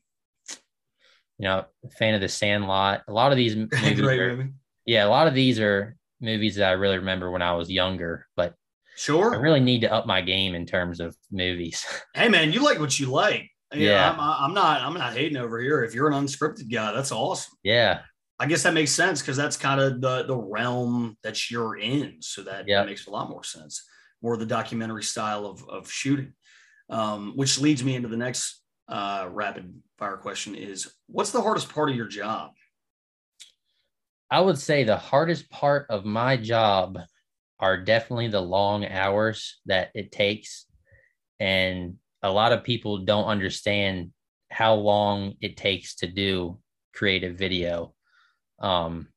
you 1.39 1.45
know, 1.45 1.64
fan 1.99 2.14
of 2.14 2.21
the 2.21 2.29
Sandlot. 2.29 3.03
A 3.09 3.12
lot 3.12 3.33
of 3.33 3.39
these 3.39 3.57
movies, 3.57 4.01
are, 4.01 4.51
yeah, 4.85 5.07
a 5.07 5.09
lot 5.09 5.27
of 5.27 5.35
these 5.35 5.59
are 5.59 5.97
movies 6.21 6.57
that 6.57 6.68
I 6.68 6.73
really 6.73 6.99
remember 6.99 7.31
when 7.31 7.43
I 7.43 7.55
was 7.55 7.71
younger. 7.71 8.27
But 8.37 8.55
sure, 8.97 9.35
I 9.35 9.39
really 9.39 9.61
need 9.61 9.81
to 9.83 9.93
up 9.93 10.07
my 10.07 10.21
game 10.21 10.55
in 10.55 10.66
terms 10.66 11.01
of 11.01 11.16
movies. 11.31 11.85
Hey 12.14 12.29
man, 12.29 12.53
you 12.53 12.62
like 12.62 12.79
what 12.79 12.99
you 12.99 13.07
like. 13.07 13.51
Yeah, 13.73 14.11
I'm, 14.12 14.21
I'm, 14.21 14.55
not. 14.55 14.81
I'm 14.81 14.95
not 14.95 15.12
hating 15.12 15.37
over 15.37 15.61
here. 15.61 15.85
If 15.85 15.95
you're 15.95 16.11
an 16.11 16.25
unscripted 16.27 16.71
guy, 16.73 16.93
that's 16.93 17.12
awesome. 17.12 17.57
Yeah, 17.62 18.01
I 18.39 18.47
guess 18.47 18.62
that 18.64 18.75
makes 18.75 18.91
sense 18.91 19.21
because 19.21 19.37
that's 19.37 19.57
kind 19.57 19.81
of 19.81 20.01
the 20.01 20.25
the 20.25 20.37
realm 20.37 21.16
that 21.23 21.51
you're 21.51 21.77
in. 21.77 22.16
So 22.21 22.43
that, 22.43 22.66
yep. 22.66 22.87
makes 22.87 23.07
a 23.07 23.11
lot 23.11 23.31
more 23.31 23.45
sense. 23.45 23.85
More 24.23 24.37
the 24.37 24.47
documentary 24.47 25.05
style 25.05 25.47
of 25.47 25.68
of 25.68 25.91
shooting, 25.91 26.33
um, 26.89 27.35
which 27.37 27.61
leads 27.61 27.85
me 27.85 27.95
into 27.95 28.09
the 28.09 28.16
next 28.16 28.62
uh, 28.89 29.29
rapid 29.31 29.81
fire 29.99 30.16
question: 30.16 30.55
Is 30.55 30.91
what's 31.07 31.31
the 31.31 31.43
hardest 31.43 31.68
part 31.68 31.91
of 31.91 31.97
your 31.97 32.09
job? 32.09 32.53
I 34.31 34.41
would 34.41 34.59
say 34.59 34.85
the 34.85 34.97
hardest 34.97 35.51
part 35.51 35.87
of 35.91 36.05
my 36.05 36.37
job 36.37 36.99
are 37.59 37.77
definitely 37.77 38.29
the 38.29 38.41
long 38.41 38.87
hours 38.87 39.61
that 39.66 39.91
it 39.95 40.12
takes 40.12 40.66
and 41.39 41.97
a 42.23 42.31
lot 42.31 42.53
of 42.53 42.64
people 42.64 42.99
don't 42.99 43.27
understand 43.27 44.11
how 44.51 44.75
long 44.75 45.35
it 45.41 45.57
takes 45.57 45.97
to 45.97 46.07
do 46.07 46.59
creative 46.95 47.37
video. 47.37 47.95
Um, 48.61 49.09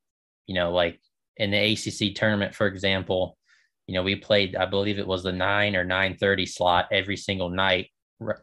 you 0.46 0.54
know, 0.54 0.72
like 0.72 1.00
in 1.36 1.50
the 1.50 1.72
ACC 1.72 2.14
tournament, 2.14 2.54
for 2.54 2.66
example, 2.66 3.36
you 3.86 3.94
know, 3.94 4.02
we 4.02 4.16
played, 4.16 4.56
I 4.56 4.66
believe 4.66 4.98
it 4.98 5.06
was 5.06 5.22
the 5.22 5.32
nine 5.32 5.76
or 5.76 5.84
nine 5.84 6.16
thirty 6.16 6.46
slot 6.46 6.88
every 6.90 7.16
single 7.16 7.50
night, 7.50 7.88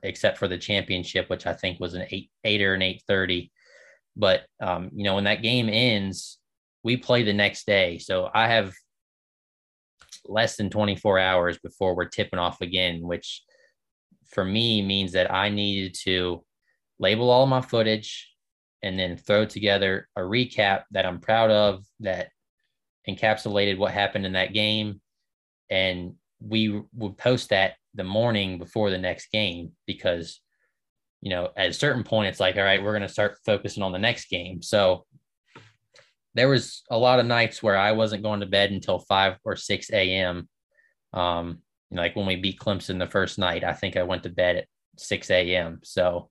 except 0.03 0.37
for 0.37 0.47
the 0.47 0.57
championship, 0.57 1.29
which 1.29 1.47
I 1.47 1.53
think 1.53 1.79
was 1.79 1.95
an 1.95 2.05
eight 2.11 2.29
eight 2.43 2.61
or 2.61 2.75
an 2.75 2.81
eight 2.81 3.03
thirty. 3.07 3.51
But 4.15 4.41
um, 4.61 4.91
you 4.93 5.03
know, 5.03 5.15
when 5.15 5.23
that 5.23 5.41
game 5.41 5.69
ends, 5.69 6.37
we 6.83 6.97
play 6.97 7.23
the 7.23 7.33
next 7.33 7.65
day. 7.65 7.97
So 7.97 8.29
I 8.33 8.47
have 8.47 8.73
less 10.25 10.55
than 10.55 10.69
24 10.69 11.19
hours 11.19 11.57
before 11.59 11.95
we're 11.95 12.05
tipping 12.05 12.39
off 12.39 12.61
again, 12.61 13.01
which 13.01 13.43
for 14.31 14.45
me 14.45 14.81
means 14.81 15.11
that 15.13 15.33
I 15.33 15.49
needed 15.49 15.95
to 16.03 16.43
label 16.99 17.29
all 17.29 17.45
my 17.45 17.61
footage 17.61 18.29
and 18.83 18.97
then 18.97 19.17
throw 19.17 19.45
together 19.45 20.07
a 20.15 20.21
recap 20.21 20.83
that 20.91 21.05
I'm 21.05 21.19
proud 21.19 21.51
of 21.51 21.83
that 21.99 22.29
encapsulated 23.07 23.77
what 23.77 23.91
happened 23.91 24.25
in 24.25 24.33
that 24.33 24.53
game. 24.53 25.01
And 25.69 26.15
we 26.39 26.81
would 26.95 27.17
post 27.17 27.49
that 27.49 27.75
the 27.93 28.03
morning 28.03 28.57
before 28.57 28.89
the 28.89 28.97
next 28.97 29.31
game 29.31 29.73
because, 29.85 30.39
you 31.21 31.29
know, 31.29 31.49
at 31.55 31.69
a 31.69 31.73
certain 31.73 32.03
point, 32.03 32.29
it's 32.29 32.39
like, 32.39 32.55
all 32.55 32.63
right, 32.63 32.81
we're 32.81 32.97
going 32.97 33.01
to 33.01 33.09
start 33.09 33.37
focusing 33.45 33.83
on 33.83 33.91
the 33.91 33.99
next 33.99 34.29
game. 34.29 34.61
So 34.61 35.05
there 36.33 36.49
was 36.49 36.83
a 36.89 36.97
lot 36.97 37.19
of 37.19 37.25
nights 37.25 37.61
where 37.61 37.77
I 37.77 37.91
wasn't 37.91 38.23
going 38.23 38.39
to 38.39 38.45
bed 38.45 38.71
until 38.71 38.99
5 38.99 39.37
or 39.43 39.55
6 39.55 39.91
a.m. 39.91 40.47
Um, 41.13 41.59
you 41.91 41.97
know, 41.97 42.01
like 42.01 42.15
when 42.15 42.25
we 42.25 42.37
beat 42.37 42.59
Clemson 42.59 42.97
the 42.97 43.07
first 43.07 43.37
night, 43.37 43.63
I 43.63 43.73
think 43.73 43.97
I 43.97 44.03
went 44.03 44.23
to 44.23 44.29
bed 44.29 44.55
at 44.55 44.67
6 44.97 45.29
a.m. 45.29 45.81
So 45.83 46.29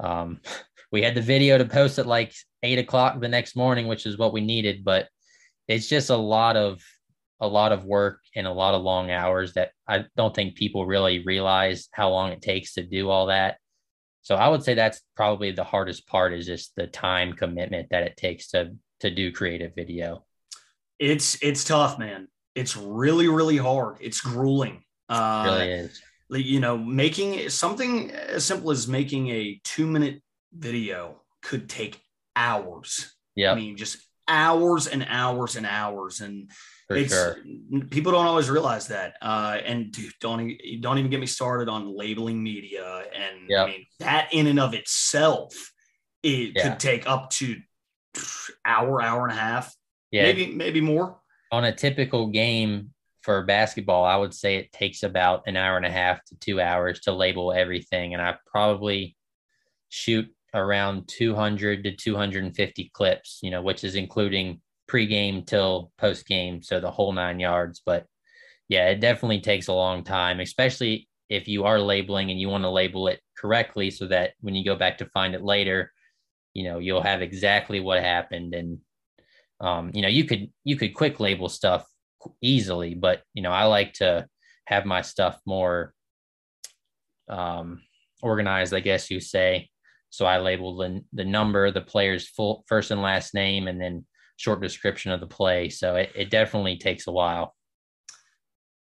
um, 0.00 0.40
we 0.92 1.02
had 1.02 1.14
the 1.14 1.22
video 1.22 1.56
to 1.56 1.64
post 1.64 1.98
at 1.98 2.06
like 2.06 2.34
eight 2.62 2.78
o'clock 2.78 3.20
the 3.20 3.28
next 3.28 3.56
morning, 3.56 3.86
which 3.86 4.04
is 4.04 4.18
what 4.18 4.32
we 4.32 4.40
needed. 4.40 4.84
But 4.84 5.08
it's 5.68 5.88
just 5.88 6.10
a 6.10 6.16
lot 6.16 6.56
of 6.56 6.82
a 7.42 7.46
lot 7.46 7.72
of 7.72 7.84
work 7.84 8.20
and 8.36 8.46
a 8.46 8.52
lot 8.52 8.74
of 8.74 8.82
long 8.82 9.10
hours 9.10 9.54
that 9.54 9.70
I 9.88 10.04
don't 10.14 10.34
think 10.34 10.56
people 10.56 10.84
really 10.84 11.24
realize 11.24 11.88
how 11.90 12.10
long 12.10 12.32
it 12.32 12.42
takes 12.42 12.74
to 12.74 12.82
do 12.82 13.08
all 13.08 13.26
that. 13.26 13.56
So 14.20 14.34
I 14.34 14.48
would 14.48 14.62
say 14.62 14.74
that's 14.74 15.00
probably 15.16 15.50
the 15.50 15.64
hardest 15.64 16.06
part 16.06 16.34
is 16.34 16.44
just 16.44 16.74
the 16.76 16.86
time 16.86 17.32
commitment 17.32 17.88
that 17.90 18.02
it 18.02 18.16
takes 18.16 18.48
to 18.48 18.76
to 19.00 19.10
do 19.10 19.32
creative 19.32 19.74
video. 19.74 20.26
It's 20.98 21.38
it's 21.40 21.64
tough, 21.64 21.98
man. 21.98 22.28
It's 22.60 22.76
really 22.76 23.28
really 23.28 23.56
hard. 23.56 23.96
It's 24.00 24.20
grueling. 24.20 24.84
Uh, 25.08 25.44
really 25.46 25.72
is. 25.72 26.02
You 26.30 26.60
know, 26.60 26.78
making 26.78 27.48
something 27.48 28.10
as 28.12 28.44
simple 28.44 28.70
as 28.70 28.86
making 28.86 29.28
a 29.30 29.60
two 29.64 29.86
minute 29.86 30.22
video 30.52 31.22
could 31.42 31.68
take 31.68 32.00
hours. 32.36 33.16
Yeah. 33.34 33.52
I 33.52 33.54
mean, 33.56 33.76
just 33.76 33.96
hours 34.28 34.86
and 34.86 35.04
hours 35.08 35.56
and 35.56 35.66
hours. 35.66 36.20
And 36.20 36.50
For 36.86 36.96
it's 36.96 37.12
sure. 37.12 37.36
people 37.90 38.12
don't 38.12 38.26
always 38.26 38.48
realize 38.48 38.88
that. 38.88 39.14
Uh, 39.20 39.58
and 39.64 39.90
dude, 39.90 40.12
don't 40.20 40.52
don't 40.80 40.98
even 40.98 41.10
get 41.10 41.18
me 41.18 41.26
started 41.26 41.68
on 41.68 41.96
labeling 41.96 42.40
media. 42.42 43.02
And 43.14 43.48
Yep. 43.48 43.66
I 43.66 43.70
mean, 43.70 43.86
that 44.00 44.28
in 44.32 44.46
and 44.46 44.60
of 44.60 44.74
itself, 44.74 45.52
it 46.22 46.52
Yeah. 46.54 46.62
could 46.62 46.78
take 46.78 47.08
up 47.08 47.30
to 47.30 47.56
hour, 48.64 49.00
hour 49.02 49.26
and 49.26 49.32
a 49.36 49.40
half, 49.40 49.74
Yeah. 50.12 50.24
maybe 50.24 50.46
maybe 50.54 50.80
more. 50.80 51.20
On 51.50 51.64
a 51.64 51.74
typical 51.74 52.28
game 52.28 52.90
for 53.22 53.44
basketball, 53.44 54.04
I 54.04 54.16
would 54.16 54.34
say 54.34 54.56
it 54.56 54.72
takes 54.72 55.02
about 55.02 55.42
an 55.46 55.56
hour 55.56 55.76
and 55.76 55.86
a 55.86 55.90
half 55.90 56.24
to 56.26 56.38
two 56.38 56.60
hours 56.60 57.00
to 57.00 57.12
label 57.12 57.52
everything. 57.52 58.14
And 58.14 58.22
I 58.22 58.36
probably 58.46 59.16
shoot 59.88 60.28
around 60.54 61.08
200 61.08 61.84
to 61.84 61.96
250 61.96 62.90
clips, 62.94 63.40
you 63.42 63.50
know, 63.50 63.62
which 63.62 63.84
is 63.84 63.94
including 63.94 64.60
pregame 64.90 65.46
till 65.46 65.92
postgame. 66.00 66.64
So 66.64 66.80
the 66.80 66.90
whole 66.90 67.12
nine 67.12 67.38
yards. 67.40 67.82
But 67.84 68.06
yeah, 68.68 68.88
it 68.88 69.00
definitely 69.00 69.40
takes 69.40 69.68
a 69.68 69.72
long 69.72 70.02
time, 70.02 70.40
especially 70.40 71.08
if 71.28 71.46
you 71.46 71.64
are 71.64 71.78
labeling 71.78 72.30
and 72.30 72.40
you 72.40 72.48
want 72.48 72.64
to 72.64 72.70
label 72.70 73.08
it 73.08 73.20
correctly 73.36 73.90
so 73.90 74.06
that 74.08 74.32
when 74.40 74.54
you 74.54 74.64
go 74.64 74.76
back 74.76 74.98
to 74.98 75.06
find 75.06 75.34
it 75.34 75.42
later, 75.42 75.92
you 76.54 76.64
know, 76.64 76.78
you'll 76.78 77.02
have 77.02 77.22
exactly 77.22 77.80
what 77.80 78.02
happened 78.02 78.54
and 78.54 78.78
um, 79.60 79.90
you 79.94 80.02
know, 80.02 80.08
you 80.08 80.24
could 80.24 80.50
you 80.64 80.76
could 80.76 80.94
quick 80.94 81.20
label 81.20 81.48
stuff 81.48 81.86
easily, 82.40 82.94
but 82.94 83.22
you 83.34 83.42
know, 83.42 83.52
I 83.52 83.64
like 83.64 83.94
to 83.94 84.26
have 84.66 84.86
my 84.86 85.02
stuff 85.02 85.38
more 85.46 85.92
um, 87.28 87.82
organized, 88.22 88.74
I 88.74 88.80
guess 88.80 89.10
you 89.10 89.20
say. 89.20 89.68
So 90.08 90.26
I 90.26 90.38
label 90.38 90.76
the 90.76 91.02
the 91.12 91.24
number, 91.24 91.70
the 91.70 91.80
player's 91.80 92.28
full 92.28 92.64
first 92.66 92.90
and 92.90 93.02
last 93.02 93.34
name, 93.34 93.68
and 93.68 93.80
then 93.80 94.06
short 94.36 94.62
description 94.62 95.12
of 95.12 95.20
the 95.20 95.26
play. 95.26 95.68
So 95.68 95.96
it, 95.96 96.10
it 96.14 96.30
definitely 96.30 96.78
takes 96.78 97.06
a 97.06 97.12
while. 97.12 97.54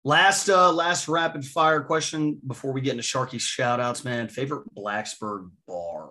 Last 0.04 0.48
uh 0.48 0.72
last 0.72 1.08
rapid 1.08 1.44
fire 1.44 1.82
question 1.82 2.40
before 2.46 2.72
we 2.72 2.80
get 2.80 2.92
into 2.92 3.02
Sharkey's 3.02 3.42
shout 3.42 3.80
outs, 3.80 4.04
man. 4.04 4.28
Favorite 4.28 4.64
Blacksburg 4.76 5.50
bar. 5.66 6.10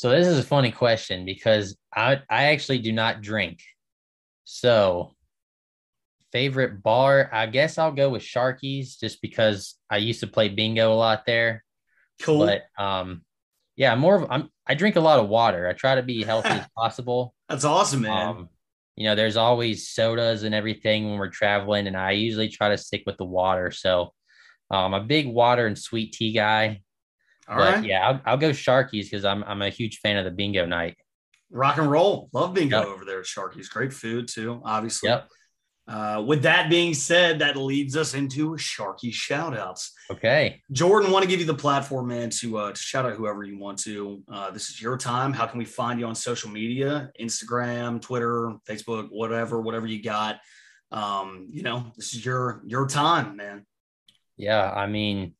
So 0.00 0.08
this 0.08 0.26
is 0.26 0.38
a 0.38 0.42
funny 0.42 0.72
question 0.72 1.26
because 1.26 1.76
I 1.94 2.22
I 2.30 2.44
actually 2.44 2.78
do 2.78 2.90
not 2.90 3.20
drink. 3.20 3.60
So 4.44 5.10
favorite 6.32 6.82
bar, 6.82 7.28
I 7.30 7.44
guess 7.44 7.76
I'll 7.76 7.92
go 7.92 8.08
with 8.08 8.22
Sharkey's 8.22 8.96
just 8.96 9.20
because 9.20 9.74
I 9.90 9.98
used 9.98 10.20
to 10.20 10.26
play 10.26 10.48
bingo 10.48 10.90
a 10.90 10.94
lot 10.94 11.26
there. 11.26 11.64
Cool. 12.22 12.46
But 12.46 12.62
um 12.82 13.26
yeah, 13.76 13.94
more 13.94 14.14
of 14.14 14.30
I'm 14.30 14.48
I 14.66 14.72
drink 14.72 14.96
a 14.96 15.00
lot 15.00 15.18
of 15.18 15.28
water. 15.28 15.68
I 15.68 15.74
try 15.74 15.96
to 15.96 16.02
be 16.02 16.24
healthy 16.24 16.48
as 16.48 16.66
possible. 16.78 17.34
That's 17.50 17.66
awesome, 17.66 18.00
man. 18.00 18.26
Um, 18.26 18.48
you 18.96 19.04
know, 19.04 19.14
there's 19.14 19.36
always 19.36 19.90
sodas 19.90 20.44
and 20.44 20.54
everything 20.54 21.10
when 21.10 21.18
we're 21.18 21.28
traveling, 21.28 21.86
and 21.86 21.94
I 21.94 22.12
usually 22.12 22.48
try 22.48 22.70
to 22.70 22.78
stick 22.78 23.02
with 23.04 23.18
the 23.18 23.26
water. 23.26 23.70
So 23.70 24.14
um, 24.70 24.94
I'm 24.94 25.02
a 25.02 25.04
big 25.04 25.26
water 25.26 25.66
and 25.66 25.78
sweet 25.78 26.14
tea 26.14 26.32
guy. 26.32 26.80
All 27.50 27.56
but 27.58 27.74
right. 27.74 27.84
yeah, 27.84 28.08
I'll, 28.08 28.20
I'll 28.24 28.36
go 28.38 28.52
Sharkey's 28.52 29.10
because 29.10 29.24
I'm 29.24 29.42
I'm 29.44 29.60
a 29.62 29.70
huge 29.70 29.98
fan 29.98 30.16
of 30.16 30.24
the 30.24 30.30
bingo 30.30 30.64
night. 30.66 30.96
Rock 31.50 31.78
and 31.78 31.90
roll. 31.90 32.30
Love 32.32 32.54
bingo 32.54 32.78
Yep. 32.78 32.86
over 32.88 33.04
there 33.04 33.20
at 33.20 33.26
Sharkey's. 33.26 33.68
Great 33.68 33.92
food 33.92 34.28
too, 34.28 34.62
obviously. 34.64 35.08
Yep. 35.10 35.28
Uh, 35.88 36.22
with 36.24 36.42
that 36.42 36.70
being 36.70 36.94
said, 36.94 37.40
that 37.40 37.56
leads 37.56 37.96
us 37.96 38.14
into 38.14 38.56
Sharkey 38.56 39.10
shout 39.10 39.58
outs. 39.58 39.92
Okay. 40.08 40.62
Jordan, 40.70 41.10
want 41.10 41.24
to 41.24 41.28
give 41.28 41.40
you 41.40 41.46
the 41.46 41.54
platform, 41.54 42.06
man, 42.06 42.30
to 42.30 42.58
uh, 42.58 42.70
to 42.70 42.80
shout 42.80 43.04
out 43.04 43.14
whoever 43.14 43.42
you 43.42 43.58
want 43.58 43.78
to. 43.80 44.22
Uh, 44.32 44.52
this 44.52 44.68
is 44.68 44.80
your 44.80 44.96
time. 44.96 45.32
How 45.32 45.46
can 45.46 45.58
we 45.58 45.64
find 45.64 45.98
you 45.98 46.06
on 46.06 46.14
social 46.14 46.48
media? 46.50 47.10
Instagram, 47.20 48.00
Twitter, 48.00 48.52
Facebook, 48.68 49.08
whatever, 49.10 49.60
whatever 49.60 49.88
you 49.88 50.00
got. 50.00 50.36
Um, 50.92 51.48
you 51.50 51.62
know, 51.64 51.86
this 51.96 52.14
is 52.14 52.24
your 52.24 52.62
your 52.64 52.86
time, 52.86 53.34
man. 53.36 53.66
Yeah, 54.36 54.70
I 54.70 54.86
mean, 54.86 55.34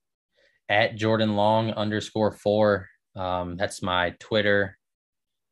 at 0.71 0.95
Jordan 0.95 1.35
Long 1.35 1.73
underscore 1.73 2.31
four. 2.31 2.89
Um, 3.17 3.57
that's 3.57 3.83
my 3.83 4.15
Twitter, 4.21 4.79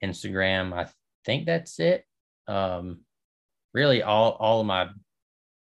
Instagram. 0.02 0.72
I 0.72 0.88
think 1.26 1.44
that's 1.44 1.80
it. 1.80 2.04
Um, 2.46 3.00
really, 3.74 4.02
all 4.02 4.30
all 4.38 4.60
of 4.60 4.66
my 4.66 4.88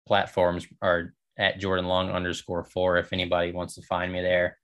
platforms 0.05 0.67
are 0.81 1.13
at 1.39 1.59
Jordan 1.59 1.85
Long 1.85 2.11
underscore 2.11 2.65
four. 2.65 2.97
If 2.97 3.13
anybody 3.13 3.53
wants 3.53 3.75
to 3.75 3.81
find 3.83 4.11
me 4.11 4.21
there, 4.21 4.57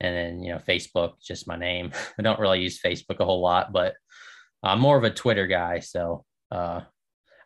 and 0.00 0.16
then 0.16 0.42
you 0.42 0.52
know 0.52 0.58
Facebook, 0.58 1.20
just 1.22 1.46
my 1.46 1.56
name. 1.56 1.92
I 2.18 2.22
don't 2.22 2.40
really 2.40 2.62
use 2.62 2.80
Facebook 2.80 3.20
a 3.20 3.24
whole 3.24 3.42
lot, 3.42 3.72
but 3.72 3.94
I'm 4.62 4.80
more 4.80 4.96
of 4.96 5.04
a 5.04 5.10
Twitter 5.10 5.46
guy. 5.46 5.80
So 5.80 6.24
uh, 6.50 6.80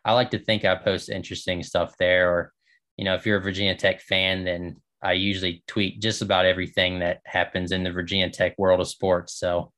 I 0.05 0.13
like 0.13 0.31
to 0.31 0.39
think 0.39 0.63
I 0.63 0.75
post 0.75 1.09
interesting 1.09 1.63
stuff 1.63 1.95
there. 1.99 2.31
Or 2.31 2.53
you 2.95 3.03
know, 3.03 3.15
if 3.15 3.25
you're 3.25 3.39
a 3.39 3.43
Virginia 3.43 3.75
Tech 3.75 3.99
fan, 3.99 4.45
then 4.45 4.77
I 5.03 5.13
usually 5.13 5.63
tweet 5.67 6.01
just 6.01 6.21
about 6.21 6.45
everything 6.45 6.99
that 6.99 7.21
happens 7.25 7.71
in 7.71 7.83
the 7.83 7.91
Virginia 7.91 8.29
Tech 8.29 8.57
world 8.57 8.79
of 8.79 8.87
sports. 8.87 9.33
So 9.33 9.71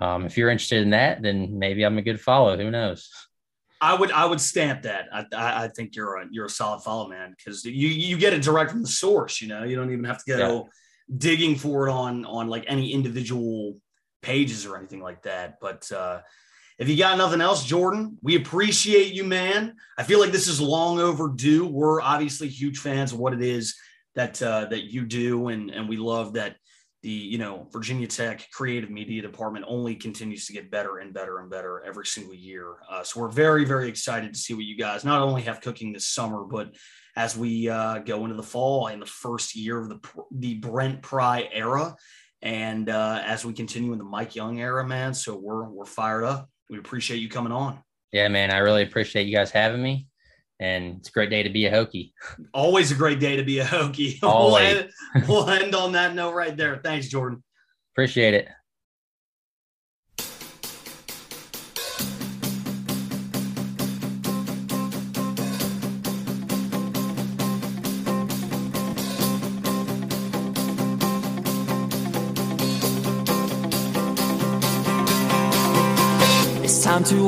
um, 0.00 0.26
if 0.26 0.36
you're 0.36 0.50
interested 0.50 0.82
in 0.82 0.90
that, 0.90 1.22
then 1.22 1.58
maybe 1.58 1.84
I'm 1.84 1.98
a 1.98 2.02
good 2.02 2.20
follow. 2.20 2.56
Who 2.56 2.70
knows? 2.70 3.08
I 3.80 3.94
would 3.94 4.10
I 4.10 4.24
would 4.24 4.40
stamp 4.40 4.82
that. 4.82 5.06
I 5.12 5.24
I, 5.32 5.64
I 5.64 5.68
think 5.68 5.94
you're 5.94 6.16
a 6.16 6.26
you're 6.30 6.46
a 6.46 6.50
solid 6.50 6.82
follow, 6.82 7.08
man, 7.08 7.34
because 7.36 7.64
you 7.64 7.88
you 7.88 8.18
get 8.18 8.32
it 8.32 8.42
direct 8.42 8.72
from 8.72 8.82
the 8.82 8.88
source. 8.88 9.40
You 9.40 9.48
know, 9.48 9.62
you 9.62 9.76
don't 9.76 9.92
even 9.92 10.04
have 10.04 10.22
to 10.24 10.36
go 10.36 10.68
digging 11.16 11.56
for 11.56 11.86
it 11.86 11.92
on 11.92 12.24
on 12.24 12.48
like 12.48 12.64
any 12.66 12.92
individual 12.92 13.76
pages 14.22 14.66
or 14.66 14.76
anything 14.76 15.00
like 15.00 15.22
that. 15.22 15.58
But 15.60 15.90
uh, 15.92 16.20
if 16.78 16.88
you 16.88 16.96
got 16.96 17.18
nothing 17.18 17.40
else, 17.40 17.64
Jordan, 17.64 18.18
we 18.20 18.34
appreciate 18.34 19.12
you, 19.14 19.22
man. 19.22 19.76
I 19.96 20.02
feel 20.02 20.18
like 20.18 20.32
this 20.32 20.48
is 20.48 20.60
long 20.60 20.98
overdue. 20.98 21.66
We're 21.66 22.00
obviously 22.00 22.48
huge 22.48 22.78
fans 22.78 23.12
of 23.12 23.20
what 23.20 23.32
it 23.32 23.42
is 23.42 23.76
that 24.18 24.42
uh, 24.42 24.64
that 24.66 24.92
you 24.92 25.06
do, 25.06 25.46
and 25.48 25.70
and 25.70 25.88
we 25.88 25.96
love 25.96 26.32
that 26.32 26.56
the 27.04 27.08
you 27.08 27.38
know 27.38 27.68
Virginia 27.72 28.08
Tech 28.08 28.44
creative 28.50 28.90
media 28.90 29.22
department 29.22 29.64
only 29.68 29.94
continues 29.94 30.44
to 30.46 30.52
get 30.52 30.72
better 30.72 30.98
and 30.98 31.14
better 31.14 31.38
and 31.38 31.48
better 31.48 31.84
every 31.86 32.04
single 32.04 32.34
year. 32.34 32.78
Uh, 32.90 33.04
so 33.04 33.20
we're 33.20 33.28
very 33.28 33.64
very 33.64 33.88
excited 33.88 34.34
to 34.34 34.38
see 34.38 34.54
what 34.54 34.64
you 34.64 34.76
guys 34.76 35.04
not 35.04 35.22
only 35.22 35.42
have 35.42 35.60
cooking 35.60 35.92
this 35.92 36.08
summer, 36.08 36.42
but 36.42 36.74
as 37.14 37.36
we 37.36 37.68
uh, 37.68 37.98
go 37.98 38.24
into 38.24 38.34
the 38.34 38.42
fall 38.42 38.88
in 38.88 38.98
the 38.98 39.06
first 39.06 39.54
year 39.54 39.78
of 39.78 39.88
the 39.88 40.00
the 40.32 40.54
Brent 40.54 41.00
Pry 41.00 41.48
era, 41.52 41.94
and 42.42 42.90
uh, 42.90 43.22
as 43.24 43.46
we 43.46 43.52
continue 43.52 43.92
in 43.92 43.98
the 43.98 44.04
Mike 44.04 44.34
Young 44.34 44.60
era, 44.60 44.84
man. 44.84 45.14
So 45.14 45.36
we're 45.36 45.68
we're 45.68 45.86
fired 45.86 46.24
up. 46.24 46.50
We 46.68 46.78
appreciate 46.78 47.18
you 47.18 47.28
coming 47.28 47.52
on. 47.52 47.78
Yeah, 48.10 48.26
man, 48.26 48.50
I 48.50 48.58
really 48.58 48.82
appreciate 48.82 49.28
you 49.28 49.36
guys 49.36 49.52
having 49.52 49.80
me. 49.80 50.08
And 50.60 50.96
it's 50.98 51.08
a 51.08 51.12
great 51.12 51.30
day 51.30 51.42
to 51.42 51.50
be 51.50 51.66
a 51.66 51.72
Hokie. 51.72 52.12
Always 52.52 52.90
a 52.90 52.94
great 52.94 53.20
day 53.20 53.36
to 53.36 53.44
be 53.44 53.60
a 53.60 53.64
Hokie. 53.64 54.18
Always. 54.22 54.74
we'll, 54.74 54.78
end, 54.78 55.28
we'll 55.28 55.50
end 55.50 55.74
on 55.74 55.92
that 55.92 56.14
note 56.14 56.34
right 56.34 56.56
there. 56.56 56.80
Thanks, 56.82 57.08
Jordan. 57.08 57.42
Appreciate 57.94 58.34
it. 58.34 58.48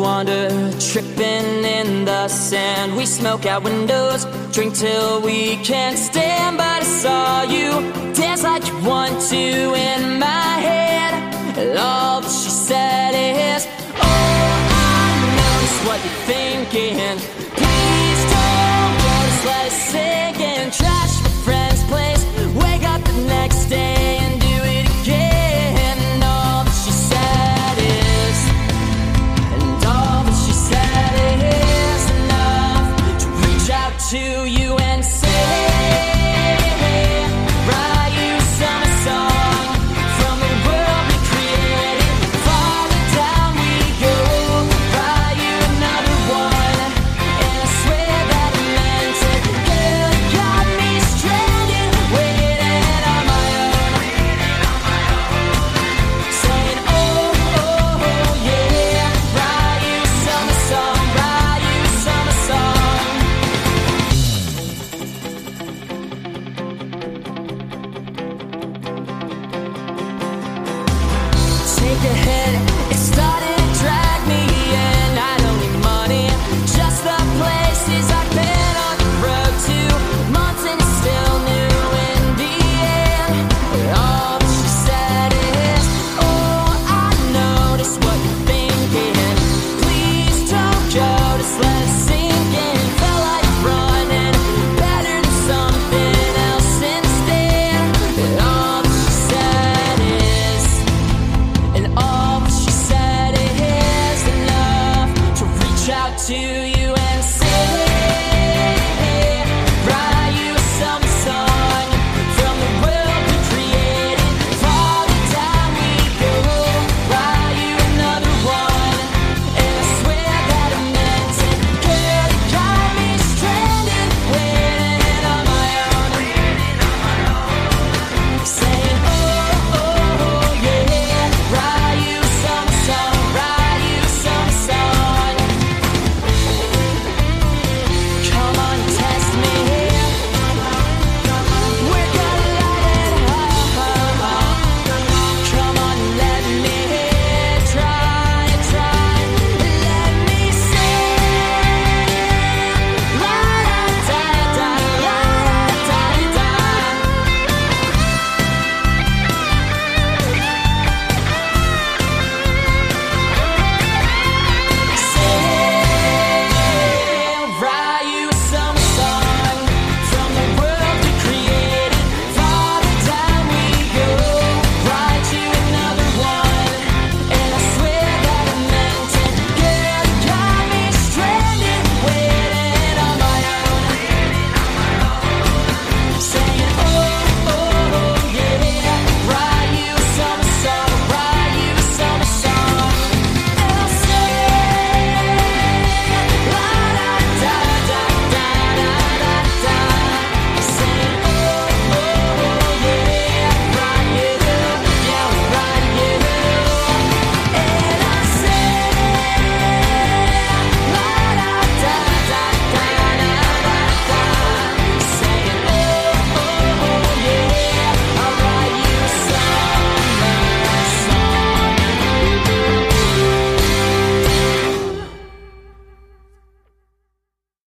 Wander, 0.00 0.48
tripping 0.80 1.64
in 1.64 2.04
the 2.04 2.28
sand. 2.28 2.96
We 2.96 3.04
smoke 3.06 3.44
out 3.46 3.62
windows, 3.62 4.24
drink 4.52 4.74
till 4.74 5.20
we 5.20 5.56
can't 5.58 5.98
stand. 5.98 6.56
But 6.56 6.82
I 6.82 6.88
saw 7.02 7.42
you 7.42 7.70
dance 8.14 8.42
like 8.42 8.66
you 8.66 8.76
want 8.82 9.20
to 9.30 9.36
in 9.36 10.18
my 10.18 10.52
head. 10.68 11.12
And 11.58 11.78
all 11.78 12.20
that 12.22 12.30
she 12.30 12.50
said 12.50 13.12
is, 13.14 13.66
Oh, 13.96 14.02
I 14.02 15.12
know 15.36 15.54
just 15.64 15.80
what 15.86 15.98
you're 16.04 16.22
thinking. 16.32 17.29